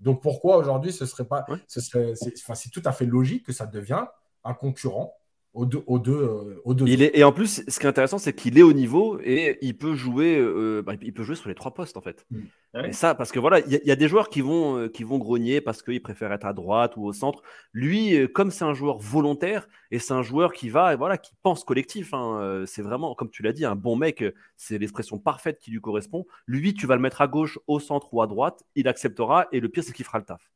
Donc 0.02 0.22
pourquoi 0.22 0.58
aujourd'hui 0.58 0.92
ce 0.92 1.06
serait 1.06 1.26
pas, 1.26 1.46
ce 1.68 1.80
serait, 1.80 2.14
c'est, 2.16 2.70
tout 2.72 2.82
à 2.86 2.92
fait 2.92 3.06
logique 3.06 3.46
que 3.46 3.54
ça 3.54 3.66
devient 3.66 4.06
un 4.44 4.54
concurrent 4.54 5.16
aux 5.54 5.66
deux, 5.66 5.84
aux 5.86 6.00
deux, 6.00 6.14
euh, 6.14 6.62
aux 6.64 6.74
deux 6.74 6.88
il 6.88 7.02
est, 7.02 7.12
et 7.18 7.26
en 7.26 7.34
plus, 7.34 7.64
ce 7.68 7.80
qui 7.80 7.86
est 7.86 7.90
intéressant, 7.90 8.18
c'est 8.18 8.34
qu'il 8.34 8.58
est 8.58 8.62
au 8.62 8.72
niveau 8.72 9.20
et 9.22 9.58
il 9.62 9.78
peut 9.78 9.96
jouer, 9.96 10.38
euh, 10.38 10.82
bah, 10.82 10.94
il 11.02 11.14
peut 11.14 11.24
jouer 11.24 11.36
sur 11.36 11.50
les 11.50 11.56
trois 11.56 11.74
postes 11.74 11.98
en 11.98 12.02
fait. 12.02 12.26
Mm. 12.32 12.86
Et 12.86 12.94
ça, 12.94 13.16
parce 13.16 13.34
que 13.34 13.40
voilà, 13.40 13.60
il 13.60 13.82
y, 13.84 13.92
a 13.92 13.98
des 13.98 14.08
joueurs 14.08 14.30
qui 14.30 14.40
vont, 14.40 14.78
euh, 14.78 14.88
qui 14.88 15.04
vont 15.04 15.18
grogner 15.18 15.60
parce 15.60 15.84
qu'ils 15.84 16.02
préfèrent 16.02 16.32
être 16.32 16.46
à 16.46 16.54
droite 16.54 16.96
ou 16.96 17.04
au 17.04 17.12
centre. 17.12 17.42
Lui, 17.74 18.32
comme 18.32 18.50
c'est 18.50 18.64
un 18.64 18.74
joueur 18.74 18.98
volontaire 18.98 19.68
et 19.92 20.00
c'est 20.00 20.14
un 20.14 20.22
joueur 20.22 20.54
qui 20.54 20.70
va, 20.70 20.96
voilà, 20.96 21.18
qui 21.18 21.34
pense 21.44 21.66
collectif. 21.66 22.14
Hein, 22.14 22.64
c'est 22.66 22.82
vraiment, 22.82 23.14
comme 23.14 23.30
tu 23.30 23.44
l'as 23.44 23.52
dit, 23.52 23.66
un 23.66 23.76
bon 23.76 23.98
mec. 23.98 24.24
C'est 24.56 24.78
l'expression 24.78 25.20
parfaite 25.20 25.60
qui 25.60 25.70
lui 25.70 25.82
correspond. 25.82 26.26
Lui, 26.48 26.74
tu 26.74 26.88
vas 26.88 26.96
le 26.96 27.02
mettre 27.02 27.20
à 27.20 27.28
gauche, 27.28 27.60
au 27.68 27.82
centre 27.82 28.14
ou 28.14 28.22
à 28.22 28.28
droite, 28.28 28.64
il 28.76 28.88
acceptera 28.88 29.48
et 29.52 29.60
le 29.60 29.68
pire, 29.68 29.84
c'est 29.84 29.92
qu'il 29.92 30.06
fera 30.06 30.20
le 30.20 30.24
taf. 30.24 30.50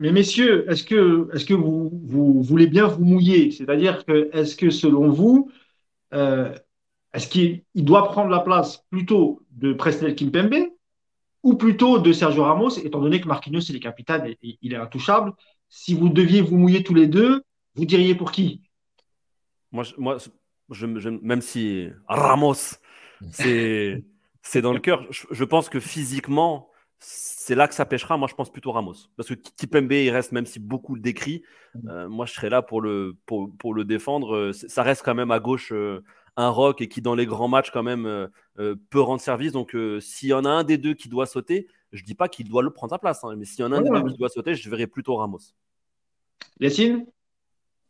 Mais 0.00 0.12
messieurs, 0.12 0.64
est-ce 0.70 0.82
que, 0.82 1.28
est 1.34 1.46
que 1.46 1.52
vous, 1.52 1.90
voulez 2.42 2.66
bien 2.66 2.86
vous 2.86 3.04
mouiller? 3.04 3.50
C'est-à-dire 3.50 4.06
que, 4.06 4.30
est-ce 4.32 4.56
que 4.56 4.70
selon 4.70 5.10
vous, 5.10 5.50
euh, 6.14 6.54
est-ce 7.12 7.28
qu'il 7.28 7.62
doit 7.74 8.08
prendre 8.08 8.30
la 8.30 8.40
place 8.40 8.82
plutôt 8.90 9.42
de 9.50 9.74
Presnel 9.74 10.14
Kimpembe 10.14 10.70
ou 11.42 11.54
plutôt 11.54 11.98
de 11.98 12.12
Sergio 12.12 12.44
Ramos, 12.44 12.78
étant 12.78 13.00
donné 13.00 13.20
que 13.20 13.28
Marquinhos 13.28 13.60
est 13.60 13.74
le 13.74 13.78
capitaine 13.78 14.24
et, 14.42 14.58
il 14.62 14.72
est 14.72 14.76
intouchable? 14.76 15.34
Si 15.68 15.94
vous 15.94 16.08
deviez 16.08 16.40
vous 16.40 16.56
mouiller 16.56 16.82
tous 16.82 16.94
les 16.94 17.06
deux, 17.06 17.42
vous 17.74 17.84
diriez 17.84 18.14
pour 18.14 18.32
qui? 18.32 18.62
Moi, 19.70 19.84
moi 19.98 20.16
même 21.22 21.42
si 21.42 21.88
Ramos, 22.08 22.54
c'est 23.32 24.02
dans 24.62 24.72
le 24.72 24.80
cœur, 24.80 25.06
je 25.10 25.44
pense 25.44 25.68
que 25.68 25.78
physiquement, 25.78 26.69
c'est 27.00 27.54
là 27.54 27.66
que 27.66 27.74
ça 27.74 27.86
pêchera. 27.86 28.16
Moi, 28.16 28.28
je 28.28 28.34
pense 28.34 28.52
plutôt 28.52 28.72
Ramos. 28.72 28.94
Parce 29.16 29.28
que 29.28 29.34
Kipembe, 29.34 29.92
il 29.92 30.10
reste, 30.10 30.32
même 30.32 30.46
si 30.46 30.60
beaucoup 30.60 30.94
le 30.94 31.00
décrit, 31.00 31.42
mm. 31.74 31.88
euh, 31.88 32.08
moi, 32.08 32.26
je 32.26 32.34
serais 32.34 32.50
là 32.50 32.62
pour 32.62 32.82
le, 32.82 33.16
pour, 33.26 33.50
pour, 33.58 33.74
le 33.74 33.84
défendre. 33.84 34.36
Euh, 34.36 34.52
ça 34.52 34.82
reste 34.82 35.02
quand 35.02 35.14
même 35.14 35.30
à 35.30 35.40
gauche 35.40 35.72
euh, 35.72 36.04
un 36.36 36.50
rock 36.50 36.82
et 36.82 36.88
qui, 36.88 37.00
dans 37.00 37.14
les 37.14 37.26
grands 37.26 37.48
matchs, 37.48 37.70
quand 37.70 37.82
même, 37.82 38.28
peut 38.90 39.00
rendre 39.00 39.20
service. 39.20 39.52
Donc, 39.52 39.76
s'il 40.00 40.28
y 40.28 40.32
en 40.32 40.44
a 40.44 40.48
un 40.48 40.64
des 40.64 40.78
deux 40.78 40.94
qui 40.94 41.08
doit 41.08 41.26
sauter, 41.26 41.66
je 41.92 42.02
ne 42.02 42.06
dis 42.06 42.14
pas 42.14 42.28
qu'il 42.28 42.48
doit 42.48 42.62
le 42.62 42.70
prendre 42.70 42.92
sa 42.92 42.98
place. 42.98 43.24
Hein, 43.24 43.34
mais 43.36 43.44
s'il 43.44 43.60
y 43.60 43.64
en 43.66 43.72
a 43.72 43.78
un 43.78 43.82
des 43.82 43.90
deux 43.90 44.10
qui 44.12 44.18
doit 44.18 44.28
sauter, 44.28 44.54
je 44.54 44.70
verrais 44.70 44.86
plutôt 44.86 45.16
Ramos. 45.16 45.40
Yacine? 46.60 47.04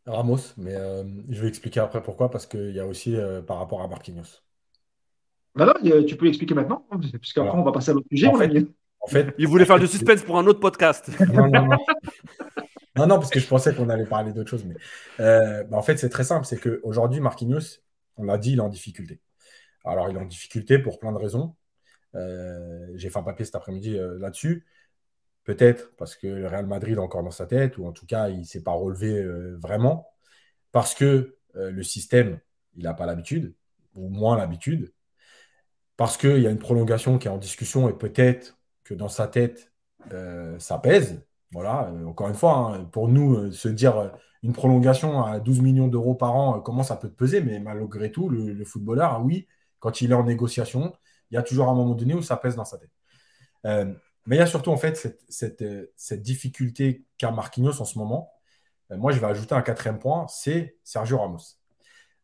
Ramos, 0.05 0.53
mais 0.57 0.75
je 1.29 1.41
vais 1.41 1.47
expliquer 1.47 1.81
après 1.81 2.01
pourquoi, 2.01 2.31
parce 2.31 2.47
qu'il 2.47 2.71
y 2.71 2.79
a 2.79 2.87
aussi 2.87 3.15
par 3.45 3.59
rapport 3.59 3.81
à 3.81 3.87
Marquinhos. 3.87 4.41
Bah 5.53 5.73
tu 6.07 6.15
peux 6.15 6.25
l'expliquer 6.25 6.55
maintenant, 6.55 6.87
hein, 6.91 6.99
puisqu'après, 6.99 7.57
on 7.57 7.63
va 7.63 7.71
passer 7.71 7.91
à 7.91 7.93
l'autre 7.93 8.07
sujet. 8.09 8.27
En 8.27 8.35
fait, 8.35 8.51
il 9.37 9.47
voulait 9.47 9.65
faire 9.65 9.79
du 9.79 9.87
suspense 9.87 10.23
pour 10.23 10.37
un 10.37 10.45
autre 10.45 10.59
podcast. 10.59 11.09
Non, 12.97 13.07
non, 13.07 13.19
parce 13.19 13.29
que 13.29 13.39
je 13.39 13.47
pensais 13.47 13.73
qu'on 13.73 13.89
allait 13.89 14.05
parler 14.05 14.33
d'autre 14.33 14.49
chose. 14.49 14.65
Mais 14.65 14.75
euh, 15.19 15.63
bah, 15.63 15.77
en 15.77 15.81
fait, 15.81 15.97
c'est 15.97 16.09
très 16.09 16.23
simple. 16.23 16.45
C'est 16.45 16.59
qu'aujourd'hui, 16.59 17.19
Marquinhos, 17.21 17.79
on 18.17 18.25
l'a 18.25 18.37
dit, 18.37 18.51
il 18.53 18.57
est 18.57 18.61
en 18.61 18.69
difficulté. 18.69 19.21
Alors, 19.85 20.09
il 20.09 20.17
est 20.17 20.19
en 20.19 20.25
difficulté 20.25 20.77
pour 20.77 20.99
plein 20.99 21.11
de 21.11 21.17
raisons. 21.17 21.55
Euh, 22.15 22.87
j'ai 22.95 23.09
fait 23.09 23.19
un 23.19 23.23
papier 23.23 23.45
cet 23.45 23.55
après-midi 23.55 23.97
euh, 23.97 24.19
là-dessus. 24.19 24.65
Peut-être 25.45 25.95
parce 25.95 26.15
que 26.15 26.27
le 26.27 26.47
Real 26.47 26.67
Madrid 26.67 26.97
est 26.97 26.99
encore 26.99 27.23
dans 27.23 27.31
sa 27.31 27.47
tête, 27.47 27.77
ou 27.77 27.87
en 27.87 27.93
tout 27.93 28.05
cas, 28.05 28.29
il 28.29 28.39
ne 28.39 28.43
s'est 28.43 28.61
pas 28.61 28.73
relevé 28.73 29.23
vraiment. 29.57 30.13
Parce 30.71 30.93
que 30.93 31.37
le 31.55 31.83
système, 31.83 32.39
il 32.75 32.83
n'a 32.83 32.93
pas 32.93 33.07
l'habitude, 33.07 33.55
ou 33.95 34.09
moins 34.09 34.37
l'habitude. 34.37 34.93
Parce 35.97 36.15
qu'il 36.17 36.39
y 36.39 36.47
a 36.47 36.51
une 36.51 36.59
prolongation 36.59 37.17
qui 37.17 37.27
est 37.27 37.31
en 37.31 37.39
discussion 37.39 37.89
et 37.89 37.93
peut-être 37.93 38.60
que 38.91 38.95
dans 38.97 39.07
sa 39.07 39.27
tête, 39.27 39.71
euh, 40.11 40.59
ça 40.59 40.77
pèse. 40.77 41.23
Voilà, 41.51 41.89
euh, 41.89 42.05
encore 42.05 42.27
une 42.27 42.35
fois, 42.35 42.75
hein, 42.75 42.85
pour 42.85 43.07
nous, 43.07 43.35
euh, 43.35 43.51
se 43.51 43.69
dire 43.69 44.11
une 44.43 44.53
prolongation 44.53 45.23
à 45.23 45.39
12 45.39 45.61
millions 45.61 45.87
d'euros 45.87 46.15
par 46.15 46.35
an, 46.35 46.59
comment 46.59 46.83
ça 46.83 46.97
peut 46.97 47.09
peser, 47.09 47.41
mais 47.41 47.59
malgré 47.59 48.11
tout, 48.11 48.29
le, 48.29 48.65
footballeur, 48.65 49.13
ah 49.13 49.21
oui, 49.21 49.47
quand 49.79 50.01
il 50.01 50.11
est 50.11 50.15
en 50.15 50.23
négociation, 50.23 50.93
il 51.29 51.35
y 51.35 51.37
a 51.37 51.43
toujours 51.43 51.69
un 51.69 51.73
moment 51.73 51.95
donné 51.95 52.13
où 52.13 52.21
ça 52.21 52.35
pèse 52.37 52.55
dans 52.55 52.65
sa 52.65 52.77
tête. 52.77 52.91
mais 54.25 54.35
il 54.35 54.39
y 54.39 54.41
a 54.41 54.47
surtout 54.47 54.71
en 54.71 54.77
fait 54.77 54.97
cette, 55.29 55.63
cette, 55.95 56.21
difficulté 56.21 57.05
qu'a 57.17 57.31
Marquinhos 57.31 57.81
en 57.81 57.85
ce 57.85 57.97
moment. 57.99 58.31
moi, 58.89 59.11
je 59.11 59.19
vais 59.19 59.27
ajouter 59.27 59.55
un 59.55 59.61
quatrième 59.61 59.99
point, 59.99 60.25
c'est 60.27 60.77
Sergio 60.83 61.19
Ramos. 61.19 61.59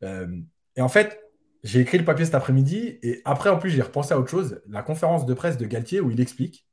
et 0.02 0.82
en 0.82 0.90
fait, 0.90 1.22
j'ai 1.68 1.82
écrit 1.82 1.98
le 1.98 2.06
papier 2.06 2.24
cet 2.24 2.34
après-midi 2.34 2.98
et 3.04 3.22
après, 3.26 3.50
en 3.50 3.58
plus, 3.58 3.70
j'ai 3.70 3.82
repensé 3.82 4.14
à 4.14 4.20
autre 4.20 4.30
chose. 4.30 4.62
La 4.70 4.82
conférence 4.82 5.26
de 5.26 5.34
presse 5.34 5.58
de 5.58 5.66
Galtier 5.66 6.00
où 6.00 6.10
il 6.10 6.22
explique, 6.22 6.66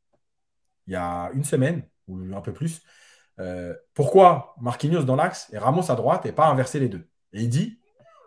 il 0.86 0.92
y 0.92 0.96
a 0.96 1.30
une 1.34 1.42
semaine 1.42 1.82
ou 2.06 2.16
un 2.32 2.40
peu 2.40 2.52
plus, 2.52 2.80
euh, 3.40 3.74
pourquoi 3.94 4.54
Marquinhos 4.60 5.02
dans 5.02 5.16
l'axe 5.16 5.48
et 5.52 5.58
Ramos 5.58 5.90
à 5.90 5.96
droite 5.96 6.26
et 6.26 6.32
pas 6.32 6.46
inverser 6.46 6.78
les 6.78 6.88
deux. 6.88 7.08
Et 7.32 7.42
il 7.42 7.48
dit, 7.48 7.80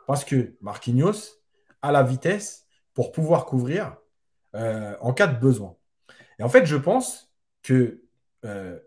parce 0.07 0.25
que 0.25 0.57
Marquinhos 0.59 1.39
a 1.81 1.93
la 1.93 2.03
vitesse 2.03 2.65
pour 2.93 3.13
pouvoir 3.13 3.45
couvrir 3.45 3.95
euh, 4.53 4.97
en 4.99 5.13
cas 5.13 5.27
de 5.27 5.39
besoin. 5.39 5.77
Et 6.37 6.43
en 6.43 6.49
fait, 6.49 6.65
je 6.65 6.75
pense 6.75 7.31
que 7.63 8.03
euh, 8.43 8.77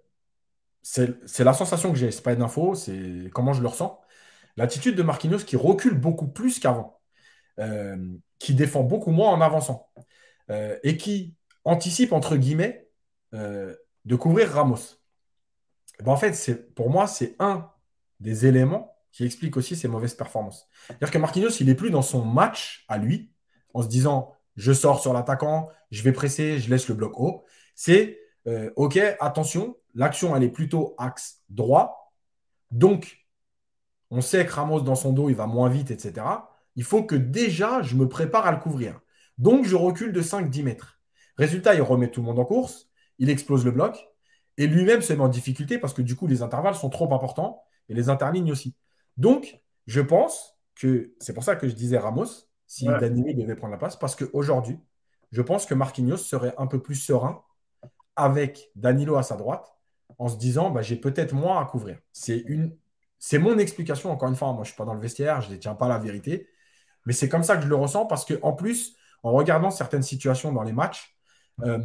c'est 0.83 1.45
la 1.45 1.55
sensation 1.55 1.93
que 1.93 1.99
j'ai, 1.99 2.11
c'est 2.11 2.23
pas 2.23 2.35
une 2.35 2.43
info, 2.43 2.75
c'est 2.75 3.31
comment 3.33 3.55
je 3.55 3.63
le 3.63 3.69
ressens. 3.69 3.99
L'attitude 4.59 4.97
de 4.97 5.03
Marquinhos 5.03 5.39
qui 5.39 5.57
recule 5.57 5.95
beaucoup 5.95 6.29
plus 6.29 6.59
qu'avant. 6.59 7.00
Euh, 7.61 7.97
qui 8.39 8.55
défend 8.55 8.83
beaucoup 8.83 9.11
moins 9.11 9.29
en 9.29 9.43
avançant 9.43 9.91
euh, 10.49 10.79
et 10.83 10.97
qui 10.97 11.35
anticipe, 11.65 12.15
entre 12.15 12.39
guillemets, 12.39 12.89
euh, 13.35 13.77
de 14.07 14.17
couvrir 14.17 14.51
Ramos. 14.53 14.79
Eh 15.99 16.03
ben, 16.03 16.13
en 16.13 16.17
fait, 16.17 16.75
pour 16.75 16.89
moi, 16.89 17.07
c'est 17.07 17.37
un 17.39 17.71
des 18.19 18.47
éléments 18.47 18.97
qui 19.13 19.27
explique 19.27 19.59
aussi 19.59 19.77
ses 19.77 19.89
mauvaises 19.89 20.15
performances. 20.15 20.71
C'est-à-dire 20.87 21.11
que 21.11 21.19
Marquinhos, 21.19 21.51
il 21.61 21.67
n'est 21.67 21.75
plus 21.75 21.91
dans 21.91 22.01
son 22.01 22.25
match 22.25 22.87
à 22.89 22.97
lui, 22.97 23.31
en 23.75 23.83
se 23.83 23.89
disant 23.89 24.33
je 24.57 24.73
sors 24.73 25.03
sur 25.03 25.13
l'attaquant, 25.13 25.69
je 25.91 26.03
vais 26.03 26.13
presser, 26.13 26.61
je 26.61 26.71
laisse 26.71 26.89
le 26.89 26.95
bloc 26.95 27.21
haut. 27.21 27.45
C'est 27.75 28.19
ok, 28.77 28.99
attention, 29.21 29.77
l'action 29.95 30.35
elle 30.35 30.45
est 30.45 30.49
plutôt 30.49 30.95
axe 30.97 31.43
droit, 31.51 32.15
donc 32.71 33.27
on 34.11 34.23
sait 34.23 34.47
que 34.47 34.53
Ramos 34.53 34.81
dans 34.81 34.95
son 34.95 35.13
dos 35.13 35.29
il 35.29 35.37
va 35.37 35.47
moins 35.47 35.69
vite, 35.69 35.91
etc 35.91 36.25
il 36.77 36.85
faut 36.85 37.03
que 37.03 37.17
déjà 37.17 37.83
je 37.83 37.97
me 37.97 38.09
prépare 38.09 38.47
à 38.47 38.53
le 38.53 38.59
couvrir. 38.59 39.01
Donc 39.39 39.65
je 39.65 39.77
recule 39.77 40.13
de 40.13 40.23
5-10 40.23 40.63
mètres. 40.63 41.01
Résultat, 41.37 41.75
il 41.75 41.83
remet 41.83 42.11
tout 42.11 42.21
le 42.21 42.27
monde 42.27 42.39
en 42.39 42.45
course, 42.45 42.91
il 43.19 43.31
explose 43.31 43.65
le 43.65 43.71
bloc, 43.71 44.07
et 44.57 44.67
lui-même 44.67 45.01
se 45.01 45.13
met 45.13 45.21
en 45.21 45.29
difficulté 45.29 45.79
parce 45.79 45.95
que 45.95 46.03
du 46.03 46.17
coup, 46.17 46.27
les 46.27 46.43
intervalles 46.43 46.75
sont 46.75 46.91
trop 46.91 47.13
importants, 47.15 47.63
et 47.89 47.95
les 47.95 48.09
interlignes 48.09 48.53
aussi. 48.53 48.75
Donc, 49.17 49.61
je 49.87 50.01
pense 50.01 50.59
que 50.75 51.15
c'est 51.19 51.33
pour 51.33 51.45
ça 51.45 51.57
que 51.57 51.69
je 51.69 51.75
disais 51.75 51.99
Ramos, 51.99 52.27
si 52.67 52.87
Danilo 52.87 53.33
devait 53.33 53.57
prendre 53.57 53.73
la 53.73 53.79
place, 53.79 53.97
parce 53.97 54.15
qu'aujourd'hui, 54.15 54.79
je 55.33 55.43
pense 55.43 55.67
que 55.67 55.75
Marquinhos 55.75 56.19
serait 56.19 56.55
un 56.59 56.67
peu 56.67 56.81
plus 56.81 56.95
serein 56.95 57.43
avec 58.17 58.71
Danilo 58.77 59.17
à 59.17 59.23
sa 59.23 59.37
droite, 59.37 59.67
en 60.19 60.29
se 60.29 60.37
disant 60.37 60.71
bah, 60.71 60.83
j'ai 60.83 60.97
peut-être 60.97 61.35
moins 61.35 61.61
à 61.61 61.65
couvrir. 61.65 61.99
C'est 62.13 62.39
une, 62.47 62.77
c'est 63.19 63.39
mon 63.39 63.59
explication, 63.59 64.11
encore 64.11 64.29
une 64.29 64.37
fois. 64.37 64.49
Moi, 64.49 64.57
je 64.57 64.61
ne 64.61 64.65
suis 64.73 64.77
pas 64.77 64.85
dans 64.85 64.95
le 64.95 65.01
vestiaire, 65.01 65.41
je 65.41 65.49
ne 65.49 65.55
détiens 65.55 65.75
pas 65.75 65.89
la 65.89 65.99
vérité. 65.99 66.49
Mais 67.07 67.13
c'est 67.13 67.29
comme 67.29 67.43
ça 67.43 67.57
que 67.57 67.63
je 67.63 67.69
le 67.69 67.75
ressens 67.75 68.07
parce 68.07 68.25
qu'en 68.25 68.53
plus, 68.53 68.97
en 69.23 69.33
regardant 69.33 69.71
certaines 69.71 70.03
situations 70.03 70.53
dans 70.53 70.63
les 70.63 70.73
matchs, 70.73 71.17
euh, 71.63 71.79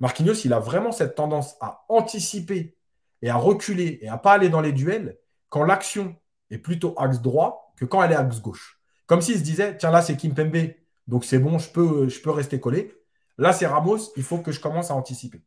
Marquinhos, 0.00 0.34
il 0.44 0.52
a 0.52 0.58
vraiment 0.58 0.92
cette 0.92 1.14
tendance 1.14 1.56
à 1.60 1.84
anticiper 1.88 2.76
et 3.22 3.30
à 3.30 3.36
reculer 3.36 3.98
et 4.02 4.08
à 4.08 4.18
pas 4.18 4.32
aller 4.32 4.48
dans 4.48 4.60
les 4.60 4.72
duels 4.72 5.18
quand 5.48 5.64
l'action 5.64 6.16
est 6.50 6.58
plutôt 6.58 6.94
axe 6.98 7.20
droit 7.20 7.72
que 7.76 7.84
quand 7.84 8.02
elle 8.02 8.12
est 8.12 8.16
axe 8.16 8.40
gauche. 8.40 8.80
Comme 9.06 9.22
s'il 9.22 9.38
se 9.38 9.42
disait, 9.42 9.76
tiens 9.76 9.90
là 9.90 10.02
c'est 10.02 10.16
Kim 10.16 10.34
Pembe, 10.34 10.74
donc 11.06 11.24
c'est 11.24 11.38
bon, 11.38 11.58
je 11.58 11.70
peux, 11.70 12.08
je 12.08 12.20
peux 12.20 12.30
rester 12.30 12.60
collé. 12.60 12.94
Là 13.38 13.52
c'est 13.52 13.66
Ramos, 13.66 14.12
il 14.16 14.22
faut 14.22 14.38
que 14.38 14.52
je 14.52 14.60
commence 14.60 14.90
à 14.90 14.94
anticiper. 14.94 15.42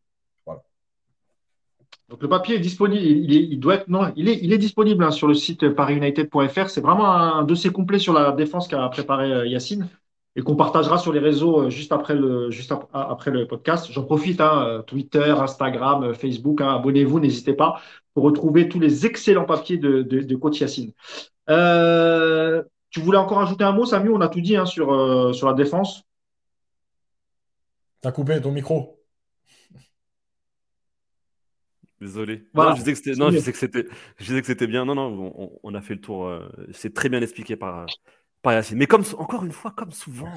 Donc 2.09 2.21
le 2.21 2.29
papier 2.29 2.55
est 2.55 2.59
disponible, 2.59 3.03
il, 3.03 3.59
doit 3.59 3.75
être, 3.75 3.89
non, 3.89 4.13
il 4.15 4.29
est, 4.29 4.39
il 4.41 4.53
est 4.53 4.57
disponible 4.57 5.03
hein, 5.03 5.11
sur 5.11 5.27
le 5.27 5.33
site 5.33 5.69
parisunited.fr. 5.69 6.69
C'est 6.69 6.79
vraiment 6.79 7.11
un, 7.11 7.43
dossier 7.43 7.69
complet 7.69 7.99
sur 7.99 8.13
la 8.13 8.31
défense 8.31 8.69
qu'a 8.69 8.87
préparé 8.87 9.31
euh, 9.31 9.45
Yacine 9.45 9.89
et 10.37 10.41
qu'on 10.41 10.55
partagera 10.55 10.99
sur 10.99 11.11
les 11.11 11.19
réseaux 11.19 11.63
euh, 11.63 11.69
juste 11.69 11.91
après 11.91 12.15
le, 12.15 12.49
juste 12.49 12.73
après 12.93 13.31
le 13.31 13.45
podcast. 13.45 13.91
J'en 13.91 14.03
profite, 14.03 14.39
hein, 14.39 14.63
euh, 14.65 14.81
Twitter, 14.83 15.31
Instagram, 15.37 16.13
Facebook, 16.13 16.61
hein, 16.61 16.75
abonnez-vous, 16.75 17.19
n'hésitez 17.19 17.53
pas 17.53 17.81
pour 18.13 18.23
retrouver 18.23 18.69
tous 18.69 18.79
les 18.79 19.05
excellents 19.05 19.45
papiers 19.45 19.77
de, 19.77 20.01
de, 20.01 20.35
coach 20.37 20.61
Yacine. 20.61 20.93
tu 22.89 22.99
voulais 23.01 23.17
encore 23.17 23.41
ajouter 23.41 23.65
un 23.65 23.73
mot, 23.73 23.85
Samuel 23.85 24.13
On 24.13 24.21
a 24.21 24.29
tout 24.29 24.39
dit 24.39 24.55
sur, 24.65 25.35
sur 25.35 25.47
la 25.47 25.53
défense. 25.53 26.03
Tu 28.01 28.07
as 28.07 28.11
coupé 28.13 28.39
ton 28.39 28.51
micro. 28.51 28.96
Désolé. 31.99 32.43
Non, 32.53 32.75
je 32.75 32.75
disais 32.75 32.91
que 32.93 32.97
c'était, 32.97 33.19
non, 33.19 33.31
je 33.31 33.37
que 33.39 33.57
c'était, 33.57 33.87
je 34.17 34.25
disais 34.25 34.41
que 34.41 34.47
c'était 34.47 34.67
bien. 34.67 34.85
Non, 34.85 34.93
non, 34.93 35.59
on, 35.63 35.73
a 35.73 35.81
fait 35.81 35.95
le 35.95 36.01
tour. 36.01 36.27
Euh, 36.27 36.47
c'est 36.71 36.93
très 36.93 37.09
bien 37.09 37.21
expliqué 37.21 37.55
par, 37.55 37.87
par 38.43 38.53
Yacine. 38.53 38.77
Mais 38.77 38.85
comme 38.85 39.03
encore 39.17 39.43
une 39.43 39.51
fois, 39.51 39.71
comme 39.71 39.91
souvent. 39.91 40.31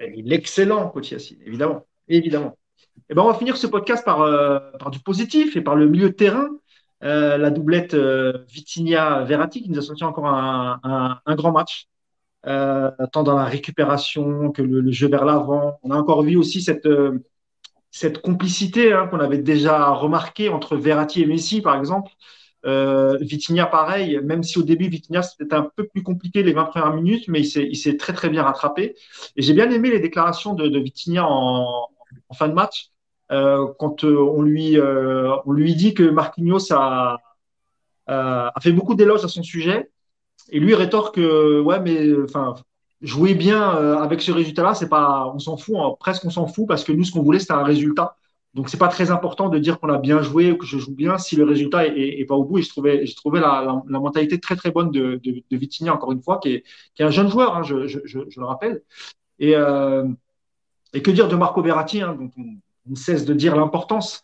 L'excellent 0.00 0.90
coach 0.90 1.12
Yacine, 1.12 1.38
évidemment, 1.46 1.86
évidemment. 2.08 2.58
Et 2.96 3.00
eh 3.10 3.14
ben, 3.14 3.22
on 3.22 3.26
va 3.26 3.34
finir 3.34 3.56
ce 3.56 3.66
podcast 3.66 4.04
par, 4.04 4.20
euh, 4.20 4.58
par 4.78 4.90
du 4.90 5.00
positif 5.00 5.56
et 5.56 5.62
par 5.62 5.76
le 5.76 5.88
milieu 5.88 6.10
de 6.10 6.14
terrain. 6.14 6.48
Euh, 7.02 7.36
la 7.38 7.50
doublette 7.50 7.94
Vitinia-Verratti 7.94 9.62
qui 9.62 9.70
nous 9.70 9.78
a 9.78 9.82
sorti 9.82 10.04
encore 10.04 10.26
un, 10.26 11.20
un, 11.24 11.34
grand 11.34 11.52
match, 11.52 11.88
tant 12.42 13.22
dans 13.22 13.34
la 13.34 13.44
récupération 13.44 14.50
que 14.50 14.62
le, 14.62 14.80
le 14.80 14.92
jeu 14.92 15.08
vers 15.08 15.24
l'avant. 15.24 15.78
On 15.82 15.90
a 15.90 15.96
encore 15.96 16.22
vu 16.22 16.36
aussi 16.36 16.60
cette 16.60 16.86
cette 17.96 18.20
complicité 18.20 18.92
hein, 18.92 19.06
qu'on 19.06 19.20
avait 19.20 19.38
déjà 19.38 19.88
remarqué 19.88 20.50
entre 20.50 20.76
Verratti 20.76 21.22
et 21.22 21.26
Messi, 21.26 21.62
par 21.62 21.78
exemple. 21.78 22.12
Euh, 22.66 23.18
pareil, 23.70 24.20
même 24.22 24.42
si 24.42 24.58
au 24.58 24.62
début, 24.62 24.88
Vitinha, 24.88 25.22
c'était 25.22 25.54
un 25.54 25.70
peu 25.74 25.86
plus 25.86 26.02
compliqué 26.02 26.42
les 26.42 26.52
20 26.52 26.64
premières 26.64 26.92
minutes, 26.92 27.24
mais 27.28 27.40
il 27.40 27.76
s'est 27.76 27.96
très, 27.96 28.12
très 28.12 28.28
bien 28.28 28.42
rattrapé. 28.42 28.96
Et 29.36 29.42
j'ai 29.42 29.54
bien 29.54 29.70
aimé 29.70 29.88
les 29.90 30.00
déclarations 30.00 30.52
de, 30.52 30.68
de 30.68 31.18
en, 31.20 31.88
fin 32.34 32.48
de 32.48 32.52
match, 32.52 32.90
quand 33.30 34.04
on 34.04 34.42
lui 34.42 34.78
on 34.78 35.52
lui 35.52 35.74
dit 35.74 35.94
que 35.94 36.02
Marquinhos 36.02 36.72
a 36.72 37.18
a 38.06 38.60
fait 38.60 38.72
beaucoup 38.72 38.94
d'éloges 38.94 39.24
à 39.24 39.28
son 39.28 39.42
sujet 39.42 39.90
et 40.50 40.60
lui 40.60 40.74
rétorque 40.74 41.16
ouais 41.16 41.80
mais 41.80 42.12
enfin 42.24 42.54
jouer 43.06 43.34
bien 43.34 43.62
avec 43.96 44.20
ce 44.20 44.32
résultat-là 44.32 44.74
c'est 44.74 44.88
pas 44.88 45.32
on 45.34 45.38
s'en 45.38 45.56
fout 45.56 45.76
hein, 45.78 45.94
presque 45.98 46.24
on 46.24 46.30
s'en 46.30 46.46
fout 46.46 46.66
parce 46.66 46.84
que 46.84 46.92
nous 46.92 47.04
ce 47.04 47.12
qu'on 47.12 47.22
voulait 47.22 47.38
c'était 47.38 47.52
un 47.52 47.64
résultat 47.64 48.16
donc, 48.56 48.70
c'est 48.70 48.78
pas 48.78 48.88
très 48.88 49.10
important 49.10 49.50
de 49.50 49.58
dire 49.58 49.78
qu'on 49.78 49.90
a 49.90 49.98
bien 49.98 50.22
joué 50.22 50.50
ou 50.50 50.56
que 50.56 50.64
je 50.64 50.78
joue 50.78 50.94
bien 50.94 51.18
si 51.18 51.36
le 51.36 51.44
résultat 51.44 51.86
est, 51.86 52.24
pas 52.26 52.36
au 52.36 52.42
bout. 52.42 52.56
Et 52.56 52.62
je 52.62 52.70
trouvais, 52.70 53.04
j'ai 53.04 53.14
trouvé 53.14 53.38
la, 53.38 53.82
mentalité 53.86 54.40
très 54.40 54.56
très 54.56 54.70
bonne 54.70 54.90
de, 54.90 55.20
de, 55.22 55.90
encore 55.90 56.12
une 56.12 56.22
fois, 56.22 56.38
qui 56.38 56.54
est, 56.54 56.64
un 57.00 57.10
jeune 57.10 57.28
joueur, 57.28 57.54
hein, 57.54 57.62
je, 57.62 57.74
le 57.76 58.44
rappelle. 58.46 58.82
Euh, 59.42 60.08
et, 60.94 61.02
que 61.02 61.10
dire 61.10 61.28
de 61.28 61.36
Marco 61.36 61.60
Verratti, 61.60 62.00
hein, 62.00 62.16
dont 62.18 62.30
on, 62.38 62.44
ne 62.86 62.96
cesse 62.96 63.26
de 63.26 63.34
dire 63.34 63.56
l'importance. 63.56 64.22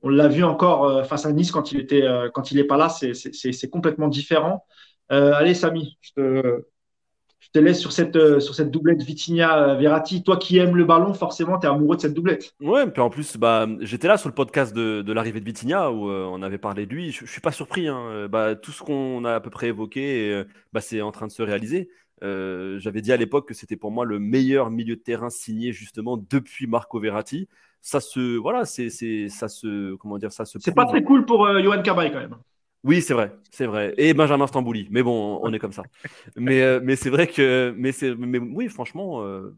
On 0.00 0.08
l'a 0.08 0.28
vu 0.28 0.44
encore 0.44 0.84
euh, 0.84 1.02
face 1.04 1.26
à 1.26 1.32
Nice 1.32 1.50
quand 1.50 1.72
il 1.72 1.80
était, 1.80 2.04
euh, 2.04 2.30
quand 2.32 2.52
il 2.52 2.56
n'est 2.56 2.64
pas 2.64 2.78
là, 2.78 2.88
c'est 2.88 3.70
complètement 3.70 4.08
différent. 4.08 4.64
allez, 5.10 5.52
Samy, 5.52 5.98
je 6.00 6.12
te, 6.14 6.64
je 7.44 7.50
te 7.50 7.58
laisse 7.58 7.78
sur 7.78 7.92
cette, 7.92 8.16
euh, 8.16 8.40
sur 8.40 8.54
cette 8.54 8.70
doublette 8.70 9.02
Vitinha-Verratti. 9.02 10.22
Toi 10.22 10.36
qui 10.36 10.58
aimes 10.58 10.76
le 10.76 10.84
ballon, 10.84 11.12
forcément, 11.12 11.58
tu 11.58 11.66
es 11.66 11.70
amoureux 11.70 11.96
de 11.96 12.00
cette 12.00 12.14
doublette. 12.14 12.54
Ouais, 12.60 12.86
puis 12.90 13.02
en 13.02 13.10
plus, 13.10 13.36
bah, 13.36 13.66
j'étais 13.80 14.08
là 14.08 14.16
sur 14.16 14.28
le 14.28 14.34
podcast 14.34 14.74
de, 14.74 15.02
de 15.02 15.12
l'arrivée 15.12 15.40
de 15.40 15.44
Vitinha 15.44 15.90
où 15.90 16.10
euh, 16.10 16.26
on 16.30 16.42
avait 16.42 16.58
parlé 16.58 16.86
de 16.86 16.94
lui. 16.94 17.12
Je, 17.12 17.24
ne 17.24 17.28
suis 17.28 17.40
pas 17.40 17.52
surpris. 17.52 17.88
Hein. 17.88 18.00
Euh, 18.10 18.28
bah, 18.28 18.54
tout 18.54 18.72
ce 18.72 18.82
qu'on 18.82 19.24
a 19.24 19.34
à 19.34 19.40
peu 19.40 19.50
près 19.50 19.68
évoqué, 19.68 20.44
bah, 20.72 20.80
c'est 20.80 21.02
en 21.02 21.12
train 21.12 21.26
de 21.26 21.32
se 21.32 21.42
réaliser. 21.42 21.90
J'avais 22.22 23.02
dit 23.02 23.12
à 23.12 23.18
l'époque 23.18 23.46
que 23.46 23.54
c'était 23.54 23.76
pour 23.76 23.90
moi 23.90 24.06
le 24.06 24.18
meilleur 24.18 24.70
milieu 24.70 24.96
de 24.96 25.00
terrain 25.00 25.28
signé 25.28 25.72
justement 25.72 26.16
depuis 26.16 26.66
Marco 26.66 26.98
Verratti. 26.98 27.48
Ça 27.82 28.00
se, 28.00 28.38
voilà, 28.38 28.64
c'est, 28.64 28.88
ça 29.28 29.48
se, 29.48 29.94
comment 29.96 30.16
dire, 30.16 30.32
ça 30.32 30.46
se. 30.46 30.58
C'est 30.58 30.74
pas 30.74 30.86
très 30.86 31.02
cool 31.02 31.26
pour 31.26 31.46
Johan 31.60 31.82
Cabaye 31.82 32.10
quand 32.10 32.20
même. 32.20 32.36
Oui, 32.84 33.00
c'est 33.00 33.14
vrai, 33.14 33.32
c'est 33.50 33.64
vrai. 33.64 33.94
Et 33.96 34.12
Benjamin 34.12 34.46
Stambouli. 34.46 34.88
Mais 34.90 35.02
bon, 35.02 35.40
on 35.42 35.52
est 35.54 35.58
comme 35.58 35.72
ça. 35.72 35.84
mais 36.36 36.60
euh, 36.60 36.80
mais 36.82 36.96
c'est 36.96 37.08
vrai 37.08 37.26
que. 37.26 37.74
Mais, 37.78 37.92
mais 38.18 38.38
oui, 38.38 38.68
franchement, 38.68 39.22
euh, 39.22 39.56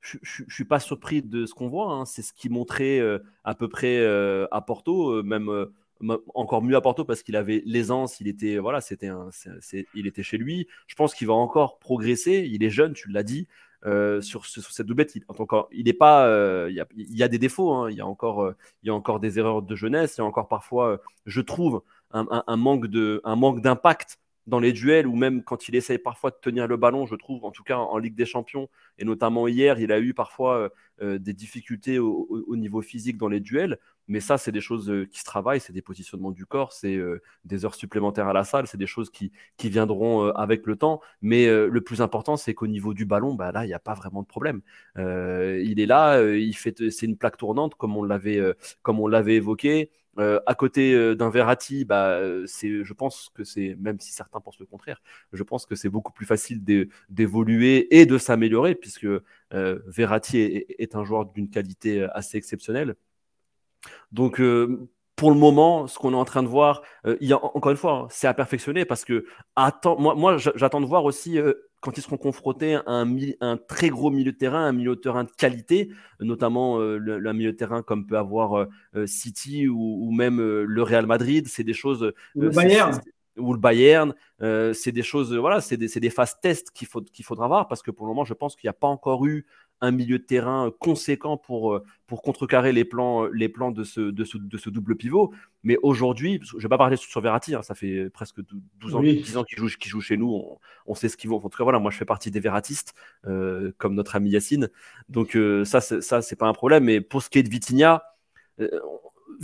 je 0.00 0.18
ne 0.44 0.50
suis 0.50 0.64
pas 0.64 0.78
surpris 0.78 1.20
de 1.20 1.46
ce 1.46 1.54
qu'on 1.54 1.68
voit. 1.68 1.92
Hein. 1.92 2.04
C'est 2.04 2.22
ce 2.22 2.32
qui 2.32 2.48
montrait 2.48 3.00
euh, 3.00 3.18
à 3.42 3.56
peu 3.56 3.68
près 3.68 4.06
à 4.52 4.60
Porto, 4.60 5.20
même 5.24 5.50
encore 6.34 6.62
mieux 6.62 6.76
à 6.76 6.80
Porto 6.80 7.04
parce 7.04 7.24
qu'il 7.24 7.34
avait 7.34 7.60
l'aisance. 7.66 8.20
Il 8.20 8.28
était, 8.28 8.58
voilà, 8.58 8.80
c'était 8.80 9.10
il 9.94 10.06
était 10.06 10.22
chez 10.22 10.38
lui. 10.38 10.68
Je 10.86 10.94
pense 10.94 11.12
qu'il 11.12 11.26
va 11.26 11.34
encore 11.34 11.80
progresser. 11.80 12.48
Il 12.48 12.62
est 12.62 12.70
jeune, 12.70 12.92
tu 12.92 13.10
l'as 13.10 13.24
dit. 13.24 13.48
sur, 14.20 14.46
cette 14.46 14.86
doublette, 14.86 15.16
il, 15.16 15.24
encore, 15.26 15.68
il 15.72 15.88
est 15.88 15.92
pas, 15.92 16.68
il 16.68 16.74
y, 16.76 16.80
a, 16.80 16.86
il, 16.94 17.16
y 17.16 17.24
a, 17.24 17.28
des 17.28 17.40
défauts, 17.40 17.72
hein. 17.72 17.90
il, 17.90 17.96
y 17.96 18.00
a 18.00 18.06
encore, 18.06 18.54
il 18.84 18.86
y 18.86 18.90
a 18.90 18.94
encore 18.94 19.18
des 19.18 19.40
erreurs 19.40 19.62
de 19.62 19.74
jeunesse, 19.74 20.14
il 20.16 20.20
y 20.20 20.22
a 20.22 20.24
encore 20.24 20.46
parfois, 20.46 21.00
je 21.26 21.40
trouve, 21.40 21.82
un, 22.12 22.56
manque 22.56 22.86
de, 22.86 23.20
un 23.24 23.36
manque 23.36 23.60
d'impact 23.60 24.18
dans 24.46 24.58
les 24.58 24.72
duels 24.72 25.06
ou 25.06 25.14
même 25.14 25.42
quand 25.42 25.68
il 25.68 25.76
essaye 25.76 25.98
parfois 25.98 26.30
de 26.30 26.36
tenir 26.40 26.66
le 26.66 26.76
ballon, 26.76 27.06
je 27.06 27.14
trouve, 27.14 27.44
en 27.44 27.50
tout 27.50 27.62
cas 27.62 27.76
en 27.76 27.98
Ligue 27.98 28.14
des 28.14 28.26
Champions, 28.26 28.68
et 28.98 29.04
notamment 29.04 29.46
hier, 29.48 29.78
il 29.78 29.92
a 29.92 30.00
eu 30.00 30.12
parfois 30.12 30.56
euh, 30.56 30.68
euh, 31.02 31.18
des 31.18 31.32
difficultés 31.32 31.98
au, 31.98 32.56
niveau 32.56 32.82
physique 32.82 33.16
dans 33.16 33.28
les 33.28 33.40
duels. 33.40 33.78
Mais 34.10 34.20
ça, 34.20 34.36
c'est 34.36 34.52
des 34.52 34.60
choses 34.60 34.90
euh, 34.90 35.06
qui 35.06 35.20
se 35.20 35.24
travaillent, 35.24 35.60
c'est 35.60 35.72
des 35.72 35.82
positionnements 35.82 36.30
du 36.30 36.44
corps, 36.46 36.72
c'est 36.72 36.98
des 37.44 37.64
heures 37.64 37.74
supplémentaires 37.74 38.28
à 38.28 38.32
la 38.32 38.44
salle, 38.44 38.66
c'est 38.66 38.76
des 38.76 38.86
choses 38.86 39.10
qui, 39.10 39.32
qui 39.56 39.70
viendront 39.70 40.30
avec 40.32 40.66
le 40.66 40.76
temps. 40.76 41.00
Mais 41.22 41.46
le 41.46 41.80
plus 41.80 42.02
important, 42.02 42.36
c'est 42.36 42.54
qu'au 42.54 42.66
niveau 42.66 42.94
du 42.94 43.06
ballon, 43.06 43.34
bah, 43.34 43.52
là, 43.52 43.64
il 43.64 43.68
n'y 43.68 43.74
a 43.74 43.78
pas 43.78 43.94
vraiment 43.94 44.22
de 44.22 44.26
problème. 44.26 44.60
il 44.96 45.80
est 45.80 45.86
là, 45.86 46.20
il 46.22 46.54
fait, 46.54 46.90
c'est 46.90 47.06
une 47.06 47.16
plaque 47.16 47.36
tournante, 47.36 47.74
comme 47.76 47.96
on 47.96 48.04
l'avait, 48.04 48.40
comme 48.82 49.00
on 49.00 49.06
l'avait 49.06 49.36
évoqué. 49.36 49.90
Euh, 50.18 50.40
à 50.46 50.54
côté 50.54 50.92
euh, 50.92 51.14
d'un 51.14 51.30
Verratti, 51.30 51.84
bah, 51.84 52.20
c'est, 52.46 52.84
je 52.84 52.92
pense 52.92 53.30
que 53.34 53.44
c'est, 53.44 53.76
même 53.78 54.00
si 54.00 54.12
certains 54.12 54.40
pensent 54.40 54.58
le 54.58 54.66
contraire, 54.66 55.00
je 55.32 55.42
pense 55.42 55.66
que 55.66 55.74
c'est 55.74 55.88
beaucoup 55.88 56.12
plus 56.12 56.26
facile 56.26 56.62
d'évoluer 57.08 57.96
et 57.96 58.06
de 58.06 58.18
s'améliorer, 58.18 58.74
puisque 58.74 59.06
euh, 59.06 59.78
Verratti 59.86 60.38
est, 60.38 60.94
un 60.96 61.04
joueur 61.04 61.26
d'une 61.26 61.48
qualité 61.48 62.06
assez 62.12 62.36
exceptionnelle. 62.36 62.96
Donc, 64.12 64.40
pour 65.16 65.30
le 65.30 65.36
moment, 65.36 65.86
ce 65.86 65.98
qu'on 65.98 66.12
est 66.12 66.16
en 66.16 66.24
train 66.24 66.42
de 66.42 66.48
voir, 66.48 66.82
il 67.20 67.28
y 67.28 67.32
a, 67.32 67.44
encore 67.44 67.70
une 67.70 67.76
fois, 67.76 67.92
hein, 67.92 68.06
c'est 68.10 68.26
à 68.26 68.34
perfectionner 68.34 68.84
parce 68.84 69.04
que 69.04 69.26
attends, 69.56 69.98
moi, 69.98 70.14
moi 70.14 70.36
j'attends 70.38 70.80
de 70.80 70.86
voir 70.86 71.04
aussi 71.04 71.38
quand 71.80 71.96
ils 71.96 72.02
seront 72.02 72.18
confrontés 72.18 72.74
à 72.74 72.82
un, 72.86 73.56
très 73.56 73.88
gros 73.88 74.10
milieu 74.10 74.32
de 74.32 74.36
terrain, 74.36 74.66
un 74.66 74.72
milieu 74.72 74.94
de 74.94 75.00
terrain 75.00 75.24
de 75.24 75.30
qualité, 75.30 75.90
notamment 76.20 76.78
euh, 76.78 76.98
le, 76.98 77.32
milieu 77.32 77.52
de 77.52 77.56
terrain 77.56 77.82
comme 77.82 78.06
peut 78.06 78.18
avoir 78.18 78.58
euh, 78.58 78.66
euh, 78.96 79.06
City 79.06 79.66
ou, 79.66 80.10
même 80.12 80.40
le 80.40 80.82
Real 80.82 81.06
Madrid, 81.06 81.48
c'est 81.48 81.64
des 81.64 81.72
choses. 81.72 82.12
le 82.34 82.50
Bayern. 82.50 83.00
Ou 83.36 83.54
le 83.54 83.60
Bayern, 83.60 84.14
c'est 84.40 84.92
des 84.92 85.02
choses, 85.02 85.34
voilà, 85.34 85.60
c'est 85.60 85.76
des, 85.76 85.88
des, 85.88 86.10
phases 86.10 86.36
qu'il 86.74 86.86
faut, 86.86 87.00
qu'il 87.00 87.24
faudra 87.24 87.46
voir 87.48 87.68
parce 87.68 87.80
que 87.80 87.90
pour 87.90 88.06
le 88.06 88.10
moment, 88.10 88.24
je 88.24 88.34
pense 88.34 88.54
qu'il 88.54 88.66
n'y 88.66 88.70
a 88.70 88.74
pas 88.74 88.88
encore 88.88 89.24
eu 89.24 89.46
un 89.80 89.90
milieu 89.90 90.18
de 90.18 90.24
terrain 90.24 90.70
conséquent 90.78 91.36
pour, 91.36 91.74
euh, 91.74 91.84
pour 92.06 92.22
contrecarrer 92.22 92.72
les 92.72 92.84
plans, 92.84 93.26
les 93.26 93.48
plans 93.48 93.70
de, 93.70 93.84
ce, 93.84 94.00
de, 94.00 94.24
ce, 94.24 94.38
de 94.38 94.58
ce 94.58 94.70
double 94.70 94.96
pivot. 94.96 95.32
Mais 95.62 95.76
aujourd'hui, 95.82 96.40
je 96.42 96.56
ne 96.56 96.62
vais 96.62 96.68
pas 96.68 96.78
parler 96.78 96.96
sur 96.96 97.20
Verratti, 97.20 97.54
hein, 97.54 97.62
ça 97.62 97.74
fait 97.74 98.10
presque 98.10 98.40
12 98.78 98.94
ans, 98.94 99.02
10 99.02 99.36
ans 99.36 99.44
qu'il 99.44 99.58
joue, 99.58 99.68
joue, 99.68 100.00
chez 100.00 100.16
nous, 100.16 100.58
on, 100.86 100.94
sait 100.94 101.08
ce 101.08 101.16
qu'ils 101.16 101.30
vont. 101.30 101.36
En 101.36 101.48
tout 101.48 101.56
cas, 101.56 101.64
voilà, 101.64 101.78
moi 101.78 101.90
je 101.90 101.96
fais 101.96 102.04
partie 102.04 102.30
des 102.30 102.40
Verratistes, 102.40 102.94
euh, 103.26 103.72
comme 103.78 103.94
notre 103.94 104.16
ami 104.16 104.30
Yacine. 104.30 104.68
Donc 105.08 105.36
euh, 105.36 105.64
ça, 105.64 105.80
ça, 105.80 106.22
c'est 106.22 106.36
pas 106.36 106.46
un 106.46 106.52
problème. 106.52 106.84
Mais 106.84 107.00
pour 107.00 107.22
ce 107.22 107.30
qui 107.30 107.38
est 107.38 107.42
de 107.42 107.50
Vitinha, 107.50 108.02
je 108.58 108.66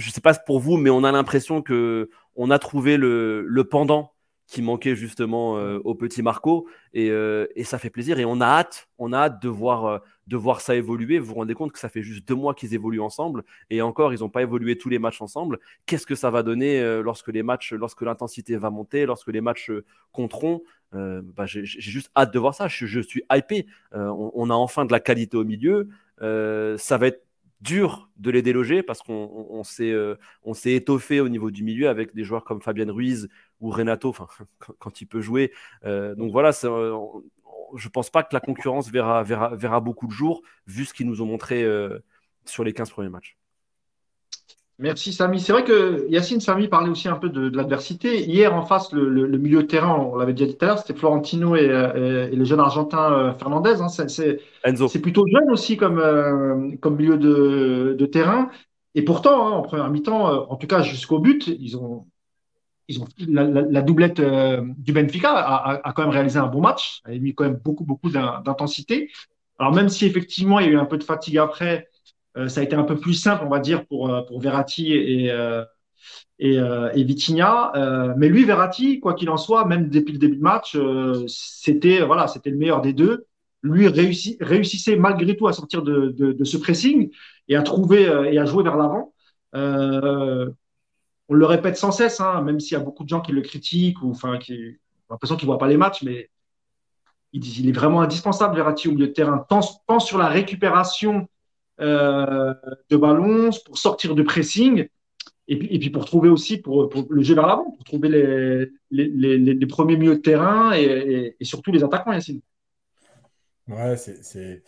ne 0.08 0.12
sais 0.12 0.20
pas 0.20 0.34
pour 0.34 0.60
vous, 0.60 0.76
mais 0.76 0.90
on 0.90 1.04
a 1.04 1.12
l'impression 1.12 1.62
que 1.62 2.10
on 2.34 2.50
a 2.50 2.58
trouvé 2.58 2.98
le, 2.98 3.46
le 3.46 3.64
pendant 3.64 4.12
qui 4.46 4.62
manquait 4.62 4.94
justement 4.94 5.54
au 5.54 5.94
petit 5.94 6.22
Marco 6.22 6.68
et, 6.94 7.08
et, 7.08 7.64
ça 7.64 7.78
fait 7.78 7.90
plaisir 7.90 8.18
et 8.20 8.24
on 8.24 8.40
a 8.40 8.46
hâte 8.46 8.88
on 8.98 9.12
a 9.12 9.18
hâte 9.18 9.42
de 9.42 9.48
voir 9.48 10.02
de 10.26 10.36
voir 10.36 10.60
ça 10.60 10.74
évoluer. 10.74 11.18
Vous 11.18 11.26
vous 11.26 11.34
rendez 11.34 11.54
compte 11.54 11.72
que 11.72 11.78
ça 11.78 11.88
fait 11.88 12.02
juste 12.02 12.26
deux 12.26 12.34
mois 12.34 12.54
qu'ils 12.54 12.74
évoluent 12.74 13.00
ensemble 13.00 13.44
et 13.70 13.82
encore, 13.82 14.12
ils 14.12 14.20
n'ont 14.20 14.28
pas 14.28 14.42
évolué 14.42 14.76
tous 14.76 14.88
les 14.88 14.98
matchs 14.98 15.22
ensemble. 15.22 15.58
Qu'est-ce 15.86 16.06
que 16.06 16.14
ça 16.14 16.30
va 16.30 16.42
donner 16.42 16.80
euh, 16.80 17.02
lorsque 17.02 17.28
les 17.28 17.42
matchs, 17.42 17.72
lorsque 17.72 18.02
l'intensité 18.02 18.56
va 18.56 18.70
monter, 18.70 19.06
lorsque 19.06 19.28
les 19.28 19.40
matchs 19.40 19.70
euh, 19.70 19.84
compteront? 20.12 20.62
Euh, 20.94 21.22
bah, 21.22 21.46
J'ai 21.46 21.64
juste 21.64 22.10
hâte 22.16 22.32
de 22.32 22.38
voir 22.38 22.54
ça. 22.54 22.68
Je, 22.68 23.00
suis 23.00 23.22
hypé. 23.32 23.66
On, 23.92 24.50
a 24.50 24.54
enfin 24.54 24.84
de 24.84 24.92
la 24.92 25.00
qualité 25.00 25.36
au 25.36 25.44
milieu. 25.44 25.88
ça 26.20 26.98
va 26.98 27.08
être 27.08 27.25
dur 27.60 28.10
de 28.16 28.30
les 28.30 28.42
déloger 28.42 28.82
parce 28.82 29.00
qu'on 29.02 29.62
s'est 29.64 29.94
étoffé 30.66 31.20
au 31.20 31.28
niveau 31.28 31.50
du 31.50 31.64
milieu 31.64 31.88
avec 31.88 32.14
des 32.14 32.24
joueurs 32.24 32.44
comme 32.44 32.60
Fabien 32.60 32.90
Ruiz 32.92 33.28
ou 33.60 33.70
Renato 33.70 34.14
quand, 34.78 35.00
il 35.00 35.06
peut 35.06 35.20
jouer. 35.20 35.52
donc 35.82 36.32
voilà, 36.32 36.52
je 37.74 37.88
pense 37.88 38.10
pas 38.10 38.22
que 38.22 38.34
la 38.34 38.40
concurrence 38.40 38.90
verra, 38.90 39.22
verra, 39.22 39.54
verra 39.54 39.80
beaucoup 39.80 40.06
de 40.06 40.12
jours, 40.12 40.42
vu 40.66 40.84
ce 40.84 40.94
qu'ils 40.94 41.06
nous 41.06 41.22
ont 41.22 41.26
montré 41.26 41.62
euh, 41.64 41.98
sur 42.44 42.64
les 42.64 42.72
15 42.72 42.90
premiers 42.90 43.08
matchs. 43.08 43.36
Merci 44.78 45.12
Samy. 45.12 45.40
C'est 45.40 45.52
vrai 45.52 45.64
que 45.64 46.06
Yacine 46.10 46.40
Samy 46.40 46.68
parlait 46.68 46.90
aussi 46.90 47.08
un 47.08 47.16
peu 47.16 47.30
de, 47.30 47.48
l'adversité. 47.56 48.24
Hier, 48.24 48.54
en 48.54 48.62
face, 48.62 48.92
le, 48.92 49.26
milieu 49.38 49.62
de 49.62 49.66
terrain, 49.66 49.94
on 49.94 50.16
l'avait 50.16 50.34
déjà 50.34 50.46
dit 50.46 50.56
tout 50.56 50.64
à 50.66 50.68
l'heure, 50.68 50.78
c'était 50.78 50.98
Florentino 50.98 51.56
et, 51.56 51.68
euh, 51.68 52.28
le 52.28 52.44
jeune 52.44 52.60
Argentin 52.60 53.10
euh, 53.12 53.32
Fernandez. 53.34 53.80
Hein. 53.80 53.88
C'est 53.88 55.00
plutôt 55.00 55.26
jeune 55.26 55.50
aussi 55.50 55.78
comme, 55.78 56.76
comme 56.80 56.96
milieu 56.96 57.16
de, 57.16 58.06
terrain. 58.06 58.50
Et 58.94 59.02
pourtant, 59.02 59.46
hein, 59.46 59.50
en 59.52 59.62
première 59.62 59.90
mi-temps, 59.90 60.50
en 60.50 60.56
tout 60.56 60.66
cas 60.66 60.82
jusqu'au 60.82 61.20
but, 61.20 61.46
ils 61.46 61.76
ont, 61.78 62.06
ils 62.88 63.00
ont, 63.00 63.06
la, 63.28 63.82
doublette 63.82 64.20
euh, 64.20 64.62
du 64.78 64.92
Benfica 64.92 65.32
a, 65.32 65.92
quand 65.92 66.02
même 66.02 66.12
réalisé 66.12 66.38
un 66.38 66.46
bon 66.46 66.60
match, 66.60 67.00
a 67.04 67.10
mis 67.10 67.34
quand 67.34 67.44
même 67.44 67.60
beaucoup, 67.62 67.84
beaucoup 67.84 68.10
d'intensité. 68.10 69.10
Alors 69.58 69.74
même 69.74 69.88
si 69.88 70.06
effectivement 70.06 70.60
il 70.60 70.66
y 70.66 70.68
a 70.68 70.72
eu 70.72 70.78
un 70.78 70.84
peu 70.84 70.98
de 70.98 71.04
fatigue 71.04 71.38
après, 71.38 71.78
euh, 71.78 71.95
ça 72.48 72.60
a 72.60 72.64
été 72.64 72.76
un 72.76 72.84
peu 72.84 72.98
plus 72.98 73.14
simple, 73.14 73.44
on 73.44 73.48
va 73.48 73.60
dire, 73.60 73.86
pour, 73.86 74.10
euh, 74.10 74.22
pour 74.22 74.40
Verratti 74.40 74.92
et, 74.92 75.32
et, 76.38 76.56
et 76.56 77.04
Vitinha. 77.04 78.14
mais 78.16 78.28
lui, 78.28 78.44
Verratti, 78.44 79.00
quoi 79.00 79.14
qu'il 79.14 79.30
en 79.30 79.36
soit, 79.36 79.64
même 79.64 79.88
depuis 79.88 80.12
le 80.12 80.18
début 80.18 80.36
de 80.36 80.42
match, 80.42 80.76
c'était 81.26 82.00
voilà, 82.02 82.28
c'était 82.28 82.50
le 82.50 82.58
meilleur 82.58 82.80
des 82.80 82.92
deux. 82.92 83.26
Lui 83.62 83.88
réussi, 83.88 84.36
réussissait 84.40 84.96
malgré 84.96 85.36
tout 85.36 85.48
à 85.48 85.52
sortir 85.52 85.82
de, 85.82 86.14
de, 86.16 86.32
de 86.32 86.44
ce 86.44 86.56
pressing 86.56 87.10
et 87.48 87.56
à 87.56 87.62
trouver 87.62 88.02
et 88.30 88.38
à 88.38 88.44
jouer 88.44 88.62
vers 88.62 88.76
l'avant 88.76 89.12
on 91.28 91.34
le 91.34 91.46
répète 91.46 91.76
sans 91.76 91.92
cesse, 91.92 92.20
hein, 92.20 92.42
même 92.42 92.60
s'il 92.60 92.76
y 92.76 92.80
a 92.80 92.84
beaucoup 92.84 93.04
de 93.04 93.08
gens 93.08 93.20
qui 93.20 93.32
le 93.32 93.42
critiquent 93.42 94.02
ou 94.02 94.10
enfin 94.10 94.38
qui 94.38 94.78
ont 95.08 95.14
l'impression 95.14 95.36
qu'ils 95.36 95.46
ne 95.46 95.52
voient 95.52 95.58
pas 95.58 95.68
les 95.68 95.76
matchs, 95.76 96.02
mais 96.02 96.30
il, 97.32 97.60
il, 97.60 97.68
est 97.68 97.72
vraiment 97.72 98.00
indispensable, 98.00 98.54
Verratti, 98.54 98.88
au 98.88 98.92
milieu 98.92 99.08
de 99.08 99.12
terrain, 99.12 99.44
tant, 99.48 100.00
sur 100.00 100.18
la 100.18 100.28
récupération 100.28 101.28
euh, 101.80 102.54
de 102.90 102.96
ballons, 102.96 103.50
pour 103.64 103.78
sortir 103.78 104.14
de 104.14 104.22
pressing, 104.22 104.88
et 105.48 105.58
puis, 105.58 105.68
et 105.70 105.78
puis 105.78 105.90
pour 105.90 106.04
trouver 106.04 106.28
aussi 106.28 106.58
pour, 106.58 106.90
le 107.08 107.22
jeu 107.22 107.34
vers 107.34 107.46
l'avant, 107.46 107.70
pour 107.70 107.84
trouver 107.84 108.08
les, 108.08 108.68
les, 108.90 109.66
premiers 109.66 109.96
milieux 109.96 110.16
de 110.16 110.20
terrain 110.20 110.72
et, 110.74 111.36
surtout 111.42 111.70
les 111.70 111.84
attaquants, 111.84 112.12
Yacine. 112.12 112.40
Ouais, 113.68 113.96
c'est 113.96 114.62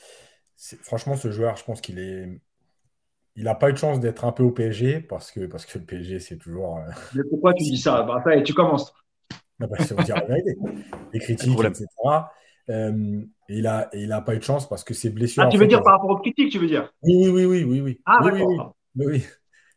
franchement 0.82 1.16
ce 1.16 1.30
joueur, 1.30 1.56
je 1.56 1.64
pense 1.64 1.80
qu'il 1.80 1.98
est 1.98 2.28
il 3.38 3.44
n'a 3.44 3.54
pas 3.54 3.70
eu 3.70 3.72
de 3.72 3.78
chance 3.78 4.00
d'être 4.00 4.24
un 4.24 4.32
peu 4.32 4.42
au 4.42 4.50
PSG 4.50 5.00
parce 5.00 5.30
que, 5.30 5.46
parce 5.46 5.64
que 5.64 5.78
le 5.78 5.84
PSG, 5.84 6.18
c'est 6.18 6.38
toujours. 6.38 6.78
Euh, 6.78 6.90
Mais 7.14 7.22
pourquoi 7.30 7.54
tu 7.54 7.62
dis 7.62 7.78
ça? 7.78 8.02
Bah, 8.02 8.20
Tu 8.42 8.52
commences. 8.52 8.92
Bah, 9.60 9.68
bah, 9.70 10.02
dire 10.02 10.16
la 10.16 10.24
vérité. 10.24 10.56
Les 11.12 11.20
critiques, 11.20 11.64
etc. 11.64 11.86
Euh, 12.70 13.20
et 13.48 13.58
il 13.58 13.62
n'a 13.62 13.88
il 13.94 14.12
a 14.12 14.20
pas 14.20 14.34
eu 14.34 14.38
de 14.38 14.44
chance 14.44 14.68
parce 14.68 14.84
que 14.84 14.94
ses 14.94 15.10
blessures. 15.10 15.42
Ah, 15.42 15.48
tu 15.48 15.56
veux 15.56 15.66
dire 15.66 15.82
par 15.82 15.94
rapport 15.94 16.10
aux 16.10 16.18
critiques, 16.18 16.52
tu 16.52 16.58
veux 16.58 16.66
dire? 16.66 16.92
Oui, 17.02 17.28
oui, 17.28 17.44
oui, 17.46 17.64
oui, 17.64 17.80
oui. 17.80 18.00
Ah, 18.04 18.18
oui, 18.22 18.42
oui, 18.96 19.24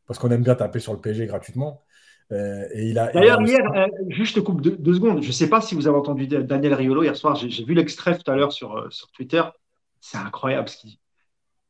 Parce 0.08 0.20
qu'on 0.20 0.30
aime 0.32 0.44
bien 0.44 0.56
taper 0.56 0.80
sur 0.80 0.94
le 0.94 1.00
PSG 1.00 1.26
gratuitement. 1.26 1.84
Euh, 2.32 2.66
et 2.74 2.89
il 2.89 3.00
a. 3.00 3.12
D'ailleurs, 3.12 3.42
hier, 3.42 3.62
juste 4.10 4.36
je 4.36 4.39
te 4.42 4.46
coupe 4.46 4.62
deux, 4.62 4.94
secondes. 4.94 5.22
Je 5.22 5.28
ne 5.28 5.34
sais 5.34 5.50
pas 5.50 5.62
si 5.62 5.76
vous 5.76 5.88
avez 5.88 5.98
entendu 5.98 6.28
Daniel 6.28 6.74
Riolo 6.74 7.04
hier 7.04 7.16
soir. 7.16 7.36
J'ai 7.36 7.64
vu 7.64 7.74
l'extrait 7.74 8.18
tout 8.18 8.30
à 8.30 8.36
l'heure 8.36 8.52
sur, 8.52 8.92
sur 8.92 9.10
Twitter. 9.12 9.44
C'est 10.00 10.18
incroyable 10.18 10.68
ce 10.68 10.78
qu'il 10.78 10.92
dit 10.92 11.02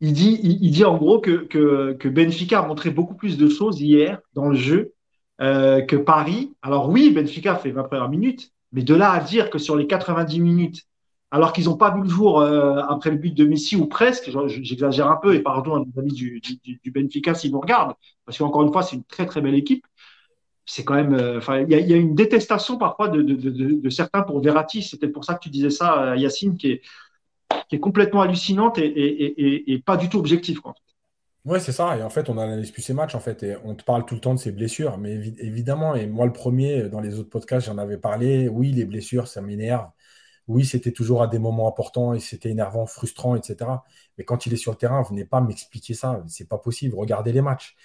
il 0.01 0.13
dit, 0.13 0.39
il, 0.41 0.71
dit 0.71 0.83
en 0.83 0.97
gros 0.97 1.19
que, 1.19 1.45
que, 1.93 2.09
Benfica 2.09 2.59
a 2.59 2.67
montré 2.67 2.89
beaucoup 2.89 3.13
plus 3.13 3.37
de 3.37 3.47
choses 3.47 3.79
hier 3.79 4.19
dans 4.33 4.49
le 4.49 4.55
jeu 4.55 4.93
euh, 5.39 5.81
que 5.83 5.95
Paris. 5.95 6.55
Alors 6.63 6.89
oui, 6.89 7.11
Benfica 7.11 7.55
fait 7.55 7.69
20 7.69 7.83
premières 7.83 8.09
minutes, 8.09 8.51
mais 8.71 8.81
de 8.81 8.95
là 8.95 9.11
à 9.11 9.19
dire 9.19 9.51
que 9.51 9.59
sur 9.59 9.75
les 9.75 9.85
90 9.85 10.39
minutes, 10.39 10.87
alors 11.31 11.53
qu'ils 11.53 11.65
n'ont 11.65 11.77
pas 11.77 11.95
vu 11.95 12.01
le 12.01 12.09
jour 12.09 12.41
euh, 12.41 12.81
après 12.89 13.09
le 13.09 13.15
but 13.15 13.33
de 13.33 13.45
Messi 13.45 13.77
ou 13.77 13.87
presque, 13.87 14.29
j'exagère 14.47 15.09
un 15.09 15.15
peu 15.15 15.33
et 15.33 15.39
pardon 15.39 15.75
à 15.75 15.79
nos 15.79 15.99
amis 15.99 16.11
du, 16.11 16.41
du, 16.41 16.91
Benfica 16.91 17.33
s'ils 17.33 17.53
nous 17.53 17.61
regardent, 17.61 17.93
parce 18.25 18.37
qu'encore 18.37 18.63
une 18.63 18.71
fois, 18.71 18.83
c'est 18.83 18.97
une 18.97 19.05
très 19.05 19.25
très 19.25 19.39
belle 19.39 19.55
équipe. 19.55 19.87
C'est 20.65 20.83
quand 20.83 20.93
même, 20.93 21.13
euh, 21.13 21.37
enfin, 21.37 21.61
il 21.61 21.69
y, 21.69 21.93
a 21.93 21.97
une 21.97 22.15
détestation 22.15 22.77
parfois 22.77 23.07
de, 23.07 23.89
certains 23.89 24.21
pour 24.21 24.41
Verratti. 24.41 24.83
C'était 24.83 25.07
pour 25.07 25.25
ça 25.25 25.33
que 25.33 25.39
tu 25.39 25.49
disais 25.49 25.69
ça, 25.69 26.15
Yacine, 26.15 26.55
qui 26.55 26.71
est, 26.71 26.81
qui 27.67 27.77
est 27.77 27.79
complètement 27.79 28.21
hallucinante 28.21 28.77
et, 28.77 29.83
pas 29.85 29.97
du 29.97 30.07
tout 30.07 30.19
objective. 30.19 30.61
Quoi. 30.61 30.75
Ouais, 31.45 31.59
c'est 31.59 31.71
ça. 31.71 31.97
Et 31.97 32.03
en 32.03 32.09
fait, 32.09 32.29
on 32.29 32.37
analyse 32.37 32.71
plus 32.71 32.83
ces 32.83 32.93
matchs, 32.93 33.15
en 33.15 33.19
fait, 33.19 33.41
et 33.43 33.55
on 33.65 33.73
te 33.73 33.83
parle 33.83 34.05
tout 34.05 34.15
le 34.15 34.21
temps 34.21 34.35
de 34.35 34.39
ces 34.39 34.51
blessures. 34.51 34.97
Mais 34.97 35.13
évidemment, 35.39 35.95
et 35.95 36.05
moi, 36.05 36.25
le 36.25 36.33
premier, 36.33 36.83
dans 36.89 37.01
les 37.01 37.19
autres 37.19 37.29
podcasts, 37.29 37.65
j'en 37.65 37.77
avais 37.77 37.97
parlé. 37.97 38.47
Oui, 38.47 38.71
les 38.71 38.85
blessures, 38.85 39.27
ça 39.27 39.41
m'énerve. 39.41 39.87
Oui, 40.47 40.65
c'était 40.65 40.91
toujours 40.91 41.21
à 41.21 41.27
des 41.27 41.39
moments 41.39 41.67
importants 41.67 42.13
et 42.13 42.19
c'était 42.19 42.49
énervant, 42.49 42.85
frustrant, 42.85 43.35
etc. 43.35 43.69
Mais 44.17 44.23
quand 44.23 44.45
il 44.45 44.53
est 44.53 44.57
sur 44.57 44.71
le 44.71 44.77
terrain, 44.77 45.01
venez 45.03 45.25
pas 45.25 45.41
m'expliquer 45.41 45.93
ça. 45.93 46.23
C'est 46.27 46.49
pas 46.49 46.57
possible. 46.57 46.95
Regardez 46.95 47.31
les 47.31 47.41
matchs. 47.41 47.75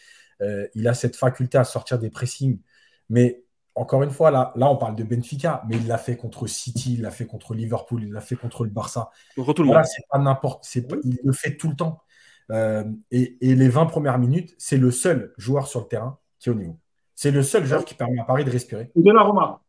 Euh, 0.43 0.67
il 0.75 0.89
a 0.89 0.95
cette 0.95 1.17
faculté 1.17 1.59
à 1.59 1.65
sortir 1.65 1.99
des 1.99 2.11
pressings. 2.11 2.61
Mais 3.09 3.45
encore 3.75 4.03
une 4.03 4.11
fois, 4.11 4.31
là, 4.31 4.53
là, 4.57 4.71
on 4.71 4.77
parle 4.77 4.97
de 4.97 5.05
Benfica, 5.05 5.63
mais 5.69 5.77
il 5.77 5.87
l'a 5.87 5.99
fait 5.99 6.17
contre 6.17 6.47
City, 6.47 6.95
il 6.95 7.03
l'a 7.03 7.11
fait 7.11 7.27
contre 7.27 7.55
Liverpool, 7.55 8.03
il 8.03 8.13
l'a 8.13 8.21
fait 8.21 8.37
contre 8.37 8.65
le 8.65 8.71
Barça. 8.71 9.11
Contre 9.37 9.53
tout 9.53 9.63
le 9.63 9.69
monde. 9.69 9.85
c'est 9.85 10.07
pas 10.11 10.19
n'importe, 10.19 10.67
il 10.75 11.19
le 11.23 11.33
fait 11.33 11.57
tout 11.57 11.69
le 11.69 11.77
temps. 11.77 12.01
Euh, 12.51 12.85
et, 13.11 13.37
les 13.41 13.69
20 13.69 13.87
premières 13.87 14.19
minutes, 14.19 14.55
c'est 14.59 14.79
le 14.79 14.91
seul 14.91 15.35
joueur 15.37 15.67
sur 15.67 15.81
le 15.81 15.87
terrain 15.87 16.19
qui 16.39 16.49
est 16.49 16.53
au 16.53 16.55
niveau. 16.55 16.79
C'est 17.15 17.31
le 17.31 17.43
seul 17.43 17.65
joueur 17.65 17.85
qui 17.85 17.95
permet 17.95 18.21
à 18.21 18.25
Paris 18.25 18.45
de 18.45 18.51
respirer. 18.51 18.91
Et. 18.95 19.66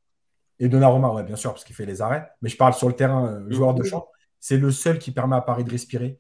Et 0.60 0.70
Donnarumma, 0.70 1.12
ouais, 1.14 1.24
bien 1.24 1.36
sûr, 1.36 1.52
parce 1.52 1.64
qu'il 1.64 1.76
fait 1.76 1.86
les 1.86 2.02
arrêts. 2.02 2.30
Mais 2.42 2.50
je 2.50 2.58
parle 2.58 2.74
sur 2.74 2.88
le 2.88 2.96
terrain, 2.96 3.28
euh, 3.28 3.52
joueur 3.52 3.74
de 3.74 3.84
champ. 3.84 4.08
C'est 4.40 4.58
le 4.58 4.72
seul 4.72 5.00
qui 5.00 5.12
permet 5.12 5.36
à 5.36 5.42
Paris 5.42 5.64
de 5.64 5.70
respirer. 5.70 6.20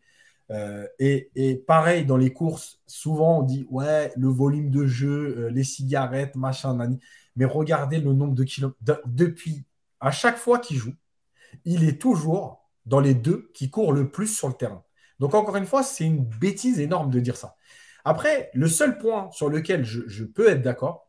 Euh, 0.50 0.88
et, 1.00 1.30
et, 1.36 1.56
pareil, 1.56 2.06
dans 2.06 2.18
les 2.18 2.32
courses, 2.32 2.82
souvent 2.88 3.40
on 3.40 3.44
dit 3.44 3.68
ouais, 3.70 4.14
le 4.16 4.30
volume 4.30 4.70
de 4.70 4.86
jeu, 4.86 5.50
les 5.50 5.64
cigarettes, 5.64 6.36
machin, 6.36 6.76
nani 6.76 7.00
mais 7.38 7.46
regardez 7.46 8.00
le 8.00 8.14
nombre 8.14 8.34
de 8.34 8.44
kilomètres. 8.44 8.80
depuis, 9.06 9.64
à 10.02 10.12
chaque 10.12 10.38
fois 10.38 10.60
qu'il 10.60 10.78
joue, 10.78 10.96
il 11.66 11.88
est 11.88 12.02
toujours 12.02 12.68
dans 12.86 13.00
les 13.00 13.14
deux 13.14 13.52
qui 13.54 13.70
courent 13.70 13.94
le 13.94 14.10
plus 14.10 14.28
sur 14.28 14.48
le 14.48 14.56
terrain. 14.56 14.84
Donc, 15.20 15.34
encore 15.36 15.56
une 15.56 15.66
fois, 15.66 15.84
c'est 15.84 16.06
une 16.06 16.26
bêtise 16.26 16.80
énorme 16.80 17.12
de 17.12 17.20
dire 17.20 17.38
ça. 17.38 17.56
Après, 18.06 18.50
le 18.54 18.68
seul 18.68 18.98
point 18.98 19.30
sur 19.32 19.50
lequel 19.50 19.84
je, 19.84 20.24
peux 20.24 20.50
être 20.50 20.62
d'accord, 20.62 21.08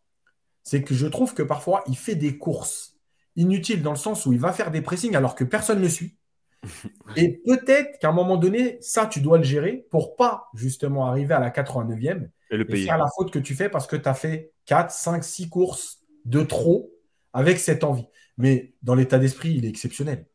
c'est 0.63 0.83
que 0.83 0.95
je 0.95 1.07
trouve 1.07 1.33
que 1.33 1.43
parfois, 1.43 1.83
il 1.87 1.97
fait 1.97 2.15
des 2.15 2.37
courses 2.37 2.98
inutiles 3.39 3.83
dans 3.83 3.93
le 3.93 3.97
sens 3.97 4.27
où 4.27 4.33
il 4.33 4.39
va 4.39 4.53
faire 4.53 4.71
des 4.71 4.83
pressings 4.83 5.17
alors 5.17 5.35
que 5.35 5.45
personne 5.45 5.81
ne 5.81 5.89
suit. 5.89 6.17
Et 7.17 7.41
peut-être 7.47 7.99
qu'à 8.01 8.09
un 8.09 8.13
moment 8.13 8.37
donné, 8.37 8.79
ça, 8.81 9.07
tu 9.07 9.21
dois 9.21 9.39
le 9.39 9.45
gérer 9.45 9.87
pour 9.91 10.17
pas 10.17 10.49
justement 10.55 11.07
arriver 11.07 11.35
à 11.35 11.41
la 11.41 11.51
89e 11.51 12.29
et, 12.51 12.57
le 12.57 12.65
faire 12.65 12.99
la 12.99 13.07
faute 13.17 13.31
que 13.31 13.39
tu 13.39 13.55
fais 13.55 13.69
parce 13.69 13.87
que 13.87 13.97
tu 13.97 14.09
as 14.09 14.15
fait 14.15 14.53
4, 14.67 14.91
5, 14.91 15.23
6 15.23 15.49
courses 15.49 16.01
de 16.25 16.43
trop 16.43 16.91
avec 17.33 17.59
cette 17.59 17.85
envie. 17.85 18.07
Mais 18.39 18.75
dans 18.83 18.95
l'état 18.95 19.19
d'esprit, 19.19 19.55
il 19.55 19.65
est 19.65 19.69
exceptionnel. 19.69 20.27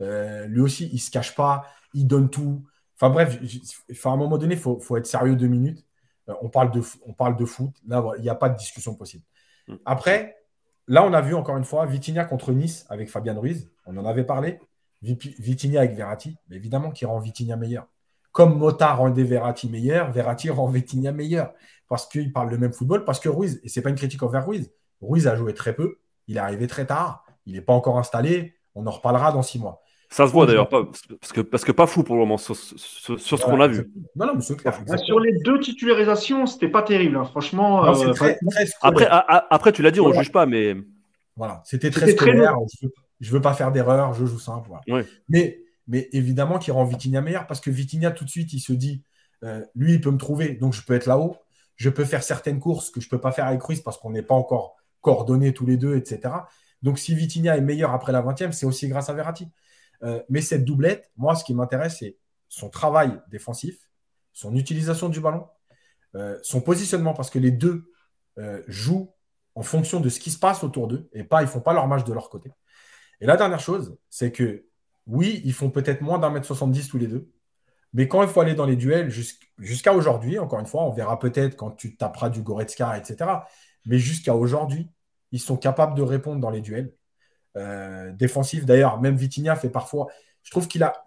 Euh, 0.00 0.46
lui 0.46 0.60
aussi, 0.60 0.88
il 0.88 0.96
ne 0.96 1.00
se 1.00 1.10
cache 1.10 1.34
pas, 1.34 1.64
il 1.94 2.06
donne 2.06 2.28
tout. 2.28 2.64
Enfin 2.96 3.10
bref, 3.10 3.38
à 4.04 4.08
un 4.10 4.16
moment 4.16 4.36
donné, 4.36 4.54
il 4.54 4.60
faut, 4.60 4.96
être 4.96 5.06
sérieux 5.06 5.36
deux 5.36 5.46
minutes. 5.46 5.86
Euh, 6.28 6.34
on, 6.42 6.50
parle 6.50 6.70
de, 6.70 6.82
on 7.06 7.14
parle 7.14 7.36
de 7.36 7.44
foot. 7.46 7.72
Là, 7.86 8.04
il 8.18 8.22
n'y 8.22 8.28
a 8.28 8.34
pas 8.34 8.50
de 8.50 8.58
discussion 8.58 8.94
possible. 8.94 9.24
Mm. 9.68 9.76
Après, 9.86 10.39
là, 10.90 11.04
on 11.04 11.12
a 11.12 11.20
vu 11.20 11.34
encore 11.34 11.56
une 11.56 11.64
fois 11.64 11.86
Vitinha 11.86 12.24
contre 12.24 12.52
Nice 12.52 12.84
avec 12.90 13.08
Fabian 13.08 13.40
Ruiz. 13.40 13.70
On 13.86 13.96
en 13.96 14.04
avait 14.04 14.24
parlé. 14.24 14.58
Vitinha 15.02 15.80
avec 15.80 15.96
Verratti. 15.96 16.36
Mais 16.48 16.56
évidemment, 16.56 16.90
qui 16.90 17.06
rend 17.06 17.18
Vitinha 17.18 17.56
meilleur. 17.56 17.86
Comme 18.32 18.58
Mota 18.58 18.92
rendait 18.92 19.24
Verratti 19.24 19.68
meilleur, 19.68 20.12
Verratti 20.12 20.50
rend 20.50 20.68
Vitinha 20.68 21.12
meilleur. 21.12 21.54
Parce 21.88 22.06
qu'il 22.06 22.32
parle 22.32 22.50
le 22.50 22.58
même 22.58 22.72
football. 22.72 23.04
Parce 23.04 23.20
que 23.20 23.28
Ruiz, 23.28 23.60
et 23.64 23.68
ce 23.68 23.78
n'est 23.78 23.82
pas 23.82 23.90
une 23.90 23.96
critique 23.96 24.22
envers 24.22 24.46
Ruiz, 24.46 24.70
Ruiz 25.00 25.26
a 25.26 25.36
joué 25.36 25.54
très 25.54 25.74
peu. 25.74 25.98
Il 26.26 26.36
est 26.36 26.40
arrivé 26.40 26.66
très 26.66 26.86
tard. 26.86 27.24
Il 27.46 27.54
n'est 27.54 27.62
pas 27.62 27.72
encore 27.72 27.98
installé. 27.98 28.54
On 28.74 28.86
en 28.86 28.90
reparlera 28.90 29.32
dans 29.32 29.42
six 29.42 29.58
mois. 29.58 29.82
Ça 30.12 30.26
se 30.26 30.32
voit 30.32 30.44
d'ailleurs, 30.44 30.68
parce 30.68 31.32
que, 31.32 31.40
parce 31.40 31.64
que 31.64 31.70
pas 31.70 31.86
fou 31.86 32.02
pour 32.02 32.16
le 32.16 32.20
moment 32.22 32.36
sur, 32.36 32.56
ce 32.56 33.44
qu'on 33.44 33.60
a 33.60 33.68
vu. 33.68 33.92
Non, 34.16 34.26
non, 34.26 34.34
mais 34.34 34.40
c'est 34.40 34.56
clair. 34.56 34.76
Sur 34.98 35.20
les 35.20 35.32
deux 35.44 35.60
titularisations, 35.60 36.46
c'était 36.46 36.68
pas 36.68 36.82
terrible, 36.82 37.16
hein. 37.16 37.24
franchement. 37.24 37.86
Euh, 37.86 38.12
après, 38.82 39.08
après, 39.08 39.72
tu 39.72 39.82
l'as 39.82 39.92
dit, 39.92 40.00
on 40.00 40.08
ne 40.08 40.14
juge 40.14 40.32
pas, 40.32 40.46
mais. 40.46 40.76
Voilà, 41.36 41.62
c'était 41.64 41.90
très 41.90 42.10
scolaire. 42.10 42.56
Je 43.20 43.28
ne 43.28 43.32
veux, 43.32 43.40
pas 43.40 43.54
faire 43.54 43.70
d'erreur, 43.70 44.12
je 44.14 44.26
joue 44.26 44.38
simple. 44.38 44.70
Mais, 45.28 45.60
mais 45.86 46.08
évidemment 46.12 46.58
qu'il 46.58 46.72
rend 46.72 46.84
Vitinha 46.84 47.20
meilleur 47.20 47.46
parce 47.46 47.60
que 47.60 47.70
Vitinha, 47.70 48.10
tout 48.10 48.24
de 48.24 48.30
suite, 48.30 48.52
il 48.52 48.60
se 48.60 48.72
dit 48.72 49.04
euh, 49.44 49.64
lui, 49.74 49.94
il 49.94 50.00
peut 50.00 50.10
me 50.10 50.18
trouver, 50.18 50.54
donc 50.54 50.74
je 50.74 50.82
peux 50.82 50.94
être 50.94 51.06
là-haut. 51.06 51.36
Je 51.76 51.88
peux 51.88 52.04
faire 52.04 52.22
certaines 52.22 52.58
courses 52.58 52.90
que 52.90 53.00
je 53.00 53.06
ne 53.06 53.10
peux 53.10 53.20
pas 53.20 53.32
faire 53.32 53.46
avec 53.46 53.62
Ruiz 53.62 53.80
parce 53.80 53.96
qu'on 53.96 54.10
n'est 54.10 54.22
pas 54.22 54.34
encore 54.34 54.76
coordonnés 55.00 55.54
tous 55.54 55.66
les 55.66 55.76
deux, 55.76 55.96
etc. 55.96 56.34
Donc 56.82 56.98
si 56.98 57.14
Vitinha 57.14 57.56
est 57.56 57.62
meilleur 57.62 57.92
après 57.92 58.12
la 58.12 58.22
20e, 58.22 58.52
c'est 58.52 58.66
aussi 58.66 58.88
grâce 58.88 59.08
à 59.08 59.14
Verratti. 59.14 59.48
Euh, 60.02 60.22
mais 60.28 60.40
cette 60.40 60.64
doublette, 60.64 61.10
moi, 61.16 61.34
ce 61.34 61.44
qui 61.44 61.54
m'intéresse, 61.54 61.98
c'est 61.98 62.16
son 62.48 62.68
travail 62.68 63.20
défensif, 63.28 63.90
son 64.32 64.54
utilisation 64.56 65.08
du 65.08 65.20
ballon, 65.20 65.46
euh, 66.16 66.38
son 66.42 66.60
positionnement, 66.60 67.14
parce 67.14 67.30
que 67.30 67.38
les 67.38 67.50
deux 67.50 67.90
euh, 68.38 68.62
jouent 68.66 69.12
en 69.54 69.62
fonction 69.62 70.00
de 70.00 70.08
ce 70.08 70.20
qui 70.20 70.30
se 70.30 70.38
passe 70.38 70.64
autour 70.64 70.88
d'eux 70.88 71.08
et 71.12 71.24
pas, 71.24 71.42
ils 71.42 71.48
font 71.48 71.60
pas 71.60 71.72
leur 71.72 71.86
match 71.86 72.04
de 72.04 72.12
leur 72.12 72.30
côté. 72.30 72.50
Et 73.20 73.26
la 73.26 73.36
dernière 73.36 73.60
chose, 73.60 73.96
c'est 74.08 74.32
que 74.32 74.66
oui, 75.06 75.42
ils 75.44 75.52
font 75.52 75.70
peut-être 75.70 76.00
moins 76.00 76.18
d'un 76.18 76.30
mètre 76.30 76.46
70 76.46 76.88
tous 76.88 76.98
les 76.98 77.08
deux, 77.08 77.30
mais 77.92 78.08
quand 78.08 78.22
il 78.22 78.28
faut 78.28 78.40
aller 78.40 78.54
dans 78.54 78.66
les 78.66 78.76
duels, 78.76 79.10
jusqu'à 79.58 79.92
aujourd'hui, 79.92 80.38
encore 80.38 80.60
une 80.60 80.66
fois, 80.66 80.84
on 80.84 80.92
verra 80.92 81.18
peut-être 81.18 81.56
quand 81.56 81.72
tu 81.72 81.96
taperas 81.96 82.30
du 82.30 82.42
Goretzka, 82.42 82.96
etc. 82.96 83.30
Mais 83.84 83.98
jusqu'à 83.98 84.36
aujourd'hui, 84.36 84.88
ils 85.32 85.40
sont 85.40 85.56
capables 85.56 85.94
de 85.96 86.02
répondre 86.02 86.40
dans 86.40 86.50
les 86.50 86.60
duels 86.60 86.94
euh, 87.56 88.12
défensifs. 88.12 88.64
D'ailleurs, 88.64 89.00
même 89.00 89.16
Vitinha 89.16 89.56
fait 89.56 89.70
parfois. 89.70 90.08
Je 90.42 90.50
trouve 90.50 90.68
qu'il 90.68 90.82
a, 90.82 91.06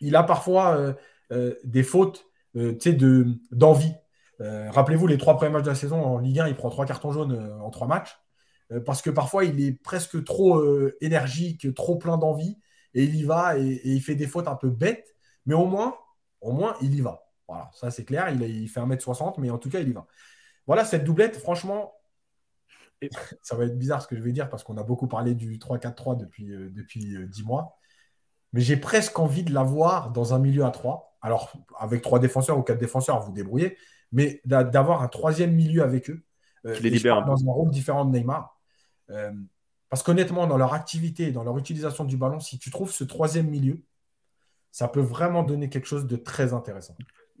il 0.00 0.16
a 0.16 0.22
parfois 0.22 0.76
euh, 0.76 0.92
euh, 1.32 1.54
des 1.64 1.82
fautes 1.82 2.26
de, 2.54 3.26
d'envie. 3.52 3.92
rappelez-vous, 4.40 5.06
les 5.06 5.18
trois 5.18 5.36
premiers 5.36 5.52
matchs 5.52 5.64
de 5.64 5.70
la 5.70 5.74
saison 5.74 6.02
en 6.02 6.18
Ligue 6.18 6.40
1, 6.40 6.48
il 6.48 6.54
prend 6.54 6.70
trois 6.70 6.86
cartons 6.86 7.12
jaunes 7.12 7.58
en 7.60 7.70
trois 7.70 7.86
matchs. 7.86 8.18
parce 8.86 9.02
que 9.02 9.10
parfois, 9.10 9.44
il 9.44 9.62
est 9.62 9.72
presque 9.72 10.24
trop 10.24 10.64
énergique, 11.00 11.74
trop 11.74 11.96
plein 11.96 12.16
d'envie. 12.16 12.58
Et 12.94 13.04
il 13.04 13.14
y 13.14 13.24
va 13.24 13.58
et, 13.58 13.80
il 13.84 14.00
fait 14.00 14.14
des 14.14 14.26
fautes 14.26 14.48
un 14.48 14.56
peu 14.56 14.70
bêtes. 14.70 15.14
Mais 15.44 15.54
au 15.54 15.66
moins, 15.66 15.96
au 16.40 16.52
moins 16.52 16.76
il 16.80 16.94
y 16.94 17.02
va. 17.02 17.26
Voilà, 17.46 17.70
ça 17.74 17.90
c'est 17.90 18.04
clair. 18.04 18.30
Il, 18.30 18.42
il 18.42 18.68
fait 18.68 18.80
1m60, 18.80 19.34
mais 19.38 19.50
en 19.50 19.58
tout 19.58 19.68
cas, 19.68 19.80
il 19.80 19.88
y 19.90 19.92
va. 19.92 20.06
Voilà, 20.66 20.84
cette 20.84 21.04
doublette, 21.04 21.36
franchement, 21.36 21.92
ça 23.42 23.56
va 23.56 23.64
être 23.64 23.78
bizarre 23.78 24.02
ce 24.02 24.08
que 24.08 24.16
je 24.16 24.22
vais 24.22 24.32
dire 24.32 24.48
parce 24.48 24.64
qu'on 24.64 24.76
a 24.76 24.82
beaucoup 24.82 25.06
parlé 25.06 25.34
du 25.34 25.58
3-4-3 25.58 26.16
depuis, 26.16 26.52
euh, 26.52 26.70
depuis 26.70 27.16
10 27.28 27.42
euh, 27.42 27.44
mois. 27.44 27.78
Mais 28.52 28.60
j'ai 28.60 28.76
presque 28.76 29.18
envie 29.18 29.42
de 29.42 29.52
l'avoir 29.52 30.12
dans 30.12 30.34
un 30.34 30.38
milieu 30.38 30.64
à 30.64 30.70
3. 30.70 31.18
Alors, 31.20 31.52
avec 31.78 32.02
3 32.02 32.18
défenseurs 32.18 32.58
ou 32.58 32.62
4 32.62 32.78
défenseurs, 32.78 33.20
vous 33.20 33.32
débrouillez. 33.32 33.76
Mais 34.12 34.40
d'avoir 34.44 35.02
un 35.02 35.08
troisième 35.08 35.52
milieu 35.52 35.82
avec 35.82 36.08
eux. 36.10 36.24
Euh, 36.64 36.78
les 36.80 36.90
libère 36.90 37.24
dans 37.24 37.36
un 37.36 37.52
rôle 37.52 37.70
différent 37.70 38.04
de 38.04 38.16
Neymar. 38.16 38.58
parce 39.88 40.02
qu'honnêtement, 40.02 40.46
dans 40.46 40.56
leur 40.56 40.74
activité, 40.74 41.32
dans 41.32 41.44
leur 41.44 41.58
utilisation 41.58 42.04
du 42.04 42.16
ballon, 42.16 42.40
si 42.40 42.58
tu 42.58 42.70
trouves 42.70 42.92
ce 42.92 43.04
troisième 43.04 43.48
milieu, 43.48 43.82
ça 44.70 44.88
peut 44.88 45.00
vraiment 45.00 45.42
donner 45.42 45.68
quelque 45.68 45.86
chose 45.86 46.06
de 46.06 46.16
très 46.16 46.52
intéressant. 46.52 46.96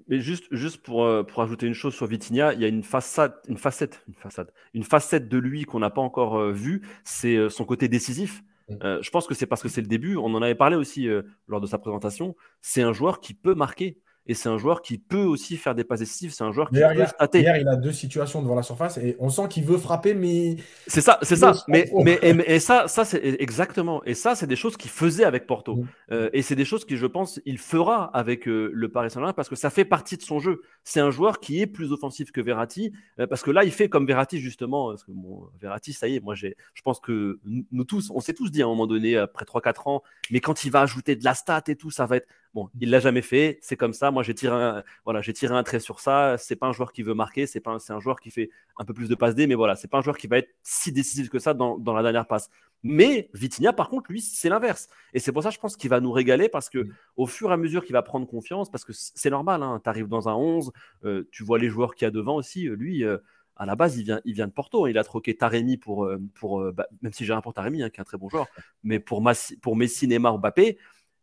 Mais 0.08 0.20
juste, 0.20 0.44
juste 0.52 0.82
pour, 0.82 1.04
euh, 1.04 1.24
pour 1.24 1.42
ajouter 1.42 1.66
une 1.66 1.74
chose 1.74 1.94
sur 1.94 2.06
Vitinha, 2.06 2.54
il 2.54 2.60
y 2.60 2.64
a 2.64 2.68
une 2.68 2.84
façade, 2.84 3.34
une 3.48 3.56
facette, 3.56 4.04
une 4.06 4.14
façade, 4.14 4.52
une 4.72 4.84
facette 4.84 5.28
de 5.28 5.38
lui 5.38 5.64
qu'on 5.64 5.80
n'a 5.80 5.90
pas 5.90 6.00
encore 6.00 6.38
euh, 6.38 6.52
vue, 6.52 6.82
c'est 7.04 7.36
euh, 7.36 7.48
son 7.48 7.64
côté 7.64 7.88
décisif. 7.88 8.42
Je 8.68 9.10
pense 9.10 9.28
que 9.28 9.34
c'est 9.34 9.46
parce 9.46 9.62
que 9.62 9.68
c'est 9.68 9.80
le 9.80 9.86
début. 9.86 10.16
On 10.16 10.34
en 10.34 10.42
avait 10.42 10.56
parlé 10.56 10.74
aussi 10.74 11.06
lors 11.46 11.60
de 11.60 11.68
sa 11.68 11.78
présentation. 11.78 12.34
C'est 12.62 12.82
un 12.82 12.92
joueur 12.92 13.20
qui 13.20 13.32
peut 13.32 13.54
marquer. 13.54 14.00
Et 14.26 14.34
c'est 14.34 14.48
un 14.48 14.58
joueur 14.58 14.82
qui 14.82 14.98
peut 14.98 15.24
aussi 15.24 15.56
faire 15.56 15.74
des 15.74 15.84
passes 15.84 16.00
décisives. 16.00 16.32
C'est 16.32 16.44
un 16.44 16.52
joueur 16.52 16.68
qui 16.68 16.74
peut 16.74 16.94
hier, 16.94 17.08
stater. 17.08 17.40
hier, 17.40 17.56
il 17.56 17.68
a 17.68 17.76
deux 17.76 17.92
situations 17.92 18.42
devant 18.42 18.54
la 18.54 18.62
surface 18.62 18.98
et 18.98 19.16
on 19.18 19.28
sent 19.28 19.48
qu'il 19.48 19.64
veut 19.64 19.78
frapper, 19.78 20.14
mais 20.14 20.56
C'est 20.86 21.00
ça, 21.00 21.18
c'est 21.22 21.36
ça. 21.36 21.52
Mais, 21.68 21.84
trop. 21.86 22.02
mais, 22.02 22.18
et, 22.22 22.54
et 22.54 22.60
ça, 22.60 22.88
ça 22.88 23.04
c'est 23.04 23.22
exactement. 23.40 24.02
Et 24.04 24.14
ça, 24.14 24.34
c'est 24.34 24.46
des 24.46 24.56
choses 24.56 24.76
qu'il 24.76 24.90
faisait 24.90 25.24
avec 25.24 25.46
Porto. 25.46 25.76
Mm. 25.76 25.86
Euh, 26.12 26.30
et 26.32 26.42
c'est 26.42 26.56
des 26.56 26.64
choses 26.64 26.84
qui, 26.84 26.96
je 26.96 27.06
pense, 27.06 27.40
il 27.44 27.58
fera 27.58 28.04
avec 28.16 28.48
euh, 28.48 28.70
le 28.72 28.88
Paris 28.88 29.10
Saint-Germain 29.10 29.32
parce 29.32 29.48
que 29.48 29.56
ça 29.56 29.70
fait 29.70 29.84
partie 29.84 30.16
de 30.16 30.22
son 30.22 30.38
jeu. 30.40 30.62
C'est 30.82 31.00
un 31.00 31.10
joueur 31.10 31.40
qui 31.40 31.60
est 31.60 31.66
plus 31.66 31.92
offensif 31.92 32.32
que 32.32 32.40
Verratti 32.40 32.92
euh, 33.20 33.26
parce 33.26 33.42
que 33.42 33.50
là, 33.50 33.64
il 33.64 33.72
fait 33.72 33.88
comme 33.88 34.06
Verratti 34.06 34.40
justement. 34.40 34.88
Parce 34.88 35.04
que 35.04 35.12
bon, 35.12 35.48
Verratti, 35.60 35.92
ça 35.92 36.08
y 36.08 36.16
est, 36.16 36.20
moi, 36.20 36.34
j'ai, 36.34 36.56
je 36.74 36.82
pense 36.82 37.00
que 37.00 37.38
nous 37.44 37.64
nous 37.72 37.84
tous, 37.84 38.10
on 38.10 38.20
s'est 38.20 38.34
tous 38.34 38.50
dit 38.50 38.62
à 38.62 38.64
un 38.64 38.68
moment 38.68 38.86
donné, 38.86 39.16
après 39.16 39.44
3-4 39.44 39.88
ans, 39.88 40.02
mais 40.30 40.40
quand 40.40 40.64
il 40.64 40.70
va 40.70 40.80
ajouter 40.80 41.14
de 41.14 41.24
la 41.24 41.34
stat 41.34 41.62
et 41.68 41.76
tout, 41.76 41.90
ça 41.90 42.06
va 42.06 42.16
être. 42.16 42.26
Bon, 42.56 42.70
il 42.80 42.88
l'a 42.90 43.00
jamais 43.00 43.20
fait, 43.22 43.58
c'est 43.60 43.76
comme 43.76 43.92
ça. 43.92 44.10
Moi, 44.10 44.22
j'ai 44.22 44.34
tiré 44.34 44.54
un, 44.56 44.82
voilà, 45.04 45.20
j'ai 45.20 45.34
tiré 45.34 45.54
un 45.54 45.62
trait 45.62 45.78
sur 45.78 46.00
ça. 46.00 46.36
C'est 46.38 46.56
pas 46.56 46.66
un 46.66 46.72
joueur 46.72 46.90
qui 46.92 47.02
veut 47.02 47.12
marquer, 47.14 47.46
c'est 47.46 47.60
pas, 47.60 47.72
un- 47.72 47.78
c'est 47.78 47.92
un 47.92 48.00
joueur 48.00 48.18
qui 48.18 48.30
fait 48.30 48.48
un 48.78 48.86
peu 48.86 48.94
plus 48.94 49.10
de 49.10 49.14
passes 49.14 49.34
D, 49.34 49.46
mais 49.46 49.54
voilà, 49.54 49.76
c'est 49.76 49.88
pas 49.88 49.98
un 49.98 50.02
joueur 50.02 50.16
qui 50.16 50.26
va 50.26 50.38
être 50.38 50.48
si 50.62 50.90
décisif 50.90 51.28
que 51.28 51.38
ça 51.38 51.52
dans, 51.54 51.76
dans 51.78 51.92
la 51.92 52.02
dernière 52.02 52.26
passe. 52.26 52.48
Mais 52.82 53.28
Vitinha, 53.34 53.74
par 53.74 53.90
contre, 53.90 54.10
lui, 54.10 54.22
c'est 54.22 54.48
l'inverse. 54.48 54.88
Et 55.12 55.18
c'est 55.20 55.32
pour 55.32 55.42
ça, 55.42 55.50
je 55.50 55.58
pense 55.58 55.76
qu'il 55.76 55.90
va 55.90 56.00
nous 56.00 56.12
régaler 56.12 56.48
parce 56.48 56.70
que 56.70 56.78
Mm. 56.78 56.92
au 57.16 57.26
fur 57.26 57.50
et 57.50 57.52
à 57.52 57.56
mesure 57.58 57.84
qu'il 57.84 57.92
va 57.92 58.02
prendre 58.02 58.26
confiance, 58.26 58.70
parce 58.70 58.84
que 58.86 58.92
c'est 58.94 59.30
normal, 59.30 59.62
hein, 59.62 59.80
tu 59.84 59.88
arrives 59.90 60.08
dans 60.08 60.28
un 60.28 60.34
11, 60.34 60.72
euh, 61.04 61.28
tu 61.32 61.42
vois 61.44 61.58
les 61.58 61.68
joueurs 61.68 61.94
qu'il 61.94 62.06
y 62.06 62.08
a 62.08 62.10
devant 62.10 62.36
aussi. 62.36 62.68
euh, 62.68 62.74
lui, 62.76 63.04
euh, 63.04 63.18
à 63.56 63.66
la 63.66 63.76
base, 63.76 63.96
il 63.98 64.04
vient, 64.04 64.20
il 64.24 64.34
vient 64.34 64.46
de 64.46 64.52
Porto. 64.52 64.86
Il 64.86 64.98
a 64.98 65.04
troqué 65.04 65.36
Taremi 65.36 65.76
pour, 65.78 66.10
pour 66.34 66.72
bah, 66.72 66.86
même 67.02 67.12
si 67.12 67.24
j'ai 67.24 67.32
un 67.32 67.40
pour 67.40 67.54
Taremi, 67.54 67.82
hein, 67.82 67.90
qui 67.90 67.98
est 67.98 68.02
un 68.02 68.04
très 68.04 68.18
bon 68.18 68.28
joueur, 68.28 68.46
mais 68.84 69.00
pour, 69.00 69.22
Massi- 69.22 69.56
pour 69.58 69.76
Messi, 69.76 70.06
Neymar, 70.08 70.38
Mbappé. 70.38 70.78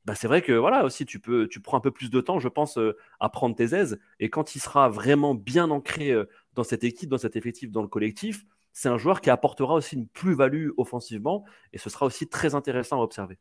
Bah, 0.05 0.15
c'est 0.15 0.27
vrai 0.27 0.41
que 0.41 0.51
voilà 0.51 0.83
aussi 0.83 1.05
tu 1.05 1.19
peux 1.19 1.47
tu 1.47 1.61
prends 1.61 1.77
un 1.77 1.81
peu 1.81 1.91
plus 1.91 2.09
de 2.09 2.19
temps 2.19 2.37
je 2.39 2.49
pense 2.49 2.77
euh, 2.77 2.97
à 3.21 3.29
prendre 3.29 3.55
tes 3.55 3.73
aises 3.73 3.99
et 4.19 4.29
quand 4.29 4.53
il 4.55 4.59
sera 4.59 4.89
vraiment 4.89 5.33
bien 5.33 5.69
ancré 5.71 6.11
euh, 6.11 6.25
dans 6.55 6.65
cette 6.65 6.83
équipe 6.83 7.09
dans 7.09 7.17
cet 7.17 7.37
effectif 7.37 7.71
dans 7.71 7.81
le 7.81 7.87
collectif 7.87 8.43
c'est 8.73 8.89
un 8.89 8.97
joueur 8.97 9.21
qui 9.21 9.29
apportera 9.29 9.75
aussi 9.75 9.95
une 9.95 10.07
plus-value 10.09 10.71
offensivement 10.77 11.45
et 11.71 11.77
ce 11.77 11.89
sera 11.89 12.05
aussi 12.05 12.27
très 12.27 12.53
intéressant 12.53 12.99
à 12.99 13.03
observer. 13.03 13.37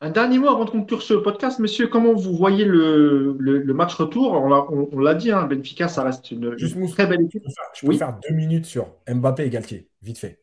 Un 0.00 0.10
dernier 0.10 0.38
mot 0.40 0.48
avant 0.48 0.64
de 0.64 0.70
conclure 0.70 1.00
ce 1.00 1.14
podcast, 1.14 1.60
messieurs. 1.60 1.86
Comment 1.86 2.12
vous 2.12 2.36
voyez 2.36 2.64
le, 2.64 3.36
le- 3.38 3.58
le 3.60 3.72
match 3.74 3.94
retour? 3.94 4.32
On 4.32 4.48
l'a 4.48 4.66
on- 4.68 4.88
on 4.90 4.98
l'a 4.98 5.14
dit, 5.14 5.30
hein, 5.30 5.44
Benfica, 5.44 5.86
ça 5.86 6.02
reste 6.02 6.32
une, 6.32 6.58
Juste, 6.58 6.74
une 6.74 6.90
très 6.90 7.06
belle 7.06 7.20
je 7.20 7.26
équipe. 7.26 7.44
peux 7.44 7.50
faire, 7.50 7.64
je 7.74 7.80
peux 7.82 7.86
Oui. 7.86 7.98
faire 7.98 8.18
deux 8.28 8.34
minutes 8.34 8.66
sur 8.66 8.88
Mbappé 9.08 9.44
et 9.46 9.50
Galtier, 9.50 9.88
vite 10.02 10.18
fait. 10.18 10.42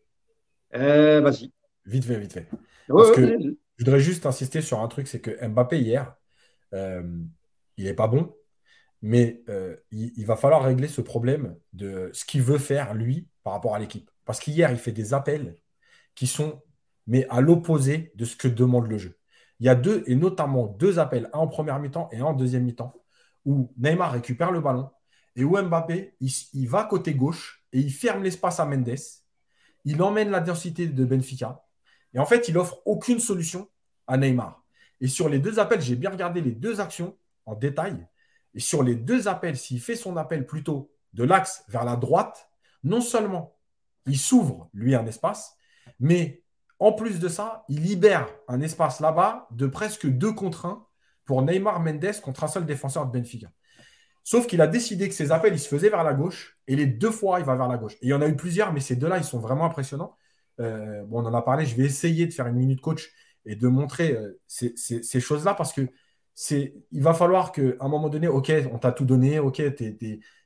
Euh, 0.76 1.20
vas-y. 1.20 1.52
Vite 1.86 2.06
fait, 2.06 2.18
vite 2.20 2.32
fait. 2.32 2.48
Ouais, 2.88 3.04
Parce 3.04 3.10
ouais, 3.10 3.16
que-. 3.38 3.58
Je 3.80 3.86
voudrais 3.86 4.02
juste 4.02 4.26
insister 4.26 4.62
sur 4.62 4.82
un 4.82 4.88
truc, 4.90 5.08
c'est 5.08 5.22
que 5.22 5.48
Mbappé 5.48 5.80
hier, 5.80 6.14
euh, 6.74 7.02
il 7.78 7.86
n'est 7.86 7.94
pas 7.94 8.08
bon, 8.08 8.36
mais 9.02 9.42
euh, 9.48 9.78
il, 9.92 10.26
va 10.26 10.36
falloir 10.36 10.64
régler 10.64 10.90
ce 10.90 11.00
problème 11.00 11.56
de 11.72 12.10
ce 12.12 12.26
qu'il 12.26 12.42
veut 12.42 12.58
faire 12.58 12.94
lui 12.94 13.30
par 13.42 13.54
rapport 13.54 13.76
à 13.76 13.80
l'équipe. 13.80 14.12
Parce 14.26 14.42
qu'hier, 14.42 14.70
il 14.70 14.78
fait 14.78 14.92
des 14.92 15.14
appels 15.14 15.56
qui 16.14 16.28
sont 16.28 16.62
mais 17.08 17.26
à 17.30 17.40
l'opposé 17.40 18.12
de 18.16 18.26
ce 18.26 18.36
que 18.36 18.50
demande 18.50 18.88
le 18.88 18.98
jeu. 18.98 19.18
Il 19.62 19.66
y 19.66 19.70
a 19.70 19.76
deux, 19.76 20.04
et 20.08 20.16
notamment 20.16 20.68
deux 20.68 21.00
appels, 21.00 21.30
un 21.34 21.40
en 21.40 21.48
première 21.48 21.80
mi-temps 21.80 22.10
et 22.12 22.18
un 22.18 22.26
en 22.26 22.34
deuxième 22.34 22.66
mi-temps, 22.66 22.94
où 23.46 23.74
Neymar 23.78 24.12
récupère 24.12 24.52
le 24.52 24.60
ballon 24.60 24.92
et 25.38 25.46
où 25.46 25.58
Mbappé, 25.58 26.16
il 26.20 26.68
va 26.68 26.84
côté 26.84 27.16
gauche 27.16 27.64
et 27.72 27.80
il 27.80 27.92
ferme 27.94 28.24
l'espace 28.24 28.60
à 28.60 28.66
Mendes. 28.66 28.98
Il 29.86 30.02
emmène 30.04 30.32
la 30.32 30.42
densité 30.42 30.86
de 30.88 31.06
Benfica. 31.06 31.64
Et 32.14 32.20
en 32.20 32.26
fait, 32.26 32.48
il 32.48 32.58
offre 32.58 32.82
aucune 32.86 33.20
solution 33.20 33.70
à 34.08 34.18
Neymar. 34.18 34.64
Et 35.02 35.08
sur 35.08 35.30
les 35.30 35.40
deux 35.40 35.60
appels, 35.60 35.82
j'ai 35.82 35.96
bien 35.96 36.10
regardé 36.10 36.42
les 36.42 36.52
deux 36.52 36.82
actions 36.82 37.16
en 37.46 37.56
détail. 37.56 38.08
Et 38.54 38.60
sur 38.60 38.84
les 38.84 38.96
deux 38.96 39.28
appels, 39.28 39.58
s'il 39.58 39.80
fait 39.80 39.96
son 39.96 40.18
appel 40.18 40.46
plutôt 40.46 40.92
de 41.14 41.24
l'axe 41.24 41.64
vers 41.68 41.86
la 41.86 41.96
droite, 41.96 42.50
non 42.84 43.02
seulement 43.02 43.56
il 44.06 44.18
s'ouvre, 44.18 44.70
lui, 44.74 44.96
un 44.96 45.06
espace, 45.06 45.56
mais 46.00 46.44
en 46.80 46.94
plus 46.94 47.20
de 47.20 47.28
ça, 47.28 47.66
il 47.68 47.82
libère 47.82 48.28
un 48.48 48.62
espace 48.62 49.00
là-bas 49.00 49.48
de 49.52 49.68
presque 49.68 50.08
deux 50.08 50.32
contre 50.32 50.66
un 50.66 50.86
pour 51.26 51.42
Neymar 51.42 51.80
Mendes 51.80 52.20
contre 52.24 52.44
un 52.44 52.48
seul 52.48 52.66
défenseur 52.66 53.06
de 53.06 53.12
Benfica. 53.12 53.48
Sauf 54.24 54.48
qu'il 54.48 54.62
a 54.62 54.68
décidé 54.68 55.10
que 55.10 55.16
ses 55.16 55.32
appels, 55.32 55.54
ils 55.54 55.60
se 55.60 55.68
faisaient 55.68 55.90
vers 55.90 56.04
la 56.04 56.14
gauche, 56.14 56.58
et 56.68 56.76
les 56.76 56.86
deux 56.86 57.12
fois, 57.12 57.40
il 57.40 57.46
va 57.46 57.56
vers 57.56 57.68
la 57.68 57.78
gauche. 57.78 57.94
Et 57.96 58.08
il 58.08 58.10
y 58.10 58.14
en 58.14 58.22
a 58.22 58.28
eu 58.28 58.36
plusieurs, 58.36 58.72
mais 58.74 58.80
ces 58.80 58.96
deux-là, 58.96 59.18
ils 59.18 59.24
sont 59.24 59.40
vraiment 59.40 59.66
impressionnants. 59.66 60.16
Euh, 60.60 61.06
on 61.12 61.26
en 61.26 61.34
a 61.34 61.42
parlé, 61.42 61.66
je 61.66 61.76
vais 61.76 61.84
essayer 61.84 62.28
de 62.28 62.34
faire 62.34 62.48
une 62.48 62.56
minute 62.56 62.82
coach 62.82 63.12
et 63.46 63.56
de 63.56 63.68
montrer 63.68 64.16
euh, 64.16 64.40
ces, 64.48 65.20
choses-là 65.20 65.54
parce 65.54 65.74
que 65.74 65.88
c'est, 66.36 66.76
il 66.92 67.02
va 67.02 67.14
falloir 67.14 67.52
qu'à 67.52 67.62
un 67.80 67.88
moment 67.88 68.10
donné, 68.10 68.28
ok, 68.28 68.52
on 68.72 68.78
t'a 68.78 68.92
tout 68.92 69.06
donné, 69.06 69.40
ok, 69.40 69.76
t'es, 69.76 69.98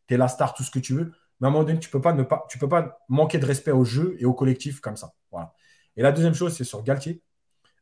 t'es 0.08 0.18
la 0.18 0.28
star, 0.28 0.54
tout 0.54 0.64
ce 0.64 0.72
que 0.72 0.80
tu 0.80 0.94
veux, 0.94 1.12
mais 1.40 1.48
à 1.48 1.50
un 1.50 1.52
moment 1.52 1.64
donné, 1.64 1.80
tu 1.80 1.90
ne 1.90 2.60
peux 2.60 2.70
pas 2.70 3.00
manquer 3.10 3.40
de 3.40 3.46
respect 3.46 3.72
au 3.72 3.84
jeu 3.84 4.16
et 4.20 4.26
au 4.26 4.34
collectif 4.34 4.80
comme 4.80 4.98
ça. 4.98 5.14
Et 5.96 6.02
la 6.02 6.12
deuxième 6.12 6.34
chose, 6.34 6.56
c'est 6.56 6.64
sur 6.64 6.84
Galtier. 6.84 7.22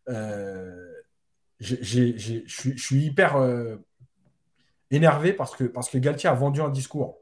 Euh, 0.09 0.91
je 1.59 1.75
suis- 2.47 3.05
hyper 3.05 3.37
énervé 4.89 5.33
parce 5.33 5.55
que 5.55 5.97
Galtier 5.97 6.29
a 6.29 6.33
vendu 6.33 6.61
un 6.61 6.69
discours. 6.69 7.20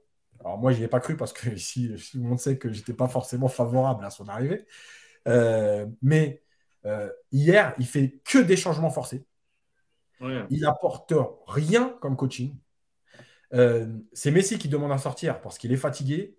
Alors 0.49 0.57
moi, 0.57 0.71
je 0.71 0.79
n'y 0.79 0.83
ai 0.83 0.87
pas 0.87 0.99
cru 0.99 1.15
parce 1.15 1.31
que 1.31 1.47
ici, 1.55 1.93
tout 2.11 2.17
le 2.17 2.23
monde 2.23 2.39
sait 2.39 2.57
que 2.57 2.71
j'étais 2.71 2.93
pas 2.93 3.07
forcément 3.07 3.47
favorable 3.47 4.03
à 4.03 4.09
son 4.09 4.27
arrivée. 4.27 4.65
Euh, 5.27 5.85
mais 6.01 6.41
euh, 6.85 7.07
hier, 7.31 7.75
il 7.77 7.85
fait 7.85 8.19
que 8.25 8.39
des 8.39 8.57
changements 8.57 8.89
forcés. 8.89 9.25
Ouais. 10.19 10.45
Il 10.49 10.65
apporte 10.65 11.13
rien 11.45 11.95
comme 12.01 12.15
coaching. 12.15 12.57
Euh, 13.53 13.87
c'est 14.11 14.31
Messi 14.31 14.57
qui 14.57 14.69
demande 14.69 14.91
à 14.91 14.97
sortir 14.97 15.39
parce 15.39 15.59
qu'il 15.59 15.71
est 15.71 15.77
fatigué. 15.77 16.35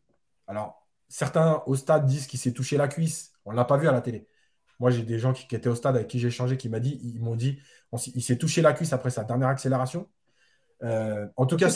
Alors, 0.49 0.89
certains 1.09 1.63
au 1.67 1.77
stade 1.77 2.05
disent 2.07 2.27
qu'il 2.27 2.41
s'est 2.41 2.53
touché 2.53 2.77
la 2.77 2.89
cuisse. 2.89 3.33
On 3.45 3.53
ne 3.53 3.57
l'a 3.57 3.65
pas 3.65 3.77
vu 3.77 3.87
à 3.87 3.93
la 3.93 4.01
télé. 4.01 4.27
Moi, 4.81 4.91
j'ai 4.91 5.05
des 5.05 5.21
gens 5.21 5.33
qui, 5.33 5.47
qui 5.47 5.55
étaient 5.55 5.69
au 5.69 5.77
stade 5.77 5.95
avec 5.95 6.09
qui 6.09 6.19
j'ai 6.19 6.29
échangé 6.29 6.57
qui 6.57 6.69
m'a 6.69 6.81
dit, 6.81 6.99
ils 7.05 7.21
m'ont 7.21 7.37
dit, 7.37 7.61
on 7.93 7.99
il 7.99 8.23
s'est 8.23 8.39
touché 8.39 8.61
la 8.61 8.73
cuisse 8.73 8.93
après 8.93 9.11
sa 9.11 9.23
dernière 9.23 9.49
accélération. 9.49 10.09
Euh, 10.83 11.27
en 11.37 11.47
tout 11.47 11.57
cas, 11.57 11.69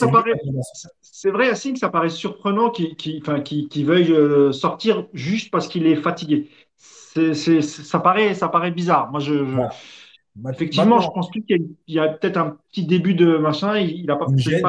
c'est 1.01 1.29
vrai, 1.31 1.47
Yacine, 1.47 1.73
que 1.73 1.79
ça 1.79 1.89
paraît 1.89 2.09
surprenant 2.09 2.69
qu'il 2.71 3.85
veuille 3.85 4.11
euh, 4.13 4.51
sortir 4.51 5.07
juste 5.13 5.51
parce 5.51 5.67
qu'il 5.67 5.85
est 5.87 5.95
fatigué. 5.95 6.49
Ça 7.83 7.99
paraît, 7.99 8.33
ça 8.33 8.49
paraît 8.49 8.71
bizarre. 8.71 9.09
Moi, 9.11 9.19
je, 9.19 9.33
je- 9.33 9.43
Voilà. 9.43 9.69
Ma- 10.35 10.51
effectivement, 10.51 10.85
maintenant, 10.97 11.01
je 11.01 11.07
pense 11.13 11.29
qu'il 11.31 11.67
y 11.87 11.99
a, 11.99 12.09
peut-être 12.09 12.37
un 12.37 12.57
petit 12.69 12.85
début 12.85 13.13
de 13.13 13.37
machin. 13.37 13.77
Il 13.77 14.05
n'a 14.05 14.17
pas, 14.17 14.25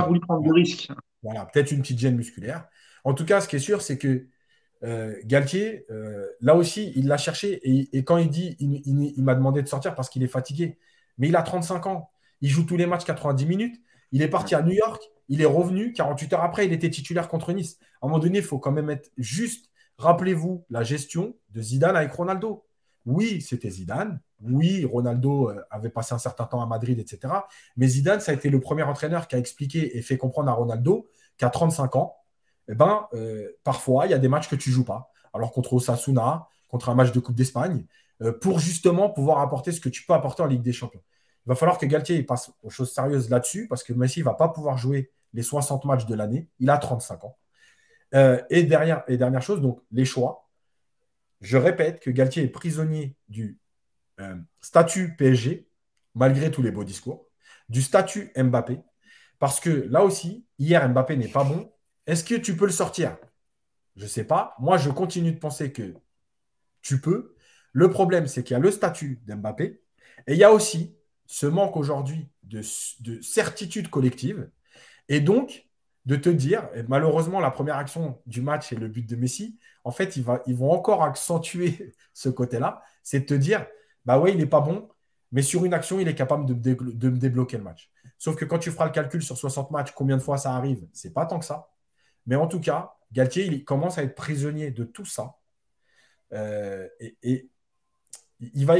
voulu 0.06 0.20
prendre 0.20 0.46
de 0.46 0.52
risques. 0.52 0.88
Voilà, 1.22 1.46
peut-être 1.46 1.72
une 1.72 1.80
petite 1.82 1.98
gêne 1.98 2.16
musculaire. 2.16 2.66
En 3.04 3.14
tout 3.14 3.24
cas, 3.24 3.40
ce 3.40 3.48
qui 3.48 3.56
est 3.56 3.60
sûr, 3.60 3.82
c'est 3.82 3.98
que 3.98 4.26
euh, 4.84 5.14
Galtier, 5.24 5.86
euh, 5.90 6.26
là 6.40 6.54
aussi, 6.54 6.92
il 6.96 7.08
l'a 7.08 7.16
cherché 7.16 7.60
et, 7.64 7.88
et 7.98 8.04
quand 8.04 8.18
il 8.18 8.28
dit, 8.30 8.56
il, 8.60 8.82
il- 8.86 9.14
il 9.16 9.24
m'a 9.24 9.34
demandé 9.34 9.62
de 9.62 9.68
sortir 9.68 9.94
parce 9.94 10.08
qu'il 10.10 10.22
est 10.22 10.28
fatigué. 10.28 10.78
Mais 11.18 11.28
il 11.28 11.36
a 11.36 11.42
35 11.42 11.86
ans. 11.86 12.10
Il 12.42 12.50
joue 12.50 12.64
tous 12.64 12.76
les 12.76 12.86
matchs 12.86 13.04
90 13.04 13.46
minutes. 13.46 13.76
Il 14.12 14.22
est 14.22 14.28
parti 14.28 14.54
à 14.54 14.62
New 14.62 14.72
York. 14.72 15.02
Il 15.28 15.42
est 15.42 15.46
revenu. 15.46 15.92
48 15.92 16.32
heures 16.34 16.44
après, 16.44 16.66
il 16.66 16.72
était 16.72 16.90
titulaire 16.90 17.28
contre 17.28 17.52
Nice. 17.52 17.78
À 18.00 18.06
un 18.06 18.08
moment 18.08 18.18
donné, 18.18 18.38
il 18.38 18.44
faut 18.44 18.58
quand 18.58 18.72
même 18.72 18.90
être 18.90 19.10
juste. 19.16 19.70
Rappelez-vous 19.98 20.64
la 20.70 20.82
gestion 20.82 21.36
de 21.50 21.62
Zidane 21.62 21.96
avec 21.96 22.12
Ronaldo. 22.12 22.64
Oui, 23.06 23.40
c'était 23.40 23.70
Zidane. 23.70 24.20
Oui, 24.42 24.84
Ronaldo 24.84 25.50
euh, 25.50 25.62
avait 25.70 25.90
passé 25.90 26.14
un 26.14 26.18
certain 26.18 26.44
temps 26.44 26.60
à 26.60 26.66
Madrid, 26.66 26.98
etc. 26.98 27.32
Mais 27.76 27.86
Zidane, 27.88 28.20
ça 28.20 28.32
a 28.32 28.34
été 28.34 28.50
le 28.50 28.60
premier 28.60 28.82
entraîneur 28.82 29.28
qui 29.28 29.36
a 29.36 29.38
expliqué 29.38 29.96
et 29.96 30.02
fait 30.02 30.18
comprendre 30.18 30.50
à 30.50 30.52
Ronaldo 30.52 31.08
qu'à 31.38 31.48
35 31.48 31.96
ans, 31.96 32.16
eh 32.68 32.74
ben, 32.74 33.06
euh, 33.14 33.48
parfois, 33.64 34.06
il 34.06 34.10
y 34.10 34.14
a 34.14 34.18
des 34.18 34.28
matchs 34.28 34.48
que 34.48 34.56
tu 34.56 34.70
joues 34.70 34.84
pas. 34.84 35.10
Alors 35.32 35.52
contre 35.52 35.74
Osasuna, 35.74 36.48
contre 36.68 36.88
un 36.88 36.94
match 36.94 37.12
de 37.12 37.20
Coupe 37.20 37.36
d'Espagne, 37.36 37.86
euh, 38.22 38.32
pour 38.32 38.58
justement 38.58 39.10
pouvoir 39.10 39.38
apporter 39.38 39.72
ce 39.72 39.80
que 39.80 39.88
tu 39.88 40.04
peux 40.04 40.14
apporter 40.14 40.42
en 40.42 40.46
Ligue 40.46 40.62
des 40.62 40.72
Champions. 40.72 41.02
Il 41.46 41.50
va 41.50 41.54
falloir 41.54 41.78
que 41.78 41.86
Galtier 41.86 42.22
passe 42.24 42.50
aux 42.62 42.70
choses 42.70 42.92
sérieuses 42.92 43.30
là-dessus, 43.30 43.68
parce 43.68 43.84
que 43.84 43.92
Messi 43.92 44.20
ne 44.20 44.24
va 44.24 44.34
pas 44.34 44.48
pouvoir 44.48 44.76
jouer 44.76 45.12
les 45.32 45.42
60 45.42 45.84
matchs 45.84 46.06
de 46.06 46.14
l'année. 46.14 46.48
Il 46.58 46.68
a 46.70 46.78
35 46.78 47.24
ans. 47.24 47.38
Euh, 48.14 48.42
et, 48.50 48.60
et 48.60 49.16
dernière 49.16 49.42
chose, 49.42 49.60
donc 49.60 49.80
les 49.92 50.04
choix. 50.04 50.48
Je 51.40 51.56
répète 51.56 52.00
que 52.00 52.10
Galtier 52.10 52.44
est 52.44 52.48
prisonnier 52.48 53.16
du 53.28 53.58
euh, 54.20 54.34
statut 54.60 55.14
PSG, 55.16 55.68
malgré 56.14 56.50
tous 56.50 56.62
les 56.62 56.70
beaux 56.70 56.84
discours, 56.84 57.28
du 57.68 57.82
statut 57.82 58.32
Mbappé, 58.36 58.80
parce 59.38 59.60
que 59.60 59.70
là 59.70 60.02
aussi, 60.02 60.46
hier, 60.58 60.88
Mbappé 60.88 61.16
n'est 61.16 61.28
pas 61.28 61.44
bon. 61.44 61.70
Est-ce 62.06 62.24
que 62.24 62.34
tu 62.34 62.56
peux 62.56 62.66
le 62.66 62.72
sortir? 62.72 63.16
Je 63.96 64.04
ne 64.04 64.08
sais 64.08 64.24
pas. 64.24 64.54
Moi, 64.58 64.78
je 64.78 64.90
continue 64.90 65.32
de 65.32 65.38
penser 65.38 65.72
que 65.72 65.94
tu 66.82 67.00
peux. 67.00 67.34
Le 67.72 67.90
problème, 67.90 68.26
c'est 68.26 68.42
qu'il 68.42 68.54
y 68.54 68.56
a 68.56 68.60
le 68.60 68.70
statut 68.70 69.20
d'Mbappé 69.26 69.82
et 70.26 70.32
il 70.32 70.38
y 70.38 70.44
a 70.44 70.52
aussi 70.52 70.96
ce 71.26 71.46
manque 71.46 71.76
aujourd'hui 71.76 72.28
de, 72.42 72.62
de 73.00 73.20
certitude 73.20 73.88
collective 73.88 74.50
et 75.08 75.20
donc 75.20 75.66
de 76.04 76.14
te 76.14 76.28
dire, 76.28 76.68
malheureusement, 76.88 77.40
la 77.40 77.50
première 77.50 77.76
action 77.76 78.20
du 78.26 78.40
match 78.40 78.72
et 78.72 78.76
le 78.76 78.86
but 78.86 79.08
de 79.08 79.16
Messi, 79.16 79.58
en 79.82 79.90
fait, 79.90 80.16
ils, 80.16 80.22
vont 80.22 80.70
encore 80.70 81.02
accentuer 81.02 81.94
ce 82.14 82.28
côté-là, 82.28 82.82
c'est 83.02 83.20
de 83.20 83.24
te 83.26 83.34
dire, 83.34 83.66
bah 84.04 84.18
ouais, 84.18 84.32
il 84.32 84.38
n'est 84.38 84.46
pas 84.46 84.60
bon, 84.60 84.88
mais 85.32 85.42
sur 85.42 85.64
une 85.64 85.74
action, 85.74 85.98
il 85.98 86.06
est 86.06 86.14
capable 86.14 86.46
de, 86.46 86.74
de 86.74 87.08
me 87.08 87.18
débloquer 87.18 87.56
le 87.56 87.64
match. 87.64 87.90
Sauf 88.18 88.36
que 88.36 88.44
quand 88.44 88.58
tu 88.58 88.70
feras 88.70 88.86
le 88.86 88.92
calcul 88.92 89.22
sur 89.22 89.36
60 89.36 89.72
matchs, 89.72 89.90
combien 89.92 90.16
de 90.16 90.22
fois 90.22 90.38
ça 90.38 90.54
arrive, 90.54 90.86
c'est 90.92 91.12
pas 91.12 91.26
tant 91.26 91.40
que 91.40 91.44
ça. 91.44 91.68
Mais 92.26 92.36
en 92.36 92.46
tout 92.46 92.60
cas, 92.60 92.94
Galtier, 93.12 93.46
il 93.46 93.64
commence 93.64 93.98
à 93.98 94.02
être 94.02 94.14
prisonnier 94.14 94.70
de 94.70 94.84
tout 94.84 95.04
ça. 95.04 95.36
Euh, 96.32 96.88
et, 97.00 97.50
il 98.40 98.66
va, 98.66 98.76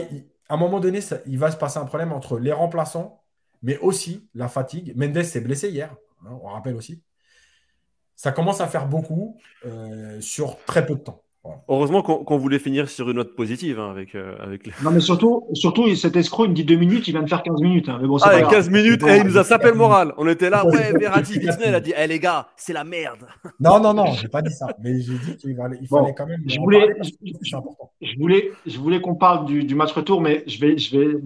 à 0.48 0.54
un 0.54 0.56
moment 0.56 0.80
donné, 0.80 1.00
il 1.26 1.38
va 1.38 1.50
se 1.50 1.56
passer 1.56 1.78
un 1.78 1.84
problème 1.84 2.12
entre 2.12 2.38
les 2.38 2.52
remplaçants, 2.52 3.22
mais 3.62 3.78
aussi 3.78 4.28
la 4.34 4.48
fatigue. 4.48 4.96
Mendes 4.96 5.22
s'est 5.22 5.40
blessé 5.40 5.70
hier, 5.70 5.94
hein, 6.24 6.38
on 6.42 6.48
rappelle 6.48 6.76
aussi. 6.76 7.02
Ça 8.14 8.32
commence 8.32 8.60
à 8.60 8.66
faire 8.66 8.86
beaucoup 8.86 9.38
euh, 9.66 10.20
sur 10.20 10.56
très 10.64 10.86
peu 10.86 10.94
de 10.94 11.00
temps. 11.00 11.22
Heureusement 11.68 12.02
qu'on 12.02 12.38
voulait 12.38 12.58
finir 12.58 12.88
sur 12.88 13.10
une 13.10 13.16
note 13.16 13.34
positive 13.34 13.80
hein, 13.80 13.90
avec, 13.90 14.14
euh, 14.14 14.34
avec 14.40 14.66
Non, 14.82 14.90
mais 14.90 15.00
surtout, 15.00 15.44
surtout, 15.52 15.92
cet 15.94 16.16
escroc, 16.16 16.44
il 16.44 16.50
me 16.50 16.54
dit 16.54 16.64
deux 16.64 16.76
minutes, 16.76 17.08
il 17.08 17.12
vient 17.12 17.22
de 17.22 17.28
faire 17.28 17.42
15 17.42 17.60
minutes. 17.60 17.88
Hein. 17.88 17.98
Mais 18.00 18.06
bon, 18.06 18.18
ah, 18.22 18.42
15 18.42 18.70
minutes, 18.70 19.02
et 19.02 19.10
eh, 19.10 19.16
il 19.18 19.24
nous 19.24 19.38
a 19.38 19.44
sapé 19.44 19.68
le 19.68 19.74
moral. 19.74 20.12
On 20.16 20.28
était 20.28 20.50
là, 20.50 20.66
ouais, 20.70 20.92
Verratti, 20.98 21.38
Disney, 21.38 21.66
il 21.68 21.74
a 21.74 21.80
dit, 21.80 21.92
hé 21.96 22.06
les 22.06 22.18
gars, 22.18 22.48
c'est 22.56 22.72
la 22.72 22.84
merde. 22.84 23.26
Non, 23.58 23.80
non, 23.80 23.94
non, 23.94 24.12
j'ai 24.12 24.28
pas 24.28 24.42
dit 24.42 24.52
ça. 24.52 24.66
Mais 24.82 25.00
j'ai 25.00 25.14
dit 25.14 25.36
qu'il 25.36 25.56
fallait, 25.56 25.78
il 25.80 25.88
fallait 25.88 26.14
quand 26.14 26.26
même. 26.26 26.42
Je 26.46 26.58
voulais, 26.60 26.94
je 28.02 28.18
voulais, 28.18 28.50
je 28.66 28.78
voulais 28.78 29.00
qu'on 29.00 29.14
parle 29.14 29.46
du, 29.46 29.64
du, 29.64 29.74
match 29.74 29.92
retour, 29.92 30.20
mais 30.20 30.44
je 30.46 30.60
vais, 30.60 30.76
je 30.76 30.96
vais, 30.96 31.16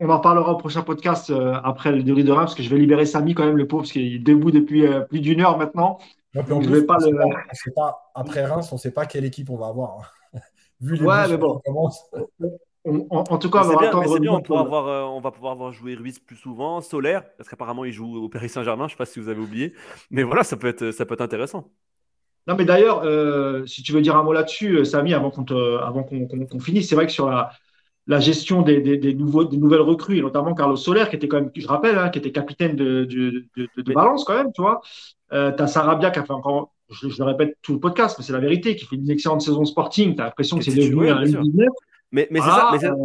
on, 0.00 0.08
en 0.08 0.20
parlera 0.20 0.52
au 0.52 0.56
prochain 0.56 0.82
podcast 0.82 1.30
euh, 1.30 1.54
après 1.64 1.92
le 1.92 2.02
déroulé 2.02 2.24
de 2.24 2.32
Reims, 2.32 2.46
parce 2.46 2.54
que 2.54 2.62
je 2.62 2.68
vais 2.68 2.78
libérer 2.78 3.06
Samy 3.06 3.34
quand 3.34 3.46
même, 3.46 3.56
le 3.56 3.66
pauvre, 3.66 3.82
parce 3.82 3.92
qu'il 3.92 4.14
est 4.14 4.18
debout 4.18 4.50
depuis 4.50 4.86
euh, 4.86 5.00
plus 5.00 5.20
d'une 5.20 5.40
heure 5.40 5.58
maintenant. 5.58 5.98
Vais 6.42 6.84
pas 6.84 6.98
le... 6.98 7.74
pas, 7.74 8.10
après 8.14 8.44
Reims, 8.44 8.68
on 8.72 8.76
ne 8.76 8.80
sait 8.80 8.90
pas 8.90 9.06
quelle 9.06 9.24
équipe 9.24 9.50
on 9.50 9.56
va 9.56 9.68
avoir. 9.68 9.98
Hein 10.34 10.40
ouais, 10.80 11.28
mais 11.28 11.36
bon. 11.36 11.60
en, 13.10 13.38
tout 13.38 13.50
cas, 13.50 13.64
on 13.64 13.76
va 13.76 13.88
attendre. 13.88 14.18
Bien, 14.18 14.32
on, 14.32 14.88
euh, 14.88 15.02
on, 15.02 15.20
va 15.20 15.30
pouvoir 15.30 15.54
voir 15.56 15.72
jouer 15.72 15.94
Ruiz 15.94 16.18
plus 16.18 16.36
souvent, 16.36 16.80
Solaire, 16.80 17.24
parce 17.36 17.48
qu'apparemment 17.48 17.84
il 17.84 17.92
joue 17.92 18.16
au 18.16 18.28
Paris 18.28 18.48
Saint-Germain. 18.48 18.88
Je 18.88 18.94
ne 18.94 18.96
sais 18.96 18.98
pas 18.98 19.06
si 19.06 19.20
vous 19.20 19.28
avez 19.28 19.40
oublié, 19.40 19.74
mais 20.10 20.22
voilà, 20.22 20.44
ça 20.44 20.56
peut 20.56 20.68
être, 20.68 20.90
ça 20.90 21.06
peut 21.06 21.14
être 21.14 21.20
intéressant. 21.20 21.70
Non, 22.46 22.54
mais 22.56 22.64
d'ailleurs, 22.64 23.02
euh, 23.04 23.66
si 23.66 23.82
tu 23.82 23.92
veux 23.92 24.00
dire 24.00 24.16
un 24.16 24.22
mot 24.22 24.32
là-dessus, 24.32 24.78
euh, 24.78 24.84
Samy, 24.84 25.12
avant 25.12 25.30
qu'on 25.30 25.44
avant 25.78 26.02
qu'on 26.02 26.60
finisse, 26.60 26.88
c'est 26.88 26.94
vrai 26.94 27.06
que 27.06 27.12
sur 27.12 27.28
la, 27.28 27.50
la 28.06 28.20
gestion 28.20 28.62
des, 28.62 28.80
des, 28.80 28.96
des, 28.96 29.12
nouveaux, 29.12 29.44
des 29.44 29.58
nouvelles 29.58 29.82
recrues, 29.82 30.16
et 30.16 30.22
notamment 30.22 30.54
Carlos 30.54 30.76
Soler, 30.76 31.04
qui 31.10 31.16
était 31.16 31.28
quand 31.28 31.42
même, 31.42 31.50
je 31.54 31.68
rappelle, 31.68 31.98
hein, 31.98 32.08
qui 32.08 32.18
était 32.18 32.32
capitaine 32.32 32.74
de, 32.74 33.04
de, 33.04 33.44
de, 33.54 33.82
de 33.82 33.92
Valence 33.92 34.24
quand 34.24 34.34
même, 34.34 34.50
tu 34.54 34.62
vois. 34.62 34.80
Euh, 35.32 35.52
tu 35.52 35.62
as 35.62 35.66
Sarabia 35.66 36.10
qui 36.10 36.18
a 36.18 36.24
fait 36.24 36.32
encore 36.32 36.72
je, 36.90 37.06
le 37.18 37.24
répète 37.24 37.56
tout 37.62 37.74
le 37.74 37.80
podcast, 37.80 38.16
mais 38.18 38.24
c'est 38.24 38.32
la 38.32 38.38
vérité, 38.38 38.76
qui 38.76 38.86
fait 38.86 38.96
une 38.96 39.10
excellente 39.10 39.42
saison 39.42 39.64
Sporting. 39.64 40.14
Tu 40.14 40.22
as 40.22 40.26
l'impression 40.26 40.58
que 40.58 40.64
c'est 40.64 40.74
devenu 40.74 41.10
un 41.10 41.22
19. 41.22 41.68
Mais, 42.10 42.26
mais 42.30 42.40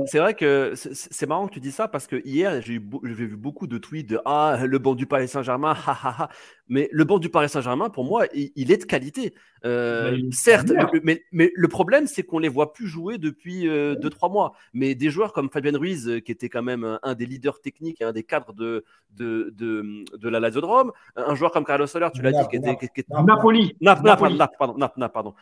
c'est 0.06 0.20
vrai 0.20 0.34
que 0.34 0.74
c'est 0.76 1.26
marrant 1.28 1.48
que 1.48 1.54
tu 1.54 1.60
dis 1.60 1.74
ça 1.74 1.90
parce 1.90 2.08
que 2.08 2.22
hier, 2.24 2.62
j'ai 2.62 2.80
vu 2.80 3.36
beaucoup 3.36 3.68
de 3.68 3.78
tweets 3.78 4.10
de 4.10 4.22
Ah, 4.24 4.58
le 4.66 4.80
banc 4.80 4.96
du 4.96 5.06
Paris 5.06 5.28
Saint-Germain, 5.28 5.76
mais 6.68 6.90
le 6.92 7.04
banc 7.04 7.20
du 7.20 7.30
Paris 7.30 7.50
Saint-Germain, 7.50 7.90
pour 7.90 8.06
moi, 8.06 8.26
il, 8.34 8.72
est 8.72 8.78
de 8.78 8.86
qualité. 8.86 9.34
Euh, 9.66 10.18
certes, 10.32 10.72
mais, 11.04 11.24
mais, 11.32 11.52
le 11.56 11.68
problème, 11.68 12.08
c'est 12.08 12.24
qu'on 12.24 12.40
les 12.40 12.50
voit 12.50 12.74
plus 12.74 12.88
jouer 12.88 13.18
depuis 13.18 13.66
2-3 13.66 13.68
euh, 13.68 14.30
mois. 14.30 14.54
Mais 14.74 14.96
des 14.96 15.10
joueurs 15.10 15.34
comme 15.34 15.50
Fabien 15.50 15.78
Ruiz, 15.78 16.08
euh, 16.08 16.20
qui 16.20 16.32
était 16.32 16.50
quand 16.50 16.64
même 16.64 17.00
un 17.02 17.14
des 17.16 17.26
leaders 17.26 17.60
techniques 17.62 18.02
et 18.02 18.06
un 18.06 18.14
des 18.14 18.24
cadres 18.24 18.54
de, 18.54 18.86
de, 19.12 19.54
de, 19.58 20.06
de 20.18 20.30
la 20.30 20.40
Lazodrome, 20.40 20.92
un 21.16 21.36
joueur 21.36 21.52
comme 21.52 21.66
Carlos 21.66 21.88
Soler, 21.88 22.08
tu 22.14 22.22
l'as 22.22 22.32
dit, 22.32 22.48
qui 22.50 22.56
était, 22.56 22.76
qui, 22.78 23.04
Napoli. 23.26 23.76
Napoli. 23.82 24.38
pardon, 24.58 24.90
pardon. 25.14 25.34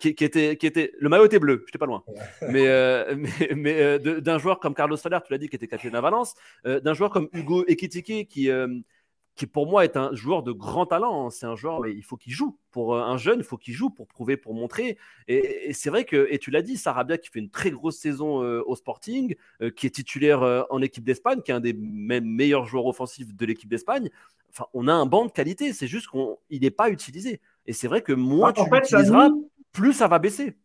qui, 0.00 0.14
qui, 0.14 0.24
était, 0.24 0.56
qui 0.56 0.66
était, 0.66 0.92
le 0.98 1.08
maillot 1.08 1.26
était 1.26 1.38
bleu, 1.38 1.64
j'étais 1.66 1.78
pas 1.78 1.86
loin. 1.86 2.02
mais, 2.48 2.66
mais, 3.16 3.54
mais 3.54 3.98
d'un 3.98 4.38
joueur 4.38 4.58
comme 4.58 4.74
Carlos 4.74 4.96
Soler, 4.96 5.18
tu 5.24 5.32
l'as 5.32 5.38
dit, 5.38 5.48
qui 5.48 5.56
était 5.56 5.68
capitaine 5.68 5.94
à 5.94 6.00
Valence, 6.00 6.34
d'un 6.64 6.94
joueur 6.94 7.10
comme 7.10 7.28
Hugo 7.32 7.64
Ekitike, 7.66 8.28
qui 8.28 8.50
qui 9.38 9.46
pour 9.46 9.68
moi 9.68 9.84
est 9.84 9.96
un 9.96 10.12
joueur 10.14 10.42
de 10.42 10.50
grand 10.50 10.84
talent. 10.84 11.26
Hein. 11.26 11.30
C'est 11.30 11.46
un 11.46 11.54
joueur, 11.54 11.80
mais 11.80 11.94
il 11.94 12.02
faut 12.02 12.16
qu'il 12.16 12.32
joue. 12.32 12.58
Pour 12.72 12.94
euh, 12.94 13.02
un 13.02 13.16
jeune, 13.16 13.38
il 13.38 13.44
faut 13.44 13.56
qu'il 13.56 13.72
joue 13.72 13.88
pour 13.88 14.08
prouver, 14.08 14.36
pour 14.36 14.52
montrer. 14.52 14.98
Et, 15.28 15.72
c'est 15.72 15.90
vrai 15.90 16.04
que, 16.04 16.26
et 16.30 16.38
tu 16.38 16.50
l'as 16.50 16.60
dit, 16.60 16.76
Sarabia 16.76 17.16
qui 17.18 17.30
fait 17.30 17.38
une 17.38 17.48
très 17.48 17.70
grosse 17.70 17.96
saison 17.96 18.42
euh, 18.42 18.62
au 18.66 18.74
Sporting, 18.74 19.36
euh, 19.62 19.70
qui 19.70 19.86
est 19.86 19.90
titulaire 19.90 20.66
en 20.70 20.82
équipe 20.82 21.04
d'Espagne, 21.04 21.40
qui 21.40 21.52
est 21.52 21.54
un 21.54 21.60
des 21.60 21.72
même 21.72 22.24
meilleurs 22.24 22.66
joueurs 22.66 22.86
offensifs 22.86 23.32
de 23.34 23.46
l'équipe 23.46 23.70
d'Espagne. 23.70 24.10
Enfin, 24.50 24.66
on 24.74 24.88
a 24.88 24.92
un 24.92 25.06
banc 25.06 25.24
de 25.24 25.30
qualité. 25.30 25.72
C'est 25.72 25.86
juste 25.86 26.08
qu'il 26.10 26.60
n'est 26.60 26.70
pas 26.70 26.90
utilisé. 26.90 27.40
Et 27.66 27.72
c'est 27.72 27.86
vrai 27.86 28.02
que 28.02 28.12
moins 28.12 28.52
tu 28.52 28.62
l'utiliseras, 28.68 29.30
plus 29.72 29.92
ça 29.92 30.08
va 30.08 30.18
baisser. 30.18 30.56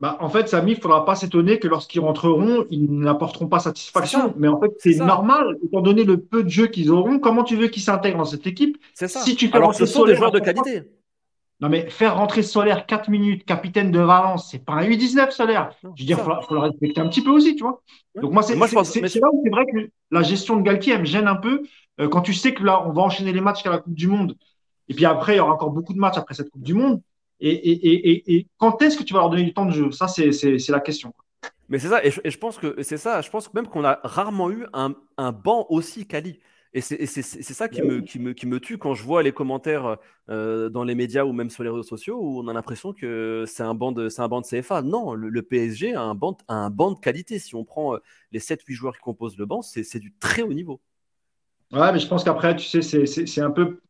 Bah, 0.00 0.16
en 0.20 0.30
fait, 0.30 0.48
Samy, 0.48 0.72
il 0.72 0.76
ne 0.76 0.80
faudra 0.80 1.04
pas 1.04 1.14
s'étonner 1.14 1.58
que 1.58 1.68
lorsqu'ils 1.68 2.00
rentreront, 2.00 2.64
ils 2.70 2.90
n'apporteront 2.90 3.48
pas 3.48 3.58
satisfaction. 3.58 4.32
Mais 4.38 4.48
en 4.48 4.58
fait, 4.58 4.72
c'est 4.78 4.96
normal, 4.96 5.58
étant 5.62 5.82
donné 5.82 6.04
le 6.04 6.18
peu 6.18 6.42
de 6.42 6.48
jeux 6.48 6.68
qu'ils 6.68 6.90
auront. 6.90 7.18
Comment 7.18 7.44
tu 7.44 7.56
veux 7.56 7.68
qu'ils 7.68 7.82
s'intègrent 7.82 8.16
dans 8.16 8.24
cette 8.24 8.46
équipe 8.46 8.78
C'est 8.94 9.08
ça. 9.08 9.20
Si 9.20 9.36
tu 9.36 9.48
fais 9.48 9.56
Alors, 9.56 9.74
ce 9.74 9.84
sont 9.84 10.06
des 10.06 10.14
joueurs 10.14 10.32
de 10.32 10.38
qualité. 10.38 10.84
Non, 11.60 11.68
mais 11.68 11.90
faire 11.90 12.16
rentrer 12.16 12.42
Solaire 12.42 12.86
4 12.86 13.10
minutes, 13.10 13.44
capitaine 13.44 13.90
de 13.90 14.00
Valence, 14.00 14.48
c'est 14.50 14.64
pas 14.64 14.72
un 14.72 14.88
U19 14.88 15.30
Solaire. 15.30 15.70
Je 15.82 15.88
veux 15.88 15.94
dire, 15.94 16.18
il 16.18 16.46
faut, 16.46 16.54
le 16.54 16.60
respecter 16.60 17.02
un 17.02 17.08
petit 17.08 17.22
peu 17.22 17.30
aussi, 17.30 17.54
tu 17.54 17.62
vois. 17.62 17.82
Donc, 18.14 18.32
moi, 18.32 18.42
c'est 18.42 18.54
là 18.54 18.64
où 18.64 18.84
c'est 18.84 19.00
vrai 19.50 19.66
que 19.66 19.90
la 20.10 20.22
gestion 20.22 20.56
de 20.56 20.62
Galtier, 20.62 20.94
elle 20.94 21.00
me 21.00 21.04
gêne 21.04 21.28
un 21.28 21.36
peu. 21.36 21.62
Euh, 22.00 22.08
quand 22.08 22.22
tu 22.22 22.32
sais 22.32 22.54
que 22.54 22.62
là, 22.62 22.82
on 22.86 22.92
va 22.92 23.02
enchaîner 23.02 23.34
les 23.34 23.42
matchs 23.42 23.56
jusqu'à 23.56 23.70
la 23.70 23.78
Coupe 23.78 23.94
du 23.94 24.08
Monde. 24.08 24.34
Et 24.88 24.94
puis 24.94 25.04
après, 25.04 25.34
il 25.34 25.36
y 25.36 25.40
aura 25.40 25.52
encore 25.52 25.70
beaucoup 25.70 25.92
de 25.92 25.98
matchs 25.98 26.16
après 26.16 26.34
cette 26.34 26.48
Coupe 26.48 26.62
du 26.62 26.72
Monde. 26.72 27.02
Et, 27.40 28.46
quand 28.58 28.82
est-ce 28.82 28.98
que 28.98 29.02
tu 29.02 29.14
vas 29.14 29.20
leur 29.20 29.30
donner 29.30 29.44
du 29.44 29.54
temps 29.54 29.66
de 29.66 29.72
jeu? 29.72 29.90
Ça, 29.90 30.08
c'est 30.08 30.68
la 30.68 30.80
question. 30.80 31.14
Mais 31.68 31.78
c'est 31.78 31.88
ça, 31.88 32.04
et 32.04 32.10
je, 32.10 32.38
pense 32.38 32.58
que 32.58 32.82
c'est 32.82 32.96
ça. 32.96 33.20
Je 33.20 33.30
pense 33.30 33.52
même 33.54 33.68
qu'on 33.68 33.84
a 33.84 34.00
rarement 34.02 34.50
eu 34.50 34.66
un, 34.72 34.94
banc 35.32 35.66
aussi 35.68 36.06
quali. 36.06 36.40
Et 36.72 36.80
c'est 36.80 37.06
ça 37.16 37.68
qui 37.68 37.82
me, 37.82 38.00
qui, 38.00 38.18
me, 38.20 38.32
qui 38.32 38.46
me 38.46 38.60
tue 38.60 38.78
quand 38.78 38.94
je 38.94 39.02
vois 39.02 39.22
les 39.22 39.32
commentaires 39.32 39.96
euh, 40.28 40.68
dans 40.68 40.84
les 40.84 40.94
médias 40.94 41.24
ou 41.24 41.32
même 41.32 41.50
sur 41.50 41.64
les 41.64 41.68
réseaux 41.68 41.82
sociaux 41.82 42.18
où 42.20 42.40
on 42.40 42.46
a 42.46 42.52
l'impression 42.52 42.92
que 42.92 43.44
c'est 43.46 43.64
un, 43.64 43.74
banc 43.74 43.90
de, 43.90 44.08
un 44.18 44.28
banc 44.28 44.40
de 44.40 44.46
CFA. 44.46 44.82
Non, 44.82 45.14
le, 45.14 45.42
PSG 45.42 45.94
a 45.94 46.02
un, 46.02 46.14
banc, 46.14 46.38
un 46.48 46.70
banc 46.70 46.92
de 46.92 46.98
qualité. 46.98 47.38
Si 47.38 47.54
on 47.54 47.64
prend 47.64 47.94
euh, 47.94 47.98
les 48.30 48.40
7-8 48.40 48.72
joueurs 48.72 48.94
qui 48.94 49.02
composent 49.02 49.38
le 49.38 49.46
banc, 49.46 49.62
c'est 49.62 49.98
du 49.98 50.12
très 50.20 50.42
haut 50.42 50.52
niveau. 50.52 50.80
Ouais, 51.72 51.92
mais 51.92 52.00
je 52.00 52.08
pense 52.08 52.24
qu'après, 52.24 52.56
tu 52.56 52.82
sais, 52.82 53.06
c'est 53.06 53.40
un 53.40 53.50
peu 53.50 53.80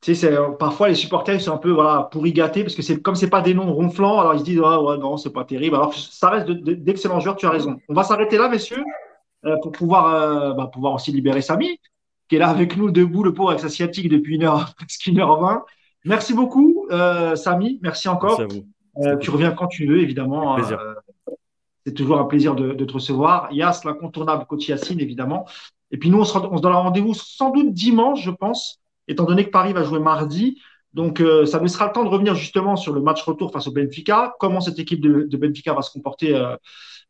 tu 0.00 0.14
sais, 0.14 0.34
parfois 0.58 0.88
les 0.88 0.94
supporters 0.94 1.34
ils 1.34 1.40
sont 1.42 1.52
un 1.52 1.58
peu 1.58 1.70
voilà 1.70 2.08
pourri 2.10 2.32
gâtés 2.32 2.62
parce 2.62 2.74
que 2.74 2.80
c'est 2.80 3.02
comme 3.02 3.14
c'est 3.14 3.28
pas 3.28 3.42
des 3.42 3.52
noms 3.52 3.70
ronflants, 3.72 4.18
alors 4.18 4.34
ils 4.34 4.40
se 4.40 4.44
disent 4.44 4.60
ah, 4.64 4.80
ouais 4.82 4.96
non 4.96 5.18
c'est 5.18 5.32
pas 5.32 5.44
terrible. 5.44 5.76
Alors 5.76 5.92
ça 5.92 6.30
reste 6.30 6.50
d'excellents 6.50 7.20
joueurs, 7.20 7.36
tu 7.36 7.46
as 7.46 7.50
raison. 7.50 7.78
On 7.88 7.92
va 7.92 8.02
s'arrêter 8.02 8.38
là, 8.38 8.48
messieurs, 8.48 8.82
euh, 9.44 9.56
pour 9.62 9.72
pouvoir 9.72 10.06
euh, 10.06 10.52
bah, 10.54 10.70
pouvoir 10.72 10.94
aussi 10.94 11.12
libérer 11.12 11.42
Samy 11.42 11.78
qui 12.28 12.36
est 12.36 12.38
là 12.38 12.48
avec 12.48 12.76
nous 12.76 12.90
debout 12.90 13.24
le 13.24 13.34
pauvre 13.34 13.50
avec 13.50 13.60
sa 13.60 13.68
sciatique 13.68 14.08
depuis 14.08 14.36
une 14.36 14.44
heure 14.44 14.74
presque 14.78 15.06
une 15.06 15.20
heure 15.20 15.38
vingt. 15.38 15.64
Merci 16.06 16.32
beaucoup 16.32 16.86
euh, 16.90 17.36
Samy, 17.36 17.78
merci 17.82 18.08
encore. 18.08 18.40
Merci 18.40 18.64
à 18.96 19.14
vous. 19.14 19.18
tu 19.20 19.30
reviens 19.30 19.50
quand 19.50 19.66
tu 19.66 19.86
veux 19.86 20.00
évidemment. 20.00 20.56
Hein. 20.56 20.62
c'est 21.84 21.92
toujours 21.92 22.18
un 22.18 22.24
plaisir 22.24 22.54
de, 22.54 22.72
de 22.72 22.84
te 22.86 22.94
recevoir. 22.94 23.52
Yas 23.52 23.82
l'incontournable 23.84 24.46
coach 24.46 24.66
Yacine 24.66 25.00
évidemment. 25.00 25.46
Et 25.90 25.98
puis 25.98 26.08
nous 26.08 26.20
on 26.20 26.24
se, 26.24 26.38
on 26.38 26.56
se 26.56 26.62
donne 26.62 26.72
rendez-vous 26.72 27.12
sans 27.12 27.50
doute 27.50 27.74
dimanche 27.74 28.22
je 28.22 28.30
pense 28.30 28.80
étant 29.10 29.24
donné 29.24 29.44
que 29.44 29.50
Paris 29.50 29.72
va 29.72 29.82
jouer 29.82 29.98
mardi. 29.98 30.60
Donc, 30.94 31.20
euh, 31.20 31.46
ça 31.46 31.60
me 31.60 31.68
sera 31.68 31.86
le 31.86 31.92
temps 31.92 32.04
de 32.04 32.08
revenir 32.08 32.34
justement 32.34 32.76
sur 32.76 32.92
le 32.92 33.00
match 33.00 33.22
retour 33.22 33.52
face 33.52 33.68
au 33.68 33.72
Benfica, 33.72 34.34
comment 34.40 34.60
cette 34.60 34.78
équipe 34.78 35.00
de, 35.00 35.36
Benfica 35.36 35.72
va 35.74 35.82
se 35.82 35.92
comporter 35.92 36.34
euh, 36.34 36.56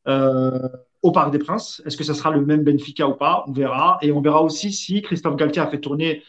euh, 0.09 0.69
au 1.03 1.13
Parc 1.13 1.31
des 1.31 1.39
Princes? 1.39 1.83
Est-ce 1.87 1.97
que 1.97 2.05
ce 2.05 2.13
sera 2.13 2.31
le 2.31 2.45
même 2.45 2.63
Benfica 2.63 3.09
ou 3.09 3.15
pas? 3.15 3.45
On 3.47 3.53
verra. 3.53 3.99
Et 4.03 4.13
on 4.13 4.21
verra 4.21 4.43
aussi 4.43 4.73
si 4.73 5.01
Christophe 5.03 5.37
Galtier 5.37 5.63
a 5.63 5.67
fait 5.67 5.81
tourner 5.81 6.23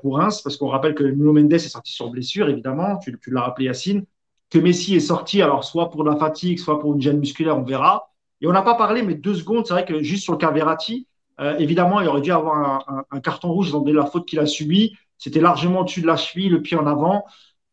pour 0.00 0.16
Reims, 0.16 0.40
parce 0.40 0.56
qu'on 0.56 0.68
rappelle 0.68 0.94
que 0.94 1.04
Nuno 1.04 1.34
Mendes 1.34 1.52
est 1.52 1.58
sorti 1.58 1.92
sur 1.92 2.08
blessure, 2.08 2.48
évidemment, 2.48 2.96
tu, 2.96 3.18
l'as 3.26 3.42
rappelé 3.42 3.66
Yacine, 3.66 4.06
que 4.48 4.58
Messi 4.58 4.94
est 4.96 5.00
sorti, 5.00 5.42
alors 5.42 5.62
soit 5.62 5.90
pour 5.90 6.04
la 6.04 6.16
fatigue, 6.16 6.58
soit 6.58 6.80
pour 6.80 6.94
une 6.94 7.02
gêne 7.02 7.18
musculaire, 7.18 7.58
on 7.58 7.62
verra. 7.62 8.10
Et 8.40 8.46
on 8.46 8.52
n'a 8.52 8.62
pas 8.62 8.76
parlé, 8.76 9.02
mais 9.02 9.14
deux 9.14 9.34
secondes, 9.34 9.66
c'est 9.66 9.74
vrai 9.74 9.84
que 9.84 10.02
juste 10.02 10.24
sur 10.24 10.32
le 10.32 10.38
cas 10.38 10.50
Verratti, 10.50 11.06
euh, 11.42 11.56
évidemment, 11.58 12.00
il 12.00 12.08
aurait 12.08 12.20
dû 12.20 12.32
avoir 12.32 13.04
un, 13.10 13.20
carton 13.20 13.52
rouge 13.52 13.72
dans 13.72 13.84
la 13.84 14.06
faute 14.06 14.26
qu'il 14.26 14.38
a 14.38 14.46
subie. 14.46 14.96
C'était 15.18 15.40
largement 15.40 15.80
au-dessus 15.80 16.02
de 16.02 16.06
la 16.06 16.16
cheville, 16.16 16.48
le 16.48 16.62
pied 16.62 16.76
en 16.76 16.86
avant. 16.86 17.24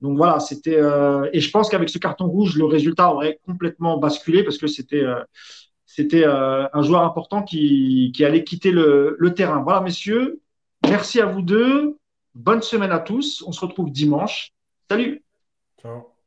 Donc 0.02 0.18
voilà, 0.18 0.40
c'était. 0.40 0.78
Euh, 0.78 1.30
et 1.34 1.40
je 1.40 1.52
pense 1.52 1.70
qu'avec 1.70 1.90
ce 1.90 1.98
carton 1.98 2.28
rouge, 2.28 2.56
le 2.56 2.66
résultat 2.66 3.14
aurait 3.14 3.40
complètement 3.46 3.98
basculé 3.98 4.44
parce 4.44 4.58
que 4.58 4.68
c'était 4.68 5.04
euh, 5.04 6.68
un 6.74 6.82
joueur 6.82 7.04
important 7.04 7.44
qui, 7.44 8.12
qui 8.16 8.24
allait 8.26 8.44
quitter 8.44 8.72
le, 8.72 9.16
le, 9.20 9.34
terrain. 9.34 9.62
Voilà, 9.62 9.82
messieurs, 9.82 10.42
merci 10.88 11.20
à 11.20 11.26
vous 11.26 11.42
deux. 11.42 11.98
Bonne 12.36 12.62
semaine 12.62 12.92
à 12.92 13.00
tous. 13.00 13.44
On 13.46 13.52
se 13.52 13.62
retrouve 13.62 13.92
dimanche. 13.92 14.54
Salut. 14.90 15.24
Ciao. 15.82 16.19